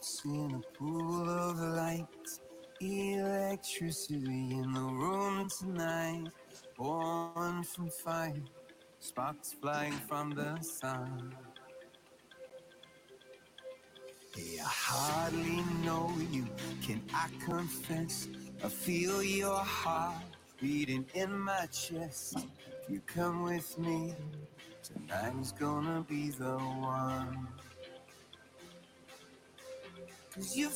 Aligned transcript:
floats 0.00 0.22
in 0.24 0.54
a 0.54 0.78
pool 0.78 1.28
of 1.28 1.58
light. 1.58 2.06
Electricity 2.80 4.52
in 4.52 4.72
the 4.72 4.80
room 4.80 5.48
tonight. 5.58 6.28
Born 6.76 7.62
from 7.62 7.90
fire, 7.90 8.42
sparks 9.00 9.54
flying 9.60 9.92
from 9.92 10.30
the 10.30 10.58
sun. 10.62 11.34
Hey, 14.34 14.58
I 14.60 14.64
hardly 14.64 15.62
know 15.84 16.10
you, 16.30 16.46
can 16.82 17.02
I 17.12 17.28
confess? 17.44 18.28
I 18.64 18.68
feel 18.68 19.22
your 19.22 19.58
heart 19.58 20.22
beating 20.60 21.04
in 21.14 21.38
my 21.38 21.66
chest. 21.66 22.36
If 22.36 22.90
you 22.90 23.00
come 23.06 23.42
with 23.42 23.78
me, 23.78 24.14
tonight's 24.82 25.52
gonna 25.52 26.04
be 26.08 26.30
the 26.30 26.56
one. 26.56 27.48
You 30.36 30.70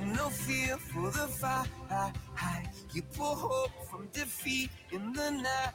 and 0.00 0.14
no 0.14 0.28
fear 0.28 0.76
for 0.78 1.10
the. 1.10 1.66
You 2.94 3.02
hope 3.18 3.70
from 3.90 4.08
defeat 4.12 4.70
in 4.92 5.12
the 5.12 5.30
night. 5.32 5.74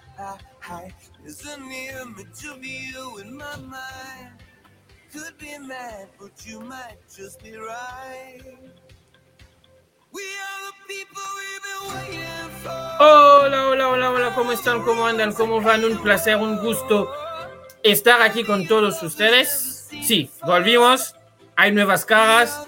Could 5.12 5.38
be 5.38 5.58
mad, 5.60 6.08
but 6.18 6.32
you 6.46 6.62
might 6.62 6.98
just 7.14 7.44
be 7.44 7.58
right. 7.58 8.40
Hola, 13.00 13.68
hola, 13.68 13.90
hola, 13.90 14.12
hola, 14.12 14.36
¿cómo 14.36 14.54
están? 14.54 14.84
¿Cómo 14.84 15.06
andan? 15.06 15.34
¿Cómo 15.34 15.62
van? 15.62 15.84
Un 15.84 16.02
placer, 16.02 16.38
un 16.38 16.58
gusto 16.58 17.12
estar 17.84 18.22
aquí 18.22 18.46
con 18.46 18.68
todos 18.68 19.04
ustedes. 19.04 19.88
Sí, 19.90 20.30
volvimos, 20.46 21.16
hay 21.58 21.72
nuevas 21.72 22.06
caras, 22.06 22.66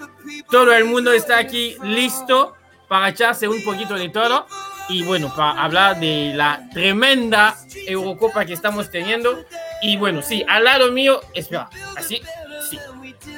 todo 0.50 0.74
el 0.74 0.86
mundo 0.86 1.12
está 1.12 1.38
aquí 1.38 1.76
listo 1.84 2.56
para 2.88 3.10
echarse 3.10 3.48
un 3.48 3.64
poquito 3.64 3.96
de 3.96 4.10
todo 4.10 4.46
y 4.90 5.04
bueno, 5.04 5.34
para 5.36 5.64
hablar 5.64 6.00
de 6.00 6.34
la 6.36 6.68
tremenda 6.74 7.58
Eurocopa 7.88 8.46
que 8.46 8.54
estamos 8.54 8.90
teniendo. 8.90 9.44
Y 9.82 9.98
bueno, 9.98 10.22
sí, 10.22 10.46
al 10.48 10.64
lado 10.64 10.92
mío, 10.92 11.22
espera, 11.34 11.70
así, 11.96 12.22
sí, 12.70 12.80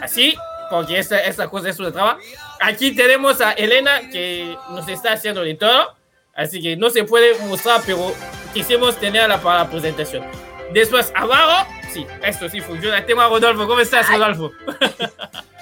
así, 0.01 0.35
porque 0.69 0.99
esta, 0.99 1.19
esta 1.19 1.47
cosa 1.47 1.69
es 1.69 1.79
una 1.79 1.91
traba. 1.91 2.17
Aquí 2.59 2.95
tenemos 2.95 3.41
a 3.41 3.51
Elena 3.53 4.09
que 4.11 4.57
nos 4.71 4.87
está 4.87 5.13
haciendo 5.13 5.41
de 5.41 5.55
todo, 5.55 5.95
así 6.33 6.61
que 6.61 6.75
no 6.75 6.89
se 6.89 7.03
puede 7.03 7.37
mostrar, 7.45 7.81
pero 7.85 8.13
quisimos 8.53 8.97
tenerla 8.97 9.41
para 9.41 9.59
la 9.59 9.69
presentación. 9.69 10.25
Después, 10.73 11.11
abajo, 11.15 11.69
sí, 11.93 12.05
esto 12.23 12.49
sí 12.49 12.59
funciona. 12.59 13.05
Tengo 13.05 13.21
a 13.21 13.29
Rodolfo, 13.29 13.67
¿cómo 13.67 13.79
estás, 13.79 14.09
Rodolfo? 14.09 14.51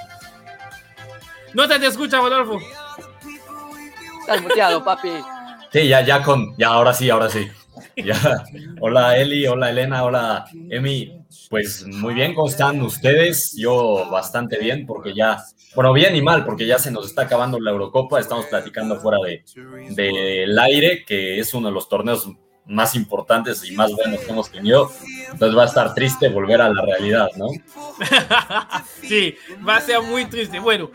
no 1.53 1.67
te, 1.67 1.79
te 1.79 1.87
escucha, 1.87 2.17
Rodolfo. 2.17 2.59
Estás 4.21 4.41
muteado, 4.41 4.83
papi. 4.83 5.09
Sí, 5.71 5.87
ya, 5.87 6.01
ya 6.01 6.21
con, 6.21 6.55
ya, 6.57 6.69
ahora 6.69 6.93
sí, 6.93 7.09
ahora 7.09 7.29
sí. 7.29 7.49
Ya. 7.95 8.43
Hola 8.79 9.17
Eli, 9.17 9.45
hola 9.47 9.69
Elena, 9.69 10.03
hola 10.03 10.45
Emi. 10.69 11.19
Pues 11.49 11.85
muy 11.85 12.13
bien, 12.13 12.33
¿cómo 12.33 12.47
están 12.47 12.81
ustedes? 12.81 13.55
Yo 13.57 14.09
bastante 14.09 14.57
bien, 14.57 14.85
porque 14.85 15.13
ya, 15.13 15.43
bueno, 15.75 15.93
bien 15.93 16.15
y 16.15 16.21
mal, 16.21 16.45
porque 16.45 16.65
ya 16.65 16.79
se 16.79 16.91
nos 16.91 17.07
está 17.07 17.23
acabando 17.23 17.59
la 17.59 17.71
Eurocopa. 17.71 18.19
Estamos 18.19 18.45
platicando 18.47 18.99
fuera 18.99 19.17
de 19.19 19.43
del 19.93 20.57
aire, 20.57 21.03
que 21.05 21.39
es 21.39 21.53
uno 21.53 21.67
de 21.67 21.73
los 21.73 21.89
torneos 21.89 22.29
más 22.65 22.95
importantes 22.95 23.63
y 23.69 23.75
más 23.75 23.91
buenos 23.93 24.21
que 24.21 24.31
hemos 24.31 24.49
tenido. 24.49 24.91
Entonces 25.31 25.57
va 25.57 25.63
a 25.63 25.67
estar 25.67 25.93
triste 25.93 26.29
volver 26.29 26.61
a 26.61 26.69
la 26.69 26.81
realidad, 26.81 27.29
¿no? 27.35 27.47
sí, 29.01 29.35
va 29.67 29.77
a 29.77 29.81
ser 29.81 30.01
muy 30.01 30.25
triste. 30.25 30.59
Bueno, 30.59 30.89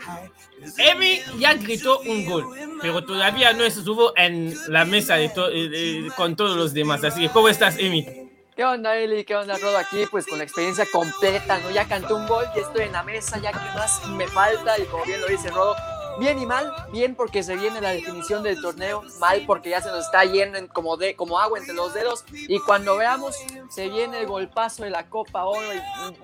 Emi 0.77 1.19
ya 1.37 1.53
gritó 1.55 1.99
un 1.99 2.25
gol, 2.25 2.45
pero 2.81 3.03
todavía 3.03 3.53
no 3.53 3.63
estuvo 3.63 4.13
en 4.17 4.55
la 4.67 4.85
mesa 4.85 5.15
de 5.15 5.29
to- 5.29 5.49
eh, 5.51 6.07
con 6.15 6.35
todos 6.35 6.55
los 6.57 6.73
demás. 6.73 7.03
Así 7.03 7.21
que, 7.21 7.29
¿cómo 7.29 7.49
estás, 7.49 7.77
Emi? 7.77 8.29
¿Qué 8.55 8.65
onda, 8.65 8.97
Eli? 8.97 9.23
¿Qué 9.23 9.35
onda, 9.37 9.57
Rodo? 9.57 9.77
Aquí, 9.77 10.05
pues 10.11 10.25
con 10.27 10.37
la 10.39 10.43
experiencia 10.43 10.85
completa, 10.91 11.59
¿no? 11.59 11.71
Ya 11.71 11.87
canté 11.87 12.13
un 12.13 12.27
gol, 12.27 12.45
ya 12.53 12.61
estoy 12.61 12.83
en 12.83 12.91
la 12.91 13.03
mesa, 13.03 13.39
ya 13.39 13.51
que 13.51 13.59
más 13.73 14.05
me 14.09 14.27
falta. 14.27 14.77
Y 14.77 14.83
como 14.85 15.05
bien 15.05 15.21
lo 15.21 15.27
dice 15.27 15.49
Rodo, 15.49 15.77
bien 16.19 16.37
y 16.39 16.45
mal, 16.45 16.69
bien 16.91 17.15
porque 17.15 17.41
se 17.41 17.55
viene 17.55 17.79
la 17.79 17.91
definición 17.91 18.43
del 18.43 18.59
torneo, 18.61 19.01
mal 19.21 19.43
porque 19.47 19.69
ya 19.69 19.81
se 19.81 19.87
nos 19.87 20.03
está 20.03 20.25
yendo 20.25 20.57
en 20.57 20.67
como, 20.67 20.97
de, 20.97 21.15
como 21.15 21.39
agua 21.39 21.57
entre 21.57 21.73
los 21.73 21.93
dedos. 21.93 22.25
Y 22.33 22.59
cuando 22.59 22.97
veamos, 22.97 23.37
se 23.69 23.87
viene 23.87 24.19
el 24.19 24.27
golpazo 24.27 24.83
de 24.83 24.89
la 24.89 25.05
Copa 25.09 25.45
Oro. 25.45 25.61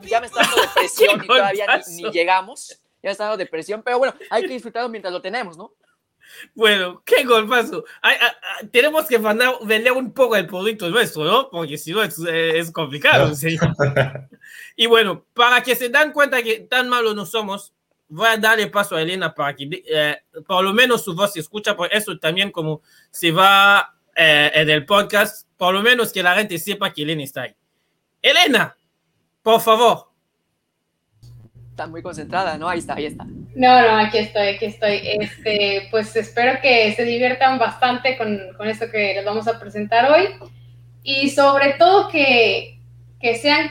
Y 0.03 0.07
ya 0.09 0.19
me 0.19 0.27
está 0.27 0.41
dando 0.41 0.57
depresión 0.61 1.23
y 1.23 1.27
todavía 1.27 1.67
ni, 1.87 2.03
ni 2.03 2.11
llegamos. 2.11 2.77
Ya 3.05 3.11
está 3.11 3.25
dando 3.25 3.37
depresión, 3.37 3.83
pero 3.83 3.99
bueno, 3.99 4.15
hay 4.31 4.41
que 4.41 4.53
disfrutarlo 4.53 4.89
mientras 4.89 5.13
lo 5.13 5.21
tenemos, 5.21 5.55
¿no? 5.55 5.75
Bueno, 6.55 7.03
qué 7.05 7.23
golpazo. 7.23 7.85
Ay, 8.01 8.17
ah, 8.19 8.35
ah, 8.41 8.65
tenemos 8.71 9.05
que 9.05 9.19
mandar- 9.19 9.59
vender 9.61 9.91
un 9.91 10.11
poco 10.11 10.35
el 10.35 10.47
producto 10.47 10.89
nuestro, 10.89 11.23
¿no? 11.23 11.47
Porque 11.51 11.77
si 11.77 11.91
no 11.91 12.01
es, 12.01 12.17
eh, 12.27 12.57
es 12.57 12.71
complicado. 12.71 13.35
¿sí? 13.35 13.59
Y 14.75 14.87
bueno, 14.87 15.23
para 15.35 15.61
que 15.61 15.75
se 15.75 15.89
dan 15.89 16.11
cuenta 16.13 16.41
que 16.41 16.61
tan 16.61 16.89
malos 16.89 17.15
no 17.15 17.27
somos, 17.27 17.73
voy 18.07 18.27
a 18.27 18.37
darle 18.37 18.67
paso 18.67 18.95
a 18.95 19.01
Elena 19.03 19.35
para 19.35 19.55
que 19.55 19.83
eh, 19.87 20.17
por 20.47 20.63
lo 20.63 20.73
menos 20.73 21.03
su 21.03 21.13
voz 21.15 21.33
se 21.33 21.41
escucha, 21.41 21.75
por 21.77 21.93
eso 21.93 22.17
también 22.17 22.51
como 22.51 22.81
se 23.11 23.31
va 23.31 23.95
eh, 24.15 24.51
en 24.53 24.69
el 24.71 24.83
podcast, 24.83 25.47
por 25.57 25.75
lo 25.75 25.83
menos 25.83 26.11
que 26.11 26.23
la 26.23 26.33
gente 26.35 26.57
sepa 26.57 26.91
que 26.91 27.03
Elena 27.03 27.23
está 27.23 27.43
ahí. 27.43 27.55
Elena, 28.21 28.75
por 29.43 29.61
favor. 29.61 30.14
Está 31.75 31.87
muy 31.87 32.01
concentrada, 32.01 32.57
¿no? 32.57 32.69
Ahí 32.69 32.79
está, 32.79 32.93
ahí 32.93 33.05
está. 33.05 33.25
No, 33.53 33.81
no, 33.81 33.97
aquí 33.97 34.19
estoy, 34.19 34.47
aquí 34.47 34.63
estoy. 34.63 35.01
Este, 35.03 35.89
pues 35.91 36.15
espero 36.15 36.61
que 36.61 36.93
se 36.93 37.03
diviertan 37.03 37.59
bastante 37.59 38.17
con, 38.17 38.39
con 38.55 38.69
esto 38.69 38.89
que 38.89 39.13
les 39.13 39.25
vamos 39.25 39.45
a 39.49 39.59
presentar 39.59 40.09
hoy 40.09 40.29
y 41.03 41.31
sobre 41.31 41.73
todo 41.73 42.07
que, 42.07 42.79
que 43.19 43.35
sean 43.35 43.69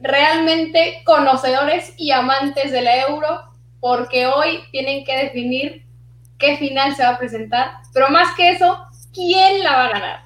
realmente 0.00 1.00
conocedores 1.06 1.94
y 1.96 2.10
amantes 2.10 2.70
de 2.72 2.82
la 2.82 3.06
euro, 3.08 3.40
porque 3.80 4.26
hoy 4.26 4.60
tienen 4.70 5.02
que 5.06 5.16
definir 5.16 5.86
qué 6.38 6.58
final 6.58 6.94
se 6.94 7.04
va 7.04 7.12
a 7.12 7.18
presentar, 7.18 7.70
pero 7.94 8.10
más 8.10 8.36
que 8.36 8.50
eso, 8.50 8.84
quién 9.14 9.64
la 9.64 9.72
va 9.72 9.84
a 9.86 9.92
ganar. 9.92 10.20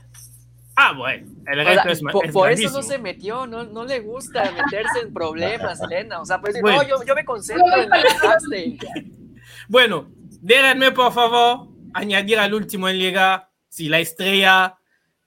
Ah, 0.74 0.94
bueno, 0.96 1.28
el 1.52 1.60
O 1.60 1.64
sea, 1.64 1.74
resto 1.74 1.88
es, 1.90 2.02
ma- 2.02 2.12
por, 2.12 2.26
es 2.26 2.32
por 2.32 2.50
eso 2.50 2.70
no 2.70 2.82
se 2.82 2.98
metió, 2.98 3.46
no, 3.46 3.64
no 3.64 3.84
le 3.84 4.00
gusta 4.00 4.50
meterse 4.52 5.00
en 5.02 5.12
problemas, 5.12 5.80
Elena. 5.90 6.20
O 6.20 6.24
sea, 6.24 6.40
pues 6.40 6.60
Bueno. 6.60 6.82
no, 6.82 6.88
yo, 6.88 7.04
yo 7.04 7.14
me 7.14 7.24
concentro 7.24 7.66
en 7.76 7.88
la-. 7.88 8.02
Bueno, 9.68 10.10
déjenme 10.40 10.90
por 10.92 11.12
favor 11.12 11.68
añadir 11.94 12.38
al 12.38 12.54
último 12.54 12.88
en 12.88 12.98
liga, 12.98 13.50
si 13.68 13.88
la 13.88 13.98
estrella, 14.00 14.76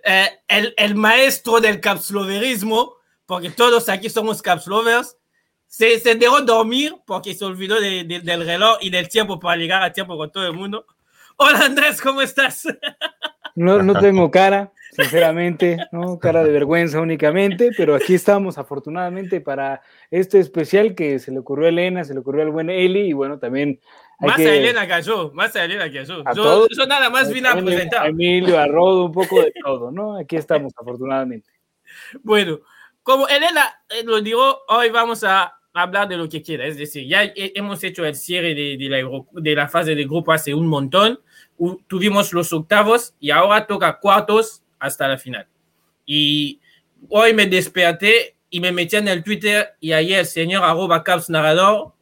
eh, 0.04 0.30
el, 0.48 0.74
el 0.78 0.96
maestro 0.96 1.60
del 1.62 1.80
capsloverismo, 1.80 2.96
porque 3.26 3.50
todos 3.52 3.90
aquí 3.90 4.10
somos 4.10 4.42
capslovers, 4.42 5.18
se, 5.68 6.00
se 6.00 6.16
dejó 6.16 6.42
dormir 6.42 6.94
porque 7.06 7.34
se 7.34 7.46
olvidó 7.46 7.80
de- 7.80 8.04
de- 8.04 8.20
del 8.20 8.46
reloj 8.46 8.78
y 8.82 8.90
del 8.90 9.10
tiempo 9.10 9.40
para 9.40 9.56
llegar 9.58 9.82
a 9.82 9.92
tiempo 9.94 10.18
con 10.18 10.32
todo 10.32 10.46
el 10.46 10.54
mundo. 10.54 10.86
Hola 11.38 11.66
Andrés, 11.66 12.02
¿cómo 12.02 12.22
estás? 12.22 12.64
No, 13.56 13.84
no 13.84 13.94
tengo 14.00 14.32
cara, 14.32 14.72
sinceramente, 14.96 15.78
¿no? 15.92 16.20
Cara 16.20 16.44
de 16.44 16.52
vergüenza 16.52 17.02
únicamente, 17.02 17.72
pero 17.78 17.96
aquí 17.96 18.14
estamos 18.16 18.58
afortunadamente 18.58 19.42
para 19.42 19.82
este 20.12 20.40
especial 20.40 20.96
que 20.96 21.20
se 21.20 21.32
le 21.32 21.40
ocurrió 21.40 21.66
a 21.66 21.70
Elena, 21.70 22.04
se 22.04 22.14
le 22.14 22.20
ocurrió 22.20 22.44
al 22.44 22.52
buen 22.52 22.70
Eli 22.70 23.02
y 23.10 23.14
bueno, 23.14 23.40
también 23.40 23.80
hay 24.20 24.28
Más 24.30 24.38
que- 24.38 24.50
a 24.50 24.56
Elena 24.56 24.88
que 24.88 24.94
a 24.94 25.00
yo, 25.02 25.32
más 25.34 25.56
a 25.56 25.66
Elena 25.66 25.90
que 25.90 26.00
a 26.00 26.04
yo. 26.04 26.22
A 26.26 26.34
Yo, 26.34 26.44
todos. 26.44 26.70
yo 26.78 26.86
nada 26.86 27.10
más 27.10 27.32
vine 27.34 27.50
a 27.50 27.56
presentar. 27.56 28.04
a 28.06 28.08
Emilio, 28.08 28.58
a 28.60 28.68
Rodo, 28.68 29.06
un 29.06 29.12
poco 29.12 29.42
de 29.42 29.54
todo, 29.64 29.92
¿no? 29.92 30.18
Aquí 30.18 30.36
estamos 30.36 30.74
afortunadamente. 30.80 31.50
Bueno, 32.22 32.60
como 33.02 33.28
Elena 33.28 33.82
eh, 33.90 34.04
lo 34.06 34.22
dijo, 34.22 34.60
hoy 34.70 34.90
vamos 34.90 35.24
a 35.24 35.54
hablar 35.74 36.08
de 36.08 36.18
lo 36.18 36.30
que 36.30 36.42
quiera. 36.42 36.66
Es 36.66 36.78
decir, 36.78 37.08
ya 37.08 37.24
he- 37.24 37.52
hemos 37.56 37.84
hecho 37.84 38.06
el 38.06 38.16
cierre 38.16 38.54
de, 38.56 38.78
de 38.78 38.90
la, 38.90 39.08
de 39.32 39.56
la 39.56 39.68
fase 39.68 39.96
de 39.96 40.04
grupo 40.06 40.32
hace 40.32 40.54
un 40.54 40.68
montón. 40.68 41.20
Tuvimos 41.88 42.34
los 42.34 42.52
octavos 42.54 43.16
y 43.20 43.32
ahora 43.32 43.66
toca 43.68 44.00
cuartos 44.00 44.63
hasta 44.84 45.08
la 45.08 45.18
final. 45.18 45.48
Y 46.06 46.60
hoy 47.10 47.34
me 47.34 47.46
desperté 47.48 48.36
y 48.50 48.60
me 48.60 48.72
metí 48.72 48.98
en 48.98 49.08
el 49.08 49.24
Twitter 49.24 49.76
y 49.80 49.94
ayer 49.94 50.20
el 50.20 50.26
señor 50.26 50.64
arroba 50.64 51.04
caps 51.04 51.30
narrador 51.30 51.94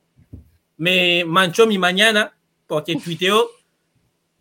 me 0.77 1.23
manchó 1.25 1.67
mi 1.67 1.77
mañana 1.77 2.35
porque 2.67 2.95
tuiteó 2.95 3.47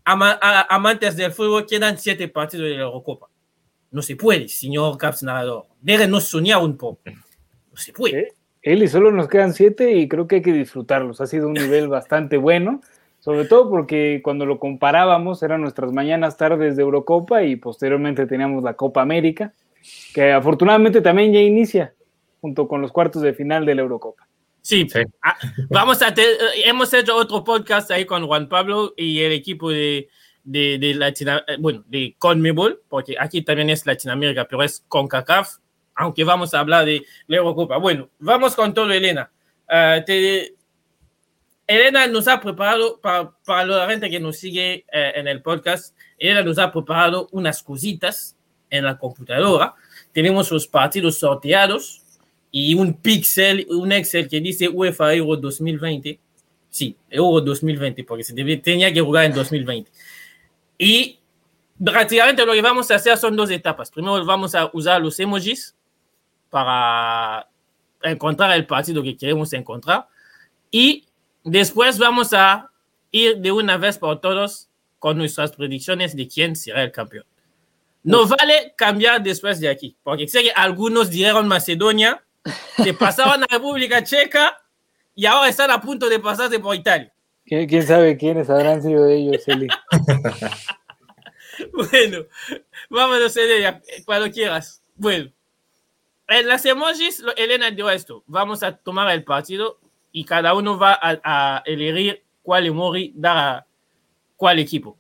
ama- 0.05 0.39
a- 0.41 0.75
amantes 0.75 1.17
del 1.17 1.33
fútbol 1.33 1.67
quedan 1.67 1.99
siete 1.99 2.29
partidos 2.29 2.67
de 2.69 2.77
la 2.77 2.83
Eurocopa. 2.85 3.29
No 3.91 4.01
se 4.03 4.17
puede, 4.17 4.49
señor 4.49 4.97
Caps 4.97 5.23
Narrador. 5.25 5.67
Déjenos 5.81 6.25
soñar 6.25 6.63
un 6.63 6.77
poco. 6.77 7.01
No 7.05 7.77
se 7.77 7.93
puede. 7.93 8.21
¿Eh? 8.21 8.29
Eli, 8.63 8.87
solo 8.89 9.11
nos 9.11 9.27
quedan 9.29 9.53
siete 9.53 9.93
y 9.97 10.07
creo 10.09 10.27
que 10.29 10.37
hay 10.37 10.43
que 10.43 10.53
disfrutarlos. 10.53 11.21
Ha 11.21 11.27
sido 11.27 11.49
un 11.49 11.55
nivel 11.55 11.89
bastante 11.89 12.37
bueno, 12.37 12.81
sobre 13.21 13.45
todo 13.45 13.71
porque 13.71 14.21
cuando 14.25 14.45
lo 14.47 14.59
comparábamos 14.59 15.43
eran 15.43 15.61
nuestras 15.61 15.93
mañanas, 15.93 16.37
tardes 16.37 16.77
de 16.77 16.83
Eurocopa 16.83 17.43
y 17.45 17.57
posteriormente 17.57 18.27
teníamos 18.27 18.65
la 18.65 18.75
Copa 18.75 19.03
América, 19.03 19.53
que 20.15 20.33
afortunadamente 20.33 21.01
también 21.01 21.33
ya 21.33 21.41
inicia 21.41 21.95
junto 22.41 22.67
con 22.67 22.81
los 22.83 22.91
cuartos 22.93 23.23
de 23.23 23.33
final 23.35 23.65
de 23.67 23.75
la 23.75 23.83
Eurocopa. 23.83 24.27
Sí, 24.63 24.87
Sí. 24.91 25.01
Ah, 25.23 25.37
vamos 25.71 26.03
a 26.03 26.13
te- 26.13 26.23
eh, 26.23 26.37
hemos 26.67 26.93
hecho 26.93 27.17
otro 27.17 27.43
podcast 27.45 27.91
ahí 27.91 28.05
con 28.05 28.27
Juan 28.27 28.49
Pablo 28.49 28.93
y 28.97 29.21
el 29.21 29.33
equipo 29.33 29.71
de, 29.71 30.09
de, 30.45 30.79
de 30.79 30.95
Latina- 30.95 31.45
eh, 31.47 31.57
bueno, 31.59 31.83
de 31.89 32.15
CONMEBOL, 32.19 32.83
porque 32.89 33.17
aquí 33.19 33.41
también 33.43 33.71
es 33.71 33.87
Latinoamérica, 33.87 34.45
pero 34.49 34.63
es 34.63 34.85
CONCACAF, 34.89 35.57
aunque 35.95 36.25
vamos 36.25 36.53
a 36.55 36.61
hablar 36.61 36.85
de 36.85 37.03
la 37.27 37.37
Eurocopa. 37.39 37.79
Bueno, 37.79 38.09
vamos 38.19 38.55
con 38.55 38.75
todo, 38.75 38.91
Elena. 38.93 39.31
Ah, 39.69 40.01
te- 40.05 40.55
Elena 41.71 42.09
nos 42.09 42.27
ha 42.27 42.41
preparado, 42.41 42.99
para, 43.01 43.31
para 43.45 43.65
la 43.65 43.89
gente 43.89 44.11
que 44.11 44.19
nos 44.19 44.37
sigue 44.39 44.85
eh, 44.93 45.13
en 45.15 45.29
el 45.29 45.41
podcast, 45.41 45.97
Elena 46.19 46.43
nos 46.43 46.59
ha 46.59 46.73
preparado 46.73 47.29
unas 47.31 47.63
cositas 47.63 48.37
en 48.71 48.85
la 48.85 48.99
computadora. 48.99 49.77
Tenemos 50.11 50.51
los 50.51 50.67
partidos 50.67 51.21
sorteados 51.21 52.03
y 52.51 52.75
un 52.75 52.95
pixel, 52.95 53.69
un 53.71 53.93
Excel 53.93 54.29
que 54.29 54.41
dice 54.41 54.69
UEFA 54.69 55.15
Euro 55.15 55.37
2020. 55.37 56.19
Sí, 56.71 56.97
Euro 57.09 57.41
2020, 57.41 58.03
porque 58.03 58.25
se 58.25 58.35
tenía 58.35 58.93
que 58.93 59.01
jugar 59.01 59.27
en 59.27 59.35
2020. 59.35 59.93
Y 60.77 61.21
prácticamente 61.85 62.45
lo 62.45 62.53
que 62.53 62.63
vamos 62.63 62.91
a 62.91 62.97
hacer 62.97 63.17
son 63.17 63.37
dos 63.37 63.49
etapas. 63.49 63.93
Primero 63.93 64.25
vamos 64.25 64.57
a 64.57 64.69
usar 64.73 65.01
los 65.01 65.21
emojis 65.21 65.77
para 66.49 67.49
encontrar 68.03 68.51
el 68.57 68.67
partido 68.67 69.05
que 69.05 69.17
queremos 69.17 69.53
encontrar. 69.53 70.09
Y 70.73 71.05
después 71.45 71.99
vamos 71.99 72.33
a 72.33 72.71
ir 73.11 73.39
de 73.39 73.53
una 73.53 73.77
vez 73.77 73.99
por 73.99 74.21
todos 74.21 74.69
con 74.99 75.19
nuestras 75.19 75.53
predicciones 75.53 76.15
de 76.15 76.29
quién 76.29 76.57
será 76.57 76.83
el 76.83 76.93
campeón. 76.93 77.25
No 78.03 78.27
vale 78.27 78.75
cambiar 78.77 79.23
después 79.23 79.61
de 79.61 79.69
aquí, 79.69 79.97
porque 80.03 80.27
sé 80.27 80.43
que 80.43 80.53
algunos 80.53 81.11
dijeron 81.11 81.49
Macedonia, 81.49 82.23
se 82.77 82.95
pasaban 82.95 83.43
a 83.43 83.47
República 83.47 84.03
Checa 84.03 84.57
y 85.15 85.27
ahora 85.27 85.49
están 85.49 85.71
a 85.71 85.81
punto 85.81 86.09
de 86.09 86.19
pasarse 86.19 86.59
por 86.59 86.75
Italia. 86.75 87.13
¿Quién, 87.45 87.69
quién 87.69 87.87
sabe 87.87 88.17
quiénes 88.17 88.49
habrán 88.49 88.83
sido 88.83 89.07
ellos, 89.07 89.47
Eli? 89.47 89.69
Bueno, 91.73 92.25
vámonos, 92.89 93.37
Elena, 93.37 93.83
cuando 94.07 94.31
quieras. 94.31 94.83
Bueno, 94.95 95.31
en 96.29 96.49
las 96.49 96.65
emojis, 96.65 97.23
Elena 97.37 97.71
dio 97.71 97.91
esto. 97.91 98.25
Vamos 98.27 98.63
a 98.63 98.77
tomar 98.77 99.11
el 99.11 99.25
partido 99.25 99.79
y 100.13 100.25
cada 100.25 100.55
uno 100.55 100.79
va 100.79 100.93
a, 101.01 101.21
a 101.25 101.63
elegir 101.67 102.23
cuál 102.43 102.67
emoji 102.67 103.13
da 103.15 103.51
a 103.59 103.67
cuál 104.37 104.59
equipo. 104.59 104.97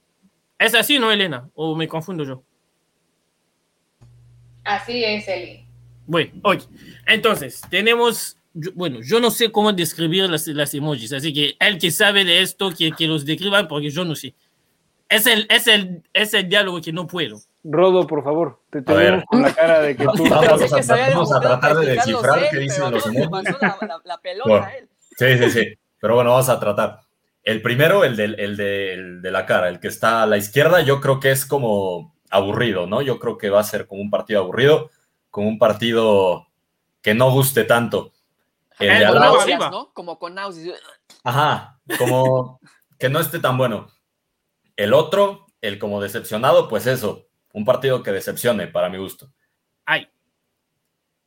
¿Es 0.58 0.74
así, 0.74 0.98
no, 0.98 1.10
Elena? 1.10 1.48
¿O 1.54 1.74
me 1.74 1.88
confundo 1.88 2.24
yo? 2.24 2.42
Así 4.64 5.02
es, 5.04 5.26
Eli. 5.28 5.64
Bueno, 6.06 6.32
oye, 6.42 6.62
entonces, 7.06 7.60
tenemos, 7.70 8.36
yo- 8.52 8.72
bueno, 8.74 8.98
yo 9.02 9.20
no 9.20 9.30
sé 9.30 9.50
cómo 9.52 9.72
describir 9.72 10.28
las, 10.28 10.46
las 10.48 10.74
emojis, 10.74 11.12
así 11.12 11.32
que 11.32 11.56
el 11.60 11.78
que 11.78 11.90
sabe 11.90 12.24
de 12.24 12.42
esto, 12.42 12.70
que, 12.76 12.92
que 12.92 13.06
los 13.06 13.24
describan, 13.24 13.68
porque 13.68 13.90
yo 13.90 14.04
no 14.04 14.14
sé. 14.14 14.34
Es 15.08 15.26
el, 15.26 15.46
es, 15.50 15.66
el, 15.66 16.02
es 16.12 16.34
el 16.34 16.48
diálogo 16.48 16.80
que 16.80 16.92
no 16.92 17.06
puedo. 17.06 17.38
Rodo, 17.64 18.06
por 18.06 18.22
favor, 18.22 18.60
te 18.70 18.80
tenemos 18.82 19.24
con 19.24 19.42
la 19.42 19.52
cara 19.54 19.80
de 19.80 19.96
que 19.96 20.04
tú 20.16 20.24
Vamos 20.28 20.72
a 20.90 20.96
vamos 20.96 21.32
a 21.32 21.40
tratar 21.40 21.76
de 21.76 21.86
descifrar 21.94 22.48
qué 22.50 22.58
dicen 22.58 22.90
los 22.92 23.06
emojis. 23.06 23.50
la, 23.60 23.76
la- 23.80 24.00
la 24.04 24.18
pelota 24.18 24.48
Bueno. 24.50 24.66
él. 24.78 24.88
Sí, 25.20 25.38
sí, 25.38 25.50
sí. 25.50 25.78
Pero 26.00 26.14
bueno, 26.14 26.30
vamos 26.30 26.48
a 26.48 26.58
tratar. 26.58 27.00
El 27.42 27.62
primero, 27.62 28.04
el, 28.04 28.16
del, 28.16 28.38
el, 28.40 28.56
de 29.22 29.30
la 29.30 29.44
cara, 29.46 29.68
el 29.68 29.80
que 29.80 29.88
está 29.88 30.22
a 30.22 30.26
la 30.26 30.36
izquierda, 30.36 30.80
yo 30.82 31.00
creo 31.00 31.20
que 31.20 31.30
es 31.30 31.44
como 31.46 32.14
aburrido, 32.30 32.86
¿no? 32.86 33.02
Yo 33.02 33.18
creo 33.18 33.36
que 33.38 33.50
va 33.50 33.60
a 33.60 33.64
ser 33.64 33.86
como 33.86 34.00
un 34.02 34.10
partido 34.10 34.40
aburrido, 34.40 34.90
como 35.30 35.48
un 35.48 35.58
partido 35.58 36.46
que 37.02 37.14
no 37.14 37.30
guste 37.30 37.64
tanto. 37.64 38.12
El 38.78 38.98
de 38.98 39.04
al 39.04 39.14
náuseas. 39.18 39.70
¿no? 39.70 39.90
Como 39.92 40.18
con 40.18 40.34
náuseas. 40.34 40.80
ajá, 41.24 41.78
como 41.98 42.60
que 42.98 43.08
no 43.10 43.20
esté 43.20 43.38
tan 43.40 43.58
bueno. 43.58 43.88
El 44.76 44.94
otro, 44.94 45.46
el 45.60 45.78
como 45.78 46.00
decepcionado, 46.00 46.68
pues 46.68 46.86
eso, 46.86 47.26
un 47.52 47.64
partido 47.66 48.02
que 48.02 48.12
decepcione 48.12 48.68
para 48.68 48.88
mi 48.88 48.96
gusto. 48.98 49.30
Ay, 49.84 50.08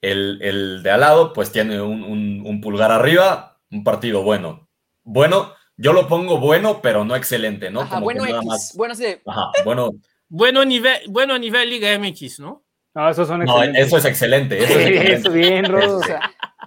El, 0.02 0.40
el 0.42 0.84
de 0.84 0.92
al 0.92 1.00
lado, 1.02 1.34
pues 1.34 1.52
tiene 1.52 1.82
un, 1.82 2.04
un- 2.04 2.44
un 2.46 2.62
pulgar 2.62 2.92
arriba, 2.92 3.53
un 3.74 3.84
partido 3.84 4.22
bueno. 4.24 4.68
Bueno, 5.04 5.54
yo 5.76 5.92
lo 5.92 6.08
pongo 6.08 6.40
bueno, 6.40 6.80
pero 6.82 7.04
no 7.04 7.16
excelente, 7.16 7.70
¿no? 7.72 7.82
Ajá, 7.82 7.96
Como 7.96 8.06
bueno 8.06 8.24
que 8.24 8.30
nada 8.30 8.42
X. 8.42 8.48
más. 8.48 8.74
Bueno, 8.76 8.94
Ajá, 9.26 9.52
bueno, 9.66 9.92
bueno 10.30 10.64
nivel, 10.66 11.00
bueno 11.10 11.38
nivel 11.38 11.70
Liga 11.70 11.98
MX, 11.98 12.40
¿no? 12.40 12.64
No, 12.96 13.10
esos 13.10 13.28
son 13.28 13.44
no, 13.44 13.64
eso 13.64 13.98
es 13.98 14.06
excelente. 14.06 14.64
Eso 14.64 14.80
es 14.80 14.88
excelente. 14.88 15.14
Eso 15.16 15.32
bien, 15.32 15.66
Rodo. 15.66 15.98
o 15.98 16.04
sea, 16.04 16.20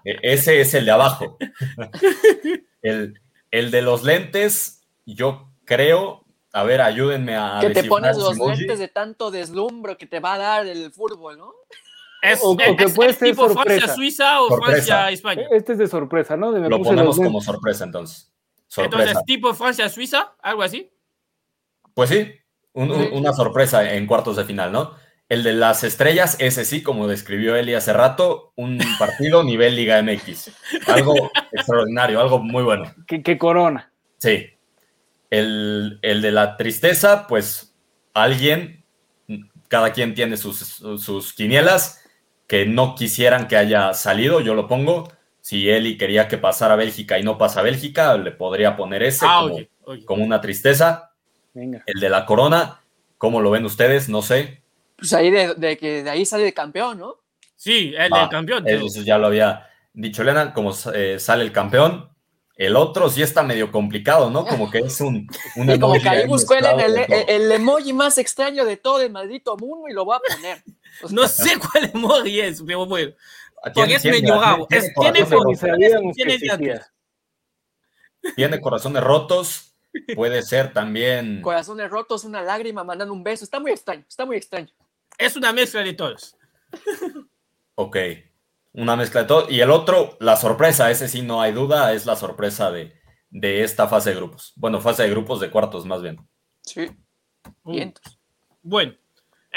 E- 0.05 0.19
Ese 0.23 0.61
es 0.61 0.75
el 0.75 0.85
de 0.85 0.91
abajo. 0.91 1.39
El, 2.83 3.21
el 3.51 3.71
de 3.71 3.83
los 3.83 4.03
lentes, 4.03 4.83
yo 5.05 5.53
creo. 5.65 6.25
A 6.53 6.65
ver, 6.65 6.81
ayúdenme 6.81 7.37
a. 7.37 7.59
que 7.61 7.71
te 7.71 7.85
pones 7.85 8.17
los 8.17 8.33
emoji. 8.37 8.59
lentes 8.61 8.79
de 8.79 8.89
tanto 8.89 9.31
deslumbro 9.31 9.97
que 9.99 10.07
te 10.07 10.21
va 10.21 10.35
a 10.35 10.39
dar 10.39 10.67
el 10.67 10.91
fútbol, 10.93 11.39
¿no? 11.39 11.53
Es, 12.33 12.41
O- 12.43 12.51
o 12.53 12.57
que 12.57 12.85
es- 12.85 12.93
puede 12.95 13.11
es 13.11 13.17
ser 13.17 13.29
tipo 13.31 13.47
sorpresa. 13.49 13.65
Francia-Suiza 13.81 14.41
o 14.43 14.49
Sorpresa. 14.49 14.73
Francia-España. 14.73 15.43
este 15.53 15.73
es 15.73 15.79
de 15.79 15.87
sorpresa, 15.89 16.37
¿no? 16.37 16.53
De 16.53 16.61
me 16.61 16.69
Lo 16.69 16.81
ponemos 16.83 17.17
como 17.17 17.41
sorpresa 17.41 17.85
entonces. 17.85 18.33
Sorpresa. 18.69 19.03
Entonces, 19.11 19.25
tipo 19.27 19.55
Francia-Suiza, 19.55 20.35
algo 20.43 20.63
así. 20.63 20.91
Pues 21.95 22.11
sí, 22.11 22.31
un- 22.73 22.91
un- 22.91 23.03
Sí. 23.05 23.09
una 23.13 23.33
sorpresa 23.33 23.93
en 23.95 24.07
cuartos 24.07 24.37
de 24.37 24.45
final, 24.45 24.73
¿no? 24.73 24.95
El 25.29 25.43
de 25.43 25.55
las 25.55 25.83
estrellas, 25.83 26.37
ese 26.39 26.65
sí, 26.65 26.83
como 26.83 27.09
describió 27.09 27.57
Eli 27.57 27.75
hace 27.75 27.93
rato, 27.93 28.53
un 28.57 28.79
partido 28.99 29.43
nivel 29.45 29.75
Liga 29.75 29.99
MX. 30.03 30.51
Algo 30.87 31.15
extraordinario, 31.53 32.21
algo 32.21 32.39
muy 32.39 32.63
bueno. 32.63 32.95
Que, 33.07 33.23
que 33.23 33.37
corona. 33.39 33.93
Sí. 34.19 34.51
El, 35.31 35.99
el 36.03 36.23
de 36.23 36.31
la 36.31 36.57
tristeza, 36.57 37.27
pues 37.27 37.75
alguien, 38.15 38.85
cada 39.69 39.93
quien 39.93 40.15
tiene 40.15 40.37
sus, 40.37 40.59
sus 40.59 41.33
quinielas, 41.33 42.01
que 42.47 42.67
no 42.67 42.95
quisieran 42.95 43.49
que 43.49 43.57
haya 43.57 43.93
salido, 43.95 44.41
yo 44.41 44.55
lo 44.55 44.69
pongo. 44.69 45.11
Si 45.41 45.69
Eli 45.71 45.97
quería 45.97 46.29
que 46.29 46.39
pasara 46.39 46.77
Bélgica 46.77 47.19
y 47.19 47.23
no 47.23 47.39
pasa 47.39 47.63
Bélgica, 47.63 48.17
le 48.17 48.33
podría 48.33 48.77
poner 48.77 49.03
ese 49.03 49.27
Ah, 49.29 49.47
como, 50.05 50.25
una 50.25 50.41
tristeza. 50.41 51.13
Venga. 51.55 51.83
El 51.87 52.01
de 52.01 52.11
la 52.11 52.27
corona, 52.27 52.81
¿cómo 53.19 53.41
lo 53.41 53.51
ven 53.51 53.65
ustedes? 53.65 54.09
No 54.09 54.23
sé. 54.23 54.63
Pues 54.97 55.13
ahí 55.13 55.31
de, 55.31 55.55
de 55.55 55.77
que 55.77 56.03
de 56.03 56.11
ahí 56.11 56.27
sale 56.27 56.45
de 56.45 56.53
campeón, 56.53 56.99
¿no? 56.99 57.17
Sí, 57.57 57.95
el 57.97 58.13
Va, 58.13 58.21
del 58.21 58.29
campeón. 58.29 58.65
tío. 58.65 58.87
Eso 58.87 59.03
ya 59.03 59.19
lo 59.19 59.29
había 59.29 59.69
dicho 59.93 60.23
Elena, 60.23 60.53
como 60.53 60.73
eh, 60.95 61.19
sale 61.19 61.43
el 61.45 61.53
campeón. 61.53 62.11
El 62.57 62.75
otro 62.77 63.11
sí 63.11 63.23
está 63.23 63.43
medio 63.43 63.71
complicado, 63.71 64.31
¿no? 64.31 64.47
Como 64.47 64.71
que 64.71 64.79
es 64.79 65.01
un... 65.01 65.29
un 65.57 65.71
Y 65.71 65.79
como 65.79 65.95
emoji 65.95 66.03
que 66.03 66.09
ahí 66.09 66.27
buscó 66.27 66.55
el, 66.55 67.53
emoji 67.53 67.93
más 67.93 68.17
extraño 68.19 68.65
de 68.65 68.79
todo 68.79 69.03
el 69.03 69.11
maldito 69.11 69.57
mundo 69.57 69.89
y 69.89 69.93
lo 69.93 70.05
voy 70.05 70.17
a 70.17 70.35
poner. 70.35 70.63
No 71.11 71.27
sé 71.29 71.59
cuál 71.73 71.91
emoji 71.93 72.41
es, 72.41 72.63
pero 72.63 72.87
bueno. 72.87 73.13
Ah, 73.63 73.73
porque 73.73 73.95
es 73.95 74.05
medio 74.05 74.67
tiene 74.69 76.35
existía. 76.35 76.75
datos. 76.75 76.93
Tiene 78.35 78.61
corazones 78.61 79.03
rotos. 79.03 79.75
Puede 80.15 80.43
ser 80.43 80.73
también... 80.73 81.41
Corazones 81.41 81.91
rotos, 81.91 82.25
una 82.25 82.43
lágrima, 82.43 82.85
mandando 82.85 83.15
un 83.15 83.25
beso. 83.25 83.45
Está 83.45 83.61
muy 83.61 83.71
extraño, 83.71 84.05
está 84.07 84.27
muy 84.27 84.37
extraño. 84.37 84.69
Es 85.17 85.37
una 85.37 85.53
mezcla 85.53 85.83
de 85.83 85.93
todos. 85.95 86.37
Ok. 87.79 87.97
Una 88.73 88.97
mezcla 88.97 89.21
de 89.21 89.27
todo. 89.27 89.51
Y 89.51 89.61
el 89.61 89.71
otro, 89.71 90.17
la 90.19 90.37
sorpresa, 90.37 90.91
ese 90.91 91.09
sí 91.09 91.21
no 91.21 91.43
hay 91.43 91.53
duda, 91.53 91.93
es 91.93 92.07
la 92.07 92.17
sorpresa 92.17 92.71
de, 92.71 92.95
de 93.29 93.63
esta 93.65 93.87
fase 93.87 94.11
de 94.11 94.17
grupos. 94.17 94.55
Bueno, 94.57 94.81
fase 94.81 95.03
de 95.03 95.11
grupos 95.11 95.41
de 95.41 95.51
cuartos 95.51 95.85
más 95.85 96.01
bien. 96.01 96.17
Sí. 96.63 96.91
Vientos. 97.65 98.19
Bueno, 98.63 98.95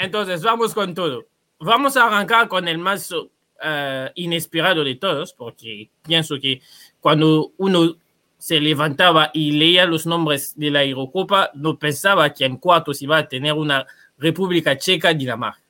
entonces 0.00 0.42
vamos 0.42 0.74
con 0.74 0.94
todo. 0.94 1.26
Vamos 1.58 1.96
a 1.96 2.06
arrancar 2.06 2.48
con 2.48 2.66
el 2.66 2.78
más 2.78 3.14
eh, 3.62 4.10
inesperado 4.14 4.82
de 4.82 4.94
todos, 4.94 5.34
porque 5.34 5.90
pienso 6.02 6.36
que 6.40 6.62
cuando 7.00 7.52
uno 7.58 7.96
se 8.38 8.58
levantaba 8.58 9.30
y 9.34 9.52
leía 9.52 9.84
los 9.84 10.06
nombres 10.06 10.58
de 10.58 10.70
la 10.70 10.82
Eurocopa, 10.82 11.50
no 11.52 11.78
pensaba 11.78 12.32
que 12.32 12.46
en 12.46 12.56
cuartos 12.56 13.02
iba 13.02 13.18
a 13.18 13.28
tener 13.28 13.52
una 13.52 13.86
República 14.16 14.76
Checa-Dinamarca. 14.76 15.60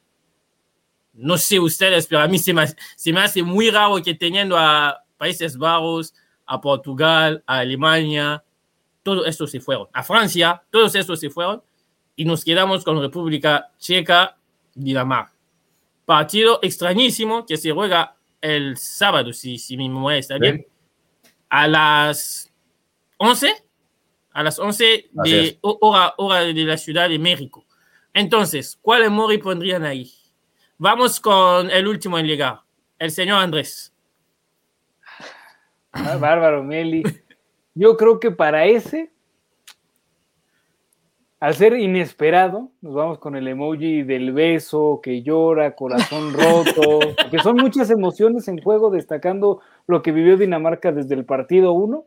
No 1.15 1.37
sé 1.37 1.59
ustedes, 1.59 2.07
pero 2.07 2.23
a 2.23 2.29
mí 2.29 2.39
se 2.39 2.55
me, 2.55 2.65
se 2.95 3.13
me 3.13 3.21
hace 3.21 3.43
muy 3.43 3.71
raro 3.71 4.01
que 4.01 4.15
teniendo 4.15 4.57
a 4.57 5.03
Países 5.19 5.59
Bajos, 5.59 6.15
a 6.47 6.61
Portugal, 6.61 7.43
a 7.47 7.59
Alemania, 7.59 8.45
todos 9.03 9.27
estos 9.27 9.51
se 9.51 9.59
fueron, 9.59 9.89
a 9.93 10.05
Francia, 10.05 10.63
todos 10.71 10.95
estos 10.95 11.19
se 11.19 11.31
fueron 11.31 11.63
y 12.17 12.25
nos 12.25 12.45
quedamos 12.45 12.85
con 12.85 13.01
República 13.01 13.71
Checa, 13.79 14.37
Dinamarca. 14.75 15.33
Partido 16.05 16.59
extrañísimo 16.63 17.47
que 17.47 17.57
se 17.57 17.71
juega 17.71 18.17
el 18.41 18.77
sábado, 18.77 19.33
si, 19.33 19.59
si 19.59 19.77
mi 19.77 19.89
memoria 19.89 20.19
está 20.19 20.39
bien, 20.39 20.67
a 21.49 21.69
las 21.69 22.53
11, 23.19 23.53
a 24.33 24.43
las 24.43 24.59
11 24.59 25.11
Así 25.19 25.31
de 25.31 25.47
es. 25.47 25.59
hora, 25.61 26.15
hora 26.17 26.41
de 26.41 26.55
la 26.55 26.77
Ciudad 26.77 27.09
de 27.09 27.19
México. 27.19 27.65
Entonces, 28.13 28.79
¿cuál 28.81 29.03
emoji 29.05 29.39
pondrían 29.39 29.85
ahí? 29.85 30.11
Vamos 30.79 31.21
con 31.21 31.71
el 31.71 31.87
último 31.87 32.19
en 32.19 32.27
llegar, 32.27 32.61
el 32.99 33.11
señor 33.11 33.43
Andrés. 33.43 33.93
Ah, 35.93 36.17
bárbaro, 36.17 36.63
Meli. 36.63 37.03
Yo 37.75 37.97
creo 37.97 38.19
que 38.19 38.31
para 38.31 38.65
ese, 38.65 39.13
al 41.41 41.55
ser 41.55 41.73
inesperado, 41.79 42.71
nos 42.83 42.95
vamos 42.95 43.19
con 43.19 43.35
el 43.35 43.49
emoji 43.49 44.03
del 44.03 44.33
beso, 44.33 45.01
que 45.03 45.23
llora, 45.23 45.75
corazón 45.75 46.33
roto, 46.35 47.01
que 47.31 47.39
son 47.39 47.57
muchas 47.57 47.91
emociones 47.91 48.47
en 48.47 48.61
juego, 48.61 48.91
destacando 48.91 49.61
lo 49.87 50.03
que 50.03 50.13
vivió 50.13 50.37
Dinamarca 50.37 50.93
desde 50.93 51.15
el 51.15 51.25
partido 51.25 51.73
1, 51.73 52.05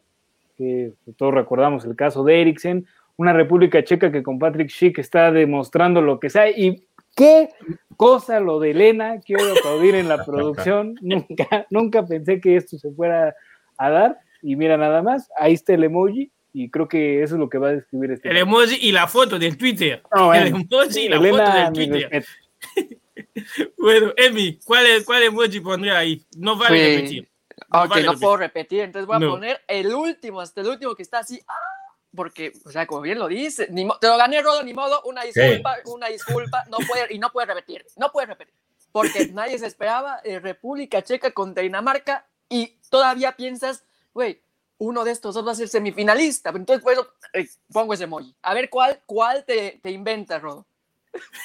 que 0.56 0.94
todos 1.18 1.34
recordamos 1.34 1.84
el 1.84 1.96
caso 1.96 2.24
de 2.24 2.42
Eriksen, 2.42 2.86
una 3.18 3.34
República 3.34 3.84
Checa 3.84 4.12
que 4.12 4.24
con 4.24 4.38
Patrick 4.38 4.70
Schick 4.70 5.00
está 5.00 5.32
demostrando 5.32 6.02
lo 6.02 6.20
que 6.20 6.30
sea. 6.30 6.50
Y 6.50 6.88
qué 7.16 7.50
cosa 7.98 8.40
lo 8.40 8.60
de 8.60 8.72
Elena, 8.72 9.20
quiero 9.20 9.44
aplaudir 9.52 9.96
en 9.96 10.10
la 10.10 10.24
producción. 10.24 10.96
nunca, 11.02 11.66
nunca 11.70 12.06
pensé 12.06 12.40
que 12.40 12.56
esto 12.56 12.78
se 12.78 12.92
fuera 12.92 13.36
a 13.78 13.90
dar. 13.90 14.20
Y 14.42 14.56
mira 14.56 14.78
nada 14.78 15.02
más, 15.02 15.30
ahí 15.38 15.54
está 15.54 15.74
el 15.74 15.84
emoji. 15.84 16.32
Y 16.54 16.70
creo 16.70 16.88
que 16.88 17.24
eso 17.24 17.36
es 17.36 17.40
lo 17.40 17.50
que 17.50 17.58
va 17.58 17.70
a 17.70 17.72
describir 17.74 18.12
este. 18.12 18.30
El 18.30 18.38
emoji 18.38 18.78
y 18.82 18.92
la 18.92 19.08
foto 19.08 19.40
del 19.40 19.58
Twitter. 19.58 20.04
el 20.36 20.48
emoji 20.48 21.00
y 21.02 21.10
la 21.10 21.20
foto 21.20 21.52
del 21.52 21.74
Twitter. 21.74 22.26
bueno, 23.78 24.14
Emi, 24.18 24.60
¿cuál, 24.64 24.86
¿cuál 25.06 25.24
emoji 25.24 25.60
pondría 25.60 25.98
ahí? 25.98 26.24
No 26.38 26.56
vale 26.58 26.78
Pues, 26.78 26.96
repetir. 26.96 27.30
Ok, 27.70 27.70
vale 27.72 27.88
no 27.88 27.96
repetir. 28.12 28.20
puedo 28.22 28.38
repetir, 28.38 28.80
entonces 28.82 29.08
voy 29.08 29.16
a 29.16 29.20
No. 29.20 29.30
poner 29.32 29.62
el 29.68 29.94
último, 29.94 30.42
hasta 30.42 30.62
el 30.62 30.68
último 30.68 30.96
que 30.96 31.04
está 31.04 31.20
así. 31.20 31.42
¡ah! 31.48 31.54
Porque, 32.16 32.54
o 32.64 32.70
sea, 32.70 32.86
como 32.86 33.02
bien 33.02 33.18
lo 33.18 33.28
dice, 33.28 33.68
ni 33.72 33.88
te 34.00 34.08
lo 34.08 34.18
gané, 34.18 34.40
Rodo, 34.44 34.62
ni 34.64 34.74
modo, 34.74 35.02
una 35.06 35.24
disculpa, 35.24 35.78
una 35.86 36.08
disculpa, 36.10 36.64
no 36.70 36.78
puede, 36.88 37.12
y 37.14 37.18
no 37.18 37.32
puede 37.32 37.48
repetir, 37.48 37.84
no 37.98 38.12
puede 38.12 38.28
repetir. 38.28 38.54
Porque 38.92 39.28
nadie 39.34 39.58
se 39.58 39.66
esperaba 39.66 40.20
eh, 40.24 40.40
República 40.40 41.02
Checa 41.02 41.32
contra 41.32 41.64
Dinamarca 41.64 42.28
y 42.50 42.78
todavía 42.92 43.32
piensas, 43.32 43.84
güey, 44.14 44.40
uno 44.84 45.04
de 45.04 45.12
estos 45.12 45.34
dos 45.36 45.46
va 45.48 45.52
a 45.52 45.56
ser 45.56 45.68
semifinalista. 45.68 46.52
Pero 46.52 46.62
Entonces, 46.62 46.84
por 46.84 46.94
eso 46.94 47.08
eh, 47.34 47.48
pongo 47.72 47.94
ese 47.94 48.04
emoji. 48.06 48.36
A 48.42 48.54
ver 48.54 48.70
cuál, 48.70 49.00
cuál 49.06 49.44
te, 49.46 49.80
te 49.82 49.92
inventas, 49.92 50.42
Rodo. 50.42 50.66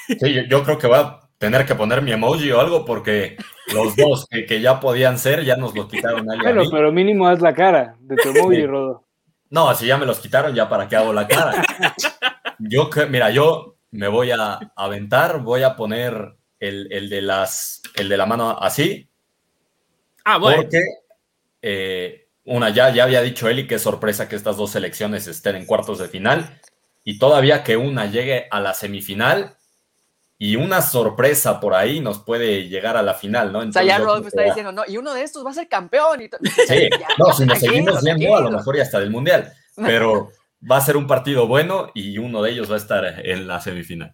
Sí, 0.07 0.33
yo, 0.33 0.41
yo 0.49 0.63
creo 0.63 0.77
que 0.77 0.87
voy 0.87 0.97
a 0.99 1.19
tener 1.37 1.65
que 1.65 1.75
poner 1.75 2.01
mi 2.01 2.11
emoji 2.11 2.51
o 2.51 2.59
algo 2.59 2.83
porque 2.85 3.37
los 3.73 3.95
dos 3.95 4.25
que, 4.29 4.45
que 4.45 4.59
ya 4.61 4.79
podían 4.79 5.17
ser 5.17 5.43
ya 5.45 5.55
nos 5.55 5.73
los 5.75 5.87
quitaron 5.87 6.29
ahí 6.29 6.39
a 6.39 6.43
Bueno, 6.43 6.61
mí. 6.63 6.69
pero 6.71 6.91
mínimo 6.91 7.27
haz 7.27 7.39
la 7.41 7.53
cara 7.53 7.95
de 7.99 8.15
tu 8.17 8.29
emoji, 8.29 8.57
Sí. 8.57 8.65
Rodo. 8.65 9.05
No, 9.51 9.73
si 9.73 9.87
ya 9.87 9.97
me 9.97 10.05
los 10.05 10.19
quitaron, 10.19 10.53
ya 10.53 10.67
para 10.69 10.87
qué 10.87 10.95
hago 10.95 11.11
la 11.13 11.27
cara. 11.27 11.63
Yo, 12.59 12.89
mira, 13.09 13.29
yo 13.31 13.77
me 13.91 14.07
voy 14.07 14.31
a 14.31 14.59
aventar, 14.75 15.39
voy 15.41 15.63
a 15.63 15.75
poner 15.75 16.35
el, 16.59 16.91
el 16.91 17.09
de 17.09 17.21
las, 17.21 17.81
el 17.95 18.09
de 18.09 18.17
la 18.17 18.25
mano 18.25 18.51
así, 18.59 19.07
Ah, 20.25 20.37
bueno. 20.37 20.61
porque 20.61 20.83
eh, 21.61 22.18
una, 22.49 22.69
ya, 22.69 22.89
ya 22.89 23.03
había 23.03 23.21
dicho 23.21 23.47
Eli 23.47 23.67
que 23.67 23.75
es 23.75 23.81
sorpresa 23.81 24.27
que 24.27 24.35
estas 24.35 24.57
dos 24.57 24.71
selecciones 24.71 25.27
estén 25.27 25.55
en 25.55 25.65
cuartos 25.65 25.99
de 25.99 26.07
final 26.07 26.59
y 27.03 27.19
todavía 27.19 27.63
que 27.63 27.77
una 27.77 28.05
llegue 28.07 28.47
a 28.51 28.59
la 28.59 28.73
semifinal 28.73 29.55
y 30.37 30.55
una 30.55 30.81
sorpresa 30.81 31.59
por 31.59 31.73
ahí 31.75 31.99
nos 31.99 32.19
puede 32.19 32.67
llegar 32.69 32.95
a 32.97 33.01
la 33.03 33.13
final, 33.13 33.51
¿no? 33.51 33.59
O 33.59 33.71
sea, 33.71 33.83
ya 33.83 33.97
Entonces, 33.97 34.05
Rodolfo 34.05 34.27
está 34.29 34.41
ya- 34.41 34.47
diciendo, 34.47 34.71
no, 34.71 34.83
y 34.87 34.97
uno 34.97 35.13
de 35.13 35.21
estos 35.23 35.45
va 35.45 35.51
a 35.51 35.53
ser 35.53 35.67
campeón. 35.67 36.21
Y 36.21 36.29
Sí, 36.67 36.89
Ya, 36.99 37.07
no, 37.17 37.33
si 37.33 37.45
nos 37.45 37.59
seguimos 37.59 38.01
viendo, 38.03 38.35
a 38.35 38.41
lo 38.41 38.51
mejor 38.51 38.77
y 38.77 38.79
hasta 38.79 38.99
del 38.99 39.11
Mundial, 39.11 39.51
pero 39.75 40.31
va 40.71 40.77
a 40.77 40.81
ser 40.81 40.97
un 40.97 41.07
partido 41.07 41.45
bueno 41.47 41.91
y 41.93 42.17
uno 42.17 42.41
de 42.41 42.51
ellos 42.51 42.69
va 42.69 42.75
a 42.75 42.77
estar 42.77 43.25
en 43.27 43.47
la 43.47 43.59
semifinal. 43.61 44.13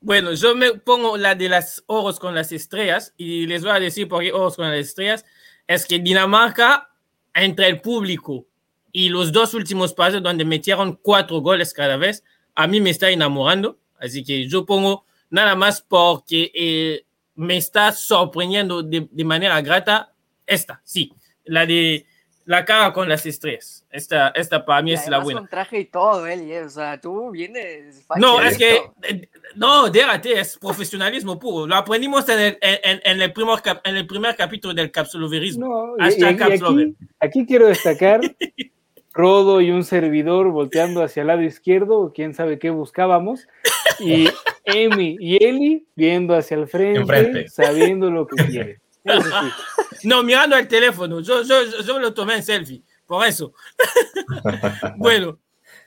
Bueno, 0.00 0.32
yo 0.34 0.54
me 0.54 0.74
pongo 0.74 1.16
la 1.16 1.34
de 1.34 1.48
las 1.48 1.82
oros 1.86 2.20
con 2.20 2.34
las 2.34 2.52
estrellas 2.52 3.14
y 3.16 3.46
les 3.46 3.62
voy 3.62 3.70
a 3.72 3.80
decir 3.80 4.06
por 4.06 4.22
qué 4.22 4.32
oros 4.32 4.56
con 4.56 4.68
las 4.68 4.78
estrellas. 4.78 5.24
Es 5.66 5.86
que 5.86 5.98
Dinamarca, 5.98 6.90
entre 7.34 7.68
el 7.68 7.80
público 7.80 8.46
y 8.92 9.08
los 9.08 9.32
dos 9.32 9.54
últimos 9.54 9.92
pasos 9.92 10.22
donde 10.22 10.44
metieron 10.44 10.98
cuatro 11.02 11.40
goles 11.40 11.72
cada 11.74 11.96
vez, 11.96 12.22
a 12.54 12.66
mí 12.66 12.80
me 12.80 12.90
está 12.90 13.10
enamorando. 13.10 13.78
Así 13.98 14.22
que 14.24 14.48
yo 14.48 14.64
pongo 14.64 15.04
nada 15.30 15.54
más 15.54 15.82
porque 15.82 16.52
eh, 16.54 17.04
me 17.34 17.56
está 17.56 17.92
sorprendiendo 17.92 18.82
de, 18.82 19.08
de 19.10 19.24
manera 19.24 19.60
grata 19.60 20.12
esta, 20.46 20.80
sí, 20.84 21.12
la 21.44 21.66
de 21.66 22.06
la 22.46 22.64
cara 22.64 22.92
con 22.92 23.08
las 23.08 23.24
estrellas. 23.26 23.84
Esta, 23.90 24.28
esta 24.28 24.64
para 24.64 24.82
mí 24.82 24.90
Y 24.90 24.94
es 24.94 25.08
la 25.08 25.18
buena. 25.20 25.40
con 25.40 25.48
traje 25.48 25.78
y 25.80 25.84
todo, 25.86 26.26
Eli, 26.26 26.52
eh, 26.52 26.62
o 26.64 26.68
sea, 26.68 27.00
tú 27.00 27.30
vienes... 27.30 28.04
No, 28.16 28.40
es 28.42 28.58
que, 28.58 28.82
eh, 29.02 29.28
no, 29.54 29.88
déjate, 29.88 30.38
es 30.40 30.58
profesionalismo 30.58 31.38
puro. 31.38 31.66
Lo 31.66 31.74
aprendimos 31.76 32.28
en 32.28 32.40
el, 32.40 32.58
en, 32.60 33.00
en 33.04 33.22
el, 33.22 33.32
primer, 33.32 33.60
cap- 33.62 33.80
en 33.86 33.96
el 33.96 34.06
primer 34.06 34.36
capítulo 34.36 34.74
del 34.74 34.90
capsuloverismo. 34.90 35.94
No, 35.96 35.96
y- 35.96 36.00
Hashtag 36.20 36.36
y- 36.36 36.52
y 36.52 36.54
aquí, 36.54 36.96
aquí 37.20 37.46
quiero 37.46 37.66
destacar 37.68 38.20
Rodo 39.16 39.60
y 39.60 39.70
un 39.70 39.84
servidor 39.84 40.48
volteando 40.50 41.00
hacia 41.02 41.20
el 41.20 41.28
lado 41.28 41.42
izquierdo, 41.42 42.12
quién 42.12 42.34
sabe 42.34 42.58
qué 42.58 42.70
buscábamos, 42.70 43.46
y 44.00 44.28
Emi 44.64 45.16
y 45.20 45.42
Eli 45.44 45.86
viendo 45.94 46.34
hacia 46.34 46.56
el 46.56 46.66
frente, 46.66 46.98
Enfrente. 47.00 47.48
sabiendo 47.48 48.10
lo 48.10 48.26
que 48.26 48.44
quiere. 48.46 48.80
No, 50.04 50.22
mirando 50.22 50.56
el 50.56 50.68
teléfono. 50.68 51.20
Yo, 51.20 51.42
yo, 51.42 51.62
yo, 51.64 51.82
yo 51.82 51.98
lo 51.98 52.12
tomé 52.14 52.36
en 52.36 52.42
selfie, 52.42 52.82
por 53.06 53.26
eso. 53.26 53.52
bueno, 54.96 55.38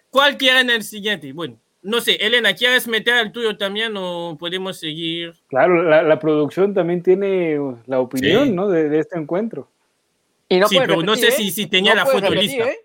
¿cuál 0.09 0.37
quieren 0.37 0.69
el 0.69 0.83
siguiente? 0.83 1.31
Bueno, 1.33 1.57
no 1.81 2.01
sé, 2.01 2.15
Elena, 2.15 2.53
¿quieres 2.53 2.87
meter 2.87 3.17
el 3.17 3.31
tuyo 3.31 3.57
también 3.57 3.93
o 3.95 4.35
podemos 4.39 4.79
seguir? 4.79 5.33
Claro, 5.47 5.83
la, 5.83 6.01
la 6.03 6.19
producción 6.19 6.73
también 6.73 7.01
tiene 7.03 7.57
la 7.85 7.99
opinión 7.99 8.45
Sí. 8.47 8.51
¿no? 8.51 8.67
de, 8.69 8.89
de 8.89 8.99
este 8.99 9.17
encuentro. 9.17 9.69
Y 10.49 10.57
no 10.59 10.67
Sí, 10.67 10.75
puede 10.75 10.87
pero 10.87 11.01
no 11.03 11.15
sé 11.15 11.27
¿eh? 11.27 11.31
si- 11.31 11.51
si 11.51 11.67
tenía 11.67 11.93
la 11.93 12.05
foto 12.05 12.21
repetir, 12.29 12.41
lista. 12.51 12.69
¿eh? 12.69 12.79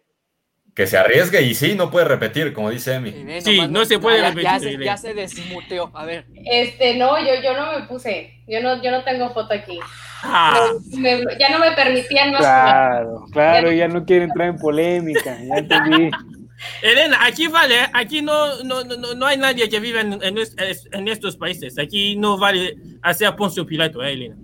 Que 0.74 0.86
se 0.86 0.96
arriesgue 0.96 1.42
y 1.42 1.54
sí, 1.54 1.74
no 1.74 1.90
puede 1.90 2.06
repetir, 2.06 2.52
como 2.52 2.70
dice 2.70 2.94
Emi. 2.94 3.12
Sí, 3.42 3.60
no 3.68 3.84
se 3.84 3.98
puede 3.98 4.18
ya- 4.20 4.28
repetir, 4.30 4.44
Ya, 4.44 4.58
se, 4.58 4.84
ya 4.84 4.96
se 4.96 5.14
desmuteó, 5.14 5.90
a 5.94 6.04
ver. 6.06 6.26
Este, 6.46 6.96
no, 6.96 7.18
yo, 7.18 7.40
yo 7.42 7.54
no 7.56 7.78
me 7.78 7.86
puse. 7.86 8.42
Yo 8.48 8.60
no, 8.62 8.82
yo 8.82 8.90
no 8.90 9.04
tengo 9.04 9.30
foto 9.34 9.52
aquí. 9.54 9.78
Ah, 10.22 10.70
Me- 10.92 11.16
me- 11.24 11.38
ya 11.38 11.48
no 11.50 11.58
me 11.58 11.72
permitían 11.72 12.30
más. 12.32 12.40
Claro, 12.40 13.26
claro, 13.32 13.72
ya 13.72 13.88
no 13.88 14.04
quiere 14.04 14.24
entrar 14.24 14.48
en 14.48 14.56
polémica, 14.58 15.36
ya 15.42 15.56
entendí. 15.56 16.10
Elena, 16.82 17.18
aquí 17.24 17.48
vale, 17.48 17.74
aquí 17.92 18.22
no, 18.22 18.62
no, 18.62 18.84
no, 18.84 19.14
no 19.14 19.26
hay 19.26 19.36
nadie 19.36 19.68
que 19.68 19.80
vive 19.80 20.00
en, 20.00 20.20
en 20.22 21.08
estos 21.08 21.36
países. 21.36 21.76
Aquí 21.78 22.14
no 22.16 22.38
vale 22.38 22.76
hacer 23.02 23.34
Poncio 23.34 23.66
Pilato, 23.66 24.00
¿eh, 24.02 24.12
Elena? 24.12 24.36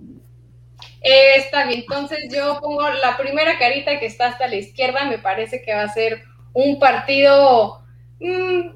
Eh, 1.01 1.35
está 1.37 1.65
bien, 1.65 1.79
entonces 1.79 2.27
yo 2.29 2.59
pongo 2.59 2.89
la 2.89 3.15
primera 3.15 3.57
carita 3.57 3.97
que 3.99 4.05
está 4.05 4.27
hasta 4.27 4.47
la 4.47 4.55
izquierda, 4.55 5.05
me 5.05 5.17
parece 5.17 5.61
que 5.61 5.73
va 5.73 5.83
a 5.83 5.89
ser 5.93 6.23
un 6.51 6.77
partido 6.77 7.81
mm, 8.19 8.69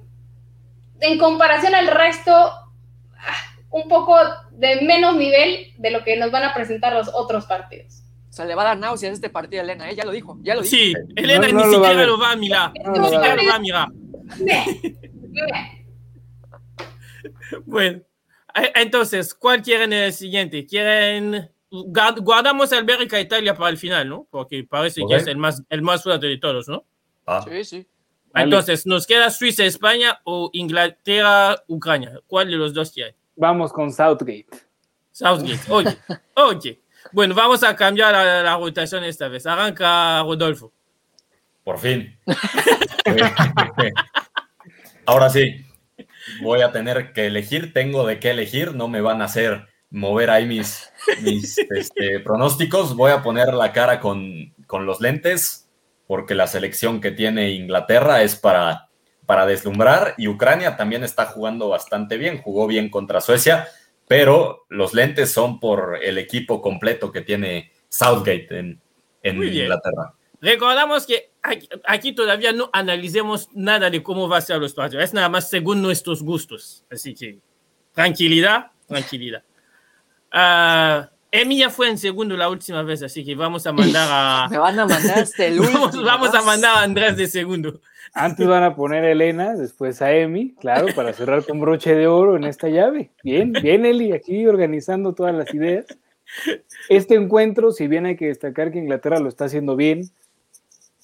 en 1.01 1.17
comparación 1.19 1.75
al 1.75 1.87
resto, 1.87 2.31
ah, 2.33 3.55
un 3.71 3.89
poco 3.89 4.15
de 4.57 4.81
menos 4.81 5.15
nivel 5.15 5.67
de 5.77 5.91
lo 5.91 6.03
que 6.03 6.17
nos 6.17 6.31
van 6.31 6.43
a 6.43 6.53
presentar 6.53 6.93
los 6.93 7.09
otros 7.13 7.45
partidos. 7.45 8.03
O 8.29 8.33
sea, 8.33 8.45
le 8.45 8.55
va 8.55 8.63
a 8.63 8.65
dar 8.65 8.77
náuseas 8.79 9.13
este 9.13 9.29
partido 9.29 9.61
a 9.61 9.63
Elena, 9.63 9.89
¿eh? 9.89 9.95
Ya 9.95 10.05
lo 10.05 10.11
dijo, 10.11 10.39
ya 10.41 10.55
lo 10.55 10.61
dijo. 10.61 10.75
Sí, 10.75 10.93
Elena 11.15 11.47
No, 11.47 11.53
no 11.53 11.59
ni 11.59 11.63
a 11.63 11.71
siquiera 11.77 12.05
lo 12.05 12.17
va 12.19 12.31
a 12.31 12.35
mirar. 12.35 12.71
No 12.83 12.91
Ni 12.93 12.99
a 12.99 13.09
siquiera 13.09 13.35
lo 13.35 13.47
va 13.49 13.55
a 13.55 13.59
mirar. 13.59 13.87
Bueno, 17.65 18.01
eh, 18.55 18.71
entonces, 18.75 19.33
¿cuál 19.33 19.61
quieren 19.61 19.93
el 19.93 20.13
siguiente? 20.13 20.65
¿Quieren... 20.65 21.49
guard- 21.71 22.21
Guardamos 22.23 22.71
al 22.73 22.83
Bélgica 22.83 23.19
Italia 23.19 23.55
para 23.55 23.69
el 23.69 23.77
final, 23.77 24.09
¿no? 24.09 24.27
Porque 24.29 24.63
parece 24.63 25.01
que 25.07 25.15
es 25.15 25.27
el 25.27 25.37
más, 25.37 25.63
el 25.69 25.81
más 25.81 26.03
fuerte 26.03 26.27
de 26.27 26.37
todos, 26.37 26.67
¿no? 26.67 26.85
Ah, 27.25 27.43
Sí, 27.47 27.63
sí. 27.63 27.87
Entonces, 28.35 28.87
¿nos 28.87 29.05
queda 29.05 29.29
Suiza, 29.29 29.63
España 29.63 30.19
o 30.23 30.49
Inglaterra, 30.53 31.55
Ucrania? 31.67 32.19
¿Cuál 32.25 32.49
de 32.49 32.57
los 32.57 32.73
dos 32.73 32.91
quieren? 32.91 33.15
Vamos 33.35 33.73
con 33.73 33.91
Southgate. 33.91 34.47
Southgate. 35.11 35.71
Oye, 35.71 35.97
oye. 36.35 36.81
Bueno, 37.11 37.35
vamos 37.35 37.63
a 37.63 37.75
cambiar 37.75 38.13
la, 38.13 38.41
la 38.43 38.57
rotación 38.57 39.03
esta 39.03 39.27
vez. 39.27 39.45
Arranca 39.45 40.21
Rodolfo. 40.23 40.71
por 41.63 41.79
fin. 41.79 42.17
Ahora 45.05 45.29
sí, 45.29 45.65
voy 46.41 46.61
a 46.61 46.71
tener 46.71 47.13
que 47.13 47.27
elegir, 47.27 47.73
tengo 47.73 48.07
de 48.07 48.19
qué 48.19 48.31
elegir, 48.31 48.73
no 48.73 48.87
me 48.87 49.01
van 49.01 49.21
a 49.21 49.25
hacer 49.25 49.67
mover 49.89 50.29
ahí 50.29 50.45
mis, 50.45 50.91
mis 51.21 51.57
este, 51.71 52.19
pronósticos. 52.21 52.95
Voy 52.95 53.11
a 53.11 53.21
poner 53.21 53.53
la 53.53 53.73
cara 53.73 53.99
con, 53.99 54.53
con 54.65 54.85
los 54.85 55.01
lentes, 55.01 55.69
porque 56.07 56.35
la 56.35 56.47
selección 56.47 57.01
que 57.01 57.11
tiene 57.11 57.51
Inglaterra 57.51 58.23
es 58.23 58.35
para, 58.35 58.89
para 59.25 59.45
deslumbrar 59.45 60.15
y 60.17 60.27
Ucrania 60.27 60.75
también 60.75 61.03
está 61.03 61.25
jugando 61.25 61.69
bastante 61.69 62.17
bien, 62.17 62.41
jugó 62.41 62.67
bien 62.67 62.89
contra 62.89 63.21
Suecia, 63.21 63.67
pero 64.07 64.65
los 64.69 64.93
lentes 64.93 65.31
son 65.31 65.59
por 65.59 65.99
el 66.01 66.17
equipo 66.17 66.61
completo 66.61 67.11
que 67.11 67.21
tiene 67.21 67.71
Southgate 67.89 68.59
en, 68.59 68.81
en. 69.21 69.43
Inglaterra. 69.43 70.13
Recordamos 70.41 71.05
que 71.05 71.31
aquí, 71.41 71.69
aquí 71.85 72.11
todavía 72.11 72.51
no 72.51 72.69
analicemos 72.73 73.47
nada 73.53 73.89
de 73.89 74.03
cómo 74.03 74.27
va 74.27 74.37
a 74.37 74.41
ser 74.41 74.57
los 74.57 74.73
partidos. 74.73 75.05
Es 75.05 75.13
nada 75.13 75.29
más 75.29 75.49
según 75.49 75.81
nuestros 75.81 76.21
gustos. 76.21 76.83
Así 76.91 77.15
que 77.15 77.39
tranquilidad, 77.93 78.71
tranquilidad. 78.87 79.43
Ah, 80.35 81.11
Emi 81.29 81.59
ya 81.59 81.69
fue 81.69 81.89
en 81.89 81.99
segundo 81.99 82.35
la 82.35 82.49
última 82.49 82.81
vez, 82.81 83.03
así 83.03 83.23
que 83.23 83.35
vamos 83.35 83.67
a 83.67 83.71
mandar 83.71 84.07
a. 84.11 84.47
Me 84.51 84.57
van 84.57 84.79
a 84.79 84.87
mandar 84.87 85.19
hasta 85.19 85.45
el 85.45 85.59
último. 85.59 85.81
vamos, 85.81 86.03
vamos 86.03 86.33
a 86.33 86.41
mandar 86.41 86.77
a 86.77 86.81
Andrés 86.81 87.17
de 87.17 87.27
segundo. 87.27 87.81
Antes 88.15 88.47
van 88.47 88.61
a 88.61 88.75
poner 88.75 89.03
a 89.03 89.11
Elena, 89.11 89.55
después 89.55 89.99
a 90.03 90.13
Emi, 90.13 90.53
claro, 90.59 90.87
para 90.95 91.13
cerrar 91.13 91.43
con 91.43 91.59
broche 91.59 91.95
de 91.95 92.05
oro 92.05 92.35
en 92.35 92.43
esta 92.43 92.69
llave. 92.69 93.09
Bien, 93.23 93.51
bien, 93.51 93.85
Eli, 93.85 94.11
aquí 94.11 94.45
organizando 94.45 95.13
todas 95.13 95.33
las 95.33 95.51
ideas. 95.51 95.87
Este 96.89 97.15
encuentro, 97.15 97.71
si 97.71 97.87
bien 97.87 98.05
hay 98.05 98.15
que 98.15 98.27
destacar 98.27 98.71
que 98.71 98.77
Inglaterra 98.77 99.19
lo 99.19 99.29
está 99.29 99.45
haciendo 99.45 99.75
bien, 99.75 100.03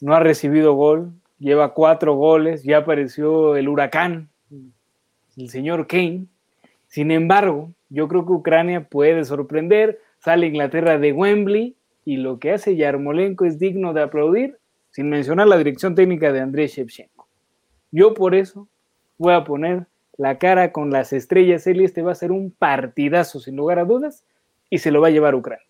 no 0.01 0.13
ha 0.13 0.19
recibido 0.19 0.73
gol, 0.73 1.11
lleva 1.39 1.73
cuatro 1.73 2.13
goles, 2.13 2.61
ya 2.61 2.77
apareció 2.77 3.55
el 3.55 3.69
huracán, 3.69 4.29
el 5.35 5.49
señor 5.49 5.87
Kane. 5.87 6.27
Sin 6.87 7.09
embargo, 7.09 7.71
yo 7.89 8.07
creo 8.07 8.23
que 8.23 8.33
Ucrania 8.33 8.81
puede 8.81 9.25
sorprender, 9.25 9.99
sale 10.19 10.45
Inglaterra 10.45 10.99
de 10.99 11.11
Wembley 11.11 11.75
y 12.05 12.17
lo 12.17 12.37
que 12.37 12.51
hace 12.51 12.75
Yarmolenko 12.75 13.45
es 13.45 13.57
digno 13.57 13.93
de 13.93 14.03
aplaudir, 14.03 14.58
sin 14.91 15.09
mencionar 15.09 15.47
la 15.47 15.57
dirección 15.57 15.95
técnica 15.95 16.31
de 16.31 16.41
Andrés 16.41 16.73
Shevchenko. 16.73 17.27
Yo 17.91 18.13
por 18.13 18.35
eso 18.35 18.67
voy 19.17 19.33
a 19.33 19.43
poner 19.43 19.87
la 20.17 20.37
cara 20.37 20.71
con 20.71 20.91
las 20.91 21.13
estrellas, 21.13 21.65
Eli, 21.65 21.85
este 21.85 22.01
va 22.01 22.11
a 22.11 22.15
ser 22.15 22.31
un 22.31 22.51
partidazo 22.51 23.39
sin 23.39 23.55
lugar 23.55 23.79
a 23.79 23.85
dudas 23.85 24.25
y 24.69 24.79
se 24.79 24.91
lo 24.91 25.01
va 25.01 25.07
a 25.07 25.11
llevar 25.11 25.33
Ucrania. 25.33 25.65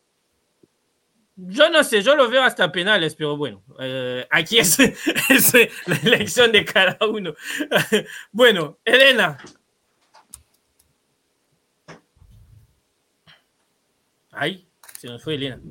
Yo 1.36 1.70
no 1.70 1.84
sé, 1.84 2.02
yo 2.02 2.16
lo 2.16 2.30
veo 2.30 2.44
hasta 2.44 2.70
penales, 2.72 3.16
pero 3.16 3.38
bueno, 3.38 3.64
eh, 3.80 4.26
aquí 4.30 4.58
es, 4.58 4.78
es, 5.30 5.54
la 5.86 5.96
elección 6.04 6.52
de 6.52 6.66
cada 6.66 6.98
uno. 7.06 7.34
bueno, 8.32 8.78
Elena. 8.84 9.38
Ay, 14.32 14.68
se 14.98 15.08
nos 15.08 15.24
fue 15.24 15.36
Elena. 15.36 15.62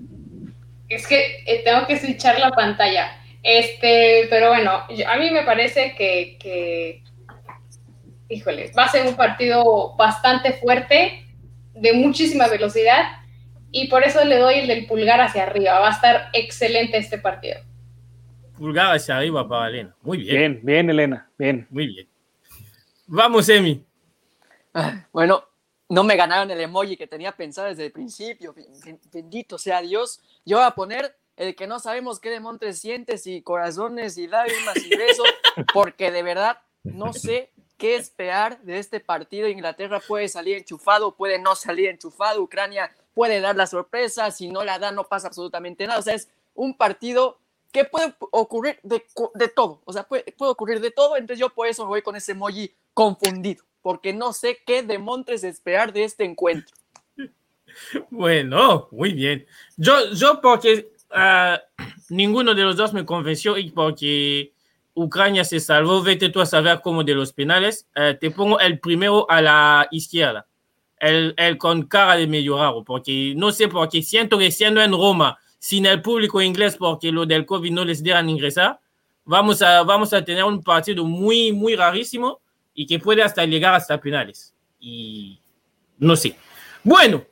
Es 0.88 1.06
que 1.06 1.42
eh, 1.46 1.62
tengo 1.64 1.86
que 1.86 1.98
switchar 1.98 2.38
la 2.38 2.50
pantalla. 2.50 3.22
Este, 3.50 4.26
pero 4.28 4.48
bueno, 4.48 4.72
a 4.72 5.16
mí 5.16 5.30
me 5.30 5.42
parece 5.42 5.94
que, 5.96 6.36
que, 6.38 7.02
híjole, 8.28 8.70
va 8.78 8.84
a 8.84 8.88
ser 8.90 9.06
un 9.06 9.16
partido 9.16 9.96
bastante 9.96 10.52
fuerte, 10.52 11.24
de 11.72 11.94
muchísima 11.94 12.46
velocidad 12.48 13.22
y 13.70 13.88
por 13.88 14.02
eso 14.02 14.22
le 14.22 14.36
doy 14.36 14.56
el 14.56 14.66
del 14.66 14.86
pulgar 14.86 15.22
hacia 15.22 15.44
arriba. 15.44 15.78
Va 15.78 15.88
a 15.88 15.92
estar 15.92 16.28
excelente 16.34 16.98
este 16.98 17.16
partido. 17.16 17.58
Pulgar 18.58 18.94
hacia 18.94 19.16
arriba 19.16 19.48
para 19.48 19.70
Elena. 19.70 19.96
Muy 20.02 20.18
bien. 20.18 20.36
Bien, 20.36 20.60
bien, 20.62 20.90
Elena. 20.90 21.30
Bien. 21.38 21.66
Muy 21.70 21.86
bien. 21.86 22.08
Vamos, 23.06 23.48
Emi. 23.48 23.82
Bueno, 25.10 25.42
no 25.88 26.04
me 26.04 26.16
ganaron 26.16 26.50
el 26.50 26.60
emoji 26.60 26.98
que 26.98 27.06
tenía 27.06 27.32
pensado 27.32 27.68
desde 27.68 27.86
el 27.86 27.92
principio. 27.92 28.54
Bendito 29.10 29.56
sea 29.56 29.80
Dios. 29.80 30.20
Yo 30.44 30.58
voy 30.58 30.66
a 30.66 30.72
poner 30.72 31.16
el 31.38 31.54
que 31.54 31.68
no 31.68 31.78
sabemos 31.78 32.18
qué 32.18 32.30
de 32.30 32.40
Montes 32.40 32.80
sientes 32.80 33.26
y 33.26 33.42
corazones 33.42 34.18
y 34.18 34.26
lágrimas 34.26 34.76
y 34.84 34.96
besos, 34.96 35.26
porque 35.72 36.10
de 36.10 36.24
verdad 36.24 36.58
no 36.82 37.12
sé 37.12 37.52
qué 37.76 37.94
esperar 37.94 38.60
de 38.62 38.78
este 38.78 38.98
partido. 38.98 39.48
Inglaterra 39.48 40.00
puede 40.06 40.28
salir 40.28 40.56
enchufado, 40.56 41.14
puede 41.14 41.38
no 41.38 41.54
salir 41.54 41.88
enchufado. 41.88 42.42
Ucrania 42.42 42.90
puede 43.14 43.40
dar 43.40 43.54
la 43.54 43.68
sorpresa, 43.68 44.32
si 44.32 44.48
no 44.48 44.64
la 44.64 44.80
da 44.80 44.90
no 44.90 45.04
pasa 45.04 45.28
absolutamente 45.28 45.86
nada. 45.86 46.00
O 46.00 46.02
sea, 46.02 46.14
es 46.14 46.28
un 46.54 46.76
partido 46.76 47.38
que 47.72 47.84
puede 47.84 48.14
ocurrir 48.32 48.80
de, 48.82 49.04
de 49.34 49.48
todo, 49.48 49.82
o 49.84 49.92
sea, 49.92 50.02
puede, 50.04 50.24
puede, 50.36 50.52
ocurrir 50.52 50.80
de 50.80 50.90
todo, 50.90 51.16
entonces 51.16 51.38
yo 51.38 51.50
por 51.50 51.66
eso 51.66 51.84
voy 51.84 52.00
con 52.00 52.16
ese 52.16 52.32
emoji 52.32 52.72
confundido, 52.94 53.62
porque 53.82 54.14
no 54.14 54.32
sé 54.32 54.58
qué 54.64 54.82
de 54.82 54.98
Montres 54.98 55.44
esperar 55.44 55.92
de 55.92 56.04
este 56.04 56.24
encuentro. 56.24 56.74
Bueno, 58.10 58.88
muy 58.90 59.12
bien. 59.12 59.46
Yo, 59.76 60.10
yo 60.12 60.40
porque 60.40 60.90
uh, 61.10 61.58
ninguno 62.10 62.54
de 62.54 62.62
los 62.62 62.76
dos 62.76 62.92
me 62.92 63.04
convenció 63.04 63.56
y 63.58 63.70
porque 63.70 64.52
Ucrania 64.94 65.44
se 65.44 65.60
salvó, 65.60 66.02
vete 66.02 66.28
tú 66.28 66.40
a 66.40 66.46
saber 66.46 66.80
cómo 66.82 67.04
de 67.04 67.14
los 67.14 67.32
penales, 67.32 67.88
uh, 67.96 68.18
te 68.18 68.30
pongo 68.30 68.58
el 68.60 68.80
primero 68.80 69.30
a 69.30 69.40
la 69.40 69.88
izquierda 69.90 70.46
el, 71.00 71.34
el, 71.36 71.58
con 71.58 71.84
cara 71.84 72.16
de 72.16 72.26
medio 72.26 72.58
raro, 72.58 72.84
porque 72.84 73.34
no 73.36 73.52
sé 73.52 73.68
por 73.68 73.88
qué 73.88 74.02
siento 74.02 74.38
que 74.38 74.50
siendo 74.50 74.80
en 74.82 74.92
Roma, 74.92 75.38
sin 75.58 75.86
el 75.86 76.02
público 76.02 76.40
inglés, 76.40 76.76
porque 76.76 77.12
lo 77.12 77.26
del 77.26 77.46
COVID 77.46 77.70
no 77.70 77.84
les 77.84 78.02
dejan 78.02 78.28
ingresar, 78.28 78.80
vamos 79.24 79.62
a, 79.62 79.82
vamos 79.82 80.12
a 80.12 80.24
tener 80.24 80.44
un 80.44 80.62
partido 80.62 81.04
muy, 81.04 81.52
muy 81.52 81.76
rarísimo 81.76 82.40
y 82.74 82.86
que 82.86 82.98
puede 82.98 83.22
hasta 83.22 83.44
llegar 83.44 83.74
hasta 83.74 84.00
penales. 84.00 84.54
Y 84.80 85.40
no 85.98 86.16
sé. 86.16 86.36
Bueno, 86.84 87.24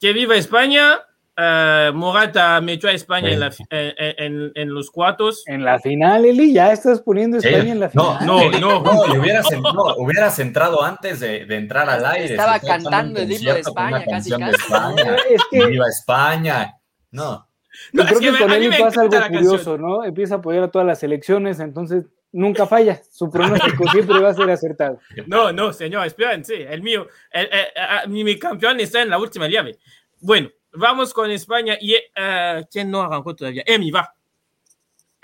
que 0.00 0.12
viva 0.12 0.36
España. 0.36 1.00
Uh, 1.38 1.92
Morata 1.92 2.58
metió 2.62 2.88
a 2.88 2.92
España 2.92 3.30
en, 3.30 3.40
la, 3.40 3.52
en, 3.68 4.14
en, 4.18 4.52
en, 4.54 4.72
los 4.72 4.90
cuartos. 4.90 5.44
En 5.46 5.66
la 5.66 5.78
final, 5.78 6.24
Eli, 6.24 6.54
ya 6.54 6.72
estás 6.72 7.02
poniendo 7.02 7.36
España 7.36 7.62
sí. 7.62 7.68
en 7.68 7.80
la 7.80 7.90
final. 7.90 8.24
No, 8.24 8.50
no, 8.52 8.58
no. 8.58 8.82
no 8.82 9.20
hubieras, 9.20 9.46
no, 9.52 9.96
hubieras 9.98 10.38
entrado 10.38 10.82
antes 10.82 11.20
de, 11.20 11.44
de, 11.44 11.56
entrar 11.56 11.90
al 11.90 12.06
aire. 12.06 12.30
Estaba 12.30 12.58
cantando 12.58 13.20
el 13.20 13.30
himno 13.30 13.52
de 13.52 13.60
España, 13.60 14.04
casi, 14.08 14.30
casi. 14.30 14.44
De 14.44 14.50
España. 14.52 15.16
Es 15.28 15.42
que... 15.50 15.66
Viva 15.66 15.86
España. 15.88 16.74
No. 17.10 17.46
Yo 17.92 18.04
creo 18.06 18.18
que, 18.18 18.32
que 18.32 18.38
con 18.38 18.52
Eli 18.52 18.70
pasa 18.70 19.02
algo 19.02 19.18
curioso, 19.28 19.56
canción. 19.56 19.82
¿no? 19.82 20.04
Empieza 20.04 20.36
a 20.36 20.38
apoyar 20.38 20.62
a 20.62 20.70
todas 20.70 20.86
las 20.86 21.02
elecciones, 21.02 21.60
entonces 21.60 22.06
nunca 22.32 22.66
falla. 22.66 23.02
Su 23.10 23.30
pronóstico 23.30 23.84
siempre 23.92 24.20
va 24.20 24.30
a 24.30 24.34
ser 24.34 24.48
acertado. 24.48 25.00
No, 25.26 25.52
no, 25.52 25.74
señor, 25.74 26.06
espérense. 26.06 26.62
El 26.62 26.80
mío, 26.82 27.08
el, 27.30 27.44
el, 27.52 27.66
el, 28.04 28.08
mi, 28.08 28.24
mi 28.24 28.38
campeón 28.38 28.80
está 28.80 29.02
en 29.02 29.10
la 29.10 29.18
última 29.18 29.48
llave. 29.48 29.78
Bueno, 30.18 30.48
Vamos 30.76 31.14
con 31.14 31.30
España 31.30 31.78
y 31.80 31.94
uh, 31.94 32.64
¿quién 32.70 32.90
no 32.90 33.00
arrancó 33.00 33.34
todavía? 33.34 33.62
Emi, 33.66 33.90
va. 33.90 34.14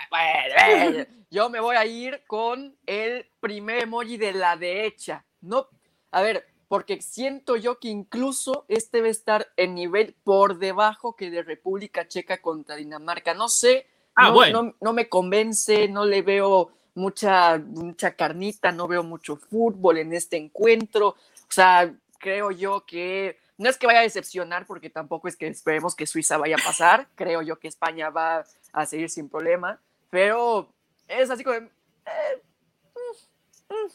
Bueno, 0.09 1.05
yo 1.29 1.49
me 1.49 1.59
voy 1.59 1.75
a 1.75 1.85
ir 1.85 2.23
con 2.25 2.75
el 2.85 3.27
primer 3.39 3.83
emoji 3.83 4.17
de 4.17 4.33
la 4.33 4.57
derecha. 4.57 5.25
No, 5.41 5.67
a 6.11 6.21
ver, 6.21 6.47
porque 6.67 7.01
siento 7.01 7.55
yo 7.55 7.79
que 7.79 7.89
incluso 7.89 8.65
este 8.67 8.97
debe 8.97 9.09
estar 9.09 9.47
en 9.57 9.75
nivel 9.75 10.15
por 10.23 10.57
debajo 10.57 11.15
que 11.15 11.29
de 11.29 11.43
República 11.43 12.07
Checa 12.07 12.41
contra 12.41 12.75
Dinamarca. 12.75 13.35
No 13.35 13.47
sé, 13.47 13.87
ah, 14.15 14.29
no, 14.29 14.33
bueno. 14.33 14.63
no, 14.63 14.75
no, 14.81 14.93
me 14.93 15.07
convence, 15.07 15.87
no 15.87 16.05
le 16.05 16.23
veo 16.23 16.71
mucha, 16.95 17.59
mucha 17.59 18.15
carnita, 18.15 18.71
no 18.71 18.87
veo 18.87 19.03
mucho 19.03 19.35
fútbol 19.35 19.99
en 19.99 20.13
este 20.13 20.37
encuentro. 20.37 21.09
O 21.09 21.51
sea, 21.51 21.93
creo 22.17 22.49
yo 22.49 22.85
que 22.85 23.37
no 23.57 23.69
es 23.69 23.77
que 23.77 23.87
vaya 23.87 23.99
a 23.99 24.03
decepcionar, 24.03 24.65
porque 24.65 24.89
tampoco 24.89 25.27
es 25.27 25.35
que 25.35 25.47
esperemos 25.47 25.95
que 25.95 26.07
Suiza 26.07 26.37
vaya 26.37 26.55
a 26.55 26.63
pasar. 26.63 27.07
Creo 27.15 27.41
yo 27.41 27.59
que 27.59 27.67
España 27.67 28.09
va 28.09 28.45
a 28.71 28.85
seguir 28.85 29.09
sin 29.09 29.29
problema, 29.29 29.79
pero 30.09 30.69
es 31.07 31.29
así 31.29 31.43
como. 31.43 31.57
Eh, 31.57 31.69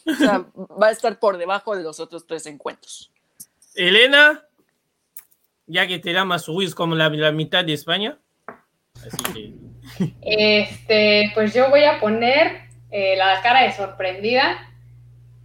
o 0.07 0.15
sea, 0.15 0.45
va 0.81 0.89
a 0.89 0.91
estar 0.91 1.19
por 1.19 1.37
debajo 1.39 1.77
de 1.77 1.83
los 1.83 2.01
otros 2.01 2.27
tres 2.27 2.47
encuentros. 2.47 3.13
Elena, 3.75 4.45
ya 5.67 5.87
que 5.87 5.99
te 5.99 6.13
llamas 6.13 6.47
Ruiz 6.47 6.75
como 6.75 6.95
la, 6.95 7.09
la 7.11 7.31
mitad 7.31 7.65
de 7.65 7.75
España. 7.75 8.19
Así 8.97 9.23
que. 9.33 9.69
Este, 10.21 11.31
pues 11.35 11.55
yo 11.55 11.71
voy 11.71 11.85
a 11.85 12.01
poner 12.01 12.69
eh, 12.91 13.17
la 13.17 13.41
cara 13.43 13.63
de 13.63 13.73
sorprendida, 13.73 14.69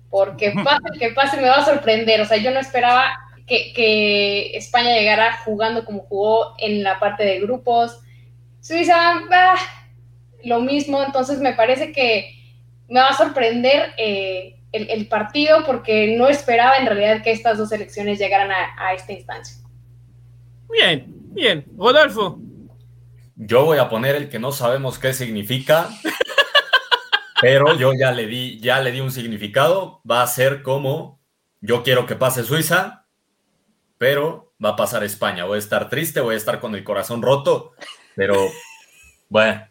porque 0.09 0.51
pase 0.63 0.99
que 0.99 1.11
pase 1.11 1.37
me 1.37 1.49
va 1.49 1.57
a 1.57 1.65
sorprender. 1.65 2.21
O 2.21 2.25
sea, 2.25 2.37
yo 2.37 2.51
no 2.51 2.59
esperaba 2.59 3.22
que, 3.47 3.73
que, 3.73 4.57
España 4.57 4.95
llegara 4.95 5.37
jugando 5.43 5.85
como 5.85 6.01
jugó 6.01 6.55
en 6.59 6.83
la 6.83 6.99
parte 6.99 7.23
de 7.23 7.39
grupos. 7.39 7.99
Suiza, 8.61 9.21
bah, 9.29 9.55
lo 10.43 10.61
mismo, 10.61 11.03
entonces 11.03 11.39
me 11.39 11.53
parece 11.53 11.91
que 11.91 12.33
me 12.87 12.99
va 12.99 13.09
a 13.09 13.17
sorprender 13.17 13.93
eh, 13.97 14.59
el, 14.71 14.89
el, 14.89 15.07
partido 15.07 15.65
porque 15.65 16.15
no 16.17 16.27
esperaba 16.27 16.77
en 16.77 16.85
realidad 16.85 17.23
que 17.23 17.31
estas 17.31 17.57
dos 17.57 17.71
elecciones 17.71 18.19
llegaran 18.19 18.51
a, 18.51 18.75
a 18.77 18.93
esta 18.93 19.13
instancia. 19.13 19.57
Bien, 20.69 21.05
bien. 21.33 21.65
Rodolfo. 21.77 22.39
Yo 23.35 23.65
voy 23.65 23.77
a 23.77 23.89
poner 23.89 24.15
el 24.15 24.29
que 24.29 24.39
no 24.39 24.51
sabemos 24.51 24.99
qué 24.99 25.13
significa, 25.13 25.89
pero 27.41 27.75
yo 27.77 27.91
ya 27.93 28.11
le 28.11 28.27
di, 28.27 28.59
ya 28.59 28.79
le 28.79 28.91
di 28.91 28.99
un 28.99 29.11
significado. 29.11 30.01
Va 30.09 30.21
a 30.21 30.27
ser 30.27 30.61
como 30.61 31.19
yo 31.61 31.83
quiero 31.83 32.05
que 32.05 32.15
pase 32.15 32.43
Suiza, 32.43 33.02
pero 33.97 34.53
va 34.63 34.69
a 34.69 34.75
pasar 34.75 35.03
España. 35.03 35.45
Voy 35.45 35.55
a 35.55 35.59
estar 35.59 35.89
triste, 35.89 36.21
voy 36.21 36.35
a 36.35 36.37
estar 36.37 36.59
con 36.59 36.75
el 36.75 36.83
corazón 36.83 37.21
roto, 37.21 37.71
pero 38.15 38.35
bueno, 39.29 39.61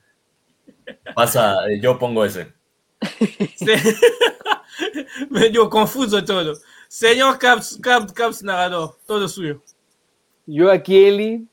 pasa, 1.14 1.56
yo 1.80 1.98
pongo 1.98 2.24
ese. 2.24 2.52
Medio 5.30 5.68
confuso 5.68 6.24
todo. 6.24 6.54
Señor 6.88 7.38
Caps, 7.38 7.78
Caps, 7.82 8.12
Caps 8.12 8.42
narrador, 8.42 8.96
todo 9.06 9.28
suyo. 9.28 9.62
Yo 10.46 10.70
aquí, 10.70 11.04
Eli, 11.04 11.48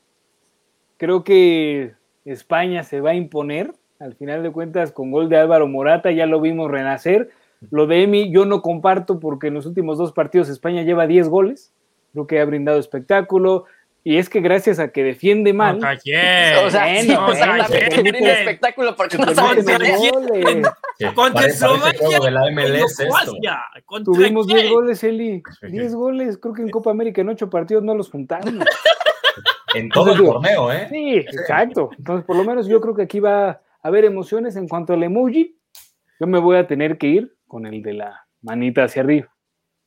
creo 0.98 1.24
que 1.24 1.94
España 2.26 2.84
se 2.84 3.02
va 3.02 3.12
a 3.12 3.16
imponer. 3.16 3.74
Al 4.00 4.16
final 4.16 4.44
de 4.44 4.52
cuentas, 4.52 4.94
con 4.94 5.12
gol 5.12 5.28
de 5.28 5.38
Álvaro 5.38 5.68
Morata, 5.68 6.12
ya 6.12 6.26
lo 6.26 6.40
vimos 6.40 6.72
renacer. 6.72 7.32
Lo 7.70 7.86
de 7.86 8.04
Emi, 8.04 8.32
yo 8.32 8.46
no 8.46 8.62
comparto 8.62 9.20
porque 9.20 9.48
en 9.48 9.56
los 9.56 9.66
últimos 9.66 9.98
dos 9.98 10.14
partidos 10.14 10.48
España 10.48 10.84
lleva 10.84 11.08
10 11.08 11.28
goles 11.28 11.74
creo 12.14 12.28
que 12.28 12.40
ha 12.40 12.46
brindado 12.46 12.80
espectáculo. 12.80 13.66
Y 14.04 14.18
es 14.18 14.30
que 14.30 14.40
gracias 14.40 14.80
a 14.80 14.92
que 14.92 15.04
defiende 15.04 15.52
mal. 15.52 15.74
¿Contra 15.74 15.98
quién? 15.98 16.56
O 16.66 16.70
sea, 16.72 16.86
Bueno, 16.86 17.02
sí, 17.02 17.08
no, 17.10 17.32
exactamente, 17.32 17.98
no, 17.98 18.04
tiene 18.04 18.22
no. 18.22 18.28
espectáculo 18.28 18.96
porque 18.96 19.18
no 19.18 19.34
saben 19.36 19.66
contra 19.66 19.98
goles. 19.98 20.68
Eslovaquia. 21.46 22.20
de 22.20 22.32
la 22.32 22.52
MLS 22.52 23.00
esto. 23.00 23.04
Croacia. 23.04 23.60
¿Contra 23.86 24.14
Tuvimos 24.14 24.48
quién? 24.48 24.60
10 24.60 24.72
goles, 24.72 25.04
Eli. 25.04 25.44
10 25.62 25.96
goles. 25.96 26.38
Creo 26.38 26.54
que 26.54 26.62
en 26.62 26.70
Copa 26.70 26.92
América 26.92 27.22
en 27.22 27.30
8 27.30 27.50
partidos 27.50 27.84
no 27.84 27.94
los 27.94 28.10
juntamos. 28.10 28.54
En 29.76 29.90
todo 29.90 30.14
el 30.14 30.18
torneo, 30.18 30.72
¿eh? 30.72 30.88
Sí, 30.90 31.16
exacto. 31.18 31.92
Entonces, 31.98 32.26
por 32.26 32.36
lo 32.36 32.44
menos 32.44 32.68
yo 32.68 32.82
creo 32.82 32.96
que 32.96 33.04
aquí 33.04 33.20
va 33.20 33.50
a 33.50 33.62
haber 33.84 34.06
emociones 34.06 34.56
en 34.56 34.68
cuanto 34.68 34.94
al 34.94 35.04
emoji. 35.04 35.58
Yo 36.20 36.26
me 36.28 36.40
voy 36.40 36.58
a 36.58 36.68
tener 36.68 36.98
que 36.98 37.08
ir 37.08 37.36
con 37.48 37.66
el 37.66 37.84
de 37.84 37.94
la 37.94 38.26
manita 38.42 38.86
hacia 38.86 39.04
arriba, 39.04 39.28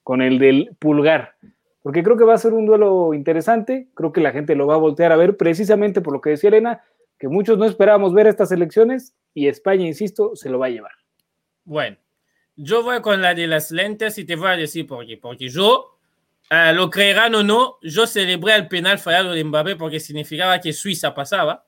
con 0.02 0.22
el 0.22 0.38
del 0.38 0.76
pulgar, 0.78 1.34
porque 1.82 2.02
creo 2.02 2.16
que 2.16 2.24
va 2.24 2.34
a 2.34 2.38
ser 2.38 2.54
un 2.54 2.64
duelo 2.64 3.12
interesante. 3.12 3.88
Creo 3.94 4.12
que 4.12 4.20
la 4.20 4.30
gente 4.30 4.54
lo 4.54 4.66
va 4.66 4.74
a 4.74 4.78
voltear 4.78 5.12
a 5.12 5.16
ver 5.16 5.36
precisamente 5.36 6.00
por 6.00 6.12
lo 6.12 6.20
que 6.20 6.30
decía 6.30 6.48
Elena, 6.48 6.82
que 7.18 7.28
muchos 7.28 7.58
no 7.58 7.64
esperábamos 7.64 8.14
ver 8.14 8.26
estas 8.26 8.52
elecciones 8.52 9.14
y 9.34 9.48
España, 9.48 9.86
insisto, 9.86 10.36
se 10.36 10.48
lo 10.48 10.58
va 10.58 10.66
a 10.66 10.70
llevar. 10.70 10.92
Bueno, 11.64 11.96
yo 12.56 12.82
voy 12.82 13.00
con 13.00 13.20
la 13.20 13.34
de 13.34 13.46
las 13.46 13.70
lentes 13.70 14.18
y 14.18 14.24
te 14.24 14.36
voy 14.36 14.48
a 14.48 14.56
decir 14.56 14.86
por 14.86 15.06
qué. 15.06 15.16
Porque 15.16 15.48
yo, 15.48 15.98
eh, 16.50 16.72
lo 16.72 16.88
creerán 16.88 17.34
o 17.34 17.42
no, 17.42 17.78
yo 17.82 18.06
celebré 18.06 18.54
el 18.54 18.68
penal 18.68 18.98
fallado 18.98 19.32
de 19.32 19.42
Mbappé 19.42 19.76
porque 19.76 19.98
significaba 19.98 20.60
que 20.60 20.72
Suiza 20.72 21.14
pasaba. 21.14 21.64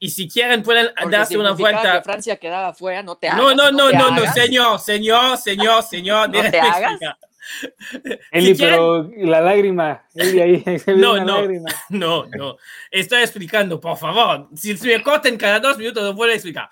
Y 0.00 0.10
si 0.10 0.28
quieren, 0.28 0.62
pueden 0.62 0.90
Porque 1.00 1.16
darse 1.16 1.36
una 1.36 1.52
vuelta. 1.52 1.98
que 1.98 2.04
Francia 2.04 2.36
quedaba 2.36 2.72
fuera, 2.72 3.02
no 3.02 3.16
te 3.16 3.28
hagas. 3.28 3.40
No, 3.40 3.54
no, 3.54 3.72
no, 3.72 3.90
no, 3.90 4.10
no, 4.10 4.22
hagas. 4.22 4.34
señor, 4.34 4.78
señor, 4.78 5.36
señor, 5.38 5.82
señor. 5.82 6.30
¿No 6.30 6.40
te 6.50 6.60
hagas? 6.60 7.00
Eli, 8.30 8.54
quieren- 8.54 8.56
pero 8.58 9.10
la 9.16 9.40
lágrima, 9.40 10.04
Eli, 10.14 10.40
ahí, 10.40 10.78
se 10.78 10.94
No, 10.94 11.16
no. 11.24 11.40
lágrima. 11.40 11.70
No, 11.90 12.26
no. 12.26 12.56
Estoy 12.90 13.22
explicando, 13.22 13.80
por 13.80 13.96
favor. 13.96 14.48
Si 14.54 14.76
si 14.76 14.86
me 14.88 15.02
corten 15.02 15.36
cada 15.36 15.60
dos 15.60 15.78
minutos, 15.78 16.02
no 16.02 16.14
puedo 16.16 16.32
explicar. 16.32 16.68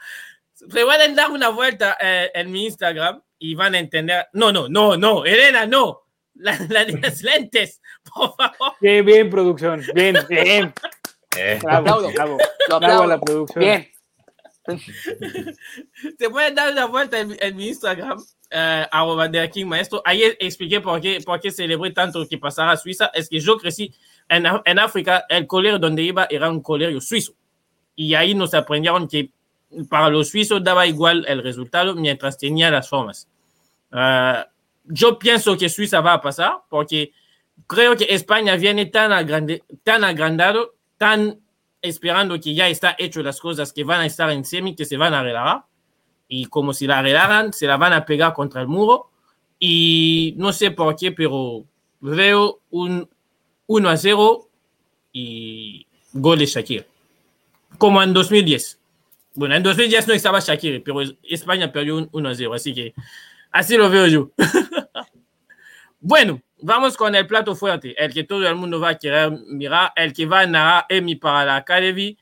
Se 0.54 0.66
pueden 0.66 1.14
dar 1.14 1.30
una 1.30 1.48
vuelta 1.50 1.96
eh, 2.00 2.30
en 2.34 2.50
mi 2.50 2.64
Instagram 2.66 3.22
y 3.38 3.54
van 3.54 3.74
a 3.74 3.78
entender. 3.78 4.26
No, 4.32 4.50
no, 4.52 4.68
no, 4.68 4.96
no. 4.96 5.24
Elena, 5.24 5.66
no. 5.66 6.02
La, 6.34 6.58
la 6.68 6.84
de 6.84 6.98
las 6.98 7.22
lentes, 7.22 7.80
por 8.14 8.34
favor. 8.36 8.72
Bien, 8.80 9.04
bien, 9.04 9.30
producción. 9.30 9.82
Bien, 9.94 10.16
bien. 10.28 10.72
Eh, 11.36 11.58
Bravo, 11.62 12.10
bravo. 12.12 12.38
Lo 12.68 12.80
Bravo 12.80 13.02
a 13.02 13.06
la 13.06 13.20
producción. 13.20 13.64
Bien. 13.64 13.88
Se 16.18 16.30
pueden 16.30 16.54
dar 16.54 16.72
una 16.72 16.86
vuelta 16.86 17.20
en, 17.20 17.36
en 17.40 17.56
mi 17.56 17.68
Instagram, 17.68 18.18
eh, 18.50 18.86
de 19.30 19.40
aquí 19.40 19.64
maestro. 19.64 20.02
Ahí 20.04 20.22
expliqué 20.38 20.80
por 20.80 21.00
qué, 21.00 21.20
por 21.24 21.40
qué 21.40 21.50
celebré 21.50 21.90
tanto 21.92 22.26
que 22.28 22.38
pasara 22.38 22.72
a 22.72 22.76
Suiza. 22.76 23.10
Es 23.14 23.28
que 23.28 23.40
yo 23.40 23.56
crecí 23.56 23.92
en, 24.28 24.46
en 24.64 24.78
África, 24.78 25.24
el 25.28 25.46
colegio 25.46 25.78
donde 25.78 26.02
iba 26.02 26.26
era 26.30 26.50
un 26.50 26.60
colegio 26.60 27.00
suizo. 27.00 27.32
Y 27.94 28.14
ahí 28.14 28.34
nos 28.34 28.54
aprendieron 28.54 29.08
que 29.08 29.30
para 29.88 30.08
los 30.08 30.28
suizos 30.28 30.62
daba 30.62 30.86
igual 30.86 31.24
el 31.28 31.42
resultado 31.42 31.94
mientras 31.94 32.38
tenía 32.38 32.70
las 32.70 32.88
formas. 32.88 33.28
Ah, 33.90 34.46
yo 34.84 35.18
pienso 35.18 35.56
que 35.56 35.68
Suiza 35.68 36.00
va 36.00 36.14
a 36.14 36.20
pasar 36.20 36.58
porque 36.68 37.12
creo 37.66 37.96
que 37.96 38.06
España 38.10 38.56
viene 38.56 38.86
tan, 38.86 39.12
agrande, 39.12 39.62
tan 39.82 40.04
agrandado, 40.04 40.74
tan 40.96 41.40
esperando 41.82 42.40
que 42.40 42.54
ya 42.54 42.68
está 42.68 42.94
hecho 42.98 43.22
las 43.22 43.40
cosas 43.40 43.72
que 43.72 43.84
van 43.84 44.00
a 44.00 44.06
estar 44.06 44.30
en 44.30 44.44
semi, 44.44 44.74
que 44.74 44.84
se 44.84 44.96
van 44.96 45.14
a 45.14 45.20
arreglar. 45.20 45.64
Y 46.28 46.46
como 46.46 46.72
si 46.72 46.86
la 46.86 46.98
arreglaran, 46.98 47.52
se 47.52 47.66
la 47.66 47.76
van 47.76 47.92
a 47.92 48.04
pegar 48.04 48.32
contra 48.32 48.60
el 48.60 48.68
muro. 48.68 49.10
Y 49.58 50.34
no 50.36 50.52
sé 50.52 50.70
por 50.70 50.96
qué, 50.96 51.12
pero 51.12 51.64
veo 52.00 52.60
un 52.70 53.08
1 53.66 53.88
a 53.88 53.96
0 53.96 54.48
y 55.12 55.86
gol 56.12 56.38
de 56.38 56.46
Shakir. 56.46 56.86
Como 57.78 58.02
en 58.02 58.12
2010. 58.12 58.80
Bueno, 59.34 59.54
en 59.54 59.62
2010 59.62 60.08
no 60.08 60.14
estaba 60.14 60.40
Shakir, 60.40 60.82
pero 60.82 61.02
España 61.22 61.70
perdió 61.70 61.96
un 61.96 62.08
1 62.10 62.28
a 62.28 62.34
0, 62.34 62.54
así 62.54 62.74
que 62.74 62.94
así 63.50 63.76
lo 63.76 63.90
veo 63.90 64.06
yo. 64.06 64.30
bueno, 66.00 66.40
vamos 66.62 66.96
con 66.96 67.14
el 67.14 67.26
plato 67.26 67.54
fuerte, 67.54 67.94
el 68.02 68.12
que 68.12 68.24
todo 68.24 68.46
el 68.48 68.54
mundo 68.54 68.80
va 68.80 68.90
a 68.90 68.98
querer 68.98 69.30
mirar, 69.48 69.92
el 69.96 70.12
que 70.12 70.26
va 70.26 70.40
a 70.40 70.46
narrar 70.46 70.86
Emi 70.88 71.16
para 71.16 71.44
la 71.44 71.56
Academy. 71.56 72.16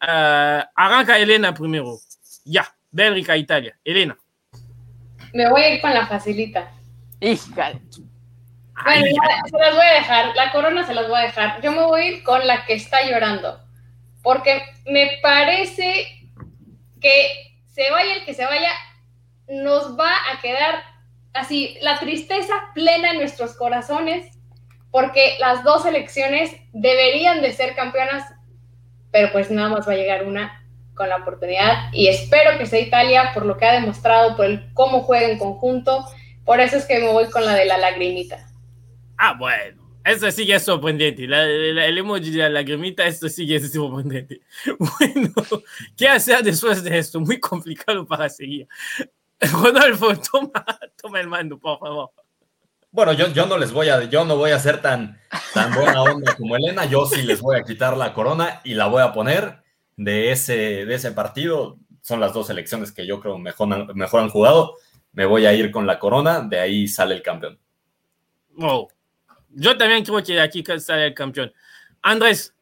Ah, 0.00 0.68
arranca 0.74 1.18
Elena 1.18 1.52
primero. 1.54 1.98
Ya, 2.44 2.66
Bélgica, 2.92 3.36
Italia. 3.36 3.76
Elena. 3.82 4.16
Me 5.32 5.48
voy 5.48 5.62
a 5.62 5.74
ir 5.74 5.80
con 5.80 5.94
la 5.94 6.06
facilita. 6.06 6.70
Hija. 7.20 7.72
Bueno, 8.84 9.06
ya, 9.06 9.50
se 9.50 9.58
las 9.58 9.74
voy 9.74 9.86
a 9.86 9.94
dejar. 9.94 10.36
La 10.36 10.52
corona 10.52 10.86
se 10.86 10.94
las 10.94 11.08
voy 11.08 11.18
a 11.18 11.22
dejar. 11.22 11.62
Yo 11.62 11.72
me 11.72 11.84
voy 11.84 12.00
a 12.00 12.04
ir 12.04 12.22
con 12.22 12.46
la 12.46 12.66
que 12.66 12.74
está 12.74 13.02
llorando. 13.08 13.60
Porque 14.22 14.62
me 14.86 15.18
parece 15.22 16.28
que 17.00 17.56
se 17.66 17.90
vaya 17.90 18.14
el 18.14 18.24
que 18.24 18.34
se 18.34 18.44
vaya, 18.44 18.70
nos 19.48 19.98
va 19.98 20.12
a 20.30 20.40
quedar 20.40 20.84
así 21.32 21.78
la 21.80 21.98
tristeza 21.98 22.52
plena 22.74 23.12
en 23.12 23.18
nuestros 23.18 23.56
corazones. 23.56 24.38
Porque 24.90 25.38
las 25.40 25.64
dos 25.64 25.84
selecciones 25.84 26.54
deberían 26.74 27.40
de 27.40 27.52
ser 27.52 27.74
campeonas, 27.74 28.30
pero 29.10 29.32
pues 29.32 29.50
nada 29.50 29.70
más 29.70 29.88
va 29.88 29.92
a 29.92 29.96
llegar 29.96 30.26
una 30.26 30.61
con 30.94 31.08
la 31.08 31.16
oportunidad. 31.16 31.92
Y 31.92 32.08
espero 32.08 32.58
que 32.58 32.66
sea 32.66 32.80
Italia 32.80 33.30
por 33.34 33.46
lo 33.46 33.56
que 33.56 33.64
ha 33.66 33.72
demostrado, 33.80 34.36
por 34.36 34.46
el 34.46 34.72
cómo 34.74 35.02
juega 35.02 35.28
en 35.30 35.38
conjunto. 35.38 36.04
Por 36.44 36.60
eso 36.60 36.76
es 36.76 36.84
que 36.86 36.98
me 36.98 37.12
voy 37.12 37.26
con 37.30 37.44
la 37.44 37.54
de 37.54 37.64
la 37.64 37.78
lagrimita. 37.78 38.46
Ah, 39.16 39.34
bueno. 39.38 39.80
Eso 40.04 40.28
sí 40.32 40.44
que 40.44 40.56
es 40.56 40.64
sorprendente. 40.64 41.28
La- 41.28 41.44
la- 41.46 41.86
el 41.86 41.96
emoji 41.98 42.30
de 42.32 42.38
la 42.38 42.48
lagrimita, 42.50 43.06
esto 43.06 43.28
sí 43.28 43.46
que 43.46 43.56
es 43.56 43.72
sorprendente. 43.72 44.40
Bueno, 44.78 45.32
¿qué 45.96 46.08
hacer 46.08 46.42
después 46.42 46.82
de 46.82 46.98
esto? 46.98 47.20
Muy 47.20 47.38
complicado 47.38 48.04
para 48.04 48.28
seguir. 48.28 48.66
Rodolfo, 49.40 50.12
toma, 50.16 50.64
toma 51.00 51.20
el 51.20 51.28
mando, 51.28 51.56
por 51.58 51.78
favor. 51.78 52.10
Bueno, 52.90 53.12
yo, 53.12 53.28
yo 53.28 53.46
no 53.46 53.56
les 53.56 53.72
voy 53.72 53.88
a, 53.88 54.04
yo 54.04 54.24
no 54.24 54.36
voy 54.36 54.50
a 54.50 54.58
ser 54.58 54.82
tan, 54.82 55.18
tan 55.54 55.72
buena 55.72 56.02
onda 56.02 56.34
como 56.36 56.56
Elena, 56.56 56.84
yo 56.84 57.06
sí 57.06 57.22
les 57.22 57.40
voy 57.40 57.56
a 57.58 57.62
quitar 57.62 57.96
la 57.96 58.12
corona 58.12 58.60
y 58.64 58.74
la 58.74 58.86
voy 58.86 59.02
a 59.02 59.12
poner 59.12 59.61
de 59.96 60.32
ese, 60.32 60.84
de 60.86 60.94
ese 60.94 61.12
partido. 61.12 61.78
Son 62.00 62.18
las 62.20 62.32
dos 62.32 62.50
elecciones 62.50 62.90
que 62.92 63.06
yo 63.06 63.20
creo 63.20 63.38
mejor, 63.38 63.72
han- 63.72 63.86
mejor 63.94 64.20
han 64.22 64.28
jugado. 64.30 64.74
Me 65.12 65.24
voy 65.26 65.46
a 65.46 65.52
ir 65.54 65.70
con 65.70 65.86
la 65.86 65.98
corona, 65.98 66.40
de 66.40 66.58
ahí 66.58 66.88
sale 66.88 67.14
el 67.14 67.22
campeón. 67.22 67.58
Wow. 68.56 68.88
Yo 69.50 69.76
también 69.76 70.04
creo 70.04 70.22
que 70.22 70.32
de 70.32 70.40
aquí 70.40 70.64
sale 70.78 71.06
el 71.06 71.14
campeón. 71.14 71.52
Andrés, 72.02 72.54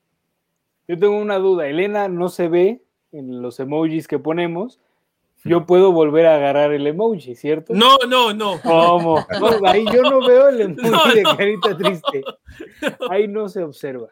Yo 0.88 0.98
tengo 0.98 1.16
una 1.18 1.38
duda. 1.38 1.68
Elena 1.68 2.08
no 2.08 2.28
se 2.28 2.48
ve 2.48 2.82
en 3.12 3.40
los 3.42 3.60
emojis 3.60 4.08
que 4.08 4.18
ponemos. 4.18 4.80
Yo 5.44 5.64
puedo 5.64 5.92
volver 5.92 6.26
a 6.26 6.34
agarrar 6.34 6.72
el 6.72 6.86
emoji, 6.86 7.34
¿cierto? 7.34 7.72
no, 7.72 7.96
no, 8.08 8.34
no. 8.34 8.60
¿Cómo? 8.60 9.24
No, 9.40 9.66
ahí 9.68 9.84
yo 9.90 10.02
no 10.02 10.20
veo 10.26 10.48
el 10.48 10.60
emoji 10.62 10.90
No, 10.90 11.06
de 11.14 11.22
no. 11.22 11.36
carita 11.36 11.76
triste. 11.78 12.22
Ahí 13.08 13.26
no 13.28 13.48
se 13.48 13.62
observa. 13.62 14.08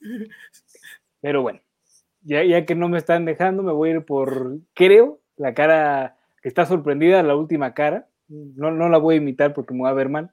Pero 1.20 1.42
bueno, 1.42 1.60
ya, 2.26 2.42
ya 2.42 2.66
que 2.66 2.74
no 2.74 2.88
me 2.88 2.98
están 2.98 3.24
dejando, 3.24 3.62
me 3.62 3.72
voy 3.72 3.90
a 3.90 3.92
ir 3.94 4.04
por, 4.04 4.58
creo, 4.74 5.20
la 5.36 5.54
cara 5.54 6.16
que 6.42 6.48
está 6.48 6.66
sorprendida, 6.66 7.22
la 7.22 7.36
última 7.36 7.72
cara. 7.72 8.08
No, 8.28 8.72
no 8.72 8.88
la 8.88 8.98
voy 8.98 9.14
a 9.14 9.18
imitar 9.18 9.54
porque 9.54 9.72
me 9.72 9.84
va 9.84 9.90
a 9.90 9.94
ver 9.94 10.08
mal, 10.08 10.32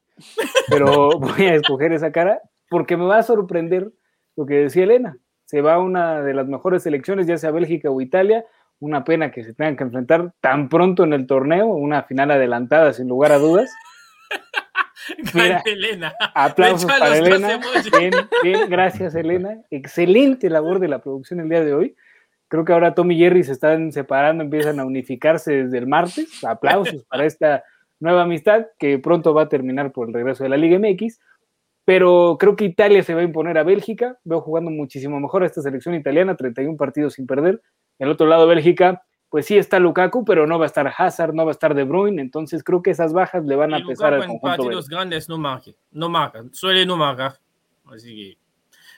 pero 0.68 1.10
voy 1.20 1.46
a 1.46 1.54
escoger 1.54 1.92
esa 1.92 2.10
cara 2.10 2.40
porque 2.68 2.96
me 2.96 3.04
va 3.04 3.18
a 3.18 3.22
sorprender 3.22 3.92
lo 4.34 4.46
que 4.46 4.54
decía 4.54 4.82
Elena. 4.82 5.16
Se 5.44 5.60
va 5.60 5.78
una 5.78 6.20
de 6.22 6.34
las 6.34 6.48
mejores 6.48 6.82
selecciones, 6.82 7.28
ya 7.28 7.36
sea 7.36 7.52
Bélgica 7.52 7.90
o 7.90 8.00
Italia. 8.00 8.44
Una 8.80 9.04
pena 9.04 9.30
que 9.30 9.44
se 9.44 9.54
tengan 9.54 9.76
que 9.76 9.84
enfrentar 9.84 10.32
tan 10.40 10.68
pronto 10.68 11.04
en 11.04 11.12
el 11.12 11.28
torneo, 11.28 11.68
una 11.68 12.02
final 12.02 12.32
adelantada 12.32 12.92
sin 12.92 13.06
lugar 13.06 13.30
a 13.30 13.38
dudas. 13.38 13.72
Mira. 15.34 15.62
Elena. 15.64 16.14
Aplausos 16.34 16.84
para 16.84 17.16
Elena. 17.16 17.60
Bien, 17.98 18.12
bien, 18.42 18.68
gracias 18.68 19.14
Elena. 19.14 19.60
Excelente 19.70 20.50
labor 20.50 20.78
de 20.78 20.88
la 20.88 21.00
producción 21.00 21.40
el 21.40 21.48
día 21.48 21.64
de 21.64 21.74
hoy. 21.74 21.96
Creo 22.48 22.64
que 22.64 22.72
ahora 22.72 22.94
Tom 22.94 23.10
y 23.10 23.18
Jerry 23.18 23.42
se 23.42 23.52
están 23.52 23.90
separando, 23.92 24.44
empiezan 24.44 24.78
a 24.78 24.84
unificarse 24.84 25.64
desde 25.64 25.78
el 25.78 25.86
martes. 25.86 26.44
Aplausos 26.44 27.04
para 27.04 27.24
esta 27.24 27.64
nueva 28.00 28.22
amistad 28.22 28.66
que 28.78 28.98
pronto 28.98 29.34
va 29.34 29.42
a 29.42 29.48
terminar 29.48 29.92
por 29.92 30.08
el 30.08 30.14
regreso 30.14 30.44
de 30.44 30.50
la 30.50 30.56
Liga 30.56 30.78
MX. 30.78 31.20
Pero 31.84 32.36
creo 32.38 32.56
que 32.56 32.64
Italia 32.64 33.02
se 33.02 33.14
va 33.14 33.20
a 33.20 33.24
imponer 33.24 33.58
a 33.58 33.62
Bélgica. 33.62 34.18
Veo 34.24 34.40
jugando 34.40 34.70
muchísimo 34.70 35.20
mejor 35.20 35.42
a 35.42 35.46
esta 35.46 35.60
selección 35.60 35.94
italiana, 35.94 36.36
31 36.36 36.76
partidos 36.76 37.14
sin 37.14 37.26
perder. 37.26 37.60
El 37.98 38.08
otro 38.08 38.26
lado, 38.26 38.46
Bélgica, 38.46 39.02
pues 39.34 39.46
sí 39.46 39.58
está 39.58 39.80
Lukaku, 39.80 40.24
pero 40.24 40.46
no 40.46 40.60
va 40.60 40.66
a 40.66 40.68
estar 40.68 40.94
Hazard, 40.96 41.34
no 41.34 41.44
va 41.44 41.50
a 41.50 41.58
estar 41.58 41.74
De 41.74 41.82
Bruyne. 41.82 42.22
Entonces 42.22 42.62
creo 42.62 42.84
que 42.84 42.92
esas 42.92 43.12
bajas 43.12 43.44
le 43.44 43.56
van 43.56 43.72
Y 43.72 43.74
a 43.74 43.84
pesar 43.84 44.12
Lukaku 44.12 44.14
al 44.14 44.22
en 44.22 44.28
conjunto 44.28 44.46
belga. 44.46 44.62
partidos 44.62 44.88
grandes 44.88 45.28
no 45.28 45.38
marca. 45.38 45.72
No 45.90 46.08
marca. 46.08 46.44
Suele 46.52 46.86
no 46.86 46.96
marcar. 46.96 47.40
Así 47.92 48.14
que. 48.14 48.38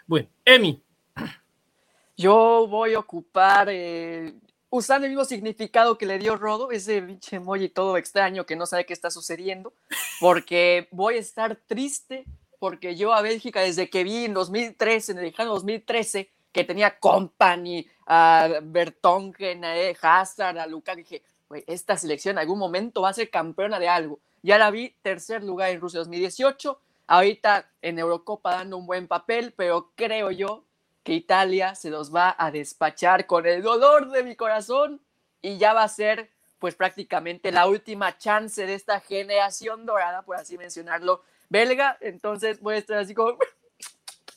Bueno, 0.06 0.28
Emi. 0.44 0.82
Yo 2.18 2.66
voy 2.68 2.92
a 2.92 2.98
ocupar, 2.98 3.68
eh, 3.70 4.34
usando 4.68 5.06
el 5.06 5.12
mismo 5.12 5.24
significado 5.24 5.96
que 5.96 6.04
le 6.04 6.18
dio 6.18 6.36
Rodo, 6.36 6.70
ese 6.70 7.00
pinche 7.00 7.36
emoji 7.36 7.70
todo 7.70 7.96
extraño 7.96 8.44
que 8.44 8.56
no 8.56 8.66
sabe 8.66 8.84
qué 8.84 8.92
está 8.92 9.10
sucediendo, 9.10 9.72
porque 10.20 10.86
voy 10.90 11.14
a 11.14 11.20
estar 11.20 11.56
triste 11.66 12.26
porque 12.58 12.94
yo 12.94 13.14
a 13.14 13.22
Bélgica 13.22 13.60
desde 13.60 13.88
que 13.88 14.04
vi 14.04 14.26
en 14.26 14.34
2013, 14.34 15.12
en 15.12 15.18
el 15.18 15.24
lejano 15.24 15.52
2013, 15.54 16.30
que 16.56 16.64
tenía 16.64 16.98
Company, 16.98 17.86
a 18.06 18.48
Bertongen, 18.62 19.62
a 19.62 19.74
Hazard, 20.00 20.58
a 20.58 20.66
Lukaku, 20.66 20.96
dije, 20.96 21.22
güey, 21.50 21.62
esta 21.66 21.98
selección 21.98 22.32
en 22.32 22.38
algún 22.38 22.58
momento 22.58 23.02
va 23.02 23.10
a 23.10 23.12
ser 23.12 23.28
campeona 23.28 23.78
de 23.78 23.90
algo. 23.90 24.20
Ya 24.40 24.56
la 24.56 24.70
vi 24.70 24.94
tercer 25.02 25.44
lugar 25.44 25.68
en 25.68 25.82
Rusia 25.82 25.98
2018, 25.98 26.80
ahorita 27.08 27.70
en 27.82 27.98
Eurocopa 27.98 28.52
dando 28.52 28.78
un 28.78 28.86
buen 28.86 29.06
papel, 29.06 29.52
pero 29.54 29.92
creo 29.96 30.30
yo 30.30 30.64
que 31.02 31.12
Italia 31.12 31.74
se 31.74 31.90
los 31.90 32.14
va 32.14 32.34
a 32.38 32.50
despachar 32.50 33.26
con 33.26 33.44
el 33.46 33.62
dolor 33.62 34.08
de 34.08 34.24
mi 34.24 34.34
corazón 34.34 35.02
y 35.42 35.58
ya 35.58 35.74
va 35.74 35.82
a 35.82 35.88
ser 35.88 36.30
pues 36.58 36.74
prácticamente 36.74 37.52
la 37.52 37.66
última 37.66 38.16
chance 38.16 38.64
de 38.64 38.72
esta 38.72 39.00
generación 39.00 39.84
dorada, 39.84 40.22
por 40.22 40.36
así 40.36 40.56
mencionarlo, 40.56 41.22
belga. 41.50 41.98
Entonces 42.00 42.60
voy 42.60 42.76
a 42.76 42.78
estar 42.78 42.96
así 42.96 43.12
como 43.12 43.36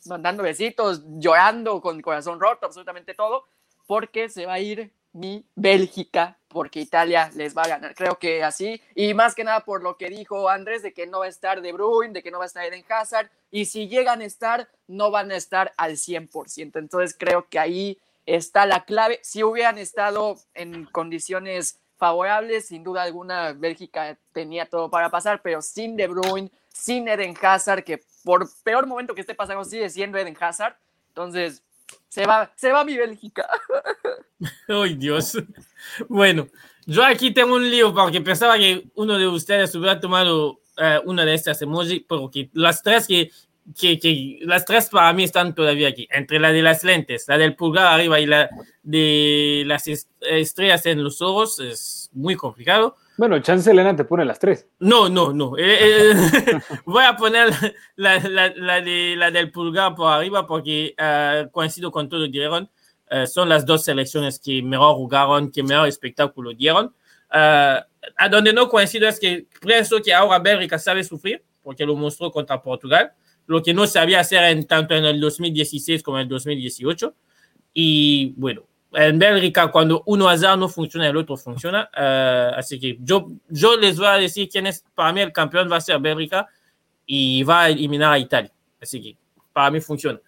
mandando 0.10 0.43
besitos, 0.43 1.04
llorando 1.19 1.82
con 1.82 2.02
corazón 2.02 2.39
roto, 2.39 2.65
absolutamente 2.65 3.13
todo, 3.13 3.45
porque 3.88 4.30
se 4.30 4.45
va 4.45 4.54
a 4.54 4.60
ir 4.60 4.91
mi 5.13 5.45
Bélgica, 5.56 6.38
porque 6.48 6.80
Italia 6.80 7.32
les 7.36 7.58
va 7.58 7.63
a 7.63 7.67
ganar. 7.67 7.95
Creo 7.95 8.19
que 8.19 8.43
así, 8.43 8.82
y 8.95 9.13
más 9.13 9.36
que 9.36 9.43
nada 9.43 9.62
por 9.62 9.82
lo 9.82 9.98
que 9.98 10.10
dijo 10.10 10.50
Andrés, 10.50 10.84
de 10.84 10.93
que 10.93 11.08
no 11.08 11.19
va 11.19 11.26
a 11.26 11.30
estar 11.30 11.62
De 11.62 11.72
Bruyne, 11.72 12.13
de 12.13 12.24
que 12.24 12.32
no 12.32 12.38
va 12.38 12.45
a 12.45 12.48
estar 12.48 12.65
Eden 12.65 12.86
Hazard, 12.88 13.30
y 13.52 13.65
si 13.65 13.88
llegan 13.88 14.22
a 14.22 14.26
estar, 14.26 14.69
no 14.88 15.12
van 15.12 15.32
a 15.32 15.36
estar 15.36 15.74
al 15.78 15.93
100%. 15.93 16.78
Entonces 16.78 17.15
creo 17.17 17.48
que 17.50 17.60
ahí 17.60 18.00
está 18.26 18.65
la 18.65 18.86
clave. 18.86 19.19
Si 19.24 19.43
hubieran 19.43 19.78
estado 19.78 20.38
en 20.54 20.86
condiciones 20.86 21.80
favorables, 21.98 22.67
sin 22.67 22.84
duda 22.84 23.04
alguna, 23.04 23.54
Bélgica 23.54 24.17
tenía 24.32 24.69
todo 24.69 24.89
para 24.89 25.10
pasar, 25.10 25.41
pero 25.41 25.62
sin 25.62 25.95
De 25.95 26.08
Bruyne, 26.08 26.52
sin 26.80 27.08
Eden 27.08 27.36
Hazard, 27.42 27.84
que 27.84 28.02
por 28.24 28.48
peor 28.63 28.88
momento 28.88 29.13
que 29.13 29.22
esté 29.22 29.36
pasando 29.36 29.63
sigue 29.65 29.89
siendo 29.89 30.18
Eden 30.18 30.38
Hazard. 30.39 30.76
Entonces, 31.10 31.62
se 32.08 32.26
va, 32.26 32.52
se 32.56 32.72
va 32.72 32.86
mi 32.86 32.96
Bélgica. 32.96 33.48
Ay, 34.68 34.96
Dios. 34.96 35.38
Bueno, 36.08 36.48
yo 36.86 37.04
aquí 37.04 37.32
tengo 37.32 37.56
un 37.56 37.70
lío 37.70 37.94
porque 37.94 38.22
pensaba 38.22 38.58
que 38.58 38.86
uno 38.96 39.18
de 39.18 39.28
ustedes 39.28 39.76
hubiera 39.76 40.00
tomado 40.00 40.52
uh, 40.78 41.02
una 41.06 41.26
de 41.26 41.34
estas 41.34 41.62
emojis, 41.62 42.04
porque 42.08 42.50
las 42.54 42.82
tres 42.82 43.08
que, 43.08 43.32
que, 43.78 44.00
que, 44.00 44.39
las 44.42 44.65
tres 44.65 44.89
para 44.89 45.12
mí 45.13 45.24
están 45.24 45.54
todavía 45.54 45.89
aquí, 45.89 46.08
entre 46.12 46.39
la 46.39 46.52
de 46.52 46.62
las 46.62 46.84
lentes, 46.84 47.26
la 47.28 47.38
del 47.38 47.56
pulgar 47.56 47.88
arriba 47.88 48.20
y 48.20 48.26
la 48.26 48.50
de 48.84 49.63
las 49.65 49.88
estrellas 50.22 50.86
en 50.86 51.04
los 51.04 51.22
ojos, 51.22 51.60
es 51.60 52.10
muy 52.13 52.36
complicado. 52.36 52.96
Bueno, 53.19 53.38
Chance 53.39 53.69
Elena 53.69 53.93
te 53.97 54.05
pone 54.05 54.23
las 54.23 54.39
tres. 54.39 54.65
No, 54.79 55.10
no, 55.10 55.34
no. 55.34 55.58
Eh, 55.58 56.13
eh, 56.13 56.13
voy 56.86 57.03
a 57.03 57.17
poner 57.17 57.49
la, 57.97 58.17
la, 58.17 58.53
la, 58.55 58.79
de, 58.79 59.15
la 59.17 59.29
del 59.29 59.51
pulgar 59.51 59.93
por 59.93 60.10
arriba 60.10 60.47
porque 60.47 60.95
uh, 60.97 61.51
coincido 61.51 61.91
con 61.91 62.08
todo 62.08 62.25
dijeron. 62.29 62.71
Uh, 63.12 63.27
son 63.27 63.49
las 63.49 63.65
dos 63.65 63.84
selecciones 63.84 64.39
que 64.39 64.63
mejor 64.63 64.95
jugaron, 64.95 65.51
que 65.51 65.62
mejor 65.63 65.89
espectáculo 65.89 66.53
dieron. 66.53 66.95
Uh, 67.29 67.84
a 68.15 68.29
donde 68.32 68.53
no 68.53 68.69
coincido 68.69 69.05
es 69.10 69.19
que 69.19 69.47
pienso 69.60 70.01
que 70.01 70.13
ahora 70.13 70.39
Bélgica 70.39 70.79
sabe 70.79 71.03
sufrir, 71.03 71.43
porque 71.62 71.86
lo 71.86 71.97
mostró 71.97 72.32
contra 72.32 72.62
Portugal, 72.62 73.12
lo 73.47 73.62
que 73.62 73.73
no 73.73 73.86
sabía 73.86 74.21
hacer 74.21 74.45
en, 74.45 74.65
tanto 74.65 74.95
en 74.95 75.03
el 75.03 75.19
2016 75.19 76.03
como 76.03 76.19
en 76.19 76.23
el 76.23 76.29
2018. 76.29 77.13
Y 77.73 78.34
bueno, 78.38 78.68
en 78.93 79.19
Bélgica, 79.19 79.67
cuando 79.71 80.04
uno 80.06 80.28
azar 80.30 80.58
no 80.58 80.67
funciona, 80.69 81.08
el 81.08 81.17
otro 81.17 81.38
funciona. 81.38 81.89
Uh, 81.95 82.56
así 82.58 82.80
que 82.80 82.97
yo, 83.02 83.28
yo 83.49 83.78
les 83.78 83.97
voy 83.97 84.08
a 84.08 84.13
decir 84.13 84.49
quién 84.49 84.67
es, 84.67 84.84
para 84.95 85.13
mí 85.13 85.21
el 85.21 85.32
campeón 85.32 85.71
va 85.71 85.78
a 85.78 85.82
ser 85.82 85.99
Bélgica 85.99 86.47
y 87.06 87.43
va 87.43 87.63
a 87.63 87.69
eliminar 87.69 88.13
a 88.13 88.19
Italia. 88.19 88.52
Así 88.82 89.02
que 89.02 89.17
para 89.54 89.69
mí 89.71 89.80
funciona. 89.82 90.19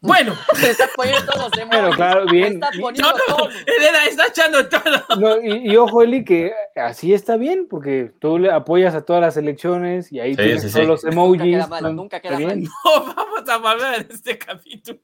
Bueno. 0.00 0.34
Se 0.56 0.70
está 0.70 0.88
poniendo 0.96 1.24
todos 1.32 1.56
los 1.56 1.68
Pero 1.70 1.90
claro, 1.90 2.26
bien. 2.26 2.54
Está 2.54 2.70
poniendo 2.80 3.08
No, 3.08 3.16
no, 3.16 3.36
todo. 3.36 3.48
Elena 3.66 4.04
está 4.06 4.26
echando 4.26 4.68
todo. 4.68 5.18
No, 5.20 5.40
y, 5.40 5.70
y 5.72 5.76
ojo, 5.76 6.02
Eli, 6.02 6.24
que 6.24 6.52
así 6.74 7.14
está 7.14 7.36
bien, 7.36 7.68
porque 7.70 8.12
tú 8.20 8.36
le 8.38 8.50
apoyas 8.50 8.94
a 8.96 9.04
todas 9.04 9.22
las 9.22 9.36
elecciones 9.36 10.10
y 10.12 10.18
ahí 10.18 10.32
Sí, 10.34 10.42
tienes 10.42 10.62
sí, 10.62 10.68
todos 10.72 10.82
sí. 10.82 10.86
los 10.86 11.04
Nunca 11.04 11.12
emojis. 11.14 11.42
queda 11.56 11.66
mal, 11.68 11.96
nunca 11.96 12.20
queda 12.20 12.32
mal. 12.32 12.44
bien. 12.44 12.62
No 12.64 13.14
vamos 13.16 13.48
a 13.48 13.54
hablar 13.54 13.94
en 14.00 14.06
este 14.10 14.38
capítulo. 14.38 14.98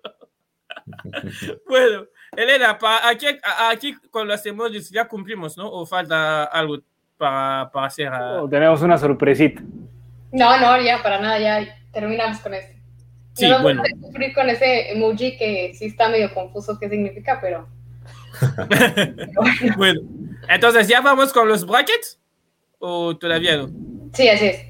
bueno, 1.69 2.07
Elena, 2.37 2.79
pa- 2.79 3.09
aquí, 3.09 3.27
a- 3.43 3.71
aquí 3.71 3.95
con 4.11 4.29
los 4.29 4.45
emojis 4.47 4.91
ya 4.91 5.07
cumplimos, 5.09 5.57
¿no? 5.57 5.69
¿O 5.71 5.87
falta 5.87 6.45
algo 6.45 6.79
para, 7.17 7.71
para 7.73 7.87
hacer? 7.87 8.13
O 8.13 8.49
tenemos 8.49 8.81
una 8.83 8.99
sorpresita. 8.99 9.63
No, 10.33 10.59
no, 10.61 10.81
ya 10.83 11.03
para 11.03 11.21
nada, 11.21 11.39
ya 11.39 11.77
terminamos 11.93 12.39
con 12.39 12.55
este. 12.55 12.77
Sí, 13.35 13.49
no 13.49 13.63
bueno. 13.63 13.83
vamos 13.83 13.99
a 14.05 14.07
sufrir 14.07 14.35
con 14.35 14.49
ese 14.51 14.91
emoji 14.93 15.39
que 15.39 15.73
sí 15.75 15.87
está 15.87 16.09
medio 16.09 16.33
confuso 16.35 16.79
qué 16.79 16.89
significa, 16.89 17.39
pero 17.41 17.69
bueno, 19.77 20.01
entonces, 20.49 20.89
¿ya 20.89 21.01
vamos 21.01 21.33
con 21.33 21.49
los 21.49 21.67
brackets? 21.67 22.19
¿O 22.79 23.17
todavía 23.17 23.57
no? 23.57 23.71
sí, 24.13 24.29
así 24.29 24.47
es. 24.47 24.67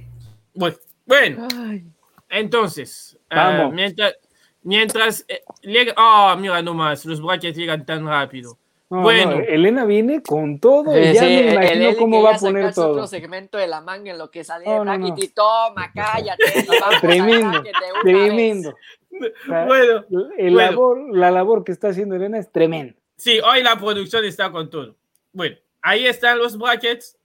Bueno, 0.54 0.76
bueno 1.06 1.48
Ay, 1.56 1.84
entonces, 2.30 3.18
ah, 3.30 3.56
Vamos. 3.58 3.74
mientras, 3.74 4.14
mientras 4.68 5.24
eh, 5.28 5.42
llega, 5.62 5.94
ah, 5.96 6.36
mira 6.38 6.60
nomás, 6.62 7.04
los 7.06 7.22
brackets 7.22 7.56
llegan 7.56 7.84
tan 7.86 8.06
rápido. 8.06 8.58
No, 8.90 9.02
Bueno. 9.02 9.32
no, 9.32 9.40
Elena 9.40 9.84
viene 9.84 10.22
con 10.22 10.58
todo 10.60 10.98
y 10.98 11.08
Sí, 11.08 11.14
ya 11.14 11.22
me 11.22 11.52
imagino 11.52 11.88
el 11.88 11.96
cómo 11.96 12.22
va 12.22 12.34
a 12.36 12.38
poner 12.38 12.72
todo. 12.74 12.92
otro 12.92 13.06
segmento 13.06 13.58
de 13.58 13.66
la 13.66 13.80
manga 13.80 14.10
en 14.10 14.18
lo 14.18 14.30
que 14.30 14.44
sale 14.44 14.64
de 14.64 14.84
no, 14.84 15.14
y 15.16 15.28
toma, 15.28 15.90
cállate. 15.94 16.44
Tremendo, 17.00 17.62
tremendo. 18.02 18.74
Bueno, 19.46 20.04
el 20.38 20.52
bueno. 20.54 20.56
labor, 20.56 21.16
la 21.16 21.30
labor 21.30 21.64
que 21.64 21.72
está 21.72 21.88
haciendo 21.88 22.14
Elena 22.14 22.38
es 22.38 22.50
tremenda. 22.50 22.94
Sí, 23.16 23.40
hoy 23.40 23.62
la 23.62 23.76
producción 23.76 24.24
está 24.24 24.50
con 24.50 24.70
todo. 24.70 24.94
Bueno, 25.32 25.56
ahí 25.82 26.06
están 26.06 26.38
los 26.38 26.56
brackets. 26.56 27.16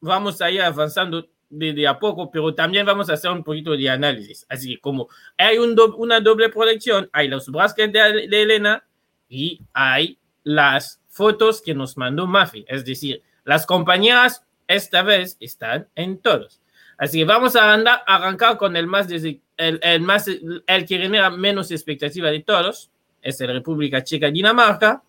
Vamos 0.00 0.40
a 0.40 0.50
ir 0.50 0.62
avanzando 0.62 1.26
de, 1.50 1.72
de 1.74 1.86
a 1.86 1.98
poco, 1.98 2.30
pero 2.30 2.54
también 2.54 2.86
vamos 2.86 3.10
a 3.10 3.14
hacer 3.14 3.30
un 3.30 3.44
poquito 3.44 3.72
de 3.72 3.90
análisis. 3.90 4.46
Así 4.48 4.74
que 4.76 4.80
como 4.80 5.08
hay 5.36 5.58
un 5.58 5.74
do- 5.74 5.96
una 5.96 6.20
doble 6.20 6.48
proyección, 6.48 7.10
hay 7.12 7.28
los 7.28 7.48
brackets 7.50 7.92
de, 7.92 8.28
de 8.28 8.42
Elena 8.42 8.84
y 9.28 9.60
hay 9.72 10.16
las 10.44 11.00
fotos 11.08 11.60
que 11.60 11.74
nos 11.74 11.96
mandó 11.96 12.26
Mafi. 12.26 12.64
Es 12.68 12.84
decir, 12.84 13.22
las 13.44 13.66
compañeras 13.66 14.44
esta 14.68 15.02
vez 15.02 15.36
están 15.40 15.88
en 15.96 16.18
todos. 16.18 16.60
Así 16.96 17.18
que 17.18 17.24
vamos 17.24 17.56
a 17.56 17.74
andar- 17.76 18.02
arrancar 18.06 18.56
con 18.56 18.76
el 18.76 18.86
más, 18.86 19.10
el, 19.10 19.40
el 19.56 20.00
más, 20.02 20.26
el 20.28 20.86
que 20.86 20.98
genera 20.98 21.30
menos 21.30 21.70
expectativa 21.70 22.30
de 22.30 22.40
todos. 22.40 22.90
Es 23.22 23.40
el 23.40 23.48
República 23.52 24.02
Checa 24.04 24.30
Dinamarca. 24.30 25.02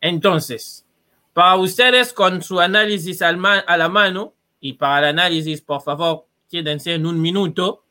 Entonces, 0.00 0.84
para 1.32 1.56
ustedes, 1.56 2.12
con 2.12 2.42
su 2.42 2.60
análisis 2.60 3.22
al 3.22 3.36
ma- 3.36 3.58
a 3.60 3.76
la 3.76 3.88
mano, 3.88 4.34
y 4.60 4.74
para 4.74 5.10
el 5.10 5.18
análisis, 5.18 5.60
por 5.60 5.82
favor, 5.82 6.26
quédense 6.50 6.94
en 6.94 7.06
un 7.06 7.20
minuto, 7.20 7.84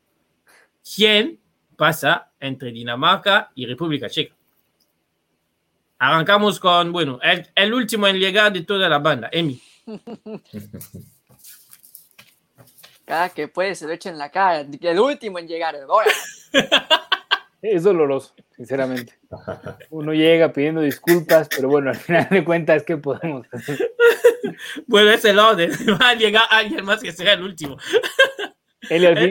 ¿quién 0.95 1.39
pasa 1.75 2.32
entre 2.39 2.71
Dinamarca 2.71 3.51
y 3.56 3.65
República 3.65 4.10
Checa? 4.10 4.36
Arrancamos 5.99 6.60
con, 6.60 6.91
bueno, 6.91 7.19
el, 7.23 7.47
el 7.56 7.73
último 7.73 8.08
en 8.08 8.19
llegar 8.19 8.53
de 8.53 8.62
toda 8.62 8.88
la 8.88 8.99
banda, 8.99 9.30
Emi. 9.32 9.62
Cada 13.08 13.30
que 13.30 13.47
puede 13.47 13.73
se 13.73 13.88
lo 13.88 13.93
echa 13.93 14.10
en 14.10 14.17
la 14.17 14.30
cara. 14.30 14.67
El 14.82 14.99
último 14.99 15.39
en 15.39 15.47
llegar. 15.47 15.77
Ahora, 15.77 16.12
Es 17.62 17.84
doloroso, 17.84 18.36
sinceramente. 18.56 19.13
Uno 19.89 20.13
llega 20.13 20.54
pidiendo 20.54 20.82
disculpas, 20.82 21.50
pero 21.50 21.67
bueno, 21.70 21.89
al 21.89 21.96
final 21.96 22.28
de 22.30 22.43
cuentas, 22.46 22.84
¿qué 22.84 22.98
podemos 22.98 23.48
hacer? 23.52 23.91
Bueno, 24.86 25.10
es 25.12 25.26
el 25.26 25.39
orden. 25.39 25.72
Va 26.02 26.10
a 26.10 26.15
llegar 26.15 26.43
alguien 26.50 26.86
más 26.86 27.02
que 27.02 27.12
sea 27.12 27.34
el 27.34 27.43
último. 27.43 27.78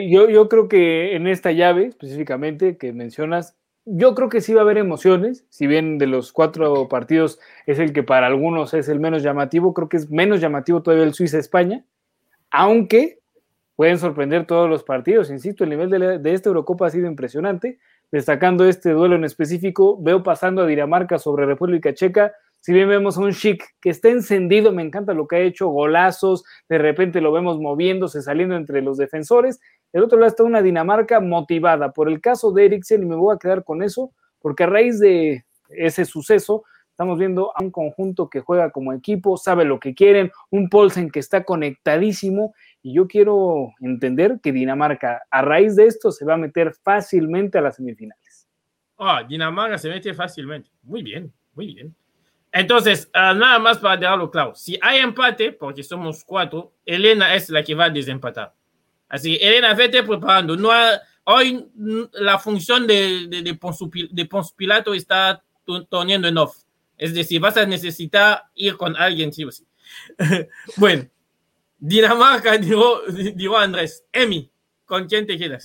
Yo, 0.09 0.29
yo 0.29 0.49
creo 0.49 0.67
que 0.67 1.15
en 1.15 1.25
esta 1.25 1.51
llave 1.51 1.85
específicamente 1.87 2.77
que 2.77 2.93
mencionas, 2.93 3.55
yo 3.85 4.13
creo 4.13 4.29
que 4.29 4.41
sí 4.41 4.53
va 4.53 4.61
a 4.61 4.63
haber 4.63 4.77
emociones, 4.77 5.45
si 5.49 5.65
bien 5.65 5.97
de 5.97 6.05
los 6.05 6.31
cuatro 6.31 6.87
partidos 6.89 7.39
es 7.65 7.79
el 7.79 7.91
que 7.91 8.03
para 8.03 8.27
algunos 8.27 8.73
es 8.75 8.87
el 8.87 8.99
menos 8.99 9.23
llamativo, 9.23 9.73
creo 9.73 9.89
que 9.89 9.97
es 9.97 10.11
menos 10.11 10.41
llamativo 10.41 10.83
todavía 10.83 11.05
el 11.05 11.13
Suiza-España, 11.15 11.83
aunque 12.51 13.19
pueden 13.75 13.97
sorprender 13.97 14.45
todos 14.45 14.69
los 14.69 14.83
partidos, 14.83 15.31
insisto, 15.31 15.63
el 15.63 15.71
nivel 15.71 15.89
de, 15.89 15.99
la- 15.99 16.17
de 16.19 16.33
esta 16.33 16.49
Eurocopa 16.49 16.85
ha 16.87 16.91
sido 16.91 17.07
impresionante, 17.07 17.79
destacando 18.11 18.65
este 18.65 18.91
duelo 18.91 19.15
en 19.15 19.23
específico, 19.23 19.97
veo 20.01 20.23
pasando 20.23 20.61
a 20.61 20.65
Dinamarca 20.65 21.19
sobre 21.19 21.45
República 21.45 21.93
Checa, 21.93 22.33
si 22.61 22.73
bien 22.73 22.89
vemos 22.89 23.17
a 23.17 23.21
un 23.21 23.31
Chic 23.31 23.63
que 23.79 23.89
está 23.89 24.09
encendido, 24.09 24.71
me 24.71 24.81
encanta 24.81 25.13
lo 25.13 25.27
que 25.27 25.37
ha 25.37 25.39
hecho, 25.39 25.69
golazos, 25.69 26.43
de 26.67 26.77
repente 26.77 27.21
lo 27.21 27.31
vemos 27.31 27.59
moviéndose, 27.59 28.21
saliendo 28.21 28.55
entre 28.55 28.81
los 28.81 28.97
defensores. 28.97 29.59
Del 29.93 30.03
otro 30.03 30.17
lado 30.19 30.29
está 30.29 30.43
una 30.43 30.61
Dinamarca 30.61 31.19
motivada 31.19 31.93
por 31.93 32.09
el 32.09 32.19
caso 32.19 32.51
de 32.51 32.65
Eriksen 32.65 33.03
y 33.03 33.05
me 33.05 33.15
voy 33.15 33.35
a 33.35 33.39
quedar 33.39 33.63
con 33.63 33.83
eso, 33.83 34.11
porque 34.39 34.63
a 34.63 34.67
raíz 34.67 34.99
de 34.99 35.45
ese 35.69 36.03
suceso, 36.05 36.63
Estamos 36.97 37.19
viendo 37.19 37.55
a 37.55 37.61
un 37.61 37.69
conjunto 37.69 38.27
que 38.27 38.39
juega 38.39 38.71
como 38.71 38.91
equipo, 38.91 39.37
sabe 39.37 39.65
lo 39.65 39.79
que 39.79 39.93
quieren, 39.93 40.31
un 40.49 40.67
Polsen 40.67 41.11
que 41.11 41.19
está 41.19 41.43
conectadísimo 41.43 42.55
y 42.81 42.93
yo 42.93 43.07
quiero 43.07 43.73
entender 43.81 44.39
que 44.41 44.51
Dinamarca 44.51 45.23
a 45.29 45.41
raíz 45.41 45.75
de 45.75 45.87
esto 45.87 46.11
se 46.11 46.25
va 46.25 46.35
a 46.35 46.37
meter 46.37 46.73
fácilmente 46.73 47.57
a 47.57 47.61
las 47.61 47.75
semifinales. 47.75 48.47
Ah, 48.97 49.23
Dinamarca 49.27 49.77
se 49.77 49.89
mete 49.89 50.13
fácilmente. 50.13 50.69
Muy 50.83 51.03
bien, 51.03 51.31
muy 51.53 51.73
bien. 51.73 51.95
Entonces, 52.51 53.09
uh, 53.13 53.37
nada 53.37 53.59
más 53.59 53.77
para 53.77 53.97
dejarlo 53.97 54.31
claro. 54.31 54.55
Si 54.55 54.79
hay 54.81 54.99
empate, 54.99 55.51
porque 55.51 55.83
somos 55.83 56.23
cuatro, 56.23 56.73
Elena 56.85 57.35
es 57.35 57.49
la 57.49 57.63
que 57.63 57.75
va 57.75 57.85
a 57.85 57.89
desempatar. 57.89 58.53
Así 59.09 59.37
que 59.37 59.47
Elena, 59.47 59.73
vete 59.73 60.01
preparando. 60.03 60.55
No 60.55 60.71
ha, 60.71 60.99
hoy 61.25 61.67
la 62.13 62.39
función 62.39 62.87
de, 62.87 63.27
de, 63.27 63.41
de, 63.41 63.59
de 64.11 64.25
Ponce 64.25 64.53
Pilato 64.55 64.93
está 64.93 65.43
poniendo 65.89 66.27
en 66.27 66.37
off. 66.37 66.57
Es 66.97 67.13
decir, 67.13 67.39
vas 67.39 67.57
a 67.57 67.65
necesitar 67.65 68.43
ir 68.55 68.75
con 68.75 68.95
alguien, 68.95 69.31
sí 69.31 69.43
o 69.43 69.51
sí. 69.51 69.65
bueno, 70.77 71.07
Dinamarca, 71.79 72.57
digo, 72.57 73.01
digo 73.35 73.57
Andrés. 73.57 74.03
Emi, 74.11 74.51
¿con 74.85 75.07
quién 75.07 75.27
te 75.27 75.37
quedas? 75.37 75.63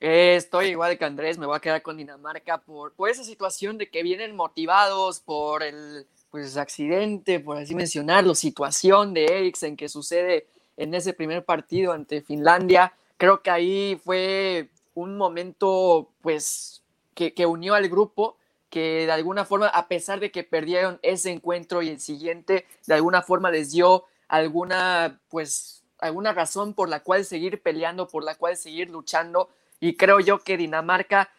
Eh, 0.00 0.36
estoy 0.36 0.68
igual 0.68 0.96
que 0.96 1.04
Andrés, 1.04 1.36
me 1.36 1.46
voy 1.46 1.56
a 1.56 1.60
quedar 1.60 1.82
con 1.82 1.96
Dinamarca 1.96 2.58
por, 2.58 2.94
por 2.94 3.10
esa 3.10 3.22
situación 3.22 3.76
de 3.76 3.90
que 3.90 4.02
vienen 4.02 4.34
motivados 4.34 5.20
por 5.20 5.62
el 5.62 6.06
pues, 6.30 6.56
accidente, 6.56 7.40
por 7.40 7.58
así 7.58 7.74
mencionarlo, 7.74 8.34
situación 8.34 9.12
de 9.12 9.26
Eriksen 9.26 9.76
que 9.76 9.90
sucede 9.90 10.46
en 10.78 10.94
ese 10.94 11.12
primer 11.12 11.44
partido 11.44 11.92
ante 11.92 12.22
Finlandia. 12.22 12.94
Creo 13.18 13.42
que 13.42 13.50
ahí 13.50 14.00
fue 14.02 14.70
un 14.94 15.18
momento 15.18 16.08
pues 16.22 16.82
que, 17.14 17.34
que 17.34 17.44
unió 17.44 17.74
al 17.74 17.88
grupo 17.90 18.38
que 18.70 19.04
de 19.04 19.12
alguna 19.12 19.44
forma, 19.44 19.66
a 19.66 19.88
pesar 19.88 20.20
de 20.20 20.30
que 20.30 20.44
perdieron 20.44 21.00
ese 21.02 21.30
encuentro 21.30 21.82
y 21.82 21.88
el 21.88 22.00
siguiente, 22.00 22.66
de 22.86 22.94
alguna 22.94 23.20
forma 23.20 23.50
les 23.50 23.72
dio 23.72 24.04
alguna, 24.30 25.20
pues, 25.28 25.82
alguna 25.98 26.32
razón 26.32 26.72
por 26.72 26.88
la 26.88 27.00
cual 27.00 27.24
seguir 27.24 27.60
peleando, 27.62 28.06
por 28.08 28.24
la 28.24 28.36
cual 28.36 28.56
seguir 28.56 28.88
luchando. 28.88 29.50
Y 29.80 29.96
creo 29.96 30.20
yo 30.20 30.38
que 30.38 30.56
Dinamarca, 30.56 31.30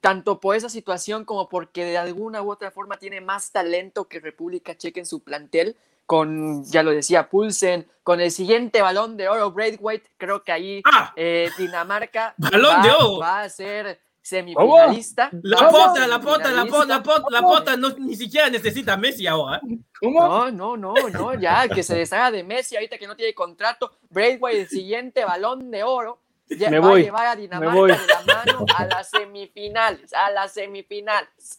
tanto 0.00 0.38
por 0.38 0.54
esa 0.54 0.68
situación 0.68 1.24
como 1.24 1.48
porque 1.48 1.84
de 1.84 1.98
alguna 1.98 2.42
u 2.42 2.50
otra 2.50 2.70
forma 2.70 2.98
tiene 2.98 3.20
más 3.20 3.50
talento 3.50 4.06
que 4.06 4.20
República 4.20 4.76
Checa 4.76 5.00
en 5.00 5.06
su 5.06 5.20
plantel, 5.24 5.76
con, 6.06 6.64
ya 6.64 6.84
lo 6.84 6.92
decía, 6.92 7.28
Pulsen, 7.28 7.88
con 8.04 8.20
el 8.20 8.30
siguiente 8.30 8.80
balón 8.80 9.16
de 9.16 9.28
oro, 9.28 9.50
Braithwaite, 9.50 10.08
creo 10.16 10.44
que 10.44 10.52
ahí 10.52 10.82
ah, 10.84 11.12
eh, 11.16 11.50
Dinamarca 11.58 12.32
balón 12.38 12.76
va, 12.76 12.82
de 12.82 12.90
oro. 12.92 13.18
va 13.18 13.42
a 13.42 13.48
ser 13.48 13.98
semifinalista. 14.26 15.30
La 15.42 15.68
pota, 15.70 16.06
la 16.06 16.20
pota, 16.20 16.50
la 16.52 16.64
pota, 16.66 16.84
la 16.86 17.02
pota, 17.02 17.26
la 17.30 17.42
pota, 17.42 17.76
no, 17.76 17.90
ni 17.98 18.16
siquiera 18.16 18.50
necesita 18.50 18.96
Messi 18.96 19.26
ahora. 19.26 19.60
No, 20.02 20.50
no, 20.50 20.76
no, 20.76 20.94
no, 21.10 21.34
ya, 21.38 21.68
que 21.68 21.82
se 21.82 21.94
deshaga 21.96 22.30
de 22.32 22.42
Messi 22.42 22.74
ahorita 22.76 22.98
que 22.98 23.06
no 23.06 23.14
tiene 23.14 23.34
contrato. 23.34 23.96
Braithwaite, 24.10 24.62
el 24.62 24.68
siguiente 24.68 25.24
balón 25.24 25.70
de 25.70 25.84
oro, 25.84 26.20
ya 26.48 26.70
Me 26.70 26.78
va 26.80 26.88
voy, 26.88 27.00
a 27.02 27.04
llevar 27.04 27.26
a 27.28 27.36
Dinamarca 27.36 27.98
de 28.00 28.06
la 28.06 28.22
mano 28.34 28.64
a 28.76 28.84
las 28.86 29.10
semifinales, 29.10 30.12
a 30.12 30.30
las 30.30 30.52
semifinales. 30.54 31.56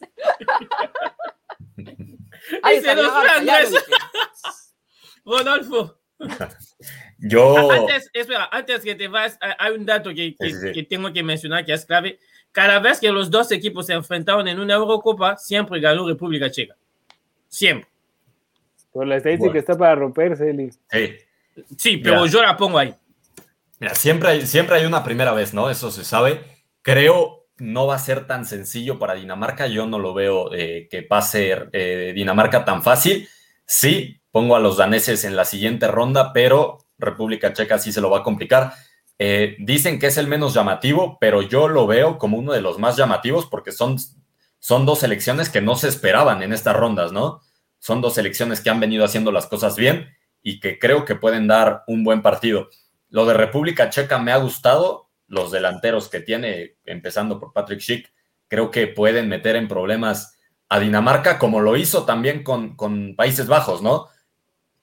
Ahí 2.62 2.76
Ese 2.76 2.90
está, 2.90 2.94
no 2.94 3.02
Dinamarca, 3.02 3.32
fue 3.36 3.44
ya 3.46 3.52
lo 3.60 3.66
Andrés. 3.66 3.70
dije. 3.70 3.84
Rodolfo. 5.24 5.94
Yo, 7.18 7.70
Antes, 7.70 8.10
espera, 8.12 8.48
antes 8.50 8.82
que 8.82 8.94
te 8.94 9.08
vas, 9.08 9.38
hay- 9.40 9.72
un 9.72 9.84
dato 9.86 10.10
que, 10.10 10.34
que- 10.34 10.50
Sí, 10.50 10.52
sí, 10.52 10.60
sí. 10.68 10.72
que 10.72 10.82
tengo 10.84 11.12
que 11.12 11.22
mencionar 11.22 11.64
que 11.64 11.72
es 11.72 11.84
clave. 11.84 12.18
Cada 12.52 12.78
vez 12.80 12.98
que 13.00 13.10
los 13.10 13.30
dos 13.30 13.52
equipos 13.52 13.86
se 13.86 13.92
enfrentaron 13.92 14.48
en 14.48 14.58
una 14.58 14.74
Eurocopa, 14.74 15.36
siempre 15.36 15.80
ganó 15.80 16.06
República 16.08 16.50
Checa. 16.50 16.76
Siempre. 17.48 17.88
Por 18.92 19.06
la 19.06 19.16
estadística 19.16 19.48
Bueno. 19.50 19.60
está 19.60 19.76
para 19.78 19.94
romperse, 19.94 20.50
Eli. 20.50 20.70
sí, 20.90 21.16
Sí, 21.76 21.96
pero 21.98 22.24
Ya. 22.24 22.32
yo 22.32 22.42
la 22.42 22.56
pongo 22.56 22.78
ahí. 22.78 22.94
Mira, 23.80 23.94
siempre 23.94 24.28
hay, 24.30 24.46
siempre 24.46 24.76
hay 24.76 24.86
una 24.86 25.02
primera 25.04 25.32
vez, 25.32 25.54
¿no? 25.54 25.70
Eso 25.70 25.90
se 25.90 26.04
sabe. 26.04 26.40
Creo 26.82 27.46
no 27.58 27.86
va 27.88 27.96
a 27.96 27.98
ser 27.98 28.26
tan 28.26 28.44
sencillo 28.44 28.98
para 28.98 29.14
Dinamarca. 29.14 29.66
Yo 29.66 29.86
no 29.86 29.98
lo 29.98 30.14
veo 30.14 30.52
eh, 30.54 30.86
que 30.90 31.02
pase 31.02 31.56
eh, 31.72 32.12
Dinamarca 32.14 32.64
tan 32.64 32.82
fácil. 32.82 33.28
Sí, 33.66 34.20
pongo 34.30 34.54
a 34.56 34.60
los 34.60 34.76
daneses 34.76 35.24
en 35.24 35.34
la 35.36 35.44
siguiente 35.44 35.88
ronda, 35.88 36.32
pero 36.32 36.78
República 36.98 37.52
Checa 37.52 37.78
sí 37.78 37.90
se 37.92 38.00
lo 38.00 38.10
va 38.10 38.18
a 38.18 38.22
complicar. 38.22 38.72
Eh, 39.18 39.56
dicen 39.58 39.98
que 39.98 40.06
es 40.06 40.16
el 40.16 40.28
menos 40.28 40.54
llamativo, 40.54 41.18
pero 41.20 41.42
yo 41.42 41.68
lo 41.68 41.86
veo 41.86 42.18
como 42.18 42.38
uno 42.38 42.52
de 42.52 42.60
los 42.60 42.78
más 42.78 42.96
llamativos 42.96 43.46
porque 43.46 43.72
son, 43.72 43.96
son 44.58 44.86
dos 44.86 45.00
selecciones 45.00 45.48
que 45.48 45.60
no 45.60 45.74
se 45.74 45.88
esperaban 45.88 46.42
en 46.42 46.52
estas 46.52 46.76
rondas, 46.76 47.12
¿no? 47.12 47.40
Son 47.78 48.00
dos 48.00 48.14
selecciones 48.14 48.60
que 48.60 48.70
han 48.70 48.80
venido 48.80 49.04
haciendo 49.04 49.32
las 49.32 49.46
cosas 49.46 49.76
bien 49.76 50.08
y 50.42 50.60
que 50.60 50.78
creo 50.78 51.04
que 51.04 51.16
pueden 51.16 51.48
dar 51.48 51.82
un 51.88 52.04
buen 52.04 52.22
partido. 52.22 52.68
Lo 53.08 53.26
de 53.26 53.34
República 53.34 53.90
Checa 53.90 54.18
me 54.18 54.32
ha 54.32 54.36
gustado, 54.36 55.10
los 55.26 55.50
delanteros 55.50 56.08
que 56.08 56.20
tiene, 56.20 56.76
empezando 56.84 57.40
por 57.40 57.52
Patrick 57.52 57.80
Schick, 57.80 58.12
creo 58.46 58.70
que 58.70 58.86
pueden 58.86 59.28
meter 59.28 59.56
en 59.56 59.68
problemas 59.68 60.38
a 60.68 60.78
Dinamarca, 60.78 61.38
como 61.38 61.60
lo 61.60 61.76
hizo 61.76 62.04
también 62.04 62.42
con, 62.42 62.76
con 62.76 63.16
Países 63.16 63.46
Bajos, 63.46 63.82
¿no? 63.82 64.06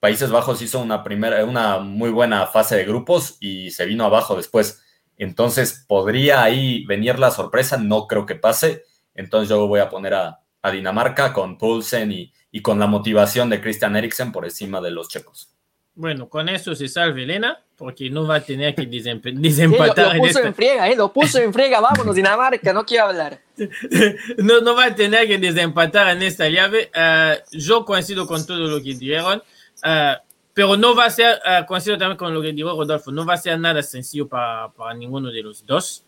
Países 0.06 0.30
Bajos 0.30 0.62
hizo 0.62 0.80
una 0.82 1.04
primera, 1.04 1.44
una 1.46 1.80
muy 1.80 2.12
buena 2.12 2.46
fase 2.46 2.76
de 2.76 2.86
grupos 2.86 3.38
y 3.40 3.72
se 3.72 3.88
vino 3.88 4.06
abajo 4.06 4.36
después. 4.36 4.84
Entonces, 5.18 5.84
podría 5.88 6.44
ahí 6.44 6.86
venir 6.86 7.18
la 7.18 7.32
sorpresa, 7.32 7.78
no 7.78 8.06
creo 8.06 8.24
que 8.28 8.36
pase. 8.36 8.84
Entonces, 9.16 9.50
yo 9.50 9.66
voy 9.66 9.80
a 9.80 9.90
poner 9.90 10.14
a, 10.14 10.42
a 10.62 10.70
Dinamarca 10.72 11.34
con 11.34 11.58
Poulsen 11.58 12.12
y, 12.12 12.32
y 12.52 12.62
con 12.62 12.78
la 12.78 12.86
motivación 12.86 13.50
de 13.50 13.60
Christian 13.60 13.96
Eriksen 13.96 14.32
por 14.32 14.46
encima 14.46 14.80
de 14.80 14.92
los 14.92 15.10
checos. 15.10 15.50
Bueno, 15.96 16.30
con 16.30 16.50
eso 16.50 16.76
se 16.76 16.88
salve 16.88 17.24
Elena, 17.24 17.58
porque 17.76 18.08
no 18.12 18.28
va 18.28 18.36
a 18.36 18.42
tener 18.42 18.76
que 18.76 18.88
desempe- 18.88 19.30
Sí, 19.32 19.36
lo, 19.38 19.42
desempatar 19.42 20.06
lo 20.10 20.12
en 20.14 20.18
puso 20.20 20.30
esta. 20.38 20.48
en 20.50 20.54
friega, 20.54 20.88
¿eh? 20.88 20.96
Lo 20.96 21.12
puso 21.12 21.40
en 21.40 21.52
friega. 21.52 21.80
Vámonos, 21.80 22.14
Dinamarca, 22.14 22.74
no 22.74 22.86
quiero 22.86 23.06
hablar. 23.08 23.40
no, 24.38 24.62
no 24.62 24.76
va 24.76 24.86
a 24.86 24.94
tener 24.96 25.26
que 25.28 25.40
desempatar 25.40 26.10
en 26.10 26.22
esta 26.22 26.48
llave. 26.48 26.92
Ah, 26.94 27.38
yo 27.52 27.86
coincido 27.86 28.28
con 28.28 28.46
todo 28.46 28.68
lo 28.68 28.78
que 28.84 28.94
dijeron, 28.94 29.42
ah, 29.86 30.22
pero 30.54 30.76
no 30.76 30.94
va 30.96 31.06
a 31.06 31.10
ser, 31.10 31.40
ah, 31.46 31.66
coincido 31.66 31.98
también 31.98 32.18
con 32.18 32.34
lo 32.34 32.42
que 32.42 32.52
dijo 32.52 32.70
Rodolfo, 32.72 33.12
no 33.12 33.26
va 33.26 33.36
a 33.36 33.38
ser 33.38 33.58
nada 33.60 33.82
sencillo 33.82 34.28
para, 34.28 34.70
para 34.74 34.94
ninguno 34.94 35.32
de 35.32 35.42
los 35.44 35.66
dos. 35.66 36.04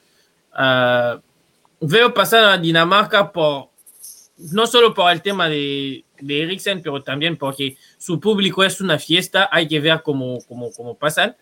Ah, 0.52 1.20
veo 1.80 2.14
pasar 2.14 2.44
a 2.46 2.58
Dinamarca 2.58 3.32
por, 3.32 3.70
no 4.52 4.68
solo 4.68 4.94
por 4.94 5.12
el 5.12 5.22
tema 5.22 5.48
de, 5.50 6.04
de 6.20 6.42
Eriksen, 6.44 6.82
pero 6.82 7.02
también 7.04 7.38
porque 7.38 7.78
su 7.98 8.20
público 8.20 8.64
es 8.64 8.82
una 8.82 8.98
fiesta, 9.00 9.48
hay 9.52 9.68
que 9.68 9.80
ver 9.80 10.02
cómo, 10.04 10.40
cómo, 10.48 10.72
cómo 10.76 10.96
pasan. 10.98 11.36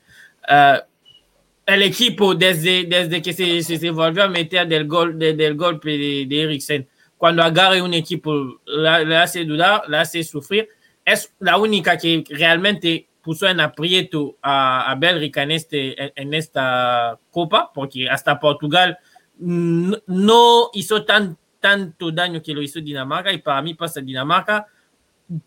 El 1.65 1.81
equipo 1.81 2.35
desde, 2.35 2.83
desde 2.85 3.21
que 3.23 3.33
se, 3.33 3.63
se, 3.63 3.77
se 3.79 3.89
volvió 3.89 4.23
a 4.23 4.27
meter 4.27 4.67
del, 4.67 4.87
gol, 4.87 5.17
de- 5.17 5.33
del 5.33 5.55
golpe 5.55 5.97
de, 5.97 6.25
de 6.27 6.41
Eriksen, 6.43 6.87
cuando 7.17 7.41
agarre 7.41 7.81
un 7.81 7.93
equipo, 7.93 8.59
la, 8.65 9.03
la 9.03 9.23
hace 9.23 9.45
dudar, 9.45 9.83
la 9.87 10.01
hace 10.01 10.23
sufrir, 10.23 10.67
es 11.05 11.33
la 11.39 11.57
única 11.57 11.97
que 11.97 12.23
realmente 12.29 13.07
puso 13.21 13.47
en 13.47 13.59
aprieto 13.59 14.37
a, 14.41 14.91
a 14.91 14.95
Bélgica 14.95 15.43
en, 15.43 15.51
este, 15.51 16.13
esta 16.35 17.17
copa, 17.31 17.71
porque 17.73 18.09
hasta 18.09 18.39
Portugal 18.39 18.97
no, 19.37 20.69
hizo 20.73 21.05
tan, 21.05 21.37
tanto 21.59 22.11
daño 22.11 22.41
que 22.41 22.53
lo 22.53 22.61
hizo 22.61 22.79
Dinamarca, 22.81 23.31
y 23.31 23.37
para 23.39 23.61
mí 23.61 23.73
pasa 23.73 24.01
Dinamarca 24.01 24.67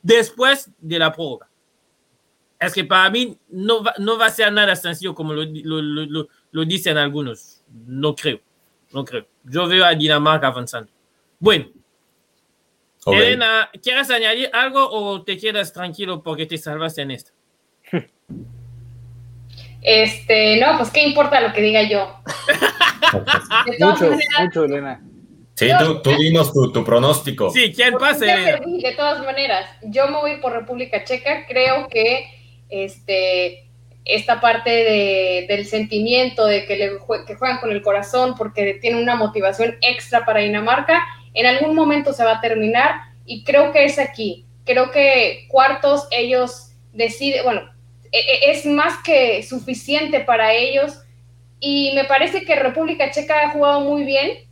después 0.02 0.70
de 0.80 0.98
la 0.98 1.12
prórroga. 1.12 1.48
Es 2.60 2.72
que 2.74 2.84
para 2.84 3.08
mí 3.10 3.38
no 3.50 3.84
va, 3.84 3.94
no 3.98 4.18
va 4.18 4.26
a 4.26 4.30
ser 4.30 4.52
nada 4.52 4.74
sencillo 4.74 5.14
como 5.14 5.32
lo- 5.32 6.28
lo 6.50 6.64
dicen 6.64 6.96
algunos. 6.96 7.62
No 7.86 8.16
creo. 8.16 8.40
No 8.92 9.04
creo. 9.04 9.26
Yo 9.44 9.68
veo 9.68 9.84
a 9.84 9.94
Dinamarca 9.94 10.48
avanzando. 10.48 10.90
Bueno, 11.38 11.66
Elena, 13.06 13.70
¿quieres 13.82 14.10
añadir 14.10 14.50
algo 14.52 14.88
o 14.90 15.22
te 15.22 15.36
quedas 15.38 15.72
tranquilo 15.72 16.22
porque 16.22 16.46
te 16.46 16.58
salvaste 16.58 17.02
en 17.02 17.10
esta? 17.12 17.30
Este, 19.80 20.58
no, 20.58 20.76
pues 20.76 20.90
qué 20.90 21.02
importa 21.02 21.40
lo 21.40 21.52
que 21.52 21.62
diga 21.62 21.82
yo. 21.88 22.20
Mucho, 23.78 24.10
maneras, 24.10 24.26
mucho, 24.42 24.64
Elena. 24.64 25.00
Sí, 25.54 25.68
tú, 25.78 26.02
tú 26.02 26.10
dinos 26.18 26.52
tu, 26.52 26.70
tu 26.72 26.84
pronóstico. 26.84 27.50
Sí, 27.50 27.72
¿quién 27.72 27.94
perdí, 28.58 28.82
de 28.82 28.92
todas 28.92 29.24
maneras, 29.24 29.68
yo 29.82 30.06
me 30.08 30.16
voy 30.18 30.36
por 30.40 30.52
República 30.52 31.04
Checa. 31.04 31.46
Creo 31.46 31.88
que 31.88 32.26
este, 32.68 33.68
esta 34.04 34.40
parte 34.40 34.70
de- 34.70 35.46
del 35.48 35.64
sentimiento 35.66 36.44
de 36.44 36.66
que, 36.66 36.76
le 36.76 36.98
jue- 36.98 37.24
que 37.24 37.34
juegan 37.36 37.58
con 37.58 37.70
el 37.72 37.80
corazón 37.82 38.34
porque 38.36 38.74
tienen 38.80 39.02
una 39.02 39.14
motivación 39.16 39.76
extra 39.80 40.24
para 40.24 40.40
Dinamarca, 40.40 41.02
en 41.34 41.46
algún 41.46 41.74
momento 41.74 42.12
se 42.12 42.24
va 42.24 42.36
a 42.36 42.40
terminar 42.40 42.94
y 43.26 43.44
creo 43.44 43.72
que 43.72 43.84
es 43.84 43.98
aquí. 43.98 44.46
Creo 44.64 44.90
que 44.90 45.46
cuartos 45.48 46.06
ellos 46.10 46.72
deciden, 46.92 47.44
bueno, 47.44 47.62
e- 48.12 48.18
e- 48.18 48.50
es 48.50 48.66
más 48.66 49.02
que 49.02 49.42
suficiente 49.42 50.20
para 50.20 50.52
ellos 50.52 51.00
y 51.60 51.92
me 51.94 52.04
parece 52.04 52.44
que 52.44 52.56
República 52.56 53.10
Checa 53.10 53.42
ha 53.42 53.50
jugado 53.50 53.80
muy 53.80 54.04
bien 54.04 54.48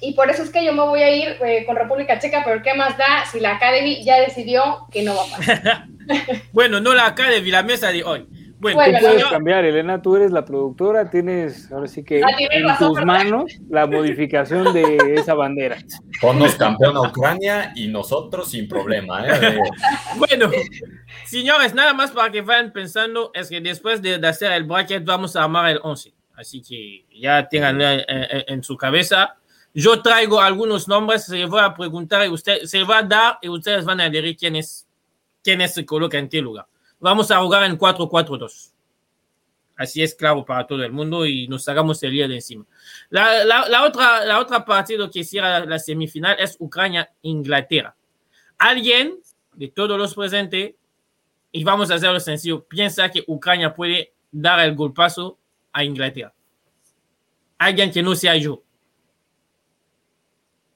y 0.00 0.14
por 0.14 0.30
eso 0.30 0.42
es 0.42 0.50
que 0.50 0.64
yo 0.64 0.72
me 0.72 0.82
voy 0.82 1.02
a 1.02 1.14
ir 1.14 1.36
eh, 1.44 1.64
con 1.66 1.76
República 1.76 2.18
Checa, 2.18 2.42
pero 2.44 2.62
¿qué 2.62 2.74
más 2.74 2.96
da 2.96 3.26
si 3.30 3.38
la 3.38 3.56
Academy 3.56 4.02
ya 4.02 4.18
decidió 4.20 4.86
que 4.90 5.02
no 5.02 5.14
va 5.14 5.22
a 5.24 5.36
pasar? 5.36 5.84
bueno, 6.52 6.80
no 6.80 6.94
la 6.94 7.06
Academy, 7.06 7.50
la 7.50 7.62
mesa 7.62 7.92
de 7.92 8.02
hoy. 8.02 8.26
Bueno, 8.60 8.78
tú 8.84 8.90
puedes 9.00 9.24
cambiar, 9.24 9.64
Elena, 9.64 10.02
tú 10.02 10.16
eres 10.16 10.32
la 10.32 10.44
productora, 10.44 11.08
tienes 11.08 11.72
ahora 11.72 11.88
sí 11.88 12.04
que 12.04 12.22
ah, 12.22 12.28
en 12.38 12.76
tus 12.76 13.02
manos 13.06 13.52
la 13.70 13.86
modificación 13.86 14.74
de 14.74 15.14
esa 15.16 15.32
bandera. 15.32 15.78
Ponnos 16.20 16.56
campeón 16.56 16.94
a 16.94 17.00
Ucrania 17.08 17.72
y 17.74 17.88
nosotros 17.88 18.50
sin 18.50 18.68
problema. 18.68 19.26
¿eh? 19.26 19.58
bueno, 20.18 20.50
señores, 21.24 21.72
nada 21.74 21.94
más 21.94 22.10
para 22.10 22.30
que 22.30 22.42
vayan 22.42 22.70
pensando, 22.70 23.30
es 23.32 23.48
que 23.48 23.62
después 23.62 24.02
de, 24.02 24.16
hacer 24.28 24.52
el 24.52 24.64
bracket 24.64 25.06
vamos 25.06 25.36
a 25.36 25.44
armar 25.44 25.70
el 25.70 25.80
11. 25.82 26.12
Así 26.36 26.60
que 26.60 27.06
ya 27.18 27.48
tengan 27.48 27.80
en, 27.80 28.62
su 28.62 28.76
cabeza. 28.76 29.36
Yo 29.72 30.02
traigo 30.02 30.38
algunos 30.38 30.86
nombres, 30.86 31.24
se 31.24 31.46
voy 31.46 31.60
a 31.60 31.74
preguntar 31.74 32.26
y 32.26 32.28
usted 32.28 32.64
se 32.64 32.84
va 32.84 32.98
a 32.98 33.02
dar 33.04 33.38
y 33.40 33.48
ustedes 33.48 33.86
van 33.86 34.02
a 34.02 34.10
decir 34.10 34.36
quiénes, 34.36 34.86
quiénes 35.42 35.72
se 35.72 35.86
colocan 35.86 36.20
en 36.20 36.28
qué 36.28 36.42
lugar. 36.42 36.66
Vamos 37.00 37.30
a 37.30 37.40
jugar 37.40 37.64
en 37.64 37.78
4-4-2. 37.78 38.72
Así 39.76 40.02
es 40.02 40.14
claro 40.14 40.44
para 40.44 40.66
todo 40.66 40.84
el 40.84 40.92
mundo 40.92 41.24
y 41.24 41.48
nos 41.48 41.64
sacamos 41.64 42.02
el 42.02 42.10
día 42.10 42.28
de 42.28 42.34
encima. 42.34 42.66
La, 43.08 43.44
la, 43.44 43.84
otra, 43.84 44.26
la 44.26 44.38
otra 44.38 44.62
partido 44.62 45.10
que 45.10 45.24
cierra 45.24 45.64
la 45.64 45.78
semifinal 45.78 46.36
es 46.38 46.56
Ucrania-Inglaterra. 46.58 47.96
Alguien 48.58 49.18
de 49.54 49.68
todos 49.68 49.98
los 49.98 50.14
presentes, 50.14 50.74
y 51.50 51.64
vamos 51.64 51.90
a 51.90 51.94
hacerlo 51.94 52.20
sencillo, 52.20 52.64
piensa 52.64 53.10
que 53.10 53.24
Ucrania 53.26 53.74
puede 53.74 54.12
dar 54.30 54.60
el 54.60 54.74
golpazo 54.74 55.38
a 55.72 55.82
Inglaterra. 55.82 56.34
Alguien 57.56 57.90
que 57.90 58.02
no 58.02 58.14
sea 58.14 58.36
yo. 58.36 58.62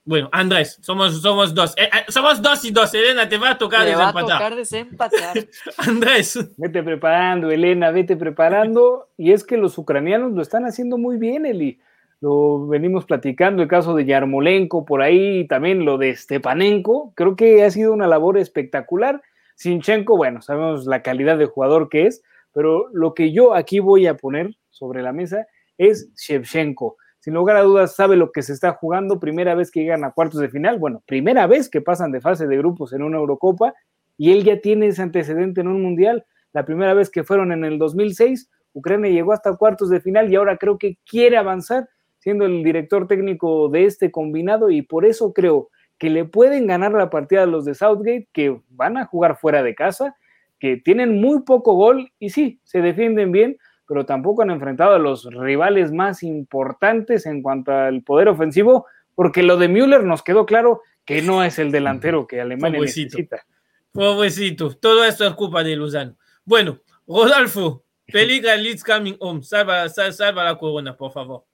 Bueno, 0.06 0.28
Andrés, 0.32 0.78
somos, 0.82 1.22
somos 1.22 1.54
dos. 1.54 1.72
Eh, 1.78 1.84
eh, 1.84 2.04
somos 2.08 2.42
dos 2.42 2.62
y 2.66 2.70
dos. 2.70 2.92
Elena, 2.92 3.26
te 3.26 3.38
va 3.38 3.52
a 3.52 3.58
tocar 3.58 3.86
desempatar. 3.86 4.14
va 4.14 4.20
a 4.20 4.38
tocar 4.38 4.54
desempatar. 4.54 5.36
Andrés. 5.78 6.38
Vete 6.58 6.82
preparando, 6.82 7.50
Elena, 7.50 7.90
vete 7.90 8.14
preparando. 8.14 9.08
Y 9.16 9.32
es 9.32 9.44
que 9.44 9.56
los 9.56 9.78
ucranianos 9.78 10.32
lo 10.32 10.42
están 10.42 10.66
haciendo 10.66 10.98
muy 10.98 11.16
bien, 11.16 11.46
Eli. 11.46 11.80
Lo 12.20 12.66
venimos 12.66 13.06
platicando, 13.06 13.62
el 13.62 13.68
caso 13.68 13.94
de 13.94 14.04
Yarmolenko 14.04 14.84
por 14.84 15.00
ahí, 15.00 15.46
también 15.46 15.86
lo 15.86 15.96
de 15.96 16.14
Stepanenko. 16.14 17.14
Creo 17.14 17.34
que 17.34 17.64
ha 17.64 17.70
sido 17.70 17.94
una 17.94 18.06
labor 18.06 18.36
espectacular. 18.36 19.22
Sinchenko, 19.54 20.18
bueno, 20.18 20.42
sabemos 20.42 20.84
la 20.84 21.00
calidad 21.02 21.38
de 21.38 21.46
jugador 21.46 21.88
que 21.88 22.06
es, 22.06 22.22
pero 22.52 22.88
lo 22.92 23.14
que 23.14 23.32
yo 23.32 23.54
aquí 23.54 23.78
voy 23.78 24.06
a 24.06 24.16
poner 24.16 24.54
sobre 24.68 25.02
la 25.02 25.12
mesa 25.12 25.46
es 25.78 26.10
Shevchenko 26.14 26.96
sin 27.24 27.32
lugar 27.32 27.56
a 27.56 27.62
dudas 27.62 27.96
sabe 27.96 28.16
lo 28.16 28.32
que 28.32 28.42
se 28.42 28.52
está 28.52 28.72
jugando, 28.72 29.18
primera 29.18 29.54
vez 29.54 29.70
que 29.70 29.80
llegan 29.80 30.04
a 30.04 30.12
cuartos 30.12 30.40
de 30.40 30.50
final, 30.50 30.78
bueno, 30.78 31.02
primera 31.06 31.46
vez 31.46 31.70
que 31.70 31.80
pasan 31.80 32.12
de 32.12 32.20
fase 32.20 32.46
de 32.46 32.58
grupos 32.58 32.92
en 32.92 33.02
una 33.02 33.16
Eurocopa 33.16 33.72
y 34.18 34.32
él 34.32 34.44
ya 34.44 34.60
tiene 34.60 34.88
ese 34.88 35.00
antecedente 35.00 35.62
en 35.62 35.68
un 35.68 35.80
mundial, 35.80 36.26
la 36.52 36.66
primera 36.66 36.92
vez 36.92 37.08
que 37.08 37.24
fueron 37.24 37.50
en 37.50 37.64
el 37.64 37.78
2006, 37.78 38.50
Ucrania 38.74 39.10
llegó 39.10 39.32
hasta 39.32 39.56
cuartos 39.56 39.88
de 39.88 40.02
final 40.02 40.30
y 40.30 40.36
ahora 40.36 40.58
creo 40.58 40.76
que 40.76 40.98
quiere 41.08 41.38
avanzar 41.38 41.88
siendo 42.18 42.44
el 42.44 42.62
director 42.62 43.06
técnico 43.06 43.70
de 43.70 43.86
este 43.86 44.10
combinado 44.10 44.68
y 44.68 44.82
por 44.82 45.06
eso 45.06 45.32
creo 45.32 45.70
que 45.96 46.10
le 46.10 46.26
pueden 46.26 46.66
ganar 46.66 46.92
la 46.92 47.08
partida 47.08 47.44
a 47.44 47.46
los 47.46 47.64
de 47.64 47.74
Southgate, 47.74 48.28
que 48.34 48.60
van 48.68 48.98
a 48.98 49.06
jugar 49.06 49.38
fuera 49.38 49.62
de 49.62 49.74
casa, 49.74 50.14
que 50.60 50.76
tienen 50.76 51.22
muy 51.22 51.40
poco 51.44 51.72
gol 51.72 52.12
y 52.18 52.28
sí, 52.28 52.60
se 52.64 52.82
defienden 52.82 53.32
bien, 53.32 53.56
pero 53.86 54.06
tampoco 54.06 54.42
han 54.42 54.50
enfrentado 54.50 54.94
a 54.94 54.98
los 54.98 55.24
rivales 55.24 55.92
más 55.92 56.22
importantes 56.22 57.26
en 57.26 57.42
cuanto 57.42 57.72
al 57.72 58.02
poder 58.02 58.28
ofensivo, 58.28 58.86
porque 59.14 59.42
lo 59.42 59.56
de 59.56 59.68
Müller 59.68 60.04
nos 60.04 60.22
quedó 60.22 60.46
claro 60.46 60.82
que 61.04 61.22
no 61.22 61.42
es 61.42 61.58
el 61.58 61.70
delantero 61.70 62.26
que 62.26 62.40
Alemania 62.40 62.80
necesita. 62.80 63.44
Pobrecito, 63.92 64.70
todo 64.76 65.04
esto 65.04 65.26
es 65.26 65.34
culpa 65.34 65.62
de 65.62 65.76
Luzano. 65.76 66.16
Bueno, 66.44 66.80
Rodolfo, 67.06 67.84
peligra 68.06 68.56
Leeds 68.56 68.82
coming 68.82 69.16
home, 69.20 69.42
salva, 69.42 69.88
salva, 69.88 70.44
la 70.44 70.58
corona, 70.58 70.96
por 70.96 71.12
favor. 71.12 71.44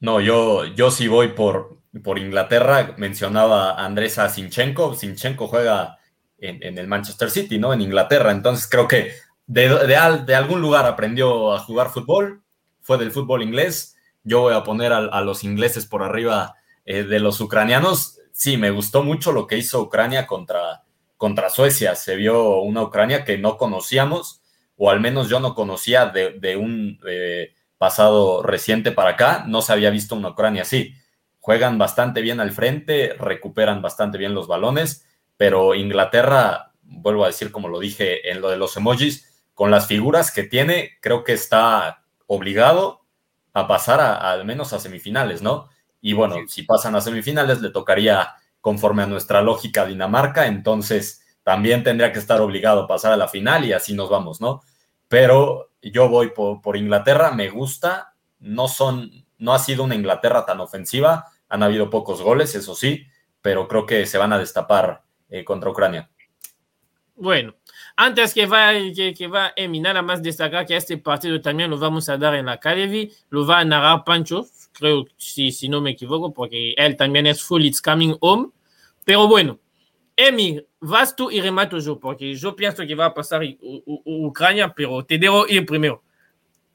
No, 0.00 0.20
yo, 0.20 0.66
yo 0.66 0.90
sí 0.90 1.08
voy 1.08 1.28
por, 1.28 1.78
por 2.02 2.18
Inglaterra. 2.18 2.94
Mencionaba 2.98 3.70
a 3.70 3.86
Andrés 3.86 4.20
Sinchenko. 4.30 4.94
Sinchenko 4.94 5.48
juega 5.48 5.98
en, 6.38 6.62
en, 6.62 6.76
el 6.76 6.86
Manchester 6.86 7.30
City, 7.30 7.58
¿no? 7.58 7.72
En 7.72 7.80
Inglaterra. 7.80 8.30
Entonces 8.30 8.68
creo 8.68 8.86
que 8.86 9.12
de, 9.46 9.68
de, 10.26 10.34
algún 10.34 10.60
lugar 10.60 10.86
aprendió 10.86 11.54
a 11.54 11.60
jugar 11.60 11.90
fútbol, 11.90 12.42
fue 12.80 12.98
del 12.98 13.12
fútbol 13.12 13.42
inglés. 13.42 13.96
Yo 14.24 14.40
voy 14.40 14.54
a 14.54 14.64
poner 14.64 14.92
a, 14.92 15.20
los 15.20 15.44
ingleses 15.44 15.86
por 15.86 16.02
arriba 16.02 16.56
eh, 16.84 17.04
de 17.04 17.20
los 17.20 17.40
ucranianos. 17.40 18.18
Sí, 18.32 18.56
me 18.56 18.70
gustó 18.70 19.02
mucho 19.02 19.32
lo 19.32 19.46
que 19.46 19.56
hizo 19.56 19.80
Ucrania 19.82 20.26
contra, 20.26 20.82
contra 21.16 21.48
Suecia. 21.48 21.94
Se 21.94 22.16
vio 22.16 22.60
una 22.60 22.82
Ucrania 22.82 23.24
que 23.24 23.38
no 23.38 23.56
conocíamos, 23.56 24.42
o 24.76 24.90
al 24.90 25.00
menos 25.00 25.28
yo 25.28 25.38
no 25.38 25.54
conocía 25.54 26.06
de, 26.06 26.56
un 26.56 26.98
eh, 27.08 27.54
pasado 27.78 28.42
reciente 28.42 28.90
para 28.90 29.10
acá. 29.10 29.44
No 29.46 29.62
se 29.62 29.72
había 29.72 29.90
visto 29.90 30.16
una 30.16 30.30
Ucrania 30.30 30.62
así. 30.62 30.92
Juegan 31.38 31.78
bastante 31.78 32.20
bien 32.20 32.40
al 32.40 32.50
frente, 32.50 33.14
recuperan 33.14 33.80
bastante 33.80 34.18
bien 34.18 34.34
los 34.34 34.48
balones, 34.48 35.06
pero 35.36 35.76
Inglaterra, 35.76 36.72
vuelvo 36.82 37.22
a 37.22 37.28
decir 37.28 37.52
como 37.52 37.68
lo 37.68 37.78
dije 37.78 38.28
en 38.32 38.40
lo 38.40 38.50
de 38.50 38.56
los 38.56 38.76
emojis, 38.76 39.35
con 39.56 39.70
las 39.70 39.86
figuras 39.86 40.30
que 40.32 40.42
tiene, 40.42 40.98
creo 41.00 41.24
que 41.24 41.32
está 41.32 42.04
obligado 42.26 43.00
a 43.54 43.66
pasar 43.66 44.00
al 44.00 44.44
menos 44.44 44.74
a 44.74 44.78
semifinales, 44.78 45.40
¿no? 45.40 45.70
Y 46.02 46.12
bueno, 46.12 46.36
si 46.46 46.64
pasan 46.64 46.94
a 46.94 47.00
semifinales, 47.00 47.62
le 47.62 47.70
tocaría, 47.70 48.34
conforme 48.60 49.02
a 49.02 49.06
nuestra 49.06 49.40
lógica, 49.40 49.86
Dinamarca, 49.86 50.46
entonces 50.46 51.24
también 51.42 51.82
tendría 51.82 52.12
que 52.12 52.18
estar 52.18 52.42
obligado 52.42 52.82
a 52.82 52.86
pasar 52.86 53.14
a 53.14 53.16
la 53.16 53.28
final 53.28 53.64
y 53.64 53.72
así 53.72 53.94
nos 53.94 54.10
vamos, 54.10 54.42
¿no? 54.42 54.60
Pero 55.08 55.70
yo 55.80 56.10
voy 56.10 56.32
por, 56.34 56.76
Inglaterra, 56.76 57.30
me 57.30 57.48
gusta, 57.48 58.14
no 58.40 58.68
son, 58.68 59.10
no 59.38 59.54
ha 59.54 59.58
sido 59.58 59.84
una 59.84 59.94
Inglaterra 59.94 60.44
tan 60.44 60.60
ofensiva, 60.60 61.28
han 61.48 61.62
habido 61.62 61.88
pocos 61.88 62.20
goles, 62.20 62.54
eso 62.54 62.74
sí, 62.74 63.06
pero 63.40 63.68
creo 63.68 63.86
que 63.86 64.04
se 64.04 64.18
van 64.18 64.34
a 64.34 64.38
destapar 64.38 65.02
eh, 65.30 65.46
contra 65.46 65.70
Ucrania. 65.70 66.10
Bueno, 67.14 67.54
antes 67.96 68.34
que 68.34 68.46
va, 68.46 68.72
que, 68.94 69.14
que 69.16 69.26
va 69.26 69.52
Emi, 69.56 69.80
nada 69.80 70.02
más 70.02 70.22
destacar 70.22 70.66
que 70.66 70.76
este 70.76 70.98
partido 70.98 71.40
también 71.40 71.70
lo 71.70 71.78
vamos 71.78 72.08
a 72.08 72.18
dar 72.18 72.34
en 72.34 72.46
la 72.46 72.52
Academy, 72.52 73.10
lo 73.30 73.46
va 73.46 73.60
a 73.60 73.64
narrar 73.64 74.04
Pancho, 74.04 74.46
creo, 74.72 75.06
si, 75.16 75.50
si 75.50 75.68
no 75.68 75.80
me 75.80 75.90
equivoco, 75.90 76.32
porque 76.32 76.74
él 76.76 76.96
también 76.96 77.26
es 77.26 77.42
full 77.42 77.64
It's 77.64 77.80
Coming 77.80 78.16
Home. 78.20 78.50
Pero 79.04 79.26
bueno, 79.26 79.58
Emi, 80.14 80.62
vas 80.80 81.16
tú 81.16 81.30
y 81.30 81.40
remato 81.40 81.78
yo, 81.78 81.98
porque 81.98 82.34
yo 82.34 82.54
pienso 82.54 82.86
que 82.86 82.94
va 82.94 83.06
a 83.06 83.14
pasar 83.14 83.42
Ucrania, 84.04 84.72
pero 84.74 85.04
te 85.04 85.18
debo 85.18 85.46
ir 85.46 85.64
primero. 85.64 86.02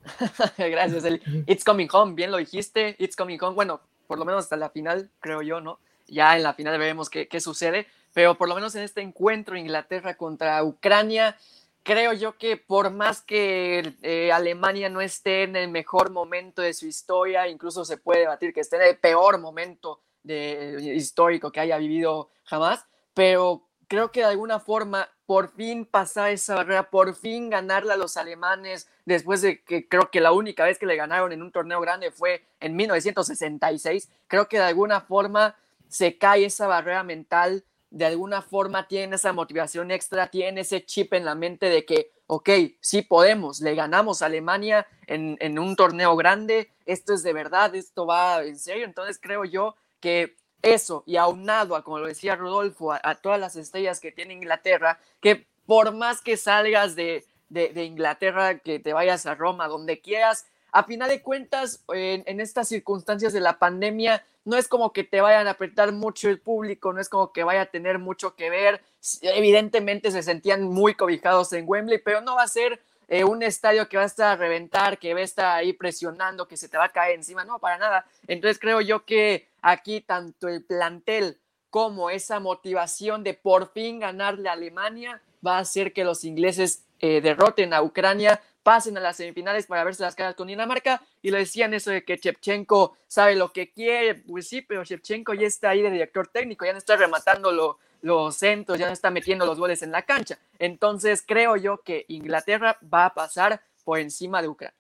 Gracias, 0.58 1.04
Eli. 1.04 1.22
It's 1.46 1.64
Coming 1.64 1.90
Home, 1.92 2.16
bien 2.16 2.32
lo 2.32 2.38
dijiste, 2.38 2.96
It's 2.98 3.16
Coming 3.16 3.38
Home, 3.42 3.54
bueno, 3.54 3.82
por 4.08 4.18
lo 4.18 4.26
menos 4.26 4.46
hasta 4.46 4.58
la 4.58 4.72
final, 4.72 5.12
creo 5.20 5.44
yo, 5.44 5.62
¿no? 5.62 5.80
Ya 6.08 6.36
en 6.36 6.44
la 6.44 6.54
final 6.54 6.78
veremos 6.80 7.10
qué, 7.10 7.28
qué 7.28 7.40
sucede 7.40 7.88
pero 8.14 8.36
por 8.36 8.50
lo 8.50 8.56
menos 8.56 8.76
en 8.76 8.84
este 8.84 9.02
encuentro 9.02 9.58
Inglaterra 9.58 10.16
contra 10.16 10.64
Ucrania, 10.64 11.38
creo 11.84 12.14
yo 12.14 12.38
que 12.38 12.58
por 12.58 12.92
más 12.92 13.22
que 13.22 13.96
eh, 14.02 14.32
Alemania 14.32 14.90
no 14.90 15.02
esté 15.02 15.44
en 15.44 15.56
el 15.56 15.70
mejor 15.70 16.12
momento 16.12 16.62
de 16.62 16.74
su 16.74 16.88
historia, 16.88 17.48
incluso 17.48 17.86
se 17.86 17.98
puede 17.98 18.22
debatir 18.22 18.54
que 18.54 18.62
esté 18.62 18.78
en 18.78 18.84
el 18.84 18.98
peor 18.98 19.40
momento 19.40 20.00
de, 20.24 20.94
histórico 20.96 21.52
que 21.52 21.60
haya 21.60 21.78
vivido 21.78 22.30
jamás, 22.44 22.86
pero 23.14 23.68
creo 23.88 24.12
que 24.12 24.22
de 24.22 24.28
alguna 24.28 24.60
forma 24.60 25.10
por 25.26 25.54
fin 25.54 25.86
pasar 25.86 26.32
esa 26.32 26.56
barrera, 26.56 26.90
por 26.90 27.16
fin 27.16 27.50
ganarle 27.50 27.94
a 27.94 27.98
los 27.98 28.18
alemanes, 28.18 28.90
después 29.06 29.42
de 29.42 29.64
que 29.64 29.88
creo 29.88 30.12
que 30.12 30.20
la 30.20 30.34
única 30.34 30.66
vez 30.66 30.78
que 30.78 30.86
le 30.86 30.98
ganaron 30.98 31.32
en 31.32 31.42
un 31.42 31.52
torneo 31.52 31.80
grande 31.80 32.12
fue 32.12 32.46
en 32.60 32.76
1966, 32.76 34.10
creo 34.28 34.50
que 34.50 34.58
de 34.58 34.64
alguna 34.64 35.02
forma 35.02 35.56
se 35.88 36.18
cae 36.18 36.46
esa 36.46 36.68
barrera 36.68 37.04
mental 37.04 37.64
de 37.92 38.06
alguna 38.06 38.42
forma 38.42 38.88
tienen 38.88 39.14
esa 39.14 39.34
motivación 39.34 39.92
extra, 39.92 40.28
tienen 40.28 40.58
ese 40.58 40.84
chip 40.86 41.14
en 41.14 41.26
la 41.26 41.36
mente 41.36 41.68
de 41.68 41.86
que, 41.86 42.12
ok, 42.26 42.50
sí 42.80 43.02
podemos, 43.02 43.60
le 43.60 43.76
ganamos 43.76 44.22
a 44.22 44.28
Alemania 44.28 44.88
en, 45.08 45.60
un 45.60 45.76
torneo 45.76 46.16
grande, 46.16 46.72
esto 46.86 47.14
es 47.14 47.22
de 47.22 47.34
verdad, 47.34 47.76
esto 47.76 48.06
va 48.06 48.44
en 48.44 48.58
serio, 48.58 48.86
entonces 48.86 49.20
creo 49.22 49.44
yo 49.44 49.76
que 50.00 50.38
eso 50.62 51.04
y 51.06 51.18
aunado 51.18 51.76
a, 51.76 51.84
como 51.84 52.00
lo 52.00 52.08
decía 52.08 52.38
Rodolfo, 52.38 52.94
a, 52.94 53.16
todas 53.16 53.40
las 53.40 53.58
estrellas 53.58 54.00
que 54.00 54.14
tiene 54.14 54.34
Inglaterra, 54.34 54.98
que 55.20 55.46
por 55.66 55.94
más 55.94 56.22
que 56.22 56.38
salgas 56.38 56.96
de, 56.96 57.26
de, 57.50 57.84
Inglaterra, 57.84 58.60
que 58.60 58.80
te 58.80 58.94
vayas 58.94 59.26
a 59.26 59.36
Roma, 59.36 59.68
donde 59.68 60.00
quieras, 60.00 60.46
a 60.72 60.84
final 60.84 61.10
de 61.10 61.22
cuentas, 61.22 61.84
en, 61.94 62.40
estas 62.40 62.70
circunstancias 62.70 63.34
de 63.34 63.42
la 63.42 63.60
pandemia, 63.60 64.26
no 64.46 64.58
es 64.58 64.68
como 64.68 64.94
que 64.94 65.04
te 65.04 65.22
vayan 65.22 65.48
a 65.48 65.52
apretar 65.52 65.92
mucho 65.92 66.30
el 66.30 66.40
público, 66.40 66.94
no 66.94 67.02
es 67.02 67.10
como 67.10 67.32
que 67.32 67.44
vaya 67.44 67.62
a 67.62 67.66
tener 67.66 68.00
mucho 68.00 68.36
que 68.36 68.50
ver. 68.50 68.82
Evidentemente 69.22 70.12
se 70.12 70.24
sentían 70.24 70.64
muy 70.64 70.96
cobijados 70.96 71.52
en 71.54 71.66
Wembley, 71.68 72.00
pero 72.00 72.22
no 72.22 72.36
va 72.36 72.44
a 72.44 72.48
ser 72.48 72.82
eh, 73.08 73.26
un 73.26 73.44
estadio 73.44 73.90
que 73.90 73.98
va 73.98 74.04
a 74.04 74.08
estar 74.08 74.32
a 74.32 74.36
reventar, 74.38 74.98
que 74.98 75.14
va 75.14 75.20
a 75.20 75.24
estar 75.24 75.58
ahí 75.58 75.74
presionando, 75.74 76.48
que 76.48 76.56
se 76.56 76.70
te 76.70 76.78
va 76.78 76.86
a 76.86 76.90
caer 76.90 77.16
encima, 77.16 77.44
no, 77.44 77.60
para 77.60 77.78
nada. 77.78 78.06
Entonces 78.28 78.58
creo 78.58 78.80
yo 78.80 79.06
que 79.06 79.50
aquí 79.62 80.00
tanto 80.00 80.48
el 80.48 80.64
plantel 80.64 81.38
como 81.70 82.10
esa 82.10 82.40
motivación 82.40 83.24
de 83.24 83.34
por 83.34 83.72
fin 83.74 84.00
ganarle 84.00 84.48
a 84.48 84.54
Alemania 84.54 85.22
va 85.46 85.58
a 85.58 85.62
hacer 85.62 85.92
que 85.92 86.04
los 86.04 86.24
ingleses 86.24 86.84
eh, 87.00 87.20
derroten 87.20 87.74
a 87.74 87.82
Ucrania, 87.82 88.42
pasen 88.64 88.98
a 88.98 89.02
las 89.02 89.18
semifinales 89.18 89.68
para 89.68 89.84
verse 89.84 90.04
las 90.04 90.16
caras 90.16 90.36
con 90.36 90.48
Dinamarca. 90.48 91.02
Y 91.22 91.32
le 91.32 91.40
decían 91.40 91.74
eso 91.74 91.92
de 91.92 92.04
que 92.04 92.18
Chepchenko 92.18 92.98
sabe 93.08 93.36
lo 93.36 93.52
que 93.52 93.72
quiere. 93.72 94.16
Pues 94.16 94.48
sí, 94.48 94.62
pero 94.62 94.84
Chepchenko 94.84 95.34
ya 95.34 95.48
está 95.48 95.70
ahí 95.70 95.82
de 95.82 95.92
director 95.92 96.28
técnico, 96.28 96.66
ya 96.66 96.74
no 96.74 96.78
está 96.78 96.96
rematando 96.96 97.78
los 98.02 98.36
centros, 98.36 98.78
ya 98.78 98.88
no 98.88 98.94
está 98.94 99.12
metiendo 99.12 99.46
los 99.46 99.60
goles 99.60 99.82
en 99.82 99.92
la 99.92 100.04
cancha. 100.04 100.38
Entonces 100.60 101.24
creo 101.26 101.56
yo 101.58 101.82
que 101.82 102.06
Inglaterra 102.08 102.78
va 102.82 103.06
a 103.06 103.14
pasar 103.14 103.62
por 103.84 104.00
encima 104.00 104.42
de 104.42 104.48
Ucrania. 104.48 104.78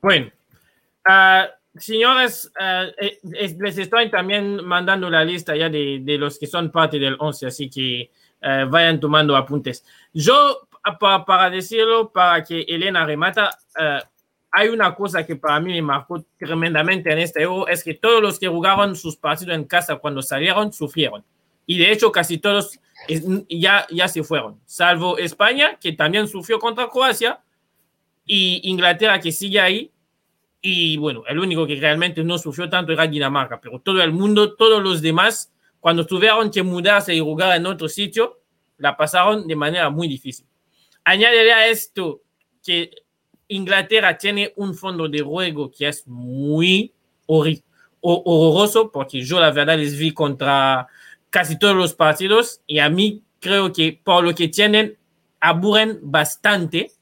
Bueno, 0.00 0.30
ah, 1.04 1.48
señores, 1.76 2.52
ah, 2.58 2.86
eh, 3.00 3.20
les 3.22 3.78
estoy 3.78 4.10
también 4.10 4.64
mandando 4.64 5.08
la 5.08 5.24
lista 5.24 5.54
ya 5.56 5.68
de, 5.68 6.02
los 6.18 6.38
que 6.38 6.46
son 6.46 6.70
parte 6.70 6.98
del 6.98 7.16
11, 7.18 7.46
así 7.46 7.70
que 7.70 8.10
eh, 8.40 8.66
vayan 8.68 9.00
tomando 9.00 9.36
apuntes. 9.36 9.84
Yo, 10.12 10.68
para, 10.98 11.24
para, 11.24 11.50
decirlo, 11.50 12.10
para 12.12 12.42
que 12.42 12.62
Elena 12.62 13.04
remata, 13.06 13.56
uh, 13.78 14.06
hay 14.50 14.68
una 14.68 14.94
cosa 14.94 15.24
que 15.24 15.36
para 15.36 15.60
mí 15.60 15.72
me 15.72 15.82
marcó 15.82 16.24
tremendamente 16.38 17.10
en 17.10 17.18
este 17.18 17.42
Euro, 17.42 17.68
es 17.68 17.82
que 17.82 17.94
todos 17.94 18.20
los 18.20 18.38
que 18.38 18.48
jugaron 18.48 18.94
sus 18.96 19.16
partidos 19.16 19.54
en 19.54 19.64
casa 19.64 19.96
cuando 19.96 20.22
salieron, 20.22 20.72
sufrieron. 20.72 21.24
Y 21.64 21.78
de 21.78 21.92
hecho, 21.92 22.10
casi 22.12 22.38
todos 22.38 22.78
ya, 23.48 23.86
ya 23.90 24.08
se 24.08 24.22
fueron, 24.22 24.60
salvo 24.66 25.18
España, 25.18 25.78
que 25.80 25.92
también 25.92 26.28
sufrió 26.28 26.58
contra 26.58 26.88
Croacia, 26.88 27.40
y 28.24 28.60
Inglaterra, 28.64 29.20
que 29.20 29.32
sigue 29.32 29.60
ahí. 29.60 29.92
Y 30.60 30.96
bueno, 30.96 31.24
el 31.26 31.38
único 31.38 31.66
que 31.66 31.74
realmente 31.76 32.22
no 32.22 32.38
sufrió 32.38 32.68
tanto 32.70 32.92
era 32.92 33.06
Dinamarca, 33.06 33.60
pero 33.60 33.80
todo 33.80 34.00
el 34.02 34.12
mundo, 34.12 34.54
todos 34.54 34.82
los 34.82 35.02
demás, 35.02 35.52
cuando 35.80 36.06
tuvieron 36.06 36.50
que 36.50 36.62
mudarse 36.62 37.14
y 37.14 37.20
jugar 37.20 37.56
en 37.56 37.66
otro 37.66 37.88
sitio, 37.88 38.40
la 38.78 38.96
pasaron 38.96 39.46
de 39.46 39.56
manera 39.56 39.90
muy 39.90 40.06
difícil. 40.06 40.46
Añadiré 41.04 41.52
a 41.52 41.66
esto 41.66 42.22
que 42.64 42.90
Inglaterra 43.48 44.16
tiene 44.16 44.52
un 44.56 44.74
fondo 44.74 45.08
de 45.08 45.20
juego 45.20 45.70
que 45.70 45.88
es 45.88 46.06
muy 46.06 46.92
horroroso, 47.26 48.90
porque 48.90 49.20
yo 49.20 49.40
la 49.40 49.50
verdad 49.50 49.78
les 49.78 49.98
vi 49.98 50.12
contra 50.12 50.86
casi 51.30 51.58
todos 51.58 51.74
los 51.74 51.94
partidos 51.94 52.60
y 52.66 52.78
a 52.78 52.88
mí 52.88 53.22
creo 53.40 53.72
que 53.72 54.00
por 54.02 54.22
lo 54.22 54.34
que 54.34 54.48
tienen 54.48 54.96
aburren 55.40 55.98
bastante, 56.02 56.92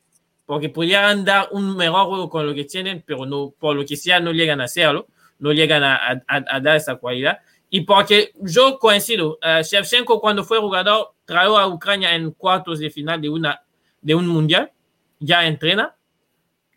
porque 0.47 0.71
podrían 0.71 1.25
dar 1.25 1.49
un 1.53 1.77
mejor 1.77 2.07
juego 2.07 2.31
con 2.31 2.47
lo 2.47 2.55
que 2.55 2.65
tienen, 2.65 3.05
pero 3.07 3.27
no, 3.27 3.53
por 3.59 3.77
lo 3.77 3.85
que 3.85 3.97
sea 3.97 4.19
no 4.19 4.33
llegan 4.33 4.61
a 4.61 4.65
hacerlo, 4.65 5.07
no 5.39 5.53
llegan 5.53 5.85
a, 5.85 5.97
a, 5.97 6.23
a 6.27 6.61
dar 6.61 6.77
esa 6.77 6.97
cualidad. 6.97 7.39
Y 7.69 7.83
porque 7.83 8.33
yo 8.41 8.79
coincido, 8.81 9.39
uh, 9.43 9.63
Shevchenko 9.63 10.21
cuando 10.21 10.43
fue 10.43 10.59
jugador 10.59 11.13
trajo 11.25 11.57
a 11.57 11.69
Ucrania 11.69 12.15
en 12.17 12.33
cuartos 12.33 12.81
de 12.81 12.91
final 12.91 13.21
de, 13.21 13.29
una, 13.29 13.63
de 14.01 14.15
un 14.15 14.27
mundial, 14.27 14.73
ya 15.19 15.47
entrena, 15.47 15.95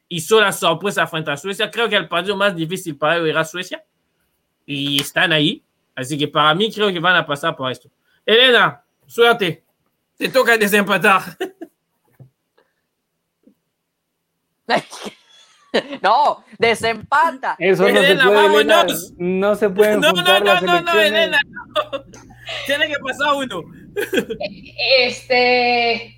hizo 0.08 0.40
la 0.40 0.52
sorpresa 0.52 1.08
frente 1.08 1.32
a 1.32 1.38
Suecia. 1.38 1.72
Creo 1.72 1.90
que 1.90 1.96
el 1.96 2.08
partido 2.08 2.36
más 2.36 2.56
difícil 2.56 2.98
para 2.98 3.18
él 3.18 3.28
era 3.28 3.44
Suecia 3.44 3.84
y 4.66 5.02
están 5.02 5.32
ahí. 5.32 5.64
Así 5.96 6.18
que 6.18 6.28
para 6.28 6.54
mí 6.56 6.72
creo 6.72 6.92
que 6.92 7.00
van 7.00 7.16
a 7.16 7.26
pasar 7.26 7.56
por 7.56 7.72
esto. 7.72 7.90
Elena, 8.26 8.84
suerte. 9.06 9.64
Te 10.18 10.30
toca 10.30 10.58
desempatar. 10.58 11.22
No, 16.04 16.46
desempata. 16.60 17.56
Eso 17.58 17.82
no 17.82 17.90
Elena, 17.90 18.24
se 18.24 18.30
puede, 18.30 18.46
Elena. 18.46 18.86
No 19.18 19.56
se 19.56 19.70
pueden 19.72 20.00
No, 20.02 20.10
no, 20.10 20.16
juntar 20.18 20.40
no, 20.44 20.54
las 20.54 20.62
no, 20.62 20.82
no. 20.82 21.02
Elena. 21.02 21.40
no. 21.44 22.04
Tiene 22.68 22.88
que 22.88 23.00
pasar 23.00 23.34
uno. 23.34 23.64
Este, 25.00 26.16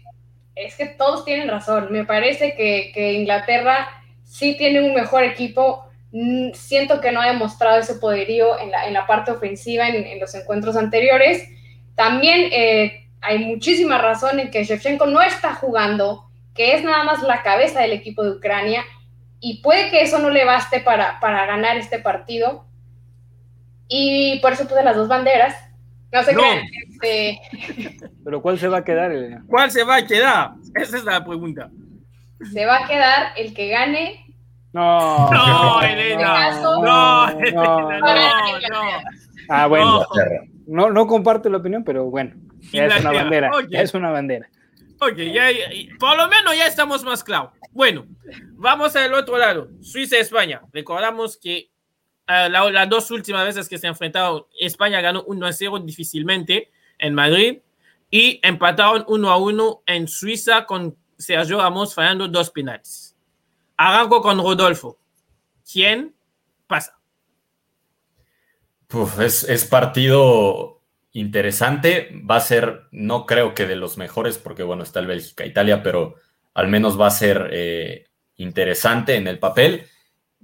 es 0.56 0.76
que 0.76 0.86
todos 0.86 1.26
tienen 1.26 1.50
razón. 1.50 1.88
Me 1.92 2.06
parece 2.06 2.56
que, 2.56 3.14
Inglaterra 3.14 3.88
sí 4.24 4.56
tiene 4.58 4.82
un 4.82 4.94
mejor 4.94 5.24
equipo. 5.24 5.86
Mm, 6.12 6.52
Siento 6.54 7.02
que 7.02 7.12
no 7.12 7.22
ha 7.22 7.28
demostrado 7.28 7.80
ese 7.80 7.96
poderío 7.96 8.60
en 8.60 8.72
la, 8.72 8.88
en 8.88 8.94
la 8.94 9.06
parte 9.06 9.32
ofensiva 9.32 9.88
en, 9.90 10.06
en 10.06 10.20
los 10.20 10.34
encuentros 10.36 10.76
anteriores. 10.76 11.48
También 11.96 12.50
eh, 12.52 13.08
hay 13.22 13.40
muchísima 13.40 13.98
razón 13.98 14.40
en 14.40 14.52
que 14.52 14.64
Shevchenko 14.64 15.06
no 15.08 15.22
está 15.22 15.56
jugando, 15.56 16.26
que 16.54 16.76
es 16.76 16.84
nada 16.84 17.04
más 17.04 17.24
la 17.24 17.44
cabeza 17.44 17.82
del 17.82 17.94
equipo 17.94 18.24
de 18.24 18.32
Ucrania 18.32 18.86
y 19.40 19.62
puede 19.62 19.90
que 19.90 20.02
eso 20.02 20.20
no 20.20 20.30
le 20.30 20.46
baste 20.46 20.80
para, 20.80 21.20
para 21.20 21.46
ganar 21.46 21.78
este 21.78 22.00
partido. 22.00 22.66
Y 23.88 24.40
por 24.40 24.54
eso 24.54 24.68
puse 24.68 24.84
las 24.84 24.96
dos 24.96 25.08
banderas. 25.08 25.56
No 26.16 26.24
sé 26.24 26.34
No. 26.34 26.42
qué. 26.42 26.64
Este, 26.88 28.08
Pero 28.24 28.42
¿cuál 28.42 28.58
se 28.58 28.68
va 28.70 28.78
a 28.78 28.84
quedar, 28.86 29.12
Elena? 29.12 29.44
¿Cuál 29.48 29.70
se 29.70 29.84
va 29.84 29.98
a 29.98 30.06
quedar? 30.08 30.52
Esa 30.76 30.98
es 30.98 31.04
la 31.04 31.26
pregunta. 31.26 31.70
se 32.54 32.66
va 32.66 32.86
a 32.86 32.88
quedar 32.88 33.34
el 33.38 33.54
que 33.54 33.68
gane. 33.70 34.26
No, 34.72 35.30
No, 35.30 35.82
En 35.84 35.90
Elena. 35.92 36.24
caso, 36.34 36.82
No, 36.84 37.28
no, 37.32 37.40
Elena, 37.92 38.00
no, 38.70 38.84
no. 38.84 38.90
Ah, 39.50 39.68
bueno, 39.68 40.06
no, 40.68 40.90
no 40.90 41.06
comparto 41.08 41.50
la 41.50 41.58
opinión, 41.58 41.84
pero 41.84 42.06
bueno, 42.06 42.34
ya 42.72 42.86
es 42.88 43.00
una 43.02 43.12
bandera, 43.12 43.52
ya 43.70 43.82
es 43.82 43.94
una 43.94 44.10
bandera. 44.10 44.48
Ok, 45.02 45.18
ya, 45.18 45.52
ya- 45.52 45.70
por 46.00 46.18
lo 46.18 46.28
menos 46.30 46.58
ya 46.58 46.66
estamos 46.68 47.04
más 47.04 47.24
claros. 47.24 47.52
Bueno, 47.72 48.06
vamos 48.54 48.96
al 48.96 49.14
otro 49.14 49.38
lado. 49.38 49.68
Suiza-España. 49.82 50.62
Recordamos 50.72 51.38
que 51.38 51.68
ah, 52.28 52.50
la- 52.50 52.70
las 52.72 52.90
dos 52.90 53.10
últimas 53.12 53.46
veces 53.46 53.68
que 53.70 53.78
se 53.78 53.88
enfrentaron, 53.88 54.46
España 54.60 55.02
ganó 55.02 55.24
1 55.24 55.46
a 55.46 55.54
0 55.54 55.80
difícilmente 55.80 56.72
en 56.98 57.14
Madrid 57.14 57.60
y 58.12 58.40
empataron 58.44 59.04
1 59.08 59.30
a 59.32 59.38
1 59.38 59.84
en 59.86 60.08
Suiza 60.08 60.66
con 60.66 60.96
Sergio 61.18 61.60
Ramos 61.60 61.94
fallando 61.94 62.28
dos 62.28 62.50
penales. 62.50 63.16
Arranco 63.78 64.22
con 64.22 64.38
Rodolfo. 64.38 64.98
¿Quién 65.72 66.14
pasa? 66.68 66.98
Uf, 68.94 69.20
es, 69.20 69.44
es 69.44 69.66
partido 69.66 70.82
interesante. 71.12 72.10
Va 72.30 72.38
a 72.38 72.42
ser, 72.42 72.84
no 72.92 73.26
creo 73.26 73.54
que 73.54 73.66
de 73.66 73.76
los 73.76 73.98
mejores, 73.98 74.38
porque 74.38 74.64
bueno, 74.64 74.84
está 74.84 75.00
el 75.00 75.08
Bélgica-Italia, 75.08 75.84
pero 75.84 76.16
al 76.54 76.68
menos 76.68 77.00
va 77.00 77.08
a 77.08 77.12
ser 77.12 77.50
eh, 77.52 78.06
interesante 78.38 79.16
en 79.16 79.28
el 79.28 79.40
papel. 79.40 79.88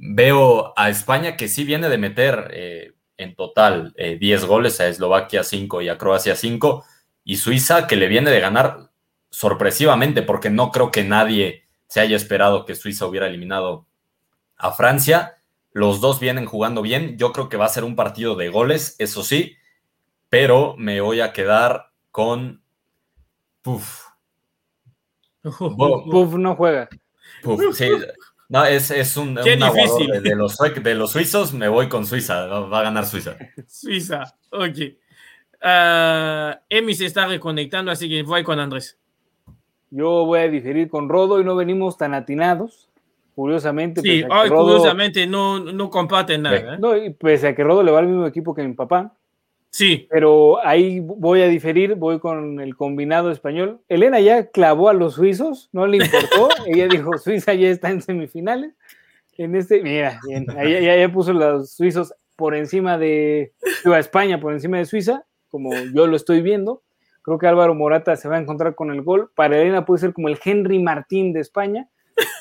Veo 0.03 0.73
a 0.75 0.89
España 0.89 1.37
que 1.37 1.47
sí 1.47 1.63
viene 1.63 1.87
de 1.87 1.99
meter 1.99 2.49
eh, 2.53 2.93
en 3.17 3.35
total 3.35 3.93
eh, 3.97 4.17
10 4.19 4.45
goles, 4.45 4.79
a 4.81 4.87
Eslovaquia 4.87 5.43
5 5.43 5.81
y 5.83 5.89
a 5.89 5.97
Croacia 5.99 6.35
5, 6.35 6.83
y 7.23 7.37
Suiza 7.37 7.85
que 7.85 7.95
le 7.95 8.07
viene 8.07 8.31
de 8.31 8.39
ganar 8.39 8.89
sorpresivamente, 9.29 10.23
porque 10.23 10.49
no 10.49 10.71
creo 10.71 10.89
que 10.91 11.03
nadie 11.03 11.65
se 11.87 11.99
haya 11.99 12.15
esperado 12.15 12.65
que 12.65 12.73
Suiza 12.73 13.05
hubiera 13.05 13.27
eliminado 13.27 13.85
a 14.57 14.71
Francia. 14.71 15.37
Los 15.71 16.01
dos 16.01 16.19
vienen 16.19 16.47
jugando 16.47 16.81
bien. 16.81 17.17
Yo 17.19 17.31
creo 17.31 17.47
que 17.47 17.57
va 17.57 17.65
a 17.65 17.69
ser 17.69 17.83
un 17.83 17.95
partido 17.95 18.35
de 18.35 18.49
goles, 18.49 18.95
eso 18.97 19.21
sí, 19.23 19.55
pero 20.29 20.75
me 20.77 20.99
voy 20.99 21.21
a 21.21 21.31
quedar 21.31 21.91
con. 22.09 22.63
Puf, 23.61 24.05
Bo- 25.43 26.03
Puf, 26.09 26.33
no 26.35 26.55
juega. 26.55 26.89
puf, 27.43 27.61
sí. 27.75 27.89
No, 28.51 28.65
es, 28.65 28.91
es 28.91 29.15
un, 29.15 29.35
Qué 29.35 29.53
un 29.53 29.59
difícil. 29.59 30.07
de, 30.11 30.19
de 30.19 30.35
los, 30.35 30.57
de 30.57 30.95
los 30.95 31.11
suizos. 31.13 31.53
Me 31.53 31.69
voy 31.69 31.87
con 31.87 32.05
Suiza. 32.05 32.47
Va, 32.47 32.79
a 32.79 32.83
ganar 32.83 33.05
Suiza. 33.05 33.37
Suiza. 33.67 34.23
Ok. 34.51 34.77
Ah, 35.61 36.59
Emi 36.69 36.93
se 36.93 37.05
está 37.05 37.27
reconectando, 37.27 37.91
así 37.91 38.09
que 38.09 38.23
voy 38.23 38.43
con 38.43 38.59
Andrés. 38.59 38.97
Yo 39.89 40.25
voy 40.25 40.39
a 40.39 40.47
diferir 40.49 40.89
con 40.89 41.07
Rodo 41.09 41.39
y 41.39 41.43
no 41.43 41.55
venimos 41.55 41.97
tan 41.97 42.13
atinados. 42.13 42.89
Curiosamente, 43.35 44.01
Sí, 44.01 44.23
hoy 44.23 44.49
Rodo- 44.49 44.63
curiosamente 44.65 45.25
no, 45.27 45.59
no 45.59 45.89
comparten 45.89 46.41
nada. 46.41 46.75
¿eh? 46.75 46.77
no, 46.79 46.97
y 46.97 47.11
pese 47.13 47.47
a 47.49 47.55
que 47.55 47.63
Rodo 47.63 47.83
le 47.83 47.91
va 47.91 47.99
al 47.99 48.07
mismo 48.07 48.25
equipo 48.27 48.53
que 48.53 48.63
mi 48.67 48.73
papá, 48.73 49.13
Sí, 49.71 50.05
pero 50.09 50.63
ahí 50.65 50.99
voy 50.99 51.41
a 51.41 51.47
diferir, 51.47 51.95
voy 51.95 52.19
con 52.19 52.59
el 52.59 52.75
combinado 52.75 53.31
español. 53.31 53.79
Elena 53.87 54.19
ya 54.19 54.47
clavó 54.47 54.89
a 54.89 54.93
los 54.93 55.15
suizos, 55.15 55.69
no 55.71 55.87
le 55.87 55.97
importó, 55.97 56.49
ella 56.67 56.89
dijo, 56.89 57.17
Suiza 57.17 57.53
ya 57.53 57.69
está 57.69 57.89
en 57.89 58.01
semifinales. 58.01 58.73
En 59.37 59.55
este, 59.55 59.81
mira, 59.81 60.19
bien, 60.27 60.45
ahí 60.57 60.73
ya, 60.83 60.97
ya 60.97 61.11
puso 61.11 61.31
los 61.31 61.71
suizos 61.71 62.13
por 62.35 62.53
encima 62.53 62.97
de, 62.97 63.53
a 63.85 63.99
España 63.99 64.41
por 64.41 64.51
encima 64.51 64.77
de 64.77 64.85
Suiza, 64.85 65.25
como 65.49 65.73
yo 65.93 66.05
lo 66.05 66.17
estoy 66.17 66.41
viendo. 66.41 66.83
Creo 67.21 67.37
que 67.37 67.47
Álvaro 67.47 67.73
Morata 67.73 68.15
se 68.17 68.27
va 68.27 68.35
a 68.35 68.39
encontrar 68.39 68.75
con 68.75 68.91
el 68.91 69.03
gol. 69.03 69.31
Para 69.35 69.57
Elena 69.57 69.85
puede 69.85 70.01
ser 70.01 70.13
como 70.13 70.27
el 70.27 70.39
Henry 70.43 70.79
Martín 70.79 71.33
de 71.33 71.39
España, 71.39 71.87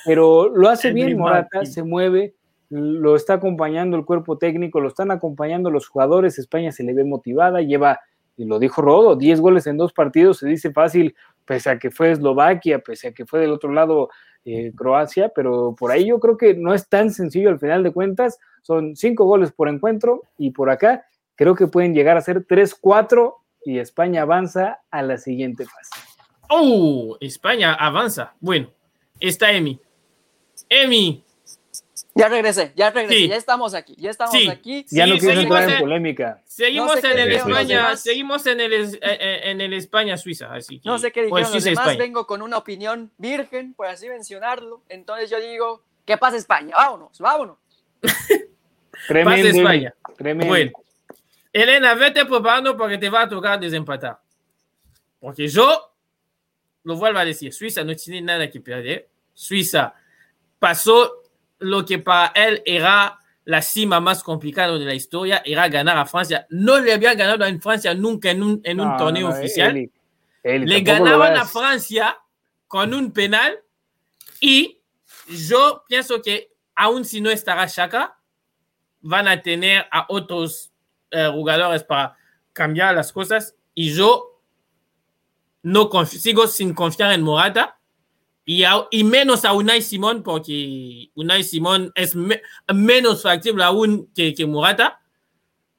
pero 0.05 0.49
lo 0.49 0.69
hace 0.69 0.93
bien 0.93 1.17
Morata, 1.17 1.65
se 1.65 1.85
mueve, 1.85 2.35
lo 2.71 3.17
está 3.17 3.35
acompañando 3.35 3.97
el 3.97 4.05
cuerpo 4.05 4.39
técnico, 4.39 4.81
lo 4.81 4.89
están 4.89 5.11
acompañando 5.11 5.71
los 5.71 5.89
jugadores, 5.89 6.39
España 6.39 6.73
se 6.73 6.85
le 6.85 6.95
ve 6.95 7.05
motivada, 7.05 7.61
lleva, 7.61 8.01
y 8.37 8.45
lo 8.45 8.59
dijo 8.59 8.81
Rodo, 8.81 9.17
10 9.17 9.41
goles 9.41 9.67
en 9.67 9.77
dos 9.77 9.93
partidos, 9.93 10.39
se 10.39 10.49
dice 10.49 10.73
fácil, 10.73 11.15
pese 11.45 11.71
a 11.71 11.79
que 11.79 11.91
fue 11.91 12.13
Eslovaquia, 12.13 12.79
pese 12.79 13.09
a 13.09 13.13
que 13.13 13.27
fue 13.27 13.41
del 13.41 13.51
otro 13.51 13.73
lado 13.73 14.09
eh, 14.45 14.73
Croacia, 14.75 15.31
pero 15.35 15.75
por 15.79 15.91
ahí 15.91 16.07
yo 16.07 16.19
creo 16.19 16.37
que 16.37 16.55
no 16.55 16.73
es 16.73 16.89
tan 16.89 17.11
sencillo 17.11 17.51
al 17.51 17.59
final 17.59 17.83
de 17.83 17.93
cuentas. 17.93 18.39
Son 18.63 18.97
cinco 18.97 19.25
goles 19.27 19.53
por 19.53 19.69
encuentro 19.69 20.23
y 20.39 20.51
por 20.53 20.71
acá 20.71 21.05
creo 21.35 21.55
que 21.55 21.67
pueden 21.67 21.93
llegar 21.93 22.17
a 22.17 22.23
ser 22.23 22.47
3-4 22.47 23.35
y 23.65 23.79
España 23.79 24.23
avanza 24.23 24.81
a 24.91 25.03
la 25.03 25.19
siguiente 25.19 25.65
fase. 25.65 25.91
¡Oh! 26.49 27.17
España 27.21 27.75
avanza. 27.75 28.35
Bueno, 28.41 28.71
está 29.19 29.53
Emi. 29.53 29.79
Emi. 30.69 31.23
Ya 32.15 32.29
regresé, 32.29 32.73
ya 32.75 32.91
regresé, 32.91 33.29
ya 33.29 33.37
estamos 33.37 33.73
aquí, 33.75 33.95
ya 33.97 34.11
estamos 34.11 34.35
aquí. 34.49 34.85
Ya 34.91 35.07
no 35.07 35.17
quiero 35.17 35.41
entrar 35.41 35.71
en, 35.71 35.79
polémica. 35.79 36.43
Seguimos 36.45 37.03
en 37.05 37.19
el 37.19 37.33
España, 37.33 37.97
seguimos 37.97 38.47
en 38.47 38.61
el, 38.61 38.73
eh, 38.73 38.99
eh, 39.03 39.41
en 39.45 39.61
el 39.61 39.73
España-Suiza, 39.75 40.53
así 40.53 40.81
No 40.85 40.99
sé 40.99 41.13
qué 41.13 41.23
dijeron 41.23 41.43
pues, 41.43 41.55
los 41.55 41.65
demás, 41.65 41.97
vengo 41.97 42.27
con 42.27 42.43
una 42.43 42.59
opinión 42.59 43.13
virgen, 43.17 43.75
por 43.75 43.87
así 43.87 44.09
mencionarlo. 44.09 44.83
Entonces 44.89 45.31
yo 45.31 45.41
digo, 45.41 45.85
¿qué 46.05 46.17
pasa 46.17 46.37
España? 46.37 46.75
Vámonos, 46.77 47.19
vámonos. 47.21 47.59
Tremendo. 49.07 49.49
España. 49.49 49.95
Bueno, 50.19 50.73
Elena, 51.53 51.95
vete 51.95 52.27
preparando 52.27 52.77
porque 52.77 52.99
te 52.99 53.09
va 53.09 53.23
a 53.23 53.29
tocar 53.29 53.59
desempatar. 53.61 54.21
Porque 55.21 55.47
yo 55.47 55.93
lo 56.85 56.97
vuelvo 56.97 57.19
a 57.19 57.25
decir, 57.25 57.53
Suiza 57.53 57.85
no 57.85 57.95
tiene 57.95 58.21
nada 58.21 58.51
que 58.51 58.61
perder. 58.61 59.09
Suiza 59.33 59.95
pasó 60.59 61.23
lo 61.61 61.85
que 61.85 61.99
para 61.99 62.33
él 62.35 62.63
era 62.67 63.19
la 63.45 63.63
cima 63.63 64.01
más 64.01 64.23
complicada 64.23 64.79
de 64.79 64.85
la 64.85 64.95
historia, 64.95 65.43
era 65.45 65.69
ganar 65.69 65.97
a 65.97 66.07
Francia. 66.07 66.47
No 66.51 66.79
le 66.79 66.93
había 66.93 67.15
ganado 67.15 67.45
en 67.47 67.61
Francia 67.61 67.95
nunca 67.95 68.31
en 68.31 68.43
un, 68.43 68.61
en 68.65 68.81
un 68.81 68.97
torneo 68.97 69.29
oficial. 69.29 69.91
le 70.43 70.81
ganaban 70.81 71.37
a 71.37 71.45
Francia 71.45 72.19
con 72.69 72.95
un 72.95 73.13
penal 73.13 73.59
y 74.41 74.81
yo 75.29 75.85
pienso 75.89 76.23
que 76.23 76.53
aún 76.75 77.05
si 77.05 77.21
no 77.21 77.31
estará 77.31 77.67
Shaka, 77.67 78.17
van 79.01 79.29
a 79.29 79.43
tener 79.43 79.87
a 79.91 80.07
otros 80.09 80.73
eh, 81.11 81.29
jugadores 81.33 81.83
para 81.85 82.17
cambiar 82.53 82.95
las 82.95 83.13
cosas 83.13 83.55
y 83.75 83.93
yo 83.95 84.41
no 85.63 85.91
sigo 86.07 86.47
sin 86.47 86.75
confiar 86.75 87.13
en 87.13 87.23
Morata 87.23 87.80
y, 88.53 88.65
y, 88.91 89.05
menos 89.05 89.45
a 89.45 89.53
Unai 89.53 89.81
Simón 89.81 90.25
porque 90.25 91.09
Unai 91.15 91.45
Simón 91.45 91.93
es 91.95 92.17
menos 92.75 93.23
factible 93.23 93.63
aún 93.63 94.11
que, 94.13 94.35
que 94.35 94.45
Morata. 94.45 95.01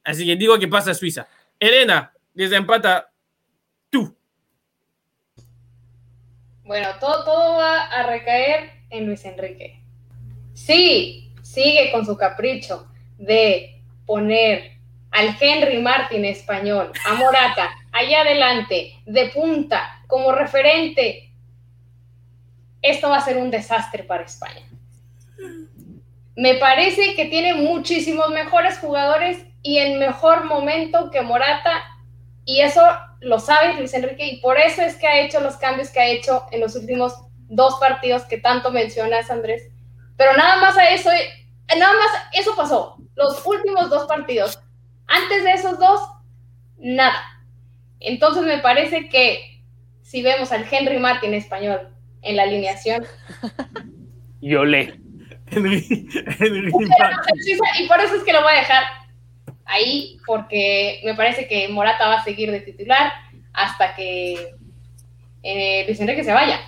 Así 0.02 0.24
que 0.24 0.36
digo 0.36 0.58
que 0.58 0.68
pasa 0.68 0.92
a 0.92 0.94
Suiza. 0.94 1.28
Elena, 1.60 2.14
desempata 2.32 3.12
tú. 3.90 4.16
Bueno, 6.64 6.88
todo, 6.98 7.22
todo 7.24 7.56
va 7.58 7.82
a 7.88 8.04
recaer 8.04 8.70
en 8.88 9.04
Luis 9.04 9.22
Enrique. 9.26 9.78
Sí, 10.54 11.30
sigue 11.42 11.92
con 11.92 12.06
su 12.06 12.16
capricho 12.16 12.88
de 13.18 13.82
poner 14.06 14.78
al 15.10 15.36
Henry 15.38 15.76
Martin 15.82 16.24
español, 16.24 16.90
a 17.04 17.14
Morata, 17.16 17.70
allá 17.92 18.22
adelante, 18.22 18.94
de 19.04 19.28
punta, 19.28 20.02
como 20.06 20.32
referente, 20.32 21.31
esto 22.82 23.08
va 23.08 23.18
a 23.18 23.24
ser 23.24 23.38
un 23.38 23.50
desastre 23.50 24.02
para 24.02 24.24
España. 24.24 24.66
Me 26.34 26.54
parece 26.56 27.14
que 27.14 27.26
tiene 27.26 27.54
muchísimos 27.54 28.30
mejores 28.30 28.78
jugadores 28.78 29.44
y 29.62 29.78
en 29.78 29.98
mejor 29.98 30.44
momento 30.44 31.10
que 31.10 31.22
Morata, 31.22 31.84
y 32.44 32.60
eso 32.60 32.82
lo 33.20 33.38
sabe 33.38 33.74
Luis 33.74 33.94
Enrique, 33.94 34.26
y 34.26 34.40
por 34.40 34.58
eso 34.58 34.82
es 34.82 34.96
que 34.96 35.06
ha 35.06 35.20
hecho 35.20 35.40
los 35.40 35.56
cambios 35.56 35.90
que 35.90 36.00
ha 36.00 36.06
hecho 36.06 36.46
en 36.50 36.60
los 36.60 36.74
últimos 36.74 37.14
dos 37.48 37.78
partidos 37.78 38.24
que 38.24 38.38
tanto 38.38 38.72
mencionas, 38.72 39.30
Andrés. 39.30 39.70
Pero 40.16 40.36
nada 40.36 40.56
más 40.56 40.76
a 40.76 40.88
eso, 40.88 41.10
nada 41.78 41.92
más 41.92 42.10
eso 42.32 42.56
pasó, 42.56 42.96
los 43.14 43.46
últimos 43.46 43.90
dos 43.90 44.06
partidos. 44.08 44.58
Antes 45.06 45.44
de 45.44 45.52
esos 45.52 45.78
dos, 45.78 46.00
nada. 46.78 47.22
Entonces 48.00 48.42
me 48.42 48.58
parece 48.58 49.08
que 49.08 49.62
si 50.00 50.22
vemos 50.22 50.50
al 50.50 50.66
Henry 50.68 50.98
Martin 50.98 51.34
español 51.34 51.91
en 52.22 52.36
la 52.36 52.44
alineación. 52.44 53.04
Henry, 55.54 56.08
Henry 56.38 56.72
y 57.78 57.88
por 57.88 58.00
eso 58.00 58.14
es 58.16 58.22
que 58.24 58.32
lo 58.32 58.42
voy 58.42 58.54
a 58.54 58.60
dejar 58.60 58.84
ahí, 59.66 60.18
porque 60.26 61.00
me 61.04 61.14
parece 61.14 61.46
que 61.46 61.68
Morata 61.68 62.08
va 62.08 62.14
a 62.16 62.24
seguir 62.24 62.50
de 62.50 62.60
titular 62.60 63.12
hasta 63.52 63.94
que 63.94 64.54
eh, 65.42 65.84
Luis 65.86 66.00
Enrique 66.00 66.24
se 66.24 66.32
vaya. 66.32 66.60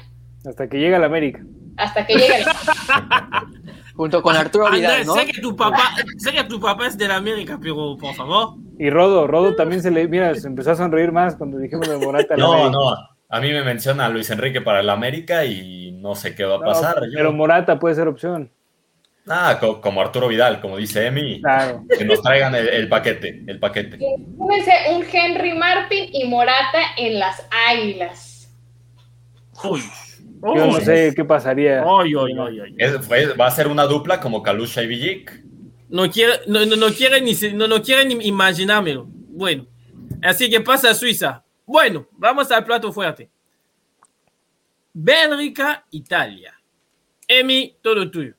Hasta 0.47 0.69
que 0.69 0.79
llegue 0.79 0.97
a 0.97 0.99
la 0.99 1.07
América. 1.07 1.43
Hasta 1.77 2.07
que 2.07 2.15
llegue 2.15 2.35
a 2.35 2.39
la 2.41 3.49
Junto 3.97 4.23
con 4.23 4.37
Arturo 4.37 4.71
Vidal, 4.71 5.07
¿no? 5.07 5.15
Sé 5.15 5.27
que, 5.27 5.41
tu 5.41 5.55
papá, 5.55 5.95
sé 6.19 6.33
que 6.33 6.43
tu 6.45 6.59
papá 6.61 6.89
es 6.89 6.99
de 6.99 7.07
la 7.07 7.17
América, 7.17 7.59
pero 7.63 7.97
por 7.97 8.13
favor. 8.15 8.57
Y 8.77 8.91
Rodo, 8.91 9.29
Rodo 9.29 9.55
también 9.55 9.83
se 9.83 9.91
le, 9.93 10.09
mira, 10.09 10.35
se 10.35 10.49
empezó 10.49 10.73
a 10.73 10.77
sonreír 10.77 11.13
más 11.13 11.37
cuando 11.37 11.59
dijimos 11.59 11.89
de 11.89 11.97
Morata. 11.99 12.37
No, 12.37 12.71
no, 12.71 13.14
a 13.29 13.41
mí 13.41 13.53
me 13.53 13.63
menciona 13.63 14.09
Luis 14.09 14.31
Enrique 14.31 14.61
para 14.61 14.81
el 14.81 14.91
América 14.91 15.45
y 15.45 15.93
no 15.93 16.15
sé 16.15 16.35
qué 16.35 16.45
va 16.45 16.57
a 16.57 16.61
pasar. 16.61 17.03
pero 17.15 17.33
Morata 17.33 17.79
puede 17.79 17.95
ser 17.95 18.09
opción. 18.09 18.51
Ah, 19.27 19.59
como 19.81 20.03
Arturo 20.03 20.29
Vidal, 20.29 20.61
como 20.61 20.77
dice 20.77 21.07
Emi, 21.07 21.41
claro. 21.41 21.83
que 21.97 22.05
nos 22.05 22.21
traigan 22.21 22.55
el, 22.55 22.89
paquete, 22.91 23.43
el 23.47 23.59
paquete. 23.59 23.99
un 24.37 25.05
Henry 25.11 25.55
Martin 25.55 26.11
y 26.13 26.29
Morata 26.29 26.79
en 26.99 27.19
las 27.19 27.47
Águilas. 27.69 28.55
Uy. 29.65 29.81
Yo 30.43 30.67
no 30.67 30.81
sé 30.81 31.15
qué 31.17 31.25
pasaría. 31.25 31.83
va 31.83 33.47
a 33.47 33.51
ser 33.51 33.69
una 33.69 33.85
dupla 33.85 34.21
como 34.21 34.43
Kalusha 34.43 34.83
y 34.83 34.87
Villic. 34.87 35.43
No 35.89 36.11
quiere, 36.11 36.35
no, 36.47 36.67
no, 36.67 36.89
quiere 36.89 37.23
ni, 37.23 37.33
no, 37.55 37.67
no 37.67 37.79
ni 37.79 38.27
imaginármelo. 38.27 39.07
Bueno, 39.09 39.67
así 40.23 40.51
que 40.51 40.61
pasa 40.61 40.91
a 40.91 40.95
Suiza. 40.95 41.44
Bueno, 41.67 42.07
vamos 42.13 42.51
al 42.51 42.65
plato 42.65 42.93
fuerte. 42.93 43.31
Bélgica, 44.93 45.85
Italia. 45.91 46.59
Emi, 47.27 47.77
todo 47.83 48.11
tuyo. 48.11 48.35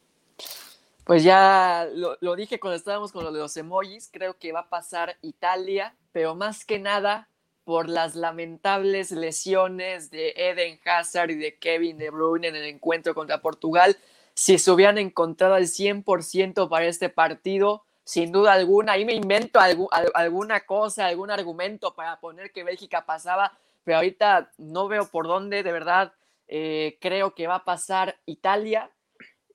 Pues 1.03 1.23
ya 1.23 1.87
lo, 1.93 2.17
lo, 2.21 2.35
dije 2.35 2.59
cuando 2.59 2.77
estábamos 2.77 3.11
con 3.11 3.23
lo 3.23 3.31
de 3.31 3.39
los 3.39 3.55
emojis, 3.57 4.09
creo 4.11 4.37
que 4.37 4.51
va 4.51 4.61
a 4.61 4.69
pasar 4.69 5.17
Italia, 5.21 5.95
pero 6.11 6.33
más 6.33 6.65
que 6.65 6.79
nada 6.79 7.29
por 7.63 7.89
las 7.89 8.15
lamentables 8.15 9.11
lesiones 9.11 10.11
de 10.11 10.33
Eden 10.35 10.79
Hazard 10.85 11.31
y 11.31 11.35
de 11.35 11.57
Kevin 11.57 11.97
De 11.97 12.11
Bruyne 12.11 12.47
en 12.47 12.55
el 12.55 12.65
encuentro 12.65 13.13
contra 13.13 13.41
Portugal. 13.41 13.97
Si 14.33 14.57
se 14.57 14.71
hubieran 14.71 14.97
encontrado 14.97 15.55
al 15.55 15.65
100% 15.65 16.69
para 16.69 16.85
este 16.85 17.09
partido, 17.09 17.84
sin 18.05 18.31
duda 18.31 18.53
alguna, 18.53 18.93
ahí 18.93 19.03
me 19.03 19.15
invento 19.15 19.59
alguna 19.59 20.59
cosa, 20.61 21.07
algún 21.07 21.31
argumento 21.31 21.95
para 21.95 22.19
poner 22.19 22.51
que 22.51 22.63
Bélgica 22.63 23.03
pasaba, 23.03 23.57
pero 23.83 23.97
ahorita 23.97 24.51
no 24.59 24.87
veo 24.87 25.07
por 25.07 25.27
dónde, 25.27 25.63
de 25.63 25.71
verdad, 25.71 26.13
eh, 26.47 26.99
creo 27.01 27.33
que 27.33 27.47
va 27.47 27.55
a 27.55 27.65
pasar 27.65 28.15
Italia. 28.27 28.91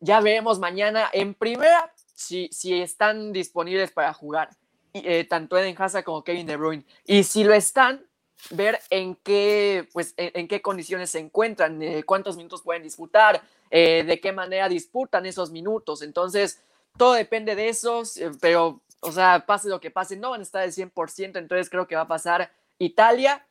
Ya 0.01 0.21
veremos 0.21 0.59
mañana 0.59 1.09
en 1.13 1.35
primera 1.35 1.93
si, 2.13 2.49
si 2.51 2.81
están 2.81 3.33
disponibles 3.33 3.93
para 3.93 4.13
jugar. 4.13 4.51
Eh, 4.95 5.25
tanto 5.25 5.57
Eden 5.57 5.77
Hazard 5.79 6.03
como 6.03 6.25
Kevin 6.25 6.49
De 6.49 6.57
Bruyne. 6.57 6.85
Y 7.07 7.23
si 7.23 7.45
lo 7.45 7.55
están, 7.55 8.05
ver 8.51 8.81
en 8.91 9.15
qué, 9.15 9.89
pues, 9.93 10.15
en, 10.17 10.49
qué 10.49 10.61
condiciones 10.61 11.11
se 11.11 11.21
encuentran, 11.21 11.81
eh, 11.81 12.03
cuántos 12.03 12.37
minutos 12.37 12.63
pueden 12.63 12.83
disputar, 12.83 13.41
de 13.71 14.19
qué 14.21 14.33
manera 14.33 14.69
disputan 14.69 15.27
esos 15.27 15.53
minutos. 15.53 16.03
Entonces, 16.03 16.61
todo 16.97 17.15
depende 17.15 17.55
de 17.55 17.69
esos, 17.69 18.21
pero, 18.41 18.83
o 19.01 19.13
sea, 19.13 19.45
pase 19.47 19.69
lo 19.69 19.81
que 19.81 19.91
pase, 19.91 20.17
no 20.17 20.31
van 20.31 20.41
a 20.41 20.43
estar 20.43 20.63
al 20.63 20.73
100%, 20.73 21.39
entonces 21.39 21.71
creo 21.71 21.87
que 21.87 21.97
va 21.97 22.03
a 22.03 22.09
pasar 22.09 22.53
Italia 22.79 23.47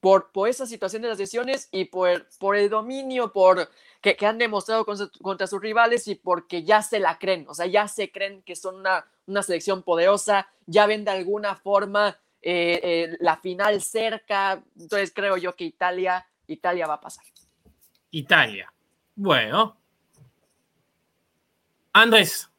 por, 0.00 0.32
por 0.32 0.48
esa 0.48 0.66
situación 0.66 1.00
de 1.00 1.08
las 1.08 1.18
lesiones 1.18 1.68
y 1.72 1.86
por, 1.86 2.28
por 2.38 2.56
el 2.56 2.68
dominio 2.68 3.32
por, 3.32 3.70
que, 4.02 4.16
han 4.26 4.36
demostrado 4.36 4.84
contra, 4.84 5.46
sus 5.46 5.60
rivales 5.62 6.06
y 6.08 6.14
porque 6.14 6.62
ya 6.62 6.82
se 6.82 7.00
la 7.00 7.18
creen, 7.18 7.46
o 7.48 7.54
sea, 7.54 7.66
ya 7.66 7.88
se 7.88 8.12
creen 8.12 8.42
que 8.42 8.54
son 8.54 8.76
una, 8.76 9.06
una 9.26 9.42
selección 9.42 9.82
poderosa, 9.82 10.46
ya 10.66 10.86
ven 10.86 11.04
de 11.04 11.12
alguna 11.12 11.56
forma 11.56 12.18
eh, 12.42 12.80
eh, 12.82 13.16
la 13.20 13.38
final 13.38 13.80
cerca, 13.80 14.62
entonces 14.78 15.10
creo 15.14 15.38
yo 15.38 15.56
que 15.56 15.64
Italia, 15.64 16.26
Italia 16.46 16.86
va 16.86 16.94
a 16.94 17.00
pasar. 17.00 17.24
Italia. 18.10 18.70
Bueno. 19.16 19.78
Andrés. 21.94 22.50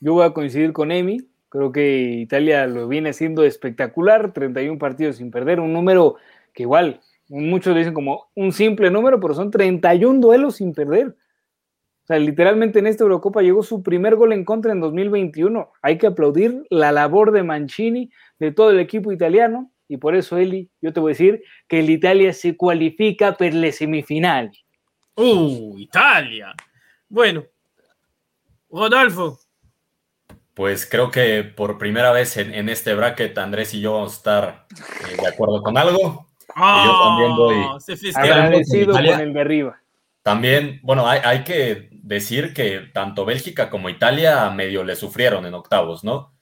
Yo 0.00 0.14
voy 0.14 0.24
a 0.24 0.32
coincidir 0.32 0.72
con 0.72 0.90
Emi. 0.90 1.28
Creo 1.50 1.70
que 1.70 2.00
Italia 2.22 2.66
lo 2.66 2.88
viene 2.88 3.10
haciendo 3.10 3.44
espectacular, 3.44 4.32
31 4.32 4.78
partidos 4.78 5.16
sin 5.16 5.30
perder, 5.30 5.60
un 5.60 5.72
número 5.72 6.16
que 6.54 6.62
igual 6.62 7.00
muchos 7.28 7.76
dicen 7.76 7.92
como 7.92 8.30
un 8.34 8.52
simple 8.52 8.90
número, 8.90 9.20
pero 9.20 9.34
son 9.34 9.50
31 9.50 10.18
duelos 10.18 10.56
sin 10.56 10.72
perder. 10.72 11.08
O 11.08 12.06
sea, 12.06 12.18
literalmente 12.18 12.78
en 12.78 12.86
esta 12.86 13.04
Eurocopa 13.04 13.42
llegó 13.42 13.62
su 13.62 13.82
primer 13.82 14.16
gol 14.16 14.32
en 14.32 14.44
contra 14.46 14.72
en 14.72 14.80
2021. 14.80 15.70
Hay 15.82 15.98
que 15.98 16.06
aplaudir 16.06 16.64
la 16.70 16.92
labor 16.92 17.32
de 17.32 17.42
Mancini, 17.42 18.10
de 18.38 18.50
todo 18.50 18.70
el 18.70 18.80
equipo 18.80 19.12
italiano, 19.12 19.70
y 19.88 19.98
por 19.98 20.16
eso, 20.16 20.38
Eli, 20.38 20.70
yo 20.80 20.92
te 20.92 21.00
voy 21.00 21.10
a 21.10 21.14
decir 21.14 21.42
que 21.68 21.80
el 21.80 21.90
Italia 21.90 22.32
se 22.32 22.56
cualifica 22.56 23.36
per 23.36 23.52
le 23.52 23.72
semifinali. 23.72 24.56
Uh, 25.16 25.76
Italia. 25.78 26.54
Bueno, 27.08 27.44
Rodolfo. 28.70 29.38
Pues 30.54 30.86
creo 30.86 31.10
que 31.10 31.42
por 31.44 31.78
primera 31.78 32.12
vez 32.12 32.36
en, 32.36 32.52
en 32.54 32.68
este 32.68 32.94
bracket 32.94 33.36
Andrés 33.38 33.72
y 33.74 33.80
yo 33.80 33.94
vamos 33.94 34.12
a 34.12 34.16
estar 34.16 34.66
eh, 35.10 35.16
de 35.20 35.28
acuerdo 35.28 35.62
con 35.62 35.76
algo. 35.78 36.26
Oh, 36.56 36.84
yo 36.84 37.00
también 37.02 37.36
voy- 37.36 37.80
se 37.80 37.96
festeja. 37.96 38.20
Agradecido. 38.20 38.92
Con 38.92 39.06
el 39.06 39.32
de 39.32 39.40
arriba. 39.40 39.80
También, 40.22 40.80
bueno, 40.82 41.08
hay, 41.08 41.20
hay 41.24 41.44
que 41.44 41.88
decir 41.92 42.52
que 42.52 42.90
tanto 42.92 43.24
Bélgica 43.24 43.70
como 43.70 43.88
Italia 43.88 44.50
medio 44.50 44.84
le 44.84 44.96
sufrieron 44.96 45.46
en 45.46 45.54
octavos, 45.54 46.04
¿no? 46.04 46.34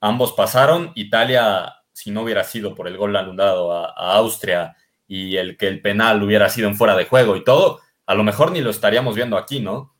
Ambos 0.00 0.32
pasaron. 0.34 0.92
Italia, 0.94 1.74
si 1.92 2.10
no 2.12 2.22
hubiera 2.22 2.44
sido 2.44 2.74
por 2.74 2.86
el 2.86 2.96
gol 2.96 3.16
anulado 3.16 3.72
a, 3.72 3.86
a 3.86 4.14
Austria 4.16 4.76
y 5.08 5.36
el 5.36 5.56
que 5.56 5.66
el 5.66 5.80
penal 5.80 6.22
hubiera 6.22 6.48
sido 6.50 6.68
en 6.68 6.76
fuera 6.76 6.94
de 6.96 7.06
juego 7.06 7.34
y 7.34 7.42
todo, 7.42 7.80
a 8.06 8.14
lo 8.14 8.22
mejor 8.22 8.52
ni 8.52 8.60
lo 8.60 8.70
estaríamos 8.70 9.16
viendo 9.16 9.36
aquí, 9.36 9.58
¿no? 9.58 9.94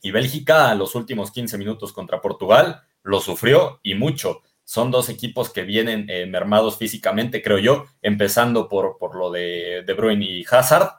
Y 0.00 0.10
Bélgica, 0.10 0.74
los 0.74 0.94
últimos 0.94 1.30
15 1.30 1.58
minutos 1.58 1.92
contra 1.92 2.20
Portugal, 2.20 2.82
lo 3.02 3.20
sufrió 3.20 3.80
y 3.82 3.94
mucho. 3.94 4.42
Son 4.64 4.90
dos 4.90 5.08
equipos 5.08 5.50
que 5.50 5.62
vienen 5.62 6.06
eh, 6.08 6.26
mermados 6.26 6.76
físicamente, 6.76 7.42
creo 7.42 7.58
yo, 7.58 7.86
empezando 8.02 8.68
por, 8.68 8.98
por 8.98 9.16
lo 9.16 9.30
de 9.30 9.82
De 9.86 9.94
Bruyne 9.94 10.24
y 10.24 10.44
Hazard 10.48 10.98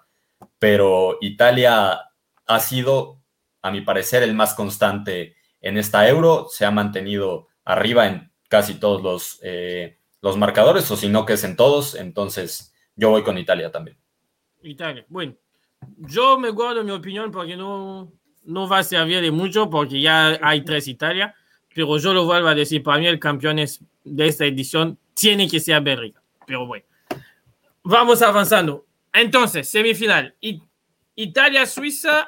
pero 0.58 1.18
Italia 1.22 2.00
ha 2.46 2.60
sido, 2.60 3.22
a 3.62 3.72
mi 3.72 3.82
parecer, 3.82 4.24
el 4.24 4.36
más 4.36 4.54
constante 4.54 5.36
en 5.62 5.78
esta 5.78 6.08
euro. 6.08 6.48
Se 6.50 6.66
ha 6.66 6.72
mantenido 6.72 7.48
arriba 7.64 8.08
en 8.08 8.32
casi 8.50 8.76
todos 8.76 9.02
los, 9.02 9.40
eh, 9.44 10.00
los 10.22 10.38
marcadores, 10.38 10.90
o 10.92 10.98
si 10.98 11.10
no 11.10 11.26
que 11.26 11.34
es 11.34 11.44
en 11.44 11.56
todos. 11.56 11.96
Entonces, 11.96 12.74
yo 12.96 13.10
voy 13.10 13.24
con 13.24 13.38
Italia 13.38 13.72
también. 13.72 13.98
Italia. 14.62 15.06
Bueno, 15.08 15.36
yo 15.98 16.38
me 16.38 16.50
guardo 16.50 16.84
mi 16.84 16.92
opinión 16.92 17.32
porque 17.32 17.56
no, 17.56 18.12
no 18.44 18.68
va 18.68 18.80
a 18.80 18.84
servir 18.84 19.22
de 19.22 19.32
mucho 19.32 19.70
porque 19.70 20.02
ya 20.02 20.40
hay 20.42 20.64
tres 20.64 20.88
Italia, 20.88 21.36
pero 21.74 21.98
yo 21.98 22.14
lo 22.14 22.26
vuelvo 22.26 22.48
a 22.48 22.56
decir, 22.56 22.84
para 22.84 23.00
mí 23.00 23.08
el 23.08 23.20
campeón 23.20 23.60
es 23.60 23.82
de 24.04 24.28
esta 24.28 24.46
edición 24.46 24.98
tiene 25.14 25.48
que 25.50 25.60
ser 25.60 25.82
Bélgica, 25.82 26.22
pero 26.46 26.66
bueno. 26.66 26.86
Vamos 27.84 28.22
avanzando. 28.22 28.86
Entonces, 29.14 29.70
semifinal. 29.70 30.36
Italia, 31.16 31.66
Suiza, 31.66 32.28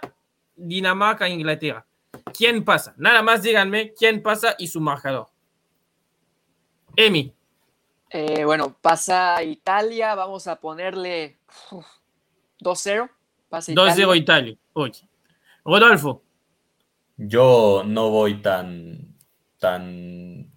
Dinamarca, 0.55 1.29
Inglaterra. 1.29 1.85
¿Quién 2.33 2.63
pasa? 2.63 2.93
Nada 2.97 3.21
más 3.21 3.41
díganme 3.41 3.93
quién 3.93 4.21
pasa 4.21 4.55
y 4.57 4.67
su 4.67 4.81
marcador. 4.81 5.27
Emi, 6.95 7.33
Eh, 8.09 8.43
bueno, 8.43 8.75
pasa 8.81 9.41
Italia, 9.41 10.15
vamos 10.15 10.45
a 10.47 10.57
ponerle 10.57 11.37
uf, 11.71 11.85
2-0. 12.59 13.09
Pasa 13.47 13.71
2-0 13.71 14.17
Italia. 14.17 14.57
Oye. 14.73 15.07
Rodolfo, 15.65 16.23
Yo 17.17 17.83
no 17.85 18.09
voy 18.09 18.41
tan, 18.41 19.15
tan, 19.59 20.51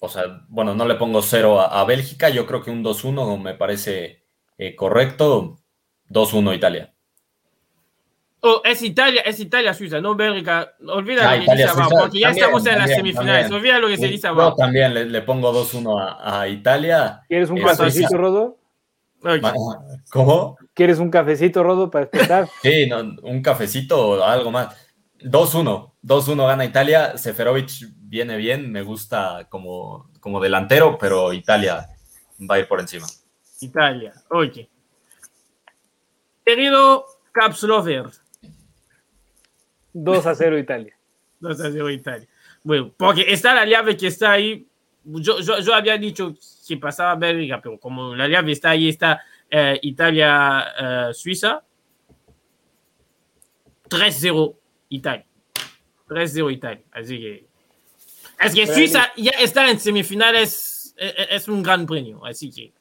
o 0.00 0.08
sea, 0.08 0.44
bueno, 0.48 0.74
no 0.74 0.84
le 0.86 0.96
pongo 0.96 1.22
cero 1.22 1.60
a, 1.60 1.80
a 1.80 1.84
Bélgica. 1.84 2.28
Yo 2.28 2.46
creo 2.46 2.62
que 2.62 2.70
un 2.70 2.84
2-1 2.84 3.40
me 3.40 3.54
parece 3.54 4.22
eh, 4.58 4.74
correcto. 4.76 5.58
2-1 6.10 6.54
Italia. 6.56 6.92
Oh, 8.42 8.62
es 8.64 8.80
Italia, 8.82 9.20
es 9.22 9.38
Italia, 9.38 9.74
Suiza, 9.74 10.00
no 10.00 10.14
Bélgica. 10.14 10.74
Olvida 10.88 11.28
Ah, 11.30 11.32
lo 11.36 11.38
que 11.40 11.44
Italia, 11.44 11.66
dice 11.66 11.78
abajo, 11.78 11.90
porque 12.00 12.18
ya 12.20 12.28
También, 12.28 12.44
estamos 12.44 12.66
en 12.66 12.78
las 12.78 12.90
semifinales. 12.90 13.50
Olvida 13.50 13.78
lo 13.78 13.88
que 13.88 13.96
se 13.98 14.06
dice 14.08 14.22
Yo 14.28 14.28
abajo. 14.30 14.56
también 14.56 14.94
le, 14.94 15.04
le 15.06 15.22
pongo 15.22 15.52
2-1 15.52 16.00
a, 16.00 16.40
a 16.40 16.48
Italia. 16.48 17.20
¿Quieres 17.28 17.50
un 17.50 17.58
Eh, 17.58 17.62
cafecito, 17.62 18.08
Suiza. 18.08 18.16
Rodo? 18.16 18.58
¿Cómo? 20.10 20.56
¿Quieres 20.74 20.98
un 20.98 21.10
cafecito, 21.10 21.62
Rodo, 21.62 21.90
para 21.90 22.06
despertar? 22.06 22.48
Sí, 22.62 22.86
no, 22.86 23.00
un 23.22 23.42
cafecito 23.42 24.10
o 24.10 24.22
algo 24.22 24.50
más. 24.50 24.74
2-1. 25.20 25.92
2-1 26.02 26.46
gana 26.46 26.64
Italia. 26.64 27.16
Seferovic 27.18 27.70
viene 27.96 28.36
bien. 28.36 28.70
Me 28.72 28.82
gusta 28.82 29.46
como, 29.48 30.10
como 30.20 30.40
delantero, 30.40 30.96
pero 30.98 31.32
Italia 31.32 31.86
va 32.50 32.54
a 32.54 32.58
ir 32.60 32.68
por 32.68 32.80
encima. 32.80 33.06
Italia, 33.60 34.14
oye. 34.30 34.70
Querido 36.44 37.04
Caps 37.32 37.62
Lover, 37.62 38.06
2 39.92 40.26
a 40.26 40.34
0 40.34 40.58
Italia. 40.58 40.96
2 41.40 41.60
a 41.60 41.70
0 41.70 41.90
Italia. 41.90 42.28
Bueno, 42.62 42.92
porque 42.96 43.24
está 43.28 43.54
la 43.54 43.66
llave 43.66 43.96
que 43.96 44.06
está 44.06 44.32
ahí. 44.32 44.66
Yo, 45.04 45.40
yo, 45.40 45.58
yo 45.60 45.74
había 45.74 45.96
dicho 45.96 46.34
que 46.66 46.76
pasaba 46.76 47.14
Bélgica, 47.16 47.60
pero 47.62 47.78
como 47.78 48.14
la 48.14 48.28
llave 48.28 48.52
está 48.52 48.70
ahí, 48.70 48.88
está 48.88 49.20
eh, 49.50 49.78
Italia, 49.82 50.64
eh, 50.78 51.14
Suiza. 51.14 51.62
3-0 53.88 54.54
Italia. 54.90 55.26
3-0 56.08 56.52
Italia. 56.52 56.82
Así 56.92 57.18
que. 57.18 57.46
Es 58.40 58.54
que 58.54 58.66
Suiza 58.66 59.12
ya 59.16 59.32
está 59.32 59.68
en 59.70 59.78
semifinales. 59.80 60.94
eh, 60.96 61.14
eh, 61.18 61.26
Es 61.30 61.48
un 61.48 61.62
gran 61.62 61.86
premio. 61.86 62.24
Así 62.24 62.50
que. 62.50 62.72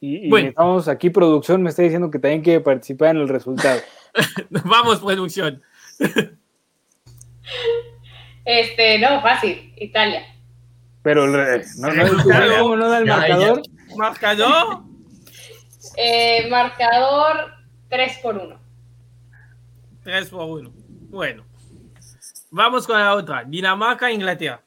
Y, 0.00 0.26
y 0.26 0.28
Bueno. 0.30 0.48
estamos 0.48 0.88
aquí, 0.88 1.10
producción 1.10 1.62
me 1.62 1.70
está 1.70 1.82
diciendo 1.82 2.10
que 2.10 2.18
también 2.18 2.42
quiere 2.42 2.60
participar 2.60 3.10
en 3.16 3.22
el 3.22 3.28
resultado. 3.28 3.80
Vamos, 4.50 5.00
producción. 5.00 5.62
Este, 8.44 8.98
no, 8.98 9.20
fácil, 9.20 9.72
Italia. 9.76 10.22
Pero 11.02 11.24
el- 11.24 11.62
no, 11.78 11.92
no. 11.92 12.58
¿cómo 12.62 12.76
no 12.76 12.88
da 12.88 12.98
el 12.98 13.06
Ya, 13.06 13.16
marcador? 13.16 13.62
Marcador. 13.96 14.82
Eh, 15.96 16.48
marcador 16.50 17.52
3 17.88 18.18
por 18.22 18.36
1. 18.36 18.60
3 20.04 20.28
por 20.28 20.44
1. 20.60 20.72
Bueno. 21.08 21.44
Vamos 22.50 22.86
con 22.86 22.98
la 22.98 23.14
otra. 23.14 23.44
Dinamarca, 23.44 24.10
Inglaterra. 24.10 24.60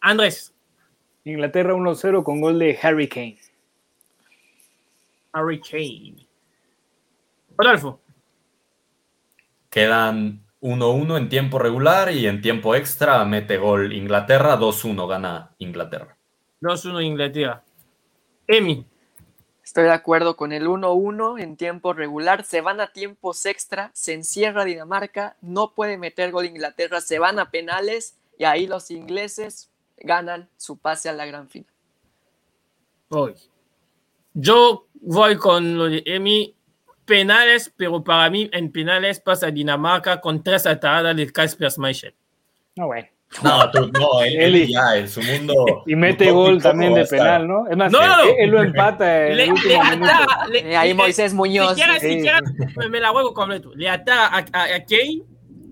Andrés. 0.00 0.52
Inglaterra 1.24 1.74
1-0 1.74 2.24
con 2.24 2.40
gol 2.40 2.58
de 2.58 2.78
Harry 2.82 3.08
Kane. 3.08 3.38
Harry 5.32 5.60
Kane. 5.60 6.26
Rodolfo. 7.56 8.00
Quedan 9.70 10.41
1-1 10.62 11.18
en 11.18 11.28
tiempo 11.28 11.58
regular 11.58 12.12
y 12.12 12.28
en 12.28 12.40
tiempo 12.40 12.76
extra 12.76 13.24
mete 13.24 13.58
gol 13.58 13.92
Inglaterra. 13.92 14.56
2-1 14.56 15.08
gana 15.08 15.54
Inglaterra. 15.58 16.16
2-1 16.60 17.04
Inglaterra. 17.04 17.64
Emi. 18.46 18.86
Estoy 19.64 19.84
de 19.84 19.92
acuerdo 19.92 20.36
con 20.36 20.52
el 20.52 20.68
1-1 20.68 21.40
en 21.40 21.56
tiempo 21.56 21.92
regular. 21.92 22.44
Se 22.44 22.60
van 22.60 22.80
a 22.80 22.92
tiempos 22.92 23.44
extra, 23.44 23.90
se 23.92 24.12
encierra 24.12 24.64
Dinamarca, 24.64 25.36
no 25.40 25.72
puede 25.74 25.98
meter 25.98 26.30
gol 26.30 26.46
Inglaterra, 26.46 27.00
se 27.00 27.18
van 27.18 27.40
a 27.40 27.50
penales 27.50 28.16
y 28.38 28.44
ahí 28.44 28.66
los 28.66 28.90
ingleses 28.90 29.70
ganan 29.98 30.48
su 30.56 30.78
pase 30.78 31.08
a 31.08 31.12
la 31.12 31.26
gran 31.26 31.48
final. 31.48 31.72
Voy. 33.08 33.34
Yo 34.34 34.86
voy 34.94 35.36
con 35.36 35.76
lo 35.76 35.86
de 35.86 36.02
Emi. 36.06 36.54
Penales, 37.04 37.72
pero 37.76 38.02
para 38.04 38.30
mí 38.30 38.48
en 38.52 38.70
penales 38.70 39.20
pasa 39.20 39.50
Dinamarca 39.50 40.20
con 40.20 40.42
tres 40.42 40.66
atajadas 40.66 41.16
de 41.16 41.30
Kasper 41.32 41.70
Schmeichel. 41.70 42.14
No, 42.76 42.86
bueno. 42.86 43.08
No, 43.42 43.70
tú, 43.70 43.90
no, 43.98 44.22
él, 44.24 44.54
él 44.54 44.68
ya 44.68 44.96
en 44.96 45.08
su 45.08 45.20
mundo. 45.22 45.82
Y 45.86 45.96
mete 45.96 46.30
gol 46.30 46.62
también 46.62 46.94
de 46.94 47.04
penal, 47.06 47.48
¿no? 47.48 47.66
Es 47.68 47.76
más, 47.76 47.90
No, 47.90 48.00
él, 48.00 48.34
él 48.38 48.50
lo 48.50 48.62
empata 48.62 49.04
Le, 49.04 49.30
el 49.30 49.36
le 49.38 49.44
minuto. 49.46 49.68
ataja. 49.80 50.46
le- 50.48 50.70
Eh, 50.72 50.76
ahí 50.76 50.88
le- 50.90 50.94
Moisés 50.94 51.32
Muñoz. 51.34 51.70
Si 51.76 51.82
quieres, 51.82 52.02
si 52.02 52.08
Sí. 52.14 52.20
quieres, 52.20 52.42
me, 52.76 52.88
me 52.88 53.00
la 53.00 53.08
juego 53.08 53.32
completo. 53.34 53.72
Le 53.74 53.88
ata 53.88 54.26
a, 54.26 54.38
a- 54.52 54.64
a 54.76 54.84
Kane, 54.84 55.22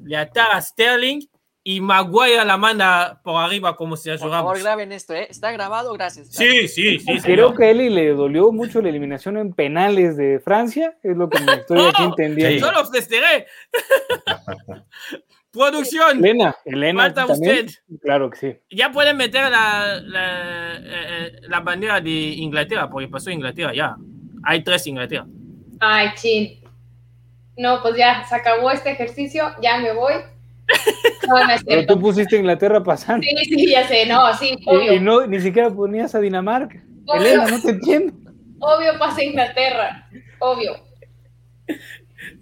le 0.04 0.16
ata 0.16 0.44
a 0.56 0.60
Sterling 0.60 1.20
y 1.62 1.80
Maguire 1.80 2.44
la 2.44 2.56
manda 2.56 3.20
por 3.22 3.36
arriba 3.42 3.76
como 3.76 3.96
si 3.96 4.08
Por 4.10 4.18
favor, 4.18 4.34
ayudamos. 4.36 4.62
graben 4.62 4.92
esto, 4.92 5.14
¿eh? 5.14 5.26
¿Está 5.28 5.52
grabado? 5.52 5.92
Gracias. 5.92 6.28
Sí, 6.28 6.66
sí, 6.68 6.98
sí. 6.98 7.04
Creo 7.20 7.20
señor. 7.48 7.56
que 7.56 7.64
a 7.64 7.70
Eli 7.70 7.90
le 7.90 8.08
dolió 8.14 8.50
mucho 8.50 8.80
la 8.80 8.88
eliminación 8.88 9.36
en 9.36 9.52
penales 9.52 10.16
de 10.16 10.40
Francia, 10.40 10.96
es 11.02 11.16
lo 11.16 11.28
que 11.28 11.38
me 11.40 11.52
estoy 11.60 11.80
aquí 11.86 12.02
entendiendo. 12.04 12.66
Yo 12.66 12.72
lo 12.72 12.86
festejaré. 12.86 13.46
Producción. 15.52 16.18
Elena, 16.24 16.56
Elena 16.64 17.02
Falta 17.04 17.26
también. 17.26 17.66
usted. 17.66 17.98
Claro 18.02 18.30
que 18.30 18.36
sí. 18.38 18.56
Ya 18.70 18.92
pueden 18.92 19.16
meter 19.16 19.50
la, 19.50 20.00
la, 20.04 20.74
eh, 20.76 20.80
eh, 20.84 21.32
la 21.42 21.60
bandera 21.60 22.00
de 22.00 22.10
Inglaterra, 22.10 22.88
porque 22.88 23.08
pasó 23.08 23.30
Inglaterra 23.30 23.74
ya. 23.74 23.96
Hay 24.44 24.62
tres 24.62 24.86
Inglaterra. 24.86 25.26
Ay, 25.80 26.10
chin. 26.14 26.60
No, 27.56 27.82
pues 27.82 27.96
ya 27.96 28.24
se 28.28 28.34
acabó 28.34 28.70
este 28.70 28.92
ejercicio, 28.92 29.50
ya 29.60 29.78
me 29.78 29.92
voy. 29.92 30.14
No, 31.28 31.46
no 31.46 31.52
es 31.52 31.64
Pero 31.64 31.86
tú 31.86 32.00
pusiste 32.00 32.36
Inglaterra 32.36 32.82
pasando. 32.82 33.22
Sí, 33.24 33.44
sí, 33.44 33.70
ya 33.70 33.86
sé, 33.86 34.06
no, 34.06 34.34
sí, 34.34 34.58
obvio. 34.66 34.94
y 34.94 35.00
no, 35.00 35.26
ni 35.26 35.40
siquiera 35.40 35.70
ponías 35.70 36.14
a 36.14 36.20
Dinamarca. 36.20 36.82
Obvio. 37.06 37.20
Elena, 37.20 37.46
no 37.46 37.60
te 37.62 37.70
entiendo. 37.70 38.12
Obvio 38.58 38.98
pasa 38.98 39.22
Inglaterra, 39.22 40.08
obvio. 40.38 40.76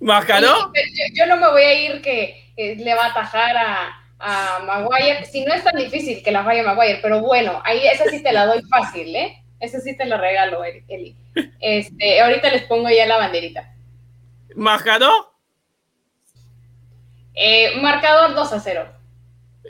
¿Marcador? 0.00 0.72
Sí, 0.74 0.80
Yo, 1.14 1.24
yo 1.24 1.26
no 1.26 1.36
me 1.40 1.50
voy 1.50 1.62
a 1.62 1.74
ir 1.74 2.02
que 2.02 2.52
eh, 2.56 2.76
le 2.76 2.94
va 2.94 3.04
a 3.04 3.10
atajar 3.10 3.56
a, 3.56 4.02
a 4.18 4.58
Maguire, 4.64 5.24
si 5.26 5.44
no 5.44 5.54
es 5.54 5.62
tan 5.62 5.76
difícil 5.76 6.22
que 6.22 6.32
la 6.32 6.44
falle 6.44 6.62
Maguire, 6.62 6.98
pero 7.02 7.20
bueno, 7.20 7.60
ahí 7.64 7.86
esa 7.86 8.04
sí 8.06 8.22
te 8.22 8.32
la 8.32 8.46
doy 8.46 8.62
fácil, 8.62 9.14
¿eh? 9.14 9.42
Ese 9.60 9.80
sí 9.80 9.96
te 9.96 10.06
lo 10.06 10.18
regalo, 10.18 10.62
Eli. 10.64 11.16
Este, 11.60 12.20
ahorita 12.20 12.50
les 12.50 12.62
pongo 12.62 12.88
ya 12.90 13.06
la 13.06 13.16
banderita. 13.18 13.72
¿Marcador? 14.54 15.32
Eh, 17.40 17.80
marcador 17.80 18.34
2 18.34 18.52
a 18.52 18.58
0. 18.58 18.88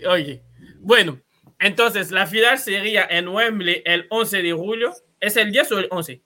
Oye, 0.08 0.42
bueno, 0.78 1.20
entonces 1.58 2.10
la 2.10 2.26
final 2.26 2.58
sería 2.58 3.06
en 3.10 3.28
Wembley 3.28 3.82
el 3.84 4.06
11 4.08 4.42
de 4.42 4.52
julio. 4.52 4.94
¿Es 5.20 5.36
el 5.36 5.52
10 5.52 5.72
o 5.72 5.78
el 5.80 5.88
11? 5.90 6.22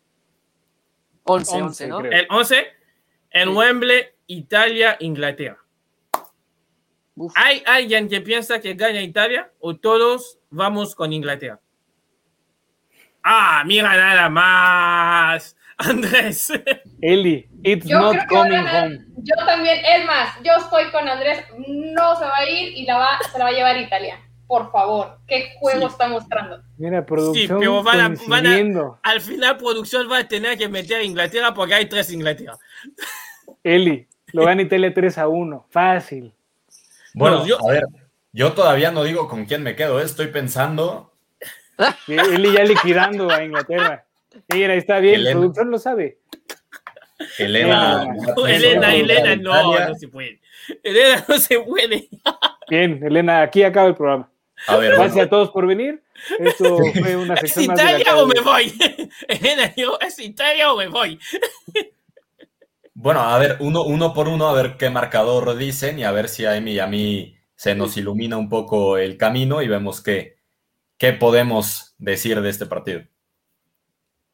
11, 1.25 1.63
11, 1.63 1.89
¿no? 1.89 2.01
El 2.01 2.29
11 2.31 2.67
en 3.31 3.49
Wembley, 3.57 4.05
Italia, 4.29 4.97
Inglaterra. 5.01 5.59
Uf. 7.17 7.33
¿Hay 7.35 7.65
alguien 7.67 8.09
que 8.09 8.21
piensa 8.21 8.61
que 8.61 8.75
gana 8.75 9.03
Italia 9.03 9.51
o 9.59 9.75
todos 9.75 10.39
vamos 10.51 10.95
con 10.95 11.13
Inglaterra? 11.13 11.61
Ah, 13.25 13.65
mira 13.67 13.97
nada 13.97 14.29
más. 14.29 15.57
Andrés. 15.89 16.53
Eli, 17.01 17.49
it's 17.63 17.87
Yo 17.87 17.99
not 18.01 18.13
creo 18.15 18.27
que 18.29 18.35
va 18.35 18.41
a 18.41 18.45
coming 18.45 18.65
ganar. 18.65 18.85
home. 18.87 18.99
Yo 19.19 19.47
también, 19.47 19.79
es 19.85 20.07
más, 20.07 20.35
yo 20.43 20.53
estoy 20.59 20.91
con 20.91 21.09
Andrés, 21.09 21.45
no 21.59 22.17
se 22.17 22.25
va 22.25 22.37
a 22.37 22.49
ir 22.49 22.77
y 22.77 22.85
la 22.87 22.99
va, 22.99 23.09
se 23.31 23.39
la 23.39 23.45
va 23.45 23.51
a 23.51 23.53
llevar 23.55 23.77
Italia. 23.77 24.19
Por 24.47 24.71
favor, 24.71 25.19
¿qué 25.27 25.55
juego 25.59 25.87
Sí. 25.89 25.93
está 25.93 26.09
mostrando? 26.09 26.61
Mira, 26.77 27.07
producción 27.07 27.59
pero 27.59 27.83
van 27.83 28.01
a- 28.01 28.15
van 28.29 28.47
a-. 28.47 28.99
Al 29.03 29.21
final 29.21 29.57
producción 29.57 30.11
va 30.11 30.19
a 30.19 30.29
tener 30.29 30.59
que 30.59 30.69
meter 30.69 31.01
a 31.01 31.05
Inglaterra 31.05 31.55
porque 31.55 31.75
hay 31.75 31.87
tres 31.87 32.13
Inglaterra. 32.13 32.59
Eli, 33.63 34.07
lo 34.33 34.45
gana 34.47 34.63
Italia 34.63 34.93
3 34.93 35.17
a 35.19 35.29
1. 35.29 35.67
Fácil. 35.71 36.35
Bueno, 37.15 37.47
yo- 37.47 37.59
a 37.67 37.73
ver, 37.73 37.85
yo 38.33 38.53
todavía 38.53 38.91
no 38.91 39.05
digo 39.05 39.29
con 39.29 39.45
quién 39.47 39.63
me 39.63 39.75
quedo, 39.77 40.01
¿eh? 40.01 40.05
estoy 40.05 40.27
pensando. 40.29 41.13
Eli 42.07 42.53
ya 42.53 42.65
liquidando 42.65 43.31
a 43.31 43.43
Inglaterra. 43.45 44.05
Mira, 44.53 44.75
está 44.75 44.99
bien, 44.99 45.17
Elena. 45.17 45.41
producción 45.41 45.71
lo 45.71 45.79
sabe. 45.79 46.19
Elena. 47.39 48.03
Elena. 48.47 48.55
Elena, 48.57 48.95
Elena, 48.95 49.37
no, 49.37 49.89
no 49.89 49.95
se 49.95 50.09
puede. 50.09 50.41
Elena 50.83 51.25
no 51.29 51.39
se 51.39 51.61
puede. 51.61 52.09
Bien, 52.69 53.01
Elena, 53.05 53.43
aquí 53.43 53.63
acaba 53.63 53.89
el 53.89 53.95
programa. 53.95 54.31
A 54.67 54.77
ver, 54.77 54.93
Gracias 54.93 55.15
bueno, 55.15 55.27
a 55.27 55.31
todos 55.31 55.51
por 55.51 55.67
venir. 55.67 56.03
Esto 56.39 56.79
fue 56.79 57.17
una 57.17 57.35
¿Es 57.35 57.41
sección 57.53 57.67
más 57.67 57.79
de 57.79 57.85
la 57.85 58.01
Italia 58.01 58.17
o 58.17 58.27
me 58.27 58.41
voy? 58.41 58.73
Elena 59.29 59.73
dijo, 59.77 60.01
¿es 60.01 60.19
Italia 60.19 60.73
o 60.73 60.77
me 60.77 60.89
voy? 60.89 61.19
bueno, 62.95 63.21
a 63.21 63.39
ver, 63.39 63.57
uno, 63.61 63.83
uno 63.83 64.15
por 64.15 64.29
uno, 64.29 64.49
a 64.49 64.55
ver 64.55 64.77
qué 64.77 64.91
marcador 64.91 65.57
dicen 65.57 65.99
y 65.99 66.05
a 66.05 66.13
ver 66.13 66.29
si 66.29 66.45
a 66.45 66.57
Emi 66.57 66.73
y 66.73 66.79
a 66.79 66.87
mí 66.87 67.37
se 67.57 67.75
nos 67.75 67.97
ilumina 67.97 68.37
un 68.37 68.49
poco 68.49 68.99
el 68.99 69.17
camino 69.17 69.63
y 69.63 69.69
vemos 69.69 70.01
qué, 70.01 70.37
qué 70.97 71.13
podemos 71.13 71.95
decir 71.99 72.41
de 72.41 72.51
este 72.51 72.67
partido. 72.67 73.03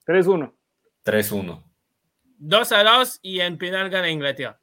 3-1. 0.09 0.53
3-1. 1.05 1.63
2 2.39 2.73
a 2.73 2.83
2 2.83 3.19
y 3.23 3.41
en 3.41 3.59
penal 3.59 3.91
gana 3.91 4.09
Inglaterra. 4.11 4.59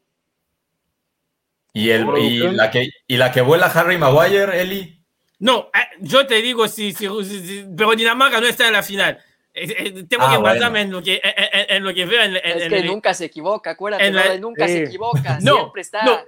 Y, 1.74 1.90
el, 1.90 2.08
y, 2.18 2.40
la 2.52 2.72
que, 2.72 2.90
y 3.06 3.18
la 3.18 3.32
que 3.32 3.42
vuela 3.42 3.68
Harry 3.68 3.98
Maguire, 3.98 4.62
Eli. 4.62 5.04
No, 5.40 5.70
eh, 5.74 5.98
yo 6.00 6.26
te 6.26 6.42
digo, 6.42 6.68
si, 6.70 6.94
si, 6.94 7.08
si- 7.24 7.46
si- 7.46 7.66
pero 7.78 7.92
Dinamarca 7.92 8.40
no 8.40 8.48
está 8.48 8.66
en 8.68 8.74
la 8.74 8.82
final. 8.84 9.20
Eh, 9.54 9.76
eh, 9.78 10.04
tengo 10.10 10.24
Ah, 10.26 10.32
que 10.32 10.38
bueno. 10.38 10.56
basarme 10.56 10.82
en 10.82 10.92
lo 10.92 11.04
que, 11.04 11.22
en, 11.22 11.34
en- 11.60 11.76
en 11.78 11.84
lo 11.84 11.94
que 11.94 12.06
veo 12.06 12.22
en, 12.24 12.36
en- 12.38 12.42
Es 12.44 12.62
en 12.64 12.70
que 12.70 12.84
nunca 12.84 13.14
se 13.14 13.26
equivoca, 13.26 13.72
acuérdate, 13.72 14.08
en 14.08 14.16
la- 14.16 14.38
nunca 14.38 14.68
Sí. 14.68 14.74
se 14.74 14.84
equivoca, 14.86 15.38
No, 15.42 15.56
siempre 15.58 15.82
está. 15.82 16.04
no. 16.06 16.20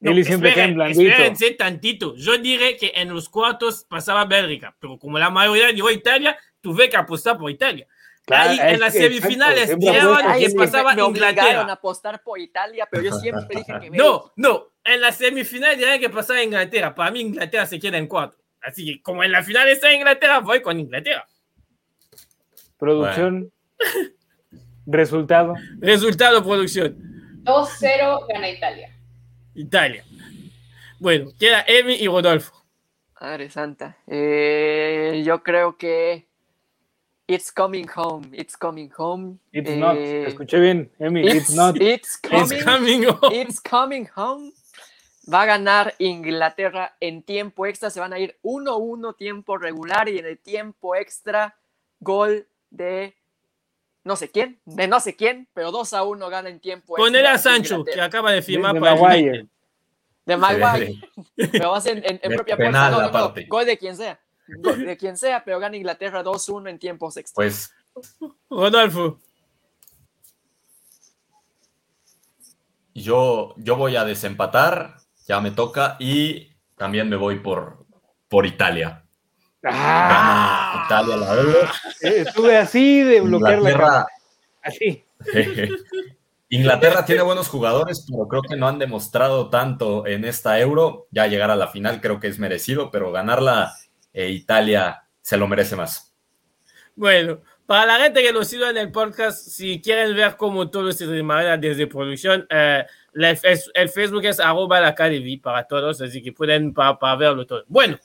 No, 0.00 0.10
Eli 0.10 0.24
siempre 0.24 0.48
en 0.50 0.52
esperen, 0.54 0.74
blandito. 0.74 1.02
espérense 1.10 1.50
tantito. 1.52 2.14
Yo 2.16 2.36
diré 2.38 2.76
que 2.76 2.92
en 2.96 3.08
los 3.10 3.28
cuartos 3.28 3.84
pasaba 3.88 4.24
Bélgica, 4.26 4.74
pero 4.78 4.98
como 4.98 5.18
la 5.18 5.30
mayoría 5.30 5.68
dijo 5.68 5.90
Italia, 5.90 6.36
tuve 6.60 6.88
que 6.90 6.96
apostar 6.96 7.38
por 7.38 7.50
Italia. 7.50 7.86
Claro, 8.26 8.50
Ahí, 8.50 8.58
en 8.74 8.80
las 8.80 8.92
que, 8.92 9.00
semifinales 9.00 9.70
Ay, 10.24 10.46
que 10.46 10.54
pasaba 10.54 10.94
me 10.94 11.02
a 11.02 11.04
Inglaterra. 11.04 11.72
apostar 11.72 12.22
por 12.22 12.38
Italia, 12.38 12.88
pero 12.90 13.02
yo 13.02 13.12
siempre 13.18 13.46
dije 13.50 13.72
que 13.80 13.90
No, 13.90 14.32
no, 14.36 14.68
en 14.82 15.00
las 15.02 15.16
semifinales 15.16 15.76
dijeron 15.76 16.00
que 16.00 16.08
pasaba 16.08 16.42
Inglaterra. 16.42 16.94
Para 16.94 17.10
mí 17.10 17.20
Inglaterra 17.20 17.66
se 17.66 17.78
queda 17.78 17.98
en 17.98 18.06
cuatro. 18.06 18.38
Así 18.62 18.86
que 18.86 19.02
como 19.02 19.22
en 19.22 19.30
la 19.30 19.42
final 19.42 19.68
está 19.68 19.92
Inglaterra, 19.92 20.38
voy 20.38 20.62
con 20.62 20.80
Inglaterra. 20.80 21.26
Producción. 22.78 23.52
Resultado. 24.86 25.54
Resultado, 25.80 26.42
producción. 26.42 26.96
2-0 27.44 28.26
gana 28.26 28.48
Italia. 28.48 28.96
Italia. 29.54 30.04
Bueno, 30.98 31.30
queda 31.38 31.64
Emi 31.66 31.94
y 31.94 32.06
Rodolfo. 32.06 32.64
Madre 33.20 33.50
santa. 33.50 33.96
Eh, 34.06 35.22
yo 35.24 35.42
creo 35.42 35.76
que 35.76 36.26
It's 37.26 37.50
coming 37.50 37.86
home. 37.88 38.28
It's 38.32 38.54
coming 38.56 38.90
home. 38.98 39.38
It's 39.52 39.70
Eh, 39.70 39.76
not. 39.76 39.96
Escuché 39.96 40.60
bien, 40.60 40.90
Emi. 40.98 41.24
It's, 41.26 41.34
It's, 41.48 41.54
not. 41.54 41.76
it's 41.80 42.16
coming. 42.18 42.52
It's 42.52 42.64
coming 42.64 43.04
home. 43.04 43.32
It's 43.34 43.60
coming 43.60 44.08
home. 44.14 44.52
Va 45.32 45.42
a 45.42 45.46
ganar 45.46 45.94
Inglaterra 45.98 46.94
en 47.00 47.22
tiempo 47.22 47.64
extra. 47.64 47.88
Se 47.88 47.98
van 47.98 48.12
a 48.12 48.18
ir 48.18 48.36
1-1 48.42 49.16
tiempo 49.16 49.56
regular 49.56 50.08
y 50.10 50.18
en 50.18 50.26
el 50.26 50.38
tiempo 50.38 50.94
extra 50.96 51.56
gol 52.00 52.46
de 52.70 53.14
no 54.04 54.16
sé 54.16 54.30
quién, 54.30 54.58
de 54.66 54.86
no 54.86 55.00
sé 55.00 55.16
quién, 55.16 55.48
pero 55.54 55.70
2 55.72 55.94
a 55.94 56.02
1 56.02 56.28
gana 56.28 56.50
en 56.50 56.60
tiempo 56.60 56.92
extra. 56.98 57.04
Poner 57.06 57.26
a 57.26 57.38
Sancho, 57.38 57.84
que 57.86 57.98
acaba 58.02 58.32
de 58.32 58.42
firmar 58.42 58.74
de 58.74 58.80
para 58.80 58.96
Maguire. 59.00 59.46
De 60.26 60.36
Maguire. 60.36 60.94
Pero 61.52 61.70
va 61.70 61.78
a 61.78 61.80
ser 61.80 61.98
en, 61.98 62.04
en- 62.04 62.20
en 62.22 62.32
propia 62.34 62.56
puerta. 62.56 62.90
No, 62.90 63.00
no, 63.02 63.10
no. 63.10 63.34
Gol 63.48 63.64
de 63.66 63.76
quien 63.78 63.96
sea. 63.96 64.18
De 64.46 64.96
quien 64.96 65.16
sea, 65.16 65.44
pero 65.44 65.58
gana 65.58 65.76
Inglaterra 65.76 66.22
2-1 66.22 66.70
en 66.70 66.78
tiempos 66.78 67.16
extra. 67.16 67.34
Pues 67.36 67.72
Rodolfo. 68.50 69.20
yo, 72.94 73.54
yo 73.56 73.76
voy 73.76 73.96
a 73.96 74.04
desempatar, 74.04 74.96
ya 75.26 75.40
me 75.40 75.50
toca, 75.50 75.96
y 75.98 76.52
también 76.76 77.08
me 77.08 77.16
voy 77.16 77.40
por, 77.40 77.84
por 78.28 78.46
Italia. 78.46 79.04
Ah, 79.64 80.84
Italia 80.86 81.16
la 81.16 81.34
verdad. 81.34 81.70
estuve 82.00 82.56
así 82.56 83.00
de 83.00 83.20
bloquear 83.20 83.62
la 83.62 83.70
Inglaterra, 83.70 83.86
cámara. 83.86 84.06
Así. 84.62 85.04
Inglaterra 86.50 87.04
tiene 87.04 87.22
buenos 87.22 87.48
jugadores, 87.48 88.06
pero 88.08 88.28
creo 88.28 88.42
que 88.42 88.56
no 88.56 88.68
han 88.68 88.78
demostrado 88.78 89.48
tanto 89.50 90.06
en 90.06 90.24
esta 90.24 90.60
Euro. 90.60 91.08
Ya 91.10 91.26
llegar 91.26 91.50
a 91.50 91.56
la 91.56 91.68
final 91.68 92.00
creo 92.00 92.20
que 92.20 92.28
es 92.28 92.38
merecido, 92.38 92.90
pero 92.90 93.10
ganarla 93.10 93.74
eh, 94.14 94.30
Italia 94.30 95.02
se 95.20 95.36
lo 95.36 95.46
merece 95.46 95.76
más. 95.76 96.14
Bueno, 96.96 97.40
para 97.66 97.86
la 97.86 97.98
gente 98.04 98.22
que 98.22 98.32
nos 98.32 98.48
sigue 98.48 98.68
en 98.68 98.76
el 98.76 98.90
podcast, 98.92 99.48
si 99.48 99.80
quieren 99.82 100.14
ver 100.14 100.36
cómo 100.36 100.70
todo 100.70 100.92
se 100.92 101.06
desarrolla 101.06 101.56
desde 101.56 101.86
producción, 101.86 102.46
eh, 102.50 102.84
es- 103.42 103.70
el 103.74 103.88
Facebook 103.88 104.24
es 104.26 104.38
arroba 104.40 104.80
la 104.80 104.88
Academy 104.88 105.36
para 105.38 105.66
todos, 105.66 106.00
así 106.00 106.22
que 106.22 106.32
pueden 106.32 106.72
para, 106.72 106.98
para 106.98 107.16
verlo 107.16 107.46
todo. 107.46 107.64
Bueno, 107.68 107.98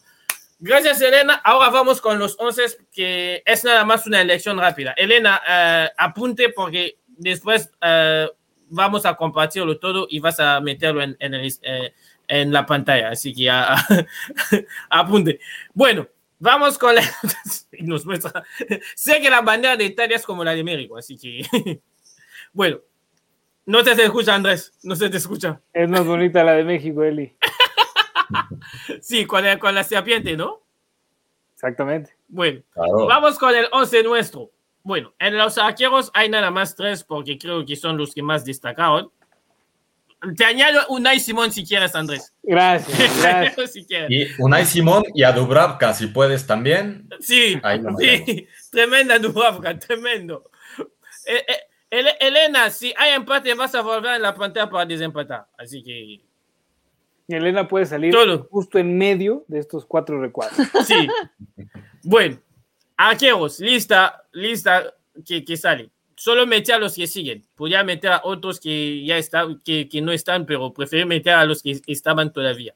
gracias 0.59 1.01
Elena. 1.01 1.35
Ahora 1.43 1.69
vamos 1.69 2.01
con 2.01 2.17
los 2.17 2.35
11 2.39 2.63
que 2.91 3.43
es 3.45 3.63
nada 3.63 3.85
más 3.85 4.07
una 4.07 4.21
elección 4.21 4.57
rápida. 4.57 4.93
Elena, 4.97 5.41
eh, 5.47 5.89
apunte 5.97 6.49
porque 6.49 6.99
después 7.07 7.69
eh, 7.81 8.27
vamos 8.69 9.05
a 9.05 9.15
compartirlo 9.15 9.77
todo 9.79 10.07
y 10.09 10.19
vas 10.19 10.39
a 10.39 10.59
meterlo 10.61 11.01
en, 11.03 11.15
en, 11.19 11.33
el- 11.33 11.53
eh, 11.63 11.93
en 12.29 12.53
la 12.53 12.65
pantalla, 12.65 13.09
así 13.09 13.33
que 13.33 13.49
ah, 13.49 13.75
apunte. 14.89 15.39
Bueno, 15.73 16.07
vamos 16.37 16.77
con 16.77 16.95
la... 16.95 17.01
nos 17.81 18.05
muestra 18.05 18.43
sé 18.95 19.19
que 19.19 19.29
la 19.29 19.41
bandera 19.41 19.75
de 19.75 19.85
Italia 19.85 20.15
es 20.15 20.25
como 20.25 20.43
la 20.43 20.53
de 20.53 20.63
México, 20.63 20.97
así 20.97 21.17
que. 21.17 21.81
bueno, 22.53 22.79
no 23.65 23.83
te 23.83 23.91
escucha, 23.91 24.35
Andrés, 24.35 24.73
no 24.83 24.95
se 24.95 25.09
te 25.09 25.17
escucha. 25.17 25.59
Es 25.73 25.89
más 25.89 26.05
bonita 26.05 26.43
la 26.43 26.53
de 26.53 26.63
México, 26.63 27.03
Eli. 27.03 27.35
Sí, 29.01 29.25
con 29.25 29.43
la, 29.43 29.57
con 29.57 29.73
la 29.73 29.83
serpiente, 29.83 30.37
¿no? 30.37 30.61
Exactamente. 31.55 32.15
Bueno, 32.27 32.61
Claro. 32.73 33.07
vamos 33.07 33.37
con 33.39 33.55
el 33.55 33.67
11 33.71 34.03
nuestro. 34.03 34.51
Bueno, 34.83 35.13
en 35.19 35.37
los 35.37 35.57
arqueros 35.57 36.11
hay 36.13 36.29
nada 36.29 36.51
más 36.51 36.75
tres 36.75 37.03
porque 37.03 37.37
creo 37.37 37.65
que 37.65 37.75
son 37.75 37.97
los 37.97 38.13
que 38.13 38.21
más 38.21 38.45
destacaron. 38.45 39.11
Te 40.35 40.43
añado 40.43 40.81
Unai 40.89 41.19
Simón 41.19 41.51
si 41.51 41.65
quieres, 41.65 41.95
Andrés. 41.95 42.33
Gracias, 42.43 42.97
gracias. 43.21 43.71
si 43.71 43.85
quieres. 43.85 44.09
Y 44.11 44.41
Unai 44.41 44.65
Simón 44.65 45.03
y 45.13 45.23
a 45.23 45.31
Dubravka, 45.31 45.93
si 45.93 46.07
puedes 46.07 46.45
también. 46.45 47.07
Sí, 47.19 47.57
Ahí 47.63 47.81
sí, 47.99 48.47
tremenda 48.71 49.17
Dubravka, 49.19 49.77
tremendo. 49.79 50.49
Eh, 51.25 51.43
eh, 51.47 51.55
Ele- 51.91 52.17
Elena, 52.19 52.69
si 52.69 52.93
hay 52.97 53.13
empate, 53.13 53.53
vas 53.55 53.73
a 53.75 53.81
volver 53.81 54.15
en 54.15 54.21
la 54.21 54.35
pantalla 54.35 54.69
para 54.69 54.85
desempatar. 54.85 55.47
Así 55.57 55.81
que, 55.83 56.21
Elena 57.27 57.67
puede 57.67 57.85
salir 57.85 58.11
Todo. 58.13 58.47
justo 58.51 58.77
en 58.77 58.97
medio 58.97 59.45
de 59.47 59.59
estos 59.59 59.85
cuatro 59.85 60.19
recuadros. 60.21 60.67
sí. 60.85 61.07
Bueno, 62.03 62.39
arqueros, 62.97 63.59
lista, 63.59 64.23
lista 64.31 64.93
que, 65.25 65.43
que 65.45 65.55
sale. 65.57 65.89
Solo 66.19 66.45
meter 66.45 66.75
a 66.75 66.79
los 66.79 66.95
que 66.95 67.07
siguen. 67.07 67.45
Podría 67.55 67.81
meter 67.81 68.11
a 68.11 68.21
otros 68.25 68.59
que 68.59 69.05
ya 69.05 69.17
están, 69.17 69.57
que, 69.61 69.87
que 69.87 70.01
no 70.01 70.11
están, 70.11 70.45
pero 70.45 70.73
prefiero 70.73 71.07
meter 71.07 71.31
a 71.31 71.45
los 71.45 71.63
que 71.63 71.79
estaban 71.87 72.33
todavía. 72.33 72.75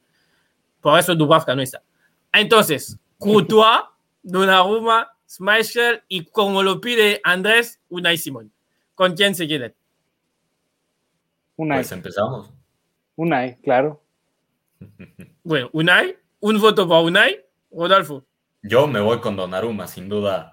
Por 0.79 0.97
eso 0.97 1.13
Dubravka 1.13 1.53
no 1.53 1.61
está. 1.61 1.83
Entonces, 2.31 2.97
Courtois, 3.17 3.81
Donnarumma, 4.23 5.11
Schmeichel 5.27 6.03
y 6.07 6.23
como 6.23 6.63
lo 6.63 6.79
pide 6.79 7.19
Andrés, 7.21 7.81
Unai 7.89 8.17
Simón. 8.17 8.49
¿Con 8.95 9.13
quién 9.13 9.35
se 9.35 9.45
quedan? 9.45 9.73
Unai. 11.57 11.79
Pues 11.79 11.91
empezamos. 11.91 12.49
Unai, 13.17 13.59
claro. 13.59 14.01
Bueno, 15.43 15.69
Unai, 15.73 16.15
un 16.39 16.61
voto 16.61 16.87
para 16.87 17.01
Unai, 17.01 17.45
Rodolfo. 17.69 18.25
Yo 18.61 18.87
me 18.87 19.01
voy 19.01 19.19
con 19.19 19.35
Donnarumma, 19.35 19.85
sin 19.85 20.07
duda. 20.07 20.52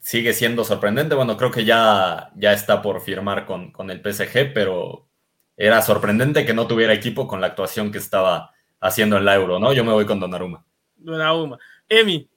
Sigue 0.00 0.32
siendo 0.32 0.64
sorprendente. 0.64 1.14
Bueno, 1.14 1.36
creo 1.36 1.50
que 1.50 1.64
ya, 1.64 2.30
ya 2.36 2.52
está 2.52 2.82
por 2.82 3.00
firmar 3.00 3.46
con, 3.46 3.72
con 3.72 3.90
el 3.90 4.00
PSG, 4.00 4.52
pero 4.54 5.08
era 5.56 5.82
sorprendente 5.82 6.46
que 6.46 6.54
no 6.54 6.66
tuviera 6.66 6.92
equipo 6.92 7.26
con 7.26 7.40
la 7.40 7.48
actuación 7.48 7.90
que 7.92 7.98
estaba 7.98 8.52
haciendo 8.80 9.16
en 9.16 9.24
la 9.24 9.34
Euro, 9.34 9.58
¿no? 9.58 9.72
Yo 9.72 9.84
me 9.84 9.92
voy 9.92 10.06
con 10.06 10.20
Donnarumma. 10.20 10.64
Donnarumma. 10.96 11.58
Emi. 11.88 12.28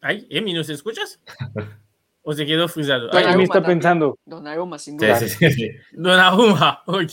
Ay, 0.00 0.26
Emi, 0.28 0.52
¿nos 0.52 0.68
escuchas? 0.68 1.20
¿O 2.22 2.32
se 2.32 2.46
quedó 2.46 2.68
frisado? 2.68 3.10
Emi 3.12 3.44
está 3.44 3.62
pensando. 3.62 4.18
Donnarumma, 4.24 4.78
sin 4.78 4.96
duda. 4.96 5.16
sí, 5.16 5.28
sí, 5.28 5.50
sí. 5.50 5.70
Donnarumma, 5.92 6.82
ok. 6.86 7.12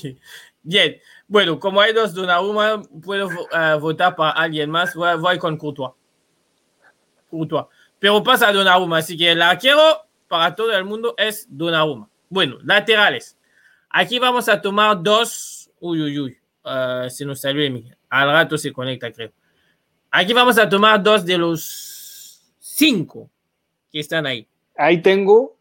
Bien, 0.64 0.98
bueno, 1.32 1.58
como 1.58 1.80
hay 1.80 1.94
dos 1.94 2.14
Donnarumma, 2.14 2.84
puedo 3.04 3.30
eh, 3.30 3.78
votar 3.80 4.14
para 4.18 4.32
alguien 4.32 4.70
más. 4.70 4.94
Voy, 4.94 5.18
voy 5.18 5.40
con 5.40 5.56
Courtois. 5.56 5.92
Courtois. 7.30 7.66
Pero 8.00 8.22
pasa 8.22 8.52
Donnarumma, 8.52 8.98
así 8.98 9.16
que 9.16 9.34
la 9.34 9.58
quiero 9.58 9.82
para 10.28 10.54
todo 10.54 10.74
el 10.76 10.84
mundo 10.84 11.16
es 11.18 11.48
Donnarumma. 11.50 12.10
Bueno, 12.28 12.58
laterales. 12.64 13.38
Aquí 13.90 14.20
vamos 14.20 14.50
a 14.50 14.62
tomar 14.62 15.02
dos. 15.02 15.70
Uy, 15.80 16.02
uy, 16.02 16.20
uy. 16.20 16.38
eh, 16.66 17.08
se 17.10 17.24
nos 17.26 17.40
salió 17.40 17.64
Emi. 17.64 17.90
Al 18.10 18.30
rato 18.30 18.58
se 18.58 18.74
conecta, 18.74 19.10
creo. 19.12 19.32
Aquí 20.12 20.34
vamos 20.34 20.58
a 20.58 20.68
tomar 20.68 21.02
dos 21.02 21.26
de 21.26 21.38
los 21.38 22.54
cinco 22.60 23.30
que 23.90 24.02
están 24.02 24.26
ahí. 24.26 24.46
Ahí 24.76 25.02
tengo 25.02 25.56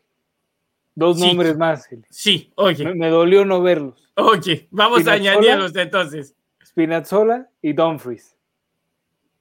dos 0.96 1.16
Sí. 1.20 1.26
nombres 1.28 1.56
más. 1.56 1.88
Sí, 2.10 2.50
ok. 2.56 2.78
Me, 2.80 2.94
me 2.96 3.08
dolió 3.08 3.44
no 3.44 3.62
verlos. 3.62 3.99
Ok, 4.16 4.46
vamos 4.70 5.06
a 5.06 5.14
Spinazzola. 5.14 5.32
añadirlos 5.32 5.76
entonces. 5.76 6.34
Spinazzola 6.64 7.48
y 7.62 7.72
Dumfries. 7.72 8.36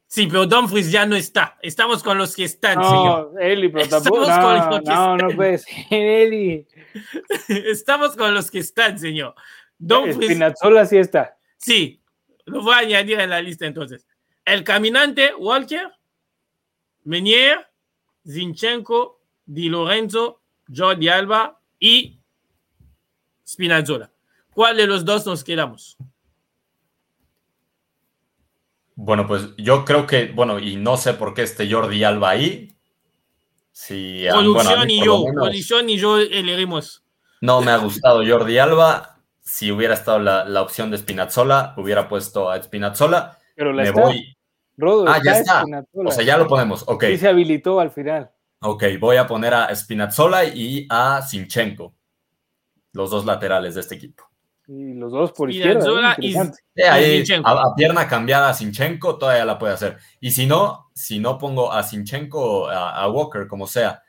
Sí, 0.08 0.26
pero 0.28 0.46
Dumfries 0.48 0.92
ya 0.92 1.06
no 1.06 1.16
está. 1.16 1.58
Estamos 1.62 2.02
con 2.02 2.18
los 2.18 2.36
que 2.36 2.44
están, 2.46 2.84
señor. 2.84 3.32
No, 3.34 3.40
Eli, 3.40 3.70
pero 3.70 3.88
tampoco. 3.90 4.22
Estamos 4.24 4.40
con 4.42 4.56
No, 4.56 4.78
los 4.78 4.80
que 4.82 4.90
no, 4.90 5.08
no 5.08 5.16
están. 5.18 5.36
puede 5.36 5.58
ser, 5.60 5.86
Eli. 5.92 6.68
Estamos 7.48 8.16
con 8.16 8.34
los 8.34 8.50
que 8.50 8.60
están, 8.60 8.98
señor. 8.98 9.36
Dumfries, 9.78 10.32
Spinazzola 10.32 10.86
sí 10.86 10.98
está. 10.98 11.38
sí, 11.58 12.02
lo 12.46 12.62
voy 12.64 12.74
a 12.74 12.78
añadir 12.80 13.20
en 13.20 13.30
la 13.30 13.42
lista 13.42 13.66
entonces. 13.68 14.06
El 14.44 14.64
caminante, 14.64 15.34
Walker, 15.36 15.92
Menier, 17.04 17.68
Zinchenko, 18.28 19.22
Di 19.46 19.70
Lorenzo, 19.70 20.42
Jordi 20.76 21.08
Alba 21.08 21.62
y 21.80 22.20
Spinazzola. 23.48 24.12
¿Cuál 24.60 24.76
de 24.76 24.88
los 24.88 25.06
dos 25.06 25.26
nos 25.26 25.42
quedamos? 25.46 25.96
Bueno, 28.94 29.26
pues 29.26 29.56
yo 29.56 29.86
creo 29.86 30.06
que, 30.06 30.34
bueno, 30.34 30.60
y 30.60 30.76
no 30.76 30.98
sé 30.98 31.14
por 31.14 31.34
qué 31.34 31.44
este 31.44 31.72
Jordi 31.72 32.04
Alba 32.04 32.32
ahí. 32.32 32.76
Sí, 33.72 34.28
ah, 34.28 34.34
bueno, 34.34 34.86
y 34.86 35.02
yo, 35.02 35.20
menos 35.24 35.34
producción 35.34 35.90
y 35.90 35.98
yo 35.98 36.18
elegimos. 36.20 37.06
no 37.40 37.62
me 37.62 37.72
ha 37.72 37.78
gustado 37.78 38.22
Jordi 38.28 38.58
Alba. 38.58 39.22
Si 39.40 39.72
hubiera 39.72 39.94
estado 39.94 40.20
la, 40.20 40.44
la 40.44 40.62
opción 40.62 40.92
de 40.92 40.98
Spinazzola, 40.98 41.74
hubiera 41.78 42.10
puesto 42.10 42.52
a 42.52 42.62
Spinazzola. 42.62 43.38
Pero 43.56 43.72
la 43.72 43.84
Me 43.84 43.88
está. 43.88 44.02
voy. 44.02 44.38
Rodo, 44.76 45.06
Ah, 45.08 45.22
ya 45.24 45.38
está. 45.40 45.62
Spinazzola. 45.62 46.10
O 46.10 46.12
sea, 46.12 46.26
ya 46.26 46.38
lo 46.38 46.48
ponemos. 46.48 46.84
Ok, 46.86 47.06
Sí 47.06 47.18
se 47.18 47.30
habilitó 47.30 47.80
al 47.80 47.92
final. 47.92 48.30
ok. 48.60 48.84
Voy 49.00 49.16
a 49.16 49.26
poner 49.26 49.54
a 49.54 49.74
Spinazzola 49.74 50.44
y 50.44 50.86
a 50.90 51.22
Sinchenko. 51.22 51.94
Los 52.92 53.10
dos 53.10 53.24
laterales 53.26 53.76
de 53.76 53.80
este 53.80 53.96
equipo. 53.96 54.29
Y 54.72 54.94
los 54.94 55.12
dos 55.12 55.32
por 55.32 55.50
izquierda. 55.50 55.80
¿eh? 55.80 56.16
y- 56.20 56.34
ahí, 56.84 57.18
Zinchenko. 57.18 57.50
a, 57.50 57.54
a 57.72 57.76
pierna 57.76 58.08
cambiada 58.08 58.50
a 58.50 58.54
Sinchenko 58.54 59.18
todavía 59.18 59.44
la 59.44 59.58
puede 59.58 59.74
hacer. 59.74 59.98
Y 60.20 60.30
si 60.30 60.46
no, 60.46 60.92
si 60.94 61.18
no 61.20 61.40
pongo 61.40 61.72
a 61.74 61.82
Sinchenko 61.82 62.68
a, 62.70 62.92
a 63.02 63.10
Walker, 63.10 63.48
como 63.48 63.66
sea. 63.66 64.04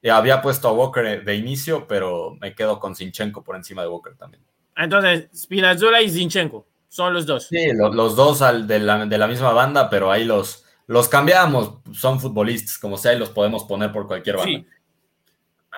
Eh, 0.00 0.10
había 0.10 0.40
puesto 0.40 0.68
a 0.68 0.72
Walker 0.72 1.24
de 1.24 1.34
inicio, 1.36 1.86
pero 1.86 2.36
me 2.40 2.54
quedo 2.54 2.78
con 2.80 2.94
Sinchenko 2.96 3.42
por 3.44 3.56
encima 3.56 3.82
de 3.82 3.88
Walker 3.88 4.14
también. 4.16 4.42
Entonces, 4.76 5.28
Spinazzola 5.36 6.00
y 6.00 6.08
Zinchenko 6.08 6.66
son 6.88 7.12
los 7.12 7.26
dos. 7.26 7.48
Sí, 7.48 7.72
lo- 7.74 7.92
los 7.92 8.16
dos 8.16 8.40
al, 8.40 8.66
de, 8.66 8.78
la, 8.78 9.04
de 9.04 9.18
la 9.18 9.26
misma 9.26 9.52
banda, 9.52 9.90
pero 9.90 10.10
ahí 10.10 10.24
los, 10.24 10.64
los 10.86 11.08
cambiamos. 11.08 11.80
Son 11.92 12.18
futbolistas, 12.18 12.78
como 12.78 12.96
sea, 12.96 13.12
y 13.12 13.18
los 13.18 13.28
podemos 13.28 13.64
poner 13.64 13.92
por 13.92 14.06
cualquier 14.06 14.36
banda. 14.36 14.52
Sí. 14.58 14.66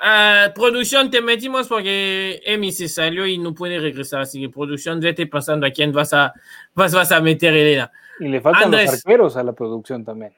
Ah, 0.02 0.52
producción 0.54 1.10
te 1.10 1.20
metimos 1.20 1.68
porque 1.68 2.40
Emi 2.46 2.72
se 2.72 2.88
salió 2.88 3.26
y 3.26 3.38
no 3.38 3.54
puede 3.54 3.78
regresar, 3.78 4.22
así 4.22 4.40
que 4.40 4.48
producción 4.48 4.98
vete 5.00 5.26
pasando 5.26 5.66
a 5.66 5.70
quién 5.70 5.92
vas 5.92 6.12
a, 6.14 6.32
vas, 6.74 6.94
vas 6.94 7.12
a 7.12 7.20
meter, 7.20 7.52
Elena. 7.54 7.90
Y 8.18 8.28
le 8.28 8.40
faltan 8.40 8.64
Andrés. 8.64 8.86
los 8.86 8.94
arqueros 8.96 9.36
a 9.36 9.42
la 9.42 9.52
producción 9.52 10.04
también. 10.04 10.32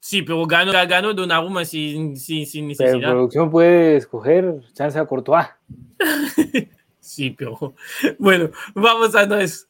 Sí, 0.00 0.22
pero 0.22 0.44
ganó, 0.46 0.72
ganó 0.72 1.14
Donnarumma 1.14 1.64
sin, 1.64 2.16
sin, 2.16 2.44
sin 2.46 2.68
Pero 2.76 2.86
necesidad. 2.92 3.10
producción 3.10 3.50
puede 3.50 3.96
escoger 3.96 4.60
chance 4.72 4.98
a 4.98 5.04
Courtois. 5.06 5.46
Sí, 7.04 7.30
pero 7.30 7.74
bueno, 8.18 8.50
vamos 8.74 9.14
a 9.16 9.22
Andrés. 9.22 9.68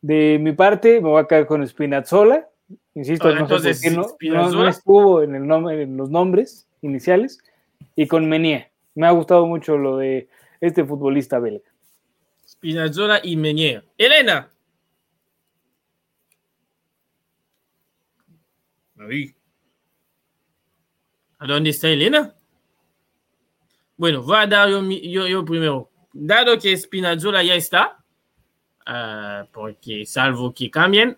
De 0.00 0.38
mi 0.40 0.52
parte, 0.52 1.00
me 1.00 1.08
voy 1.10 1.20
a 1.22 1.26
quedar 1.26 1.46
con 1.46 1.66
Spinazzola. 1.66 2.48
Insisto, 2.94 3.32
no 3.34 3.40
entonces, 3.42 3.78
sé 3.80 3.94
por 3.94 4.16
qué 4.18 4.30
no- 4.30 4.50
no, 4.50 4.62
no 4.62 4.68
estuvo 4.68 5.22
en, 5.22 5.34
el 5.34 5.46
nombre, 5.46 5.82
en 5.82 5.96
los 5.98 6.08
nombres 6.10 6.66
iniciales. 6.80 7.38
Y 7.96 8.06
con 8.06 8.28
Menier. 8.28 8.70
Me 8.94 9.06
ha 9.06 9.10
gustado 9.12 9.46
mucho 9.46 9.76
lo 9.76 9.96
de 9.98 10.28
este 10.60 10.84
futbolista 10.84 11.38
belga. 11.38 11.68
Spinazzola 12.46 13.20
y 13.22 13.36
Meñer. 13.36 13.84
Elena. 13.96 14.50
Ahí. 18.98 19.34
¿A 21.38 21.46
dónde 21.46 21.70
está 21.70 21.88
Elena? 21.88 22.34
Bueno, 23.96 24.22
voy 24.22 24.36
a 24.38 24.46
dar 24.46 24.68
yo, 24.68 24.82
yo- 24.82 25.26
yo 25.28 25.44
primero. 25.44 25.90
Dado 26.12 26.58
que 26.58 26.76
Spinazzola 26.76 27.42
ya 27.44 27.54
está, 27.54 28.02
ah, 28.86 29.46
porque 29.52 30.04
salvo 30.06 30.52
que 30.52 30.68
cambien, 30.70 31.16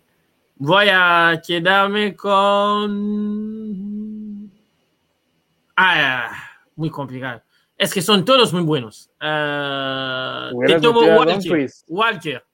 voy 0.57 0.89
a 0.91 1.41
quedarme 1.47 2.15
con... 2.17 2.91
Ah, 5.77 6.50
muy 6.81 6.91
complicado. 6.91 7.43
Es 7.77 7.95
que 7.95 8.03
son 8.03 8.25
todos 8.25 8.53
muy 8.53 8.63
buenos. 8.63 9.11
Te 9.19 10.81
tomo 10.81 11.03
a 11.03 11.17
Walker. 11.17 11.71
Walker. 11.87 12.45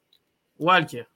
Walker. 0.58 1.08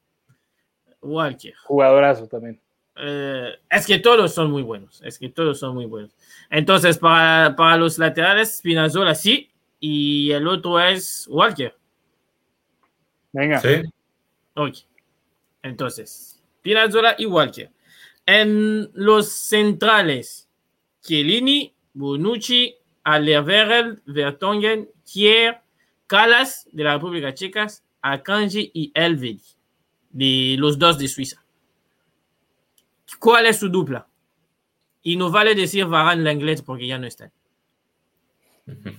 Walker. 1.02 1.54
Jugadorazo 1.64 2.26
también. 2.26 2.61
Eh, 2.96 3.50
es 3.70 3.86
que 3.86 3.98
todos 3.98 4.32
son 4.32 4.50
muy 4.50 4.62
buenos. 4.62 5.02
Es 5.02 5.18
que 5.18 5.28
todos 5.28 5.58
son 5.58 5.74
muy 5.74 5.86
buenos. 5.86 6.14
Entonces, 6.50 6.98
para, 6.98 7.54
para 7.56 7.76
los 7.76 7.98
laterales, 7.98 8.58
Spinazzola 8.58 9.14
sí. 9.14 9.50
Y 9.78 10.30
el 10.32 10.46
otro 10.46 10.78
es 10.78 11.26
Walker. 11.28 11.74
Venga. 13.32 13.58
Sí. 13.61 13.82
Ok. 14.54 14.74
Entonces, 15.62 16.40
Spinazzola 16.58 17.16
y 17.18 17.26
Walker. 17.26 17.70
En 18.26 18.90
los 18.94 19.28
centrales, 19.32 20.48
Chiellini, 21.00 21.74
Bonucci, 21.94 22.76
Alderweireld, 23.05 24.03
Vertonghen, 24.07 24.88
Kier, 25.05 25.61
Calas 26.07 26.68
de 26.72 26.84
la 26.84 26.94
República 26.94 27.34
Checa, 27.34 27.66
Akanji 28.03 28.70
y 28.74 28.92
Elvedi, 28.94 29.42
de 30.11 30.57
los 30.59 30.78
dos 30.78 30.98
de 30.98 31.09
Suiza. 31.09 31.44
¿Cuál 33.18 33.46
es 33.46 33.59
su 33.59 33.68
dupla? 33.68 34.07
Y 35.03 35.16
no 35.16 35.30
vale 35.30 35.55
decir 35.55 35.86
Varane 35.86 36.22
Lenglet 36.22 36.64
porque 36.64 36.86
ya 36.86 36.98
no 36.98 37.07
están. 37.07 37.32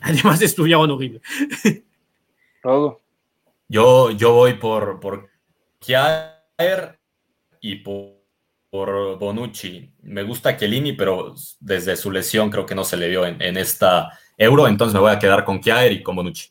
Además 0.01 0.41
estuvieron 0.41 0.89
horrible. 0.91 1.21
Rodo. 2.61 3.01
Yo, 3.67 4.11
yo 4.11 4.33
voy 4.33 4.53
por, 4.55 4.99
por 4.99 5.29
Kjaer 5.79 6.99
y 7.61 7.75
por, 7.75 8.20
por 8.71 9.19
Bonucci. 9.19 9.91
Me 10.01 10.23
gusta 10.23 10.57
Chiellini, 10.57 10.93
pero 10.93 11.35
desde 11.59 11.95
su 11.95 12.09
lesión 12.09 12.49
creo 12.49 12.65
que 12.65 12.73
no 12.73 12.83
se 12.83 12.97
le 12.97 13.09
vio 13.09 13.25
en, 13.27 13.39
en 13.41 13.57
esta 13.57 14.17
Euro, 14.37 14.67
entonces 14.67 14.95
me 14.95 15.01
voy 15.01 15.11
a 15.11 15.19
quedar 15.19 15.45
con 15.45 15.59
Kjaer 15.59 15.91
y 15.91 16.01
con 16.01 16.15
Bonucci. 16.15 16.49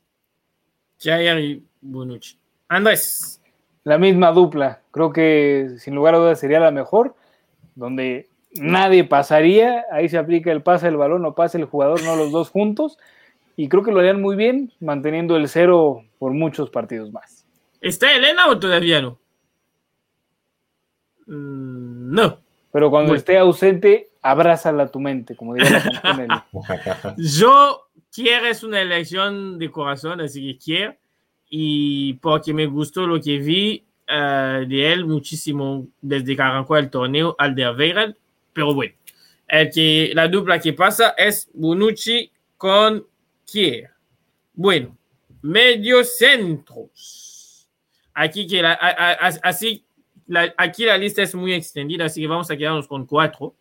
Jair 1.01 1.39
y 1.39 1.65
Bonucci. 1.81 2.39
Andrés. 2.69 3.43
La 3.83 3.99
misma 3.99 4.31
dupla. 4.31 4.83
Creo 4.91 5.13
que 5.13 5.71
sin 5.79 5.95
lugar 5.95 6.15
a 6.15 6.19
dudas 6.19 6.39
sería 6.39 6.61
la 6.61 6.71
mejor. 6.71 7.17
Donde 7.75 8.29
nadie 8.53 9.05
pasaría. 9.05 9.87
Ahí 9.91 10.09
se 10.09 10.19
aplica 10.19 10.53
el 10.53 10.63
pase 10.63 10.89
el 10.89 10.97
balón 10.97 11.25
o 11.25 11.35
pase 11.35 11.59
el 11.59 11.65
jugador, 11.65 12.03
no 12.05 12.17
los 12.17 12.31
dos 12.31 12.51
juntos. 12.51 12.99
Y 13.57 13.69
creo 13.69 13.83
que 13.83 13.93
lo 13.93 14.01
harían 14.01 14.21
muy 14.21 14.37
bien, 14.37 14.73
manteniendo 14.81 15.37
el 15.37 15.49
cero 15.49 16.05
por 16.19 16.33
muchos 16.33 16.71
partidos 16.71 17.11
más. 17.11 17.45
¿Está 17.81 18.15
Elena 18.15 18.47
o 18.49 18.59
todavía 18.59 19.01
no? 19.01 19.19
Mm, 21.35 22.13
no. 22.15 22.39
Pero 22.73 22.91
cuando 22.91 23.09
Bueno. 23.09 23.19
esté 23.19 23.39
ausente, 23.39 24.11
abrázala 24.23 24.89
tu 24.91 25.01
mente, 25.01 25.35
como 25.35 25.55
diría 25.55 25.71
la 25.71 26.01
canción. 26.01 26.43
Yo 27.19 27.89
quiero 28.13 28.47
es 28.47 28.63
una 28.63 28.81
elección 28.81 29.59
de 29.59 29.71
corazón, 29.71 30.21
así 30.21 30.53
que 30.53 30.59
quiero. 30.59 30.95
Y 31.49 32.15
porque 32.15 32.53
me 32.55 32.67
gustó 32.67 33.07
lo 33.07 33.21
que 33.21 33.39
vi 33.39 33.85
eh, 34.07 34.65
de 34.69 34.93
él 34.93 35.05
muchísimo 35.05 35.87
desde 36.01 36.37
que 36.37 36.43
arrancó 36.43 36.77
el 36.77 36.91
torneo 36.91 37.35
al 37.39 37.55
de 37.55 37.65
Aveira. 37.65 38.15
Pero 38.53 38.73
bueno, 38.75 38.95
el 39.49 39.71
que, 39.71 40.13
la 40.15 40.29
dupla 40.29 40.61
que 40.61 40.73
pasa 40.73 41.11
es 41.19 41.51
Bonucci 41.55 42.31
con 42.57 43.05
Kier. 43.45 43.91
Bueno, 44.55 44.97
medios 45.43 46.17
centros. 46.19 47.69
Aquí, 48.15 48.47
que 48.47 48.63
la, 48.63 48.75
a- 48.75 49.13
así, 49.43 49.85
la- 50.31 50.55
aquí 50.57 50.85
la 50.85 50.97
lista 50.97 51.23
es 51.23 51.35
muy 51.35 51.53
extendida, 51.53 52.05
así 52.07 52.21
que 52.21 52.27
vamos 52.29 52.51
a 52.51 52.57
quedarnos 52.57 52.87
con 52.87 53.05
cuatro. 53.05 53.55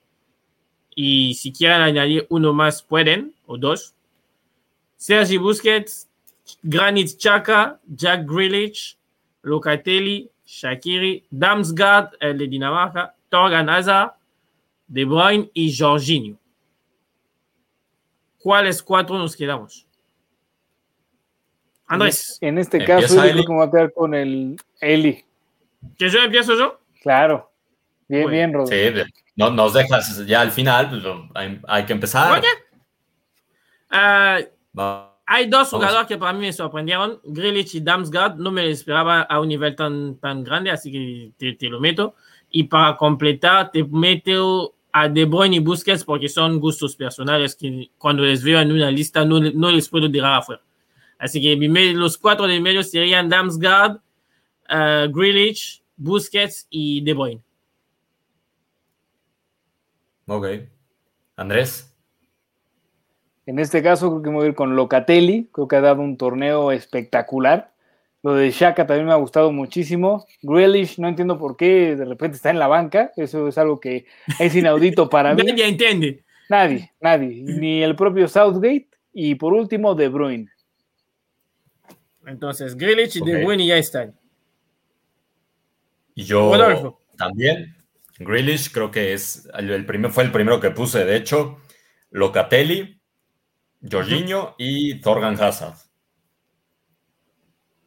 Y 0.96 1.34
si 1.34 1.52
quieren 1.52 1.82
añadir 1.82 2.28
uno 2.30 2.54
más, 2.54 2.84
pueden, 2.84 3.34
o 3.46 3.58
dos. 3.58 3.96
Sergi 4.98 5.38
Busquets, 5.38 6.08
Granit 6.62 7.18
Xhaka, 7.18 7.80
Jack 7.88 8.26
Grealish, 8.30 8.98
Locatelli, 9.42 10.30
Shakiri, 10.46 11.26
Damsgaard, 11.32 12.12
el 12.20 12.38
de 12.38 12.48
Dinamarca, 12.48 13.16
Torgan 13.30 13.70
Hazard, 13.70 14.14
De 14.88 15.06
Bruyne 15.06 15.50
y 15.54 15.76
Jorginho. 15.76 16.38
¿Cuáles 18.40 18.82
cuatro 18.82 19.18
nos 19.18 19.36
quedamos? 19.36 19.86
Andrés, 21.88 22.38
En 22.42 22.58
este 22.58 22.84
caso, 22.86 23.16
yo 23.16 23.22
creo 23.22 23.44
que 23.46 23.50
me 23.50 23.56
voy 23.56 23.68
a 23.68 23.72
quedar 23.72 23.94
con 23.94 24.14
el 24.14 24.56
Eli. 24.80 25.26
¿Que 25.98 26.10
yo 26.10 26.20
empiezo 26.20 26.56
yo? 26.58 26.80
Claro. 27.02 27.52
Bien, 28.08 28.24
Bueno, 28.24 28.36
bien, 28.38 28.54
Rodolfo. 28.54 28.74
Sí, 29.06 29.12
no 29.36 29.52
nos 29.52 29.74
dejas 29.74 30.26
ya 30.26 30.42
al 30.42 30.52
final, 30.52 30.90
pues, 30.90 31.04
hay, 31.36 31.60
hay 31.68 31.86
que 31.86 31.94
empezar. 31.94 32.40
Oye. 32.40 32.48
Ah, 33.90 34.40
Va- 34.78 35.08
Hay 35.32 35.46
dos 35.46 35.72
Vamos. 35.72 35.86
jugadores 35.86 36.08
que 36.08 36.18
para 36.18 36.34
mí 36.34 36.40
me 36.40 36.54
sorprendieron, 36.54 37.20
Grealish 37.24 37.76
y 37.76 37.82
Damsgaard. 37.82 38.38
No 38.38 38.50
me 38.52 38.64
lo 38.64 38.70
esperaba 38.70 39.22
a 39.22 39.40
un 39.40 39.48
nivel 39.48 39.76
tan, 39.76 40.18
tan 40.18 40.44
grande, 40.44 40.72
así 40.72 40.92
que 40.92 41.32
te, 41.38 41.54
te 41.54 41.70
lo 41.70 41.80
meto. 41.80 42.16
Y 42.50 42.64
para 42.64 42.98
completar, 42.98 43.72
te 43.72 43.84
meto 43.84 44.74
a 44.92 45.08
De 45.08 45.26
Bruyne 45.26 45.58
y 45.58 45.60
Busquets 45.60 46.04
porque 46.04 46.28
son 46.30 46.60
gustos 46.60 46.96
personales 46.96 47.56
que 47.56 47.92
cuando 48.00 48.24
les 48.24 48.44
veo 48.44 48.60
en 48.60 48.72
una 48.72 48.90
lista 48.90 49.24
no, 49.24 49.40
no 49.40 49.70
les 49.72 49.88
puedo 49.88 50.10
dejar 50.10 50.34
afuera. 50.40 50.62
Así 51.20 51.40
que 51.40 51.56
los 51.94 52.18
cuatro 52.18 52.48
de 52.48 52.60
medio 52.60 52.82
serían 52.82 53.30
Damsgaard, 53.30 54.00
uh, 54.70 55.12
Grealish, 55.12 55.84
Busquets 55.98 56.68
y 56.70 57.02
De 57.04 57.14
Bruyne. 57.14 57.42
Ok. 60.28 60.48
Andrés. 61.36 61.96
En 63.46 63.58
este 63.58 63.82
caso, 63.82 64.10
creo 64.10 64.22
que 64.22 64.30
me 64.30 64.36
voy 64.36 64.46
a 64.46 64.50
ir 64.50 64.56
con 64.56 64.76
Locatelli. 64.76 65.50
Creo 65.52 65.68
que 65.68 65.76
ha 65.76 65.82
dado 65.82 66.02
un 66.02 66.18
torneo 66.18 66.72
espectacular. 66.72 67.74
Lo 68.22 68.36
de 68.36 68.52
Shaka 68.52 68.86
también 68.86 69.08
me 69.08 69.14
ha 69.14 69.16
gustado 69.16 69.52
muchísimo. 69.52 70.28
Grealish, 70.44 71.00
no 71.00 71.08
entiendo 71.08 71.40
por 71.40 71.58
qué 71.58 71.96
de 71.96 72.06
repente 72.06 72.36
está 72.36 72.50
en 72.50 72.60
la 72.60 72.68
banca. 72.68 73.12
Eso 73.16 73.48
es 73.48 73.58
algo 73.58 73.80
que 73.80 74.06
es 74.40 74.56
inaudito 74.56 75.10
para 75.10 75.34
mí. 75.36 75.42
Nadie 75.44 75.68
entiende. 75.68 76.24
Nadie, 76.50 76.92
nadie. 77.00 77.44
Ni 77.44 77.82
el 77.82 77.96
propio 77.96 78.28
Southgate. 78.28 78.90
Y 79.14 79.36
por 79.36 79.54
último, 79.54 79.96
De 79.96 80.10
Bruyne. 80.10 80.50
Entonces, 82.28 82.76
Grealish 82.76 83.18
y 83.18 83.22
De. 83.22 83.44
Bruyne 83.44 83.66
ya 83.66 83.78
están. 83.78 84.19
Yo 86.24 86.98
también. 87.18 87.76
Grealish 88.18 88.72
creo 88.72 88.92
que 88.92 89.14
es 89.14 89.48
el, 89.58 89.86
primer, 89.86 90.12
fue 90.12 90.24
el 90.24 90.32
primero 90.32 90.60
que 90.60 90.72
puse, 90.72 91.06
de 91.06 91.16
hecho. 91.16 91.60
Locatelli, 92.12 93.00
Jorginho 93.90 94.56
y 94.58 95.00
Thorgan 95.00 95.40
Hazard. 95.40 95.76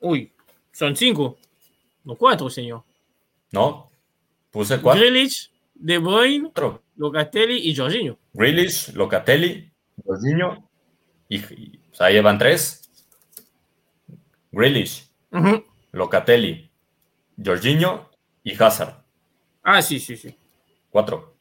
Uy, 0.01 0.33
son 0.73 0.97
cinco. 0.97 1.39
No 2.05 2.17
cuatro, 2.17 2.49
señor. 2.49 2.83
¿No? 3.51 3.91
Puse 4.51 4.81
cuatro. 4.81 5.01
Grealish, 5.03 5.51
De 5.75 5.99
Bruyne, 5.99 6.51
Locatelli 6.97 7.69
y 7.69 7.77
Jorginho. 7.77 8.19
Grealish, 8.33 8.93
Locatelli, 8.95 9.71
Jorginho 10.05 10.69
y, 11.29 11.37
y- 11.39 11.81
o 11.91 11.95
sea, 11.95 12.07
ahí 12.07 12.15
llevan 12.15 12.39
tres. 12.39 12.91
Grealish. 14.51 15.11
Locatelli, 15.93 16.71
Jorginho 17.43 18.11
y 18.45 18.61
Hazard. 18.63 18.95
Ah, 19.63 19.81
sí, 19.83 19.99
sí, 20.01 20.17
sí. 20.17 20.37
Cuatro. 20.91 21.35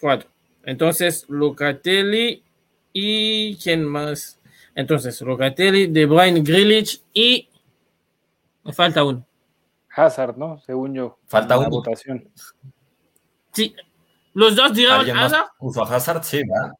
Cuatro. 0.00 0.28
Entonces, 0.64 1.24
Locatelli 1.28 2.42
y 2.92 3.56
¿quién 3.56 3.84
más? 3.84 4.38
Entonces, 4.74 5.20
Locatelli, 5.20 5.86
De 5.88 6.06
Bruyne, 6.06 6.40
Grealish 6.42 7.02
y 7.12 7.48
me 8.64 8.72
falta 8.72 9.04
uno. 9.04 9.24
Hazard, 9.94 10.36
¿no? 10.38 10.58
Según 10.60 10.94
yo. 10.94 11.18
Falta 11.26 11.58
uno. 11.58 11.68
votación. 11.70 12.28
Sí. 13.52 13.74
Los 14.34 14.54
dos 14.54 14.72
dijeron 14.72 14.98
¿Alguien 15.00 15.16
más 15.16 15.32
Hazard. 15.32 15.48
puso 15.58 15.82
a 15.84 15.96
Hazard? 15.96 16.22
Sí, 16.22 16.40
¿verdad? 16.46 16.72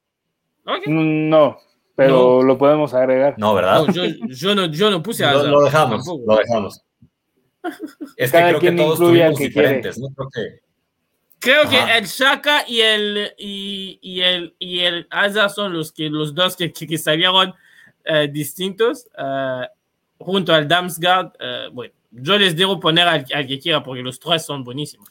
Ok. 0.66 0.86
No, 0.86 1.58
pero 1.96 2.42
lo 2.42 2.56
podemos 2.56 2.94
agregar. 2.94 3.34
No, 3.38 3.54
¿verdad? 3.54 3.84
No, 3.86 3.92
yo, 3.92 4.02
yo 4.28 4.54
no, 4.54 4.66
yo 4.66 4.90
no 4.90 5.02
puse 5.02 5.22
Lo, 5.24 5.28
Hazard. 5.30 5.50
lo 5.50 5.60
dejamos, 5.62 6.04
Tampoco. 6.04 6.32
lo 6.32 6.38
dejamos. 6.38 6.82
Es 8.16 8.32
que 8.32 8.38
Cada 8.38 8.48
creo 8.48 8.60
que 8.60 8.72
todos 8.72 8.98
tuvimos 8.98 9.38
que 9.38 9.50
quiere. 9.50 9.68
diferentes, 9.82 9.98
¿no? 9.98 10.08
Creo 10.14 10.28
que 10.30 10.60
Creo 11.38 11.68
que 11.70 11.78
el 11.96 12.04
Shaka 12.04 12.64
y 12.68 12.80
el 12.80 13.32
y, 13.38 13.98
y 14.02 14.20
el 14.20 14.54
y 14.58 14.80
el 14.80 15.06
Hazard 15.10 15.50
son 15.50 15.72
los 15.72 15.90
que 15.90 16.10
los 16.10 16.34
dos 16.34 16.54
que, 16.54 16.70
que, 16.70 16.86
que 16.86 16.98
salieron 16.98 17.54
eh, 18.04 18.28
distintos 18.30 19.08
eh, 19.16 19.66
junto 20.18 20.52
al 20.52 20.68
Damsgaard. 20.68 21.32
eh, 21.40 21.68
bueno, 21.72 21.94
yo 22.10 22.36
les 22.36 22.54
debo 22.56 22.78
poner 22.78 23.08
al, 23.08 23.24
al 23.32 23.46
que 23.46 23.58
quiera 23.58 23.82
porque 23.82 24.02
los 24.02 24.20
tres 24.20 24.44
son 24.44 24.64
buenísimos. 24.64 25.08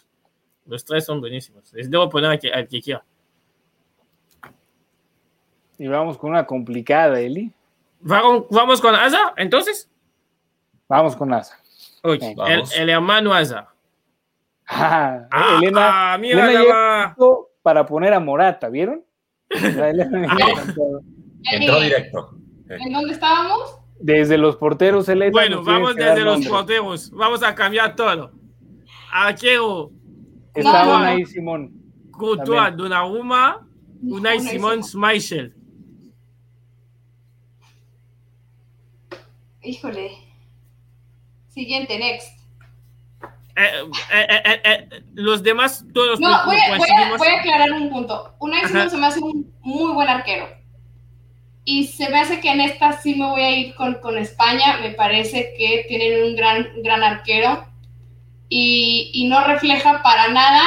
Los 0.68 0.86
tres 0.86 1.04
son 1.06 1.20
buenísimos. 1.20 1.74
Les 1.74 1.90
debo 1.90 2.08
poner 2.10 2.30
al 2.32 2.40
que, 2.40 2.52
al 2.52 2.68
que 2.68 2.80
quiera. 2.80 3.04
Y 5.80 5.88
vamos 5.88 6.18
con 6.18 6.30
una 6.32 6.46
complicada, 6.46 7.20
Eli. 7.20 7.52
Vamos, 8.02 8.46
vamos 8.52 8.82
con 8.82 8.94
Hazard, 8.94 9.34
entonces. 9.38 9.90
Vamos 10.88 11.16
con 11.16 11.34
Hazard. 11.34 11.58
Ok, 12.04 12.22
Vamos. 12.36 12.74
El, 12.76 12.82
el 12.84 12.90
hermano 12.90 13.34
Hazard. 13.34 13.66
Ah, 14.68 15.28
Ah, 15.32 15.58
Elena, 15.62 16.14
ah, 16.14 16.18
mira 16.18 16.52
Elena 16.52 17.16
para 17.64 17.86
poner 17.86 18.14
a 18.14 18.20
Morata, 18.20 18.70
¿vieron? 18.70 19.04
Ah. 19.52 19.90
entró 21.52 21.78
Eh, 21.78 21.84
directo. 21.84 22.36
¿En 22.70 22.94
dónde 22.94 23.14
estábamos? 23.14 23.80
Desde 24.00 24.38
los 24.38 24.56
porteros, 24.58 25.10
Elena. 25.10 25.32
Bueno, 25.32 25.64
vamos 25.64 25.96
desde 25.96 26.22
los 26.22 26.46
porteros. 26.48 27.10
Vamos 27.12 27.42
a 27.44 27.54
cambiar 27.56 27.96
todo. 27.96 28.32
Arquero, 29.12 29.92
Estaban 30.54 31.02
No. 31.02 31.08
ahí, 31.08 31.26
Simón. 31.26 31.74
Courtois. 32.12 32.76
Donnarumma, 32.76 33.68
Unai 34.04 34.38
Unai 34.38 34.40
Simón, 34.40 34.84
Schmeichel. 34.84 35.56
Híjole. 39.62 40.12
Siguiente, 41.50 41.98
next. 41.98 42.40
Eh, 43.56 43.92
eh, 44.14 44.62
eh, 44.64 44.90
los 45.14 45.44
demás, 45.44 45.84
todos 45.94 46.20
No, 46.20 46.30
los 46.30 46.46
voy 46.46 46.56
a, 46.56 46.78
voy, 46.78 46.90
a, 46.90 47.18
voy 47.18 47.28
a 47.28 47.40
aclarar 47.40 47.72
un 47.74 47.90
punto. 47.90 48.34
Ajá. 48.54 48.68
Simón 48.68 48.90
se 48.90 48.98
me 48.98 49.08
hace 49.08 49.20
un 49.20 49.54
muy 49.62 49.94
buen 49.94 50.08
arquero. 50.08 50.48
Y 51.66 51.88
se 51.88 52.10
me 52.10 52.20
hace 52.20 52.40
que 52.40 52.52
en 52.52 52.62
esta 52.62 52.94
sí 52.94 53.16
me 53.16 53.26
voy 53.28 53.42
a 53.42 53.52
ir 53.52 53.76
con, 53.76 53.96
con 53.96 54.18
España. 54.18 54.78
Me 54.82 54.92
parece 54.92 55.54
que 55.58 55.86
tienen 55.88 56.24
un 56.24 56.36
gran, 56.36 56.70
gran 56.84 57.04
arquero. 57.04 57.68
Y, 58.48 59.12
y 59.14 59.28
no 59.28 59.44
refleja 59.46 60.02
para 60.02 60.30
nada 60.30 60.62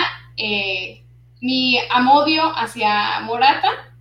mi 1.40 1.78
amodio 1.90 2.56
hacia 2.56 3.20
Morata. 3.20 3.91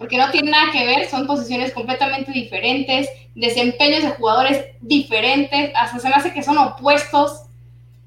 Porque 0.00 0.16
no 0.16 0.30
tiene 0.30 0.50
nada 0.50 0.72
que 0.72 0.86
ver, 0.86 1.08
son 1.10 1.26
posiciones 1.26 1.72
completamente 1.74 2.32
diferentes, 2.32 3.06
desempeños 3.34 4.02
de 4.02 4.08
jugadores 4.08 4.64
diferentes, 4.80 5.72
hasta 5.76 5.98
se 5.98 6.08
me 6.08 6.14
hace 6.14 6.32
que 6.32 6.42
son 6.42 6.56
opuestos. 6.56 7.42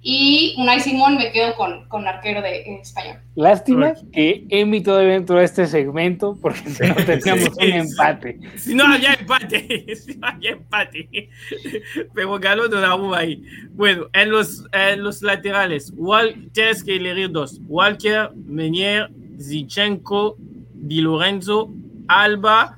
Y 0.01 0.55
Unai 0.57 0.79
Simón 0.81 1.15
me 1.15 1.31
quedo 1.31 1.55
con, 1.55 1.87
con 1.87 2.05
arquero 2.07 2.41
de 2.41 2.63
en 2.63 2.79
español. 2.79 3.17
Lástima 3.35 3.93
que 4.11 4.43
Emi 4.49 4.81
todavía 4.81 5.13
entró 5.15 5.37
a 5.37 5.43
este 5.43 5.65
segmento 5.67 6.35
porque 6.41 6.67
si 6.71 6.83
no 6.87 6.95
teníamos 6.95 7.43
sí, 7.43 7.49
un 7.51 7.55
sí. 7.57 7.71
empate. 7.71 8.39
Si 8.57 8.73
no 8.75 8.85
había 8.85 9.13
empate, 9.13 9.95
si 9.95 10.17
no 10.17 10.27
había 10.27 10.51
empate. 10.51 11.29
Pero 12.13 12.39
ganó 12.39 12.67
Donnarumma 12.67 13.19
ahí. 13.19 13.43
Bueno, 13.69 14.07
en 14.13 14.31
los, 14.31 14.65
en 14.73 15.03
los 15.03 15.21
laterales, 15.21 15.93
Wal- 15.95 16.51
tienes 16.51 16.83
que 16.83 16.95
elegir 16.97 17.31
dos: 17.31 17.61
Walker, 17.67 18.31
Menier, 18.35 19.09
Zichenko, 19.39 20.35
Di 20.73 20.99
Lorenzo, 20.99 21.69
Alba 22.07 22.77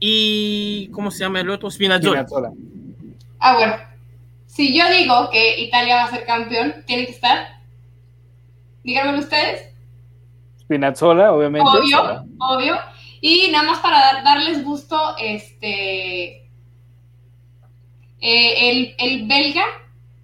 y. 0.00 0.88
¿Cómo 0.92 1.10
se 1.10 1.20
llama 1.20 1.40
el 1.40 1.50
otro? 1.50 1.70
Spinazzola. 1.70 2.22
Spinazzola. 2.22 2.50
Ah, 3.40 3.56
bueno. 3.56 3.76
Si 4.46 4.76
yo 4.76 4.84
digo 4.90 5.30
que 5.30 5.60
Italia 5.60 5.96
va 5.96 6.04
a 6.04 6.10
ser 6.10 6.24
campeón, 6.24 6.74
tiene 6.86 7.06
que 7.06 7.12
estar. 7.12 7.58
Díganmelo 8.84 9.18
ustedes. 9.18 9.72
Spinazzola, 10.60 11.32
obviamente. 11.32 11.68
Obvio, 11.68 12.24
obvio. 12.38 12.76
Y 13.20 13.48
nada 13.50 13.64
más 13.70 13.78
para 13.80 13.98
dar- 13.98 14.24
darles 14.24 14.62
gusto, 14.64 15.16
este. 15.18 16.42
eh, 18.20 18.70
el, 18.70 18.94
el 18.98 19.26
belga, 19.26 19.64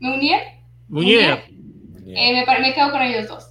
Meunier, 0.01 0.41
Muñeca. 0.89 1.43
eh, 2.07 2.45
me, 2.47 2.61
me 2.61 2.75
quedo 2.75 2.91
con 2.91 3.03
ellos 3.03 3.29
dos. 3.29 3.47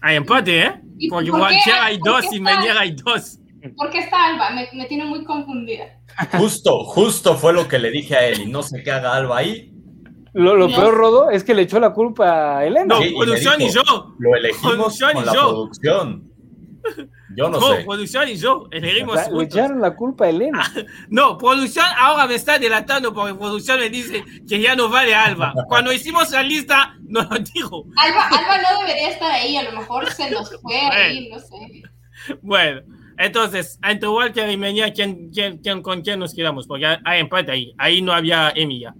Hay 0.00 0.16
empate, 0.16 0.62
¿eh? 0.62 0.72
¿Y 0.98 1.08
Porque 1.08 1.30
por 1.30 1.40
qué? 1.40 1.54
Guancher 1.54 1.74
hay 1.80 1.98
¿Por 1.98 2.08
dos 2.22 2.32
y 2.32 2.40
Meñera 2.40 2.80
hay 2.80 2.92
dos. 2.92 3.38
¿Por 3.76 3.90
qué 3.90 3.98
está 4.00 4.26
Alba? 4.26 4.50
Me, 4.50 4.68
me 4.72 4.86
tiene 4.86 5.04
muy 5.04 5.24
confundida. 5.24 5.84
Justo, 6.38 6.84
justo 6.84 7.36
fue 7.36 7.52
lo 7.52 7.68
que 7.68 7.78
le 7.78 7.90
dije 7.90 8.16
a 8.16 8.26
Eli. 8.28 8.46
No 8.46 8.62
sé 8.62 8.82
qué 8.82 8.90
haga 8.92 9.14
Alba 9.14 9.38
ahí. 9.38 9.68
Lo, 10.34 10.56
lo 10.56 10.68
No. 10.68 10.74
peor, 10.76 10.94
Rodo, 10.94 11.30
es 11.30 11.44
que 11.44 11.54
le 11.54 11.62
echó 11.62 11.78
la 11.78 11.92
culpa 11.92 12.58
a 12.58 12.64
Elena. 12.66 12.86
No, 12.86 13.02
Sí, 13.02 13.08
y 13.08 13.14
producción 13.16 13.60
y 13.60 13.64
dijo, 13.66 13.82
yo. 13.86 14.14
Lo 14.18 14.34
elegimos 14.36 14.72
Producción 14.74 15.12
con 15.12 15.22
y 15.22 15.26
la 15.26 15.32
yo. 15.34 15.48
producción. 15.50 16.28
Yo 17.36 17.48
no 17.48 17.60
No, 17.60 17.74
sé. 17.76 17.84
producción 17.84 18.28
y 18.28 18.36
yo. 18.36 18.66
Elegimos. 18.70 19.16
Le 19.30 19.44
echaron 19.44 19.80
la 19.80 19.94
culpa 19.94 20.24
a 20.24 20.28
Elena. 20.30 20.62
No, 21.10 21.38
producción 21.38 21.84
ahora 21.98 22.26
me 22.26 22.34
está 22.34 22.58
delatando 22.58 23.12
porque 23.14 23.34
producción 23.34 23.78
me 23.78 23.88
dice 23.90 24.24
que 24.48 24.60
ya 24.60 24.74
no 24.74 24.88
vale 24.88 25.14
Alba. 25.14 25.52
Cuando 25.68 25.92
hicimos 25.92 26.30
la 26.30 26.42
lista, 26.42 26.96
no 27.06 27.22
lo 27.22 27.38
dijo. 27.38 27.84
Alba, 27.96 28.26
Alba 28.28 28.56
no 28.62 28.80
debería 28.80 29.08
estar 29.10 29.30
ahí, 29.30 29.56
a 29.56 29.62
lo 29.70 29.78
mejor 29.78 30.10
se 30.10 30.30
nos 30.30 30.50
fue 30.60 30.76
ahí, 30.80 31.28
no 31.30 31.38
sé. 31.38 31.82
Bueno, 32.42 32.80
entonces, 33.26 33.78
entre 33.82 34.08
Walker 34.08 34.48
y 34.50 34.56
Meñera, 34.56 34.92
¿quién, 34.92 35.30
quién, 35.30 35.58
quién- 35.58 35.82
¿con 35.82 36.02
quién 36.02 36.18
nos 36.18 36.34
quedamos? 36.34 36.66
Porque 36.66 36.86
hay 37.04 37.20
empate 37.20 37.50
ahí. 37.52 37.74
Ahí 37.78 38.02
no 38.02 38.12
había 38.12 38.50
Emi 38.54 38.80
ya. 38.80 38.94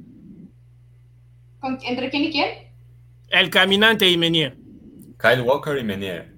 ¿Con- 1.61 1.79
¿Entre 1.83 2.11
quién 2.11 2.25
y 2.25 2.33
quién? 2.33 2.49
El 3.29 3.51
caminante 3.51 4.09
y 4.09 4.17
Meñera. 4.17 4.55
Kyle 5.19 5.43
Walker 5.43 5.79
y 5.79 5.85
Menier. 5.85 6.33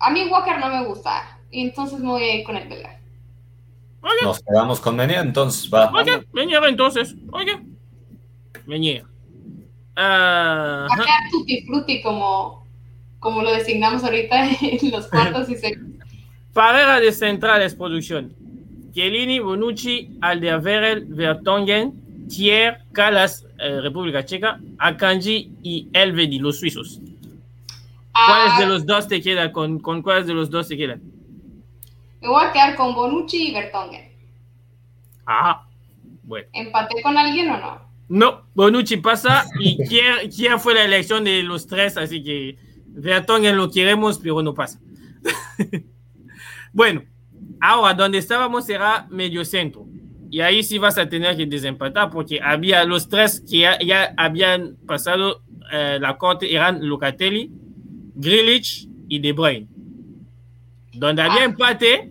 A 0.00 0.10
mí 0.10 0.28
Walker 0.30 0.58
no 0.60 0.68
me 0.68 0.84
gusta, 0.86 1.40
y 1.50 1.62
entonces 1.62 1.98
me 1.98 2.06
voy 2.08 2.22
a 2.22 2.34
ir 2.36 2.44
con 2.44 2.56
el 2.56 2.68
belga. 2.68 3.00
Nos 4.22 4.40
quedamos 4.40 4.80
con 4.80 4.94
Menier, 4.96 5.20
entonces 5.20 5.68
va. 5.72 5.86
ok, 5.90 6.24
Meñera 6.32 6.68
entonces. 6.68 7.14
Ok. 7.32 7.62
Meñera. 8.66 9.06
Ah, 9.96 10.86
Va 10.90 10.94
a 10.94 10.98
quedar 11.04 11.30
tutti 11.32 11.66
frutti 11.66 12.00
como, 12.02 12.64
como 13.18 13.42
lo 13.42 13.50
designamos 13.52 14.04
ahorita 14.04 14.50
en 14.60 14.90
los 14.92 15.08
cuartos 15.08 15.48
y 15.50 15.56
se... 15.56 15.72
Pareja 16.58 16.98
de 16.98 17.12
centrales, 17.12 17.76
producción. 17.76 18.34
Chiellini, 18.92 19.38
Bonucci, 19.38 20.18
Alderweireld, 20.20 21.06
Vertonghen, 21.14 22.26
Thier, 22.28 22.78
Calas, 22.90 23.46
eh, 23.60 23.80
República 23.80 24.24
Checa, 24.24 24.58
Akanji 24.76 25.52
y 25.62 25.86
Elvedi, 25.92 26.40
los 26.40 26.58
suizos. 26.58 26.98
¿Cuáles 28.12 28.54
Ah, 28.54 28.56
de 28.58 28.66
los 28.66 28.84
dos 28.84 29.06
te 29.06 29.22
queda? 29.22 29.52
¿Con, 29.52 29.78
con 29.78 30.02
cuáles 30.02 30.26
de 30.26 30.34
los 30.34 30.50
dos 30.50 30.66
te 30.66 30.76
quedan? 30.76 31.00
Me 32.20 32.26
voy 32.26 32.44
a 32.44 32.50
quedar 32.52 32.74
con 32.74 32.92
Bonucci 32.92 33.50
y 33.50 33.54
Bertongen. 33.54 34.10
Ah, 35.26 35.64
bueno. 36.24 36.48
¿Empaté 36.54 37.00
con 37.02 37.16
alguien 37.16 37.52
o 37.52 37.58
no? 37.58 37.80
No, 38.08 38.42
Bonucci 38.56 38.96
pasa 38.96 39.44
y 39.60 39.76
Thier 40.28 40.58
fue 40.58 40.74
la 40.74 40.84
elección 40.84 41.22
de 41.22 41.40
los 41.44 41.68
tres, 41.68 41.96
así 41.96 42.20
que 42.20 42.58
Vertonghen 42.88 43.56
lo 43.56 43.70
queremos, 43.70 44.18
pero 44.18 44.42
no 44.42 44.54
pasa. 44.54 44.80
bueno, 46.72 47.02
ahora 47.60 47.94
donde 47.94 48.18
estábamos 48.18 48.68
era 48.68 49.06
medio 49.10 49.44
centro. 49.44 49.86
Y 50.30 50.40
ahí 50.40 50.62
sí 50.62 50.78
vas 50.78 50.98
a 50.98 51.08
tener 51.08 51.36
que 51.36 51.46
desempatar 51.46 52.10
porque 52.10 52.40
había 52.42 52.84
los 52.84 53.08
tres 53.08 53.40
que 53.48 53.60
ya, 53.60 53.78
ya 53.78 54.12
habían 54.16 54.76
pasado 54.86 55.42
eh, 55.72 55.98
la 56.00 56.16
corte, 56.18 56.54
eran 56.54 56.86
Locatelli, 56.86 57.50
Grilich 58.14 58.88
y 59.08 59.18
De 59.20 59.32
Bruyne. 59.32 59.66
Donde 60.92 61.22
había 61.22 61.42
Ah. 61.42 61.44
empate 61.44 62.10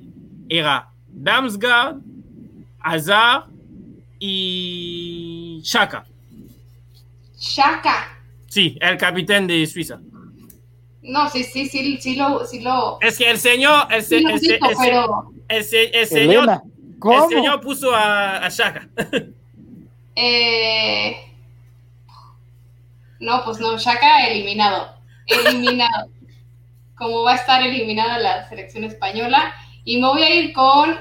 era 0.49 0.89
Damsgaard, 1.09 1.97
Hazard 2.79 3.45
y 4.19 5.59
Shaka. 5.63 6.05
Shaka. 7.37 8.17
Sí, 8.47 8.77
el 8.81 8.97
capitán 8.97 9.45
de 9.45 9.65
Suiza. 9.67 9.99
No, 11.01 11.29
sí, 11.29 11.43
sí, 11.43 11.67
sí, 11.67 11.97
sí 12.01 12.15
lo... 12.15 12.45
Sí 12.45 12.59
lo 12.59 12.97
Es 13.01 13.17
que 13.17 13.29
el 13.29 13.39
señor, 13.39 13.87
el, 13.91 14.03
se- 14.03 14.17
sí 14.17 14.23
lo 14.23 14.29
el 14.31 14.39
cito, 14.39 14.69
el 14.69 14.75
pero 14.77 15.31
el 15.47 15.63
se- 15.63 15.97
el 15.99 16.07
señor, 16.07 16.61
el 17.11 17.29
señor 17.29 17.61
puso 17.61 17.93
a, 17.93 18.45
a 18.45 18.49
Shaka. 18.49 18.89
eh, 20.15 21.15
no, 23.19 23.43
pues 23.45 23.59
no, 23.59 23.77
Shaka 23.77 24.27
eliminado, 24.27 24.93
eliminado. 25.27 26.09
Como 26.95 27.21
va 27.23 27.33
a 27.33 27.35
estar 27.35 27.61
eliminada 27.61 28.17
la 28.17 28.49
selección 28.49 28.83
española 28.83 29.53
y 29.83 30.01
me 30.01 30.07
voy 30.07 30.23
a 30.23 30.33
ir 30.33 30.51
con 30.53 30.95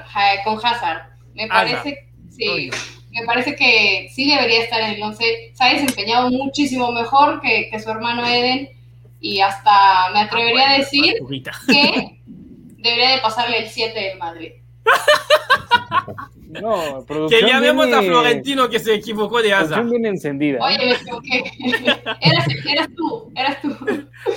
con 0.45 0.63
Hazard. 0.63 1.09
Me 1.33 1.47
parece, 1.47 2.07
sí, 2.29 2.69
me 3.09 3.25
parece 3.25 3.55
que 3.55 4.07
sí 4.13 4.29
debería 4.29 4.61
estar 4.63 4.79
en 4.81 4.91
el 4.91 5.01
11. 5.01 5.53
Se 5.55 5.63
ha 5.63 5.73
desempeñado 5.73 6.29
muchísimo 6.29 6.91
mejor 6.91 7.41
que, 7.41 7.69
que 7.71 7.79
su 7.79 7.89
hermano 7.89 8.27
Eden 8.27 8.69
y 9.19 9.39
hasta 9.41 10.09
me 10.13 10.21
atrevería 10.21 10.71
a 10.71 10.77
decir 10.77 11.15
que 11.67 12.21
debería 12.77 13.11
de 13.15 13.21
pasarle 13.21 13.59
el 13.63 13.69
7 13.69 13.99
del 13.99 14.17
Madrid. 14.17 14.51
No, 16.61 17.05
Que 17.29 17.41
ya 17.45 17.59
vemos 17.59 17.85
a 17.87 17.99
viene- 17.99 18.07
Florentino 18.07 18.69
que 18.69 18.79
se 18.79 18.93
equivocó 18.95 19.41
de 19.41 19.49
producción 19.49 19.73
Hazard. 19.79 19.89
viene 19.89 20.07
encendida. 20.09 20.59
Oye. 20.63 20.77
Eras, 22.21 22.47
eras 22.65 22.87
tú, 22.95 23.31
eras 23.35 23.61
tú. 23.61 23.75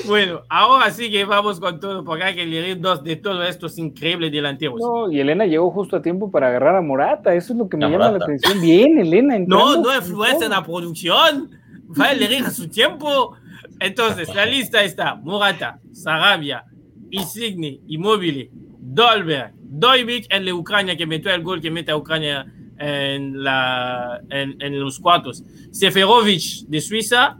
Bueno, 0.06 0.42
ahora 0.48 0.90
sí 0.90 1.08
que 1.10 1.24
vamos 1.24 1.60
con 1.60 1.78
todo, 1.78 2.04
porque 2.04 2.24
hay 2.24 2.34
que 2.34 2.42
elegir 2.42 2.80
dos 2.80 3.02
de 3.04 3.14
todos 3.16 3.48
estos 3.48 3.78
increíbles 3.78 4.32
delanteros. 4.32 4.80
No, 4.80 5.06
No, 5.06 5.12
y 5.12 5.20
Elena 5.20 5.46
llegó 5.46 5.70
justo 5.70 5.96
a 5.96 6.02
tiempo 6.02 6.30
para 6.30 6.48
agarrar 6.48 6.74
a 6.76 6.82
Morata. 6.82 7.32
Eso 7.34 7.52
es 7.52 7.58
lo 7.58 7.68
que 7.68 7.76
me 7.76 7.84
A 7.86 7.88
llama 7.88 8.04
la 8.06 8.10
Morata. 8.12 8.24
atención. 8.24 8.60
Bien, 8.60 8.98
Elena. 8.98 9.38
no, 9.46 9.76
entrando 9.76 9.94
influencia 9.94 10.44
en 10.46 10.50
la 10.52 10.64
producción. 10.64 11.50
Va 11.98 12.06
a 12.06 12.12
elegir 12.12 12.44
a 12.44 12.50
su 12.50 12.68
tiempo. 12.68 13.36
Entonces, 13.80 14.32
la 14.34 14.44
lista 14.44 14.84
está 14.84 15.14
Morata, 15.14 15.80
Sarabia, 15.92 16.64
Insigne, 17.10 17.80
Immobile, 17.88 18.50
Dolberg, 18.78 19.52
Doivik, 19.56 20.26
el 20.28 20.44
de 20.44 20.52
Ucrania 20.52 20.96
que 20.96 21.06
metió 21.06 21.32
el 21.32 21.42
gol 21.42 21.60
que 21.60 21.70
mete 21.70 21.90
a 21.90 21.96
Ucrania 21.96 22.46
en, 22.78 23.42
la, 23.42 24.20
en, 24.28 24.60
en 24.60 24.78
los 24.78 25.00
cuartos, 25.00 25.42
Seferovic 25.70 26.66
de 26.68 26.80
Suiza, 26.80 27.38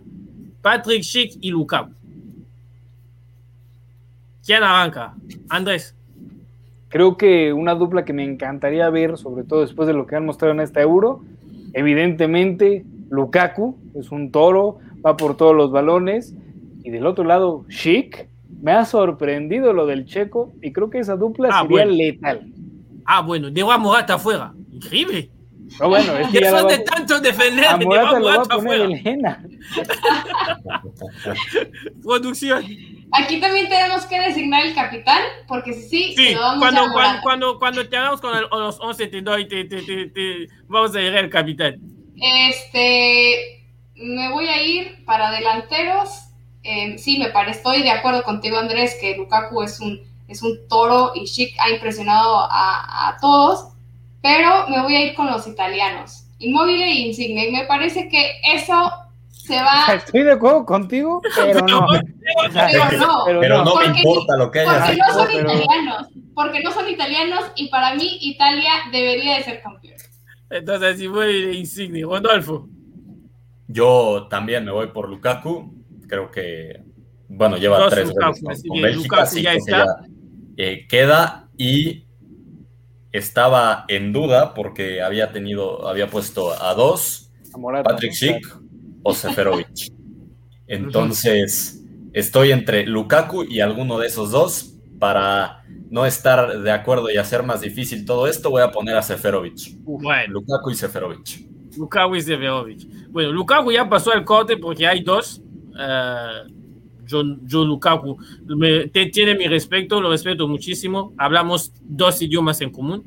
Patrick 0.63 1.03
Schick 1.03 1.39
y 1.41 1.51
Lukaku. 1.51 1.93
¿Quién 4.45 4.63
arranca? 4.63 5.15
Andrés. 5.49 5.95
Creo 6.89 7.17
que 7.17 7.53
una 7.53 7.75
dupla 7.75 8.05
que 8.05 8.13
me 8.13 8.25
encantaría 8.25 8.89
ver, 8.91 9.17
sobre 9.17 9.45
todo 9.45 9.61
después 9.61 9.87
de 9.87 9.95
lo 9.95 10.07
que 10.07 10.17
han 10.17 10.27
mostrado 10.27 10.55
en 10.55 10.61
esta 10.61 10.81
Euro, 10.81 11.23
evidentemente 11.73 12.85
Lukaku 13.11 13.77
es 13.95 14.11
un 14.11 14.33
toro, 14.33 14.79
va 15.05 15.17
por 15.17 15.37
todos 15.37 15.55
los 15.55 15.71
balones, 15.71 16.35
y 16.83 16.91
del 16.91 17.07
otro 17.07 17.25
lado 17.25 17.65
Chic, 17.69 18.29
me 18.63 18.73
ha 18.73 18.85
sorprendido 18.85 19.73
lo 19.73 19.87
del 19.87 20.07
checo, 20.07 20.53
y 20.63 20.73
creo 20.73 20.91
que 20.91 20.99
esa 20.99 21.17
dupla 21.17 21.49
Ah, 21.53 21.63
sería 21.63 21.69
bueno. 21.85 21.93
letal. 21.93 22.53
Ah, 23.07 23.21
bueno, 23.23 23.49
a 23.73 23.79
Morata 23.79 24.15
afuera. 24.15 24.53
Increíble. 24.73 25.31
No, 25.81 25.89
bueno, 25.89 26.17
es 26.17 26.29
que 26.29 26.41
ya 26.41 26.65
de 26.65 26.79
tanto 26.79 27.21
defender, 27.21 27.65
a 27.65 27.77
Morata 27.77 28.19
lo 28.19 28.27
va 28.27 28.35
a 28.35 28.37
Morata 28.39 28.57
poner 28.57 28.83
afuera. 28.83 29.01
Elena. 29.01 29.45
Producción. 32.03 32.65
Aquí 33.13 33.41
también 33.41 33.69
tenemos 33.69 34.07
que 34.07 34.21
designar 34.21 34.67
el 34.67 34.75
capitán, 34.75 35.21
porque 35.49 35.73
si 35.75 35.89
sí, 35.89 36.15
Sí, 36.17 36.27
se 36.29 36.35
lo 36.35 36.41
vamos 36.41 36.59
cuando, 36.61 36.81
a 36.83 36.93
cuando, 36.93 37.21
cuando, 37.23 37.59
cuando 37.59 37.89
te 37.89 37.97
hagamos 37.97 38.21
con 38.21 38.37
el- 38.37 38.47
los 38.51 38.79
11 38.81 39.07
te 39.09 39.21
doy, 39.23 39.49
te, 39.49 39.65
te, 39.65 39.83
te, 39.83 40.07
te- 40.07 40.47
vamos 40.69 40.95
a 40.95 41.01
llegar 41.01 41.25
al 41.25 41.31
capitán. 41.31 41.77
Este, 42.17 43.60
me 44.01 44.31
voy 44.33 44.49
a 44.49 44.63
ir 44.63 45.05
para 45.05 45.31
delanteros. 45.31 46.25
Eh, 46.63 46.99
sí, 46.99 47.19
me 47.19 47.31
parece, 47.31 47.59
estoy 47.59 47.83
de 47.83 47.91
acuerdo 47.91 48.23
contigo, 48.23 48.59
Andrés, 48.59 48.97
que 49.01 49.17
Lukaku 49.17 49.63
es 49.63 49.81
un, 49.81 50.01
es 50.29 50.43
un 50.43 50.59
toro 50.69 51.13
y 51.15 51.25
Chic 51.25 51.55
ha 51.61 51.71
impresionado 51.71 52.37
a, 52.51 53.09
a 53.09 53.17
todos, 53.21 53.69
pero 54.23 54.69
me 54.69 54.83
voy 54.83 54.95
a 54.97 55.05
ir 55.07 55.15
con 55.15 55.27
los 55.31 55.47
italianos. 55.47 56.25
Inmóvil 56.39 56.83
e 56.83 56.91
Insigne. 57.01 57.51
Me 57.51 57.65
parece 57.65 58.09
que 58.09 58.33
eso 58.55 58.91
se 59.31 59.57
va, 59.57 59.87
Estoy 59.95 60.23
de 60.23 60.33
acuerdo 60.33 60.65
contigo, 60.67 61.21
pero 61.35 61.61
no. 61.67 61.87
pero 62.53 62.91
no. 62.99 63.25
Pero 63.27 63.65
no 63.65 63.75
me 63.77 63.85
Porque- 63.87 63.99
importa 64.01 64.37
lo 64.37 64.51
que 64.51 64.61
haya 64.61 64.81
Porque 64.87 64.97
no 64.97 65.13
son 65.15 65.27
pero- 65.27 65.53
italianos, 65.53 66.07
porque 66.35 66.61
no 66.63 66.71
son 66.73 66.89
italianos 66.89 67.45
y 67.57 67.69
para 67.69 67.95
mí 67.95 68.19
Italia 68.21 68.71
debería 68.93 69.37
de 69.37 69.45
ser 69.45 69.63
campeón. 69.63 69.97
Entonces, 70.51 71.09
voy 71.09 71.47
de 71.47 71.55
insignia, 71.55 72.05
Rodolfo. 72.07 72.69
Yo 73.73 74.27
también 74.29 74.65
me 74.65 74.73
voy 74.73 74.89
por 74.89 75.09
Lukaku. 75.09 75.73
Creo 76.09 76.31
que, 76.31 76.83
bueno, 77.29 77.57
lleva 77.57 77.89
tres 77.89 78.09
Lukaku, 78.09 78.41
goles 78.43 78.63
con, 78.67 78.81
Bélgica, 78.83 79.17
Lukaku 79.17 79.31
sí, 79.37 79.43
ya 79.43 79.53
que 79.53 79.57
está. 79.59 79.77
ya, 79.77 79.87
eh, 80.57 80.87
queda 80.89 81.49
y 81.57 82.05
estaba 83.13 83.85
en 83.87 84.13
duda 84.13 84.55
porque 84.55 85.03
había 85.03 85.31
tenido, 85.31 85.87
había 85.89 86.09
puesto 86.09 86.53
a 86.61 86.75
dos, 86.75 87.31
A 87.55 87.59
Morata, 87.59 87.91
Patrick. 87.91 88.13
Schick 88.13 88.61
o 89.05 89.15
Seferovic. 89.15 89.93
Entonces, 90.67 91.85
estoy 92.13 92.51
entre 92.51 92.87
Lukaku 92.87 93.45
y 93.45 93.61
alguno 93.61 93.99
de 93.99 94.09
esos 94.09 94.31
dos. 94.31 94.67
Para 94.99 95.65
no 95.89 96.05
estar 96.05 96.61
de 96.61 96.71
acuerdo 96.73 97.11
y 97.11 97.17
hacer 97.17 97.43
más 97.43 97.63
difícil 97.63 98.05
todo 98.05 98.27
esto, 98.27 98.51
voy 98.51 98.63
a 98.63 98.71
poner 98.71 98.97
a 98.97 99.03
Seferovic. 99.03 99.79
Bueno, 99.83 100.35
Lukaku 100.35 100.71
y 100.71 100.75
Seferovic. 100.75 101.50
Lukaku 101.77 102.17
y 102.17 102.23
Seferovic. 102.23 103.09
Bueno, 103.11 103.33
Lukaku 103.33 103.73
ya 103.73 103.89
pasó 103.89 104.13
el 104.13 104.25
corte 104.25 104.57
porque 104.57 104.87
hay 104.87 105.03
dos. 105.03 105.41
Eh, 105.79 106.53
yo, 107.07 107.23
yo, 107.45 107.65
Lukaku, 107.65 108.17
te, 108.93 109.07
tiene 109.07 109.35
mi 109.35 109.47
respeto, 109.49 110.01
lo 110.01 110.11
respeto 110.11 110.47
muchísimo. 110.47 111.13
Hablamos 111.17 111.73
dos 111.83 112.23
idiomas 112.23 112.61
en 112.61 112.71
común, 112.71 113.03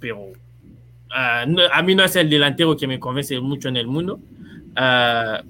pero 0.00 0.18
uh, 0.20 1.46
no, 1.46 1.62
a 1.72 1.82
mí 1.82 1.94
no 1.94 2.02
es 2.04 2.16
el 2.16 2.28
delantero 2.28 2.76
que 2.76 2.86
me 2.86 2.98
convence 2.98 3.38
mucho 3.40 3.68
en 3.68 3.76
el 3.76 3.86
mundo. 3.86 4.20
Uh, 4.76 5.46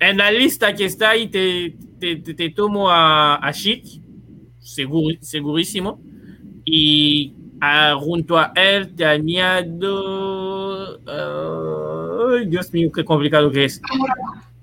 en 0.00 0.16
la 0.16 0.30
lista 0.30 0.74
que 0.74 0.86
está 0.86 1.10
ahí 1.10 1.28
te, 1.28 1.76
te, 1.98 2.16
te, 2.16 2.34
te 2.34 2.50
tomo 2.50 2.90
a, 2.90 3.36
a 3.36 3.52
Chic, 3.52 3.84
seguro, 4.58 5.16
segurísimo. 5.20 6.00
Y 6.64 7.34
uh, 7.56 7.98
junto 7.98 8.38
a 8.38 8.52
él 8.54 8.94
te 8.94 9.04
añado... 9.04 10.49
Ay, 11.06 12.46
Dios 12.46 12.72
mío, 12.72 12.90
qué 12.94 13.04
complicado 13.04 13.50
que 13.50 13.64
es. 13.66 13.80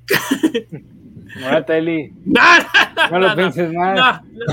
Morata, 1.41 1.77
Eli. 1.77 2.13
No, 2.25 2.41
No 3.11 3.19
lo 3.19 3.35
pienses 3.35 3.71
más. 3.73 4.21
No, 4.23 4.47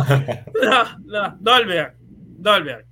no, 0.63 0.85
no, 1.07 1.37
Dolberg, 1.41 1.95
Dolberg, 2.39 2.85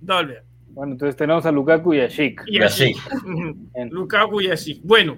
Dolberg. 0.00 0.44
Bueno, 0.68 0.92
entonces 0.92 1.16
tenemos 1.16 1.44
a 1.46 1.50
Lukaku 1.52 1.94
y 1.94 2.00
a 2.00 2.08
Chic. 2.08 2.40
Y 2.46 2.62
a. 2.62 2.68
Bien. 2.68 3.90
Lukaku 3.90 4.40
y 4.42 4.50
así. 4.50 4.80
Bueno, 4.84 5.16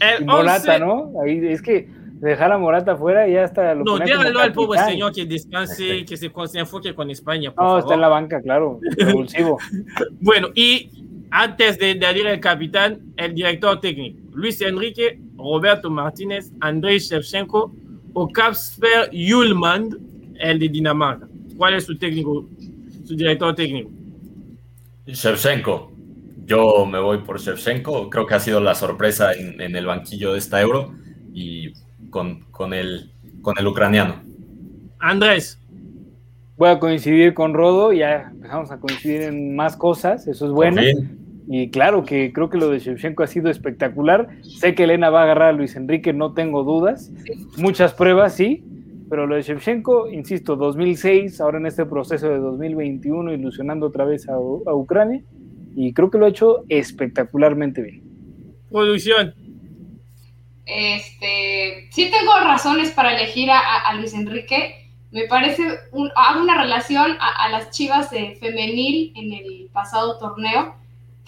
el 0.00 0.22
Y 0.22 0.26
Morata, 0.26 0.74
11 0.74 0.80
¿no? 0.80 1.12
Ahí 1.22 1.46
es 1.46 1.62
que 1.62 1.88
dejar 2.20 2.52
a 2.52 2.58
Morata 2.58 2.96
fuera 2.96 3.26
y 3.26 3.32
ya 3.32 3.44
está. 3.44 3.74
Lo 3.74 3.84
No, 3.84 3.98
déjalo 3.98 4.40
al 4.40 4.52
pobre 4.52 4.78
señor 4.80 5.12
que 5.14 5.24
descanse, 5.24 6.04
que 6.04 6.16
se, 6.18 6.30
se 6.48 6.58
enfoque 6.58 6.94
con 6.94 7.10
España, 7.10 7.50
por 7.50 7.62
No, 7.64 7.68
favor. 7.70 7.80
está 7.80 7.94
en 7.94 8.00
la 8.02 8.08
banca, 8.08 8.42
claro. 8.42 8.80
Revulsivo. 8.98 9.58
Bueno, 10.20 10.48
y 10.54 10.90
antes 11.30 11.78
de, 11.78 11.94
de 11.94 12.18
ir 12.18 12.26
el 12.26 12.40
capitán, 12.40 13.00
el 13.16 13.34
director 13.34 13.80
técnico, 13.80 14.18
Luis 14.32 14.60
Enrique, 14.60 15.20
Roberto 15.36 15.90
Martínez, 15.90 16.50
Andrei 16.60 16.98
Shevchenko 16.98 17.74
o 18.12 18.28
Kasper 18.28 19.10
Hjulmand, 19.12 19.96
el 20.38 20.58
de 20.58 20.68
Dinamarca. 20.68 21.28
¿Cuál 21.56 21.74
es 21.74 21.84
su 21.84 21.96
técnico, 21.98 22.48
su 23.04 23.14
director 23.14 23.54
técnico? 23.54 23.90
Shevchenko. 25.06 25.92
Yo 26.46 26.84
me 26.86 26.98
voy 26.98 27.18
por 27.18 27.40
Shevchenko. 27.40 28.10
Creo 28.10 28.26
que 28.26 28.34
ha 28.34 28.40
sido 28.40 28.60
la 28.60 28.74
sorpresa 28.74 29.32
en, 29.32 29.60
en 29.60 29.76
el 29.76 29.86
banquillo 29.86 30.32
de 30.32 30.38
esta 30.38 30.60
euro 30.60 30.94
y 31.32 31.72
con, 32.10 32.40
con, 32.50 32.74
el, 32.74 33.10
con 33.42 33.56
el 33.58 33.66
ucraniano. 33.66 34.22
Andrés, 34.98 35.60
Voy 36.60 36.68
a 36.68 36.78
coincidir 36.78 37.32
con 37.32 37.54
Rodo, 37.54 37.90
ya 37.90 38.28
empezamos 38.32 38.70
a 38.70 38.78
coincidir 38.78 39.22
en 39.22 39.56
más 39.56 39.78
cosas, 39.78 40.28
eso 40.28 40.44
es 40.44 40.52
bueno. 40.52 40.82
Fin. 40.82 41.19
Y 41.48 41.70
claro 41.70 42.04
que 42.04 42.32
creo 42.32 42.48
que 42.48 42.58
lo 42.58 42.68
de 42.68 42.78
Shevchenko 42.78 43.22
ha 43.22 43.26
sido 43.26 43.50
espectacular. 43.50 44.28
Sé 44.42 44.74
que 44.74 44.84
Elena 44.84 45.10
va 45.10 45.20
a 45.20 45.24
agarrar 45.24 45.48
a 45.48 45.52
Luis 45.52 45.74
Enrique, 45.76 46.12
no 46.12 46.32
tengo 46.32 46.62
dudas. 46.64 47.10
Muchas 47.56 47.92
pruebas, 47.94 48.34
sí. 48.36 48.62
Pero 49.08 49.26
lo 49.26 49.34
de 49.34 49.42
Shevchenko, 49.42 50.08
insisto, 50.10 50.54
2006, 50.54 51.40
ahora 51.40 51.58
en 51.58 51.66
este 51.66 51.84
proceso 51.86 52.28
de 52.28 52.38
2021, 52.38 53.32
ilusionando 53.32 53.86
otra 53.86 54.04
vez 54.04 54.28
a, 54.28 54.34
a 54.34 54.74
Ucrania. 54.74 55.22
Y 55.74 55.92
creo 55.92 56.10
que 56.10 56.18
lo 56.18 56.26
ha 56.26 56.28
hecho 56.28 56.64
espectacularmente 56.68 57.82
bien. 57.82 58.02
producción. 58.70 59.34
Este, 60.66 61.88
sí 61.90 62.10
tengo 62.10 62.32
razones 62.44 62.90
para 62.90 63.16
elegir 63.16 63.50
a, 63.50 63.58
a- 63.58 63.88
a 63.90 63.94
Luis 63.94 64.14
Enrique. 64.14 64.76
Me 65.10 65.24
parece 65.26 65.64
un, 65.90 66.08
hago 66.14 66.42
una 66.42 66.62
relación 66.62 67.16
a, 67.18 67.44
a 67.46 67.48
las 67.48 67.70
Chivas 67.70 68.10
de 68.12 68.36
femenil 68.36 69.12
en 69.16 69.32
el 69.32 69.68
pasado 69.72 70.18
torneo, 70.18 70.76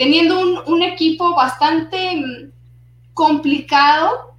teniendo 0.03 0.41
un, 0.41 0.59
un 0.66 0.83
equipo 0.83 1.35
bastante 1.37 2.16
mm, 2.16 2.51
complicado, 3.15 4.35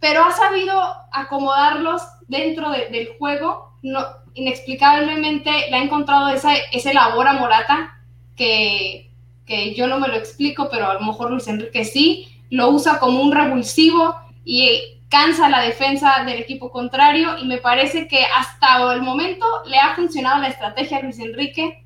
pero 0.00 0.24
ha 0.24 0.30
sabido 0.32 0.78
acomodarlos 1.12 2.02
dentro 2.28 2.70
de- 2.70 2.88
del 2.90 3.08
juego. 3.18 3.72
No, 3.82 4.00
inexplicablemente 4.34 5.50
le 5.70 5.76
ha 5.76 5.82
encontrado 5.82 6.28
esa, 6.28 6.54
ese 6.72 6.92
labor 6.92 7.28
a 7.28 7.34
Morata 7.34 7.98
que, 8.36 9.10
que 9.46 9.74
yo 9.74 9.86
no 9.86 9.98
me 10.00 10.08
lo 10.08 10.16
explico, 10.16 10.68
pero 10.70 10.90
a 10.90 10.94
lo 10.94 11.00
mejor 11.00 11.30
Luis 11.30 11.48
Enrique 11.48 11.84
sí. 11.84 12.28
Lo 12.50 12.68
usa 12.68 12.98
como 12.98 13.20
un 13.22 13.32
revulsivo 13.32 14.14
y 14.44 14.80
cansa 15.08 15.48
la 15.48 15.60
defensa 15.60 16.24
del 16.24 16.40
equipo 16.40 16.70
contrario. 16.70 17.38
Y 17.38 17.46
me 17.46 17.58
parece 17.58 18.06
que 18.06 18.24
hasta 18.24 18.92
el 18.92 19.00
momento 19.02 19.46
le 19.66 19.78
ha 19.78 19.94
funcionado 19.94 20.42
la 20.42 20.48
estrategia 20.48 20.98
a 20.98 21.02
Luis 21.02 21.18
Enrique, 21.18 21.83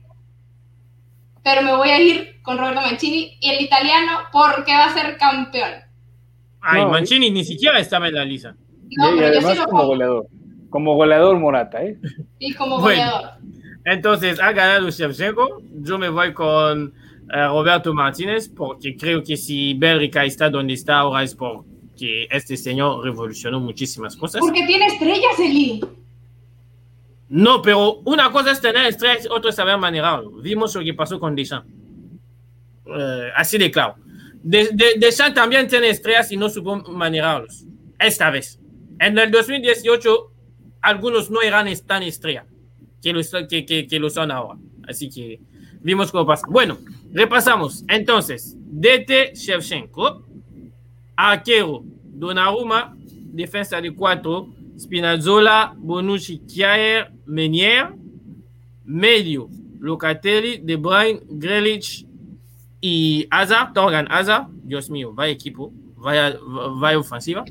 pero 1.45 1.63
me 1.63 1.77
voy 1.77 1.89
a 1.91 2.01
ir 2.01 2.41
con 2.43 2.59
Roberto 2.59 2.81
Mancini 2.81 3.39
y 3.41 3.51
el 3.51 3.61
italiano 3.63 4.13
porque 4.33 4.73
va 4.73 4.87
a 4.87 4.95
ser 4.95 5.17
campeón. 5.17 5.71
Ay, 6.61 6.83
No, 6.83 6.91
Mancini 6.91 7.31
ni 7.31 7.45
siquiera 7.45 7.79
estaba 7.79 8.09
en 8.09 8.15
la 8.15 8.25
lista. 8.25 8.55
No, 8.97 9.11
y, 9.11 9.15
y 9.15 9.19
pero 9.19 9.35
yo 9.35 9.41
sí 9.41 9.47
además 9.47 9.59
lo 9.59 9.65
como 9.67 9.87
goleador. 9.87 10.27
Como 10.71 10.95
goleador 10.95 11.39
Morata, 11.39 11.83
¿eh? 11.83 11.97
Y 12.39 12.53
como 12.55 12.81
Bueno. 12.81 13.03
goleador. 13.03 13.31
Entonces, 13.85 14.39
ha 14.41 14.53
ganado 14.53 14.91
Shevchenko. 14.91 15.63
Yo 15.83 15.99
me 15.99 16.11
voy 16.11 16.35
con 16.35 16.93
eh, 17.33 17.47
Roberto 17.47 17.95
Martínez 17.95 18.49
porque 18.49 18.97
creo 18.97 19.23
que 19.23 19.37
si 19.37 19.75
Bélgica 19.75 20.25
está 20.25 20.51
donde 20.51 20.75
está 20.75 20.99
ahora 20.99 21.23
es 21.23 21.35
porque 21.35 22.27
este 22.31 22.57
señor 22.57 23.03
revolucionó 23.05 23.61
muchísimas 23.61 24.15
cosas. 24.17 24.41
Porque 24.41 24.67
tiene 24.67 24.87
estrellas, 24.87 25.39
Eli. 25.39 25.81
No, 27.29 27.61
pero 27.61 27.95
una 28.07 28.31
cosa 28.33 28.53
es 28.53 28.61
tener 28.61 28.87
estrellas, 28.87 29.29
otra 29.31 29.51
es 29.51 29.57
saber 29.57 29.77
manejarlo. 29.79 30.31
Vimos 30.41 30.75
lo 30.75 30.83
que 30.83 30.95
pasó 30.95 31.21
con 31.21 31.35
Deschamps. 31.35 31.69
Eh, 32.87 33.29
así 33.37 33.59
de 33.59 33.71
claro. 33.71 33.97
De, 34.43 34.71
de- 34.73 34.95
Deschamps 34.99 35.35
también 35.35 35.69
tiene 35.69 35.91
estrellas 35.91 36.33
y 36.33 36.37
no 36.37 36.49
supo 36.49 36.77
manejarlos. 36.77 37.65
Esta 37.99 38.31
vez. 38.31 38.59
En 38.99 39.19
el 39.19 39.31
2018, 39.31 40.33
algunos 40.81 41.31
no 41.31 41.43
eran 41.43 41.69
tan 41.87 42.03
estrella 42.03 42.47
que 43.03 43.13
lo, 43.13 43.21
que, 43.49 43.67
que, 43.67 43.87
que 43.87 43.99
lo 44.01 44.09
son 44.09 44.31
ahora. 44.31 44.59
Así 44.89 45.11
que 45.11 45.41
vimos 45.81 46.11
cómo 46.11 46.27
pasa. 46.27 46.47
Bueno, 46.49 46.79
repasamos. 47.13 47.85
Entonces, 47.89 48.57
DT 48.59 49.35
Shevchenko, 49.35 50.25
arquero 51.17 51.83
Donnarumma, 52.05 52.97
defensa 53.33 53.81
de 53.81 53.95
cuatro, 53.95 54.49
Spinazzola, 54.79 55.75
Bonucci, 55.77 56.39
Kjaer, 56.47 57.11
Menier, 57.27 57.95
medio, 58.85 59.51
Locatelli, 59.81 60.59
De 60.59 60.77
Bruyne, 60.77 61.21
Grealish 61.29 62.07
y 62.81 63.27
Hazard, 63.31 63.73
Torgan 63.73 64.07
Hazard, 64.11 64.47
Dios 64.63 64.89
mío, 64.89 65.13
vaya 65.13 65.33
equipo, 65.33 65.73
vaya, 65.97 66.39
vaya 66.77 66.99
ofensiva, 66.99 67.45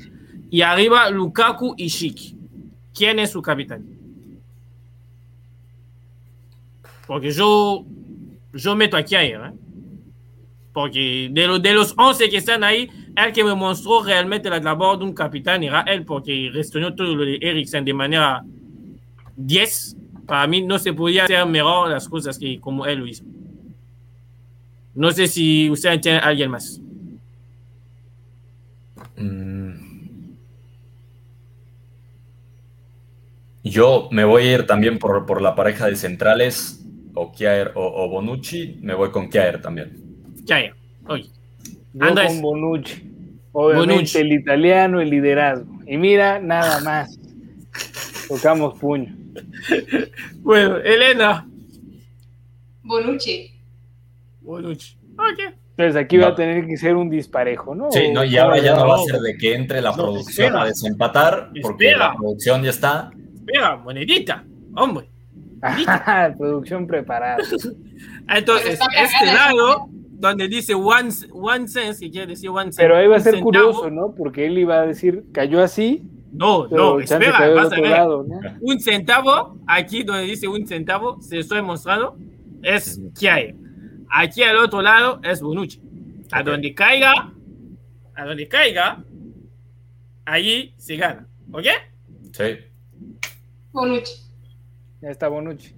y 0.50 0.62
arriba 0.62 1.10
Lukaku 1.10 1.74
y 1.76 1.88
Chic. 1.88 2.34
¿Quién 2.94 3.18
es 3.18 3.30
su 3.30 3.42
capitán? 3.42 3.84
Porque 7.06 7.30
yo, 7.30 7.84
yo 8.54 8.74
meto 8.74 8.96
a 8.96 9.02
Kjaer, 9.02 9.40
¿eh? 9.46 9.52
Porque 10.72 11.28
de, 11.30 11.58
de 11.60 11.74
los 11.74 11.94
11 11.96 12.28
que 12.28 12.36
están 12.38 12.64
ahí, 12.64 12.88
el 13.26 13.32
que 13.32 13.44
me 13.44 13.54
mostró 13.54 14.02
realmente 14.02 14.48
la 14.50 14.60
labor 14.60 14.98
de 14.98 15.04
un 15.04 15.12
capitán 15.12 15.62
era 15.62 15.80
él, 15.82 16.04
porque 16.04 16.50
respondió 16.52 16.94
todo 16.94 17.14
lo 17.14 17.24
de 17.24 17.38
Eriksen 17.40 17.84
de 17.84 17.94
manera 17.94 18.44
10. 19.36 19.96
Para 20.26 20.46
mí 20.46 20.62
no 20.62 20.78
se 20.78 20.92
podía 20.92 21.24
hacer 21.24 21.46
mejor 21.46 21.90
las 21.90 22.08
cosas 22.08 22.38
que 22.38 22.60
como 22.60 22.86
él 22.86 22.98
lo 22.98 23.06
hizo. 23.06 23.24
No 24.94 25.10
sé 25.10 25.26
si 25.26 25.70
usted 25.70 26.00
tiene 26.00 26.18
alguien 26.18 26.50
más. 26.50 26.80
Mm. 29.16 29.68
Yo 33.64 34.08
me 34.10 34.24
voy 34.24 34.42
a 34.42 34.54
ir 34.54 34.66
también 34.66 34.98
por, 34.98 35.26
por 35.26 35.42
la 35.42 35.54
pareja 35.54 35.86
de 35.86 35.96
centrales, 35.96 36.84
o 37.14 37.32
Kjaer 37.32 37.72
o, 37.74 38.04
o 38.04 38.08
Bonucci. 38.08 38.78
Me 38.80 38.94
voy 38.94 39.10
con 39.10 39.28
Kjaer 39.28 39.60
también. 39.60 39.92
Kjaer. 40.46 40.74
Oye. 41.06 41.37
Yo 41.94 42.04
Andrés. 42.06 42.32
con 42.32 42.42
Bonucci. 42.42 43.02
Obviamente 43.52 43.94
Bonucci. 43.94 44.18
el 44.18 44.32
italiano, 44.32 45.00
el 45.00 45.10
liderazgo. 45.10 45.78
Y 45.86 45.96
mira, 45.96 46.38
nada 46.38 46.80
más. 46.84 47.18
Tocamos 48.28 48.78
puño. 48.78 49.14
Bueno, 50.40 50.76
Elena. 50.78 51.46
Bonucci. 52.82 53.50
Bonucci. 54.40 54.96
Ok. 55.18 55.54
Entonces 55.76 55.96
aquí 56.02 56.16
No. 56.16 56.24
va 56.24 56.28
a 56.30 56.34
tener 56.34 56.66
que 56.66 56.76
ser 56.76 56.96
un 56.96 57.08
disparejo, 57.08 57.74
¿no? 57.74 57.90
Sí, 57.92 58.10
no, 58.12 58.24
y 58.24 58.36
¿O 58.36 58.42
ahora 58.42 58.58
ya 58.58 58.74
no 58.74 58.88
va 58.88 58.96
a 58.96 59.04
ser 59.04 59.20
de 59.20 59.36
que 59.36 59.54
entre 59.54 59.80
la 59.80 59.90
No, 59.90 59.96
producción 59.96 60.46
espera. 60.46 60.62
a 60.62 60.66
desempatar, 60.66 61.50
porque 61.62 61.86
Espera. 61.86 62.08
la 62.08 62.16
producción 62.16 62.62
ya 62.64 62.70
está. 62.70 63.10
Espera, 63.36 63.76
monedita. 63.76 64.44
Hombre. 64.74 65.06
Ajá, 65.62 66.34
producción 66.36 66.86
preparada. 66.86 67.38
Entonces, 68.28 68.78
este 68.96 69.26
lado, 69.26 69.88
donde 70.18 70.48
dice 70.48 70.74
one, 70.74 71.10
one 71.32 71.68
cent, 71.68 71.98
que 71.98 72.10
quiere 72.10 72.26
decir 72.26 72.50
one 72.50 72.72
cent. 72.72 72.76
Pero 72.76 72.96
ahí 72.96 73.06
va 73.06 73.16
a 73.16 73.20
ser 73.20 73.34
centavo, 73.34 73.44
curioso, 73.44 73.90
¿no? 73.90 74.14
Porque 74.14 74.46
él 74.46 74.58
iba 74.58 74.80
a 74.80 74.86
decir, 74.86 75.24
cayó 75.32 75.62
así, 75.62 76.02
No, 76.32 76.66
no, 76.68 77.00
espera, 77.00 77.48
vas 77.54 77.72
a 77.72 77.76
ver. 77.80 77.90
lado, 77.90 78.24
¿no? 78.28 78.38
Un 78.60 78.80
centavo, 78.80 79.56
aquí 79.66 80.02
donde 80.02 80.24
dice 80.24 80.46
un 80.48 80.66
centavo, 80.66 81.20
se 81.22 81.38
estoy 81.38 81.62
mostrando, 81.62 82.16
es 82.62 83.00
Kiae. 83.18 83.54
Aquí 84.10 84.42
al 84.42 84.56
otro 84.56 84.82
lado 84.82 85.20
es 85.22 85.40
Bonucci. 85.40 85.80
A 86.32 86.40
Ok. 86.40 86.46
donde 86.46 86.74
caiga, 86.74 87.32
a 88.14 88.24
donde 88.26 88.46
caiga, 88.48 89.02
allí 90.24 90.74
se 90.76 90.96
gana. 90.96 91.26
¿Ok? 91.52 91.64
Sí. 92.32 92.44
Bonucci. 93.72 94.12
Ya 95.00 95.10
está 95.10 95.28
Bonucci. 95.28 95.74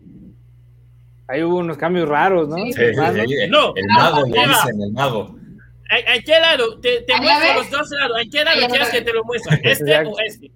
Ahí 1.30 1.42
hubo 1.44 1.58
unos 1.58 1.76
cambios 1.76 2.08
raros, 2.08 2.48
¿no? 2.48 2.56
Sí. 2.56 2.72
Sí, 2.72 2.82
sí, 2.94 3.36
No. 3.48 3.72
El 3.76 3.86
mago, 3.86 4.26
le 4.26 4.46
dicen, 4.48 4.82
el 4.82 4.92
mago. 4.92 5.36
¿A, 5.88 6.12
a 6.14 6.18
qué 6.20 6.40
lado? 6.40 6.80
Te, 6.80 7.02
te 7.02 7.16
muestro 7.16 7.54
los 7.54 7.70
dos 7.70 7.90
lados. 7.90 8.16
¿A 8.18 8.30
qué 8.30 8.44
lado 8.44 8.66
quieres 8.68 8.88
que 8.90 9.02
te 9.02 9.12
lo 9.12 9.24
muestre? 9.24 9.60
¿Este 9.62 9.84
Exacto. 9.90 10.10
o 10.10 10.18
este? 10.20 10.50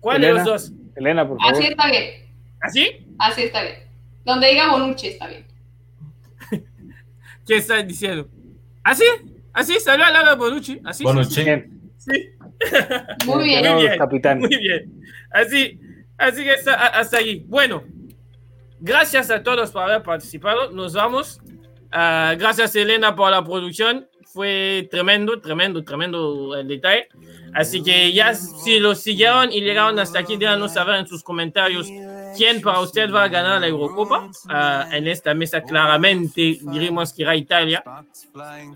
¿Cuál 0.00 0.20
de 0.20 0.28
Elena. 0.28 0.44
los 0.44 0.52
dos? 0.52 0.72
Elena, 0.96 1.26
por 1.28 1.38
favor. 1.38 1.52
Así 1.54 1.66
está 1.66 1.90
bien. 1.90 2.04
¿Así? 2.60 3.06
Así 3.18 3.42
está 3.42 3.62
bien. 3.62 3.76
Donde 4.24 4.48
diga 4.48 4.70
Bonucci 4.70 5.08
está 5.08 5.26
bien. 5.26 5.44
¿Qué 7.46 7.56
estás 7.56 7.86
diciendo? 7.86 8.28
¿Así? 8.84 9.04
¿Así? 9.52 9.80
¿Salió 9.80 10.04
al 10.04 10.12
lado 10.12 10.30
de 10.30 10.36
Bonucci? 10.36 10.80
¿Así? 10.84 11.02
Bonucci. 11.02 11.42
Sí. 11.96 12.30
Muy 13.26 13.44
bien. 13.44 13.62
Tenemos 13.62 13.82
bien. 13.82 13.98
capitán. 13.98 14.38
Muy 14.38 14.48
bien. 14.56 15.02
Así, 15.30 15.80
así 16.16 16.44
que 16.44 16.52
está, 16.54 16.74
hasta 16.74 17.18
aquí. 17.18 17.44
Bueno, 17.48 17.82
gracias 18.80 19.30
a 19.30 19.42
todos 19.42 19.70
por 19.70 19.82
haber 19.82 20.02
participado. 20.02 20.70
Nos 20.70 20.94
vamos. 20.94 21.40
Ah, 21.90 22.34
gracias, 22.38 22.74
Elena, 22.76 23.14
por 23.14 23.30
la 23.30 23.44
producción. 23.44 24.08
Fue 24.30 24.86
tremendo, 24.90 25.40
tremendo, 25.40 25.82
tremendo 25.82 26.54
el 26.54 26.68
detalle. 26.68 27.08
Así 27.54 27.82
que 27.82 28.12
ya, 28.12 28.34
si 28.34 28.78
lo 28.78 28.94
siguieron 28.94 29.50
y 29.50 29.62
llegaron 29.62 29.98
hasta 29.98 30.18
aquí, 30.18 30.36
déjanos 30.36 30.74
saber 30.74 30.96
en 30.96 31.06
sus 31.06 31.22
comentarios 31.22 31.88
quién 32.36 32.60
para 32.60 32.80
usted 32.80 33.10
va 33.12 33.24
a 33.24 33.28
ganar 33.28 33.60
la 33.60 33.66
Eurocopa. 33.68 34.30
Ah, 34.48 34.86
en 34.92 35.08
esta 35.08 35.32
mesa, 35.32 35.62
claramente, 35.62 36.58
diríamos 36.60 37.14
que 37.14 37.22
irá 37.22 37.34
Italia, 37.34 37.82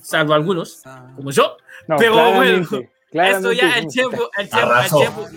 salvo 0.00 0.32
algunos, 0.32 0.82
como 1.14 1.30
yo. 1.30 1.56
No, 1.86 1.96
Pero 1.96 2.14
claramente, 2.14 2.68
bueno, 2.70 2.88
claramente 3.10 3.48
Esto 3.50 3.66
ya 3.66 3.78
el 3.78 3.86
tiempo, 3.88 4.30
el 4.38 4.48
tiempo, 4.48 4.66
el 4.66 4.72
Arrasó. 4.72 4.98
tiempo, 4.98 5.28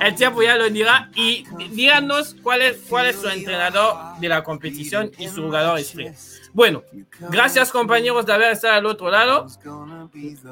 el 0.00 0.14
tiempo 0.14 0.42
ya 0.42 0.56
lo 0.56 0.68
dirá. 0.70 1.10
Y 1.14 1.44
díganos 1.70 2.36
cuál 2.42 2.62
es, 2.62 2.78
cuál 2.88 3.06
es 3.06 3.16
su 3.16 3.28
entrenador 3.28 4.18
de 4.18 4.28
la 4.28 4.42
competición 4.42 5.10
y 5.18 5.28
su 5.28 5.42
jugador 5.44 5.78
estrella. 5.78 6.14
Bueno, 6.52 6.82
gracias 7.30 7.70
compañeros 7.70 8.24
de 8.24 8.32
haber 8.32 8.52
estado 8.52 8.74
al 8.74 8.86
otro 8.86 9.10
lado 9.10 9.46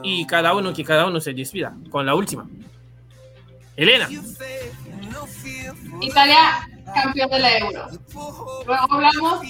y 0.03 0.27
cada 0.27 0.55
uno 0.55 0.75
que 0.75 0.85
cada 0.85 1.07
uno 1.07 1.21
se 1.21 1.33
despida 1.33 1.75
con 1.91 2.05
la 2.05 2.15
última. 2.15 2.47
Elena, 3.77 4.09
Italia, 6.01 6.69
campeón 6.95 7.31
de 7.31 7.39
la 7.39 7.59
Euro. 7.59 7.87
Luego 8.67 8.93
hablamos 8.93 9.41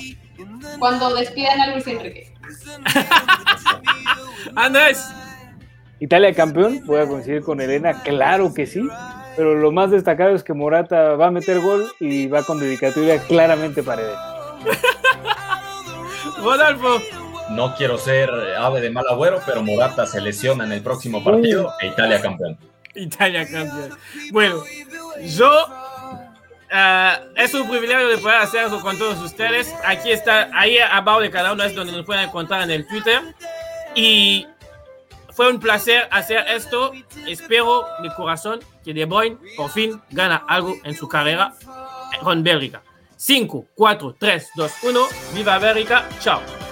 cuando 0.78 1.14
despidan 1.14 1.60
a 1.60 1.72
Luis 1.72 1.86
Enrique. 1.86 2.32
Andrés, 4.56 5.08
Italia 6.00 6.34
campeón, 6.34 6.82
voy 6.86 7.00
a 7.00 7.06
coincidir 7.06 7.42
con 7.42 7.60
Elena, 7.60 8.02
claro 8.02 8.52
que 8.54 8.66
sí, 8.66 8.82
pero 9.36 9.54
lo 9.54 9.72
más 9.72 9.90
destacado 9.90 10.34
es 10.34 10.42
que 10.42 10.52
Morata 10.52 11.16
va 11.16 11.26
a 11.26 11.30
meter 11.30 11.60
gol 11.60 11.90
y 12.00 12.28
va 12.28 12.42
con 12.42 12.60
dedicatoria 12.60 13.20
claramente 13.22 13.82
para 13.82 14.02
él. 14.02 14.14
Rodolfo, 16.42 17.00
No 17.50 17.74
quiero 17.74 17.98
ser 17.98 18.30
ave 18.58 18.80
de 18.80 18.90
mal 18.90 19.04
agüero, 19.08 19.40
pero 19.44 19.62
Morata 19.62 20.06
se 20.06 20.20
lesiona 20.20 20.64
en 20.64 20.72
el 20.72 20.82
próximo 20.82 21.22
partido 21.22 21.72
e 21.80 21.88
Italia 21.88 22.20
campeón. 22.20 22.58
Italia 22.94 23.48
campeón. 23.48 23.98
Bueno, 24.30 24.62
yo 25.22 25.50
ah, 26.70 27.20
es 27.36 27.54
un 27.54 27.68
privilegio 27.68 28.08
de 28.08 28.18
poder 28.18 28.36
hacer 28.36 28.66
eso 28.66 28.80
con 28.80 28.98
todos 28.98 29.20
ustedes. 29.20 29.74
Aquí 29.84 30.10
está, 30.10 30.50
ahí 30.52 30.78
abajo 30.78 31.20
de 31.20 31.30
cada 31.30 31.52
uno 31.52 31.64
es 31.64 31.74
donde 31.74 31.92
nos 31.92 32.04
pueden 32.04 32.24
encontrar 32.24 32.62
en 32.62 32.70
el 32.70 32.86
Twitter. 32.86 33.20
Y 33.94 34.46
fue 35.32 35.50
un 35.50 35.58
placer 35.58 36.08
hacer 36.10 36.44
esto. 36.48 36.92
Espero 37.26 37.86
de 38.02 38.12
corazón 38.14 38.60
que 38.84 38.94
De 38.94 39.04
Bruyne 39.06 39.38
por 39.56 39.70
fin 39.70 40.00
gana 40.10 40.44
algo 40.46 40.74
en 40.84 40.94
su 40.94 41.08
carrera 41.08 41.54
con 42.22 42.42
Bélgica. 42.42 42.82
5, 43.16 43.66
4, 43.74 44.16
3, 44.18 44.50
2, 44.56 44.72
1. 44.84 45.00
Viva 45.34 45.58
Bélgica. 45.58 46.08
Chao. 46.20 46.63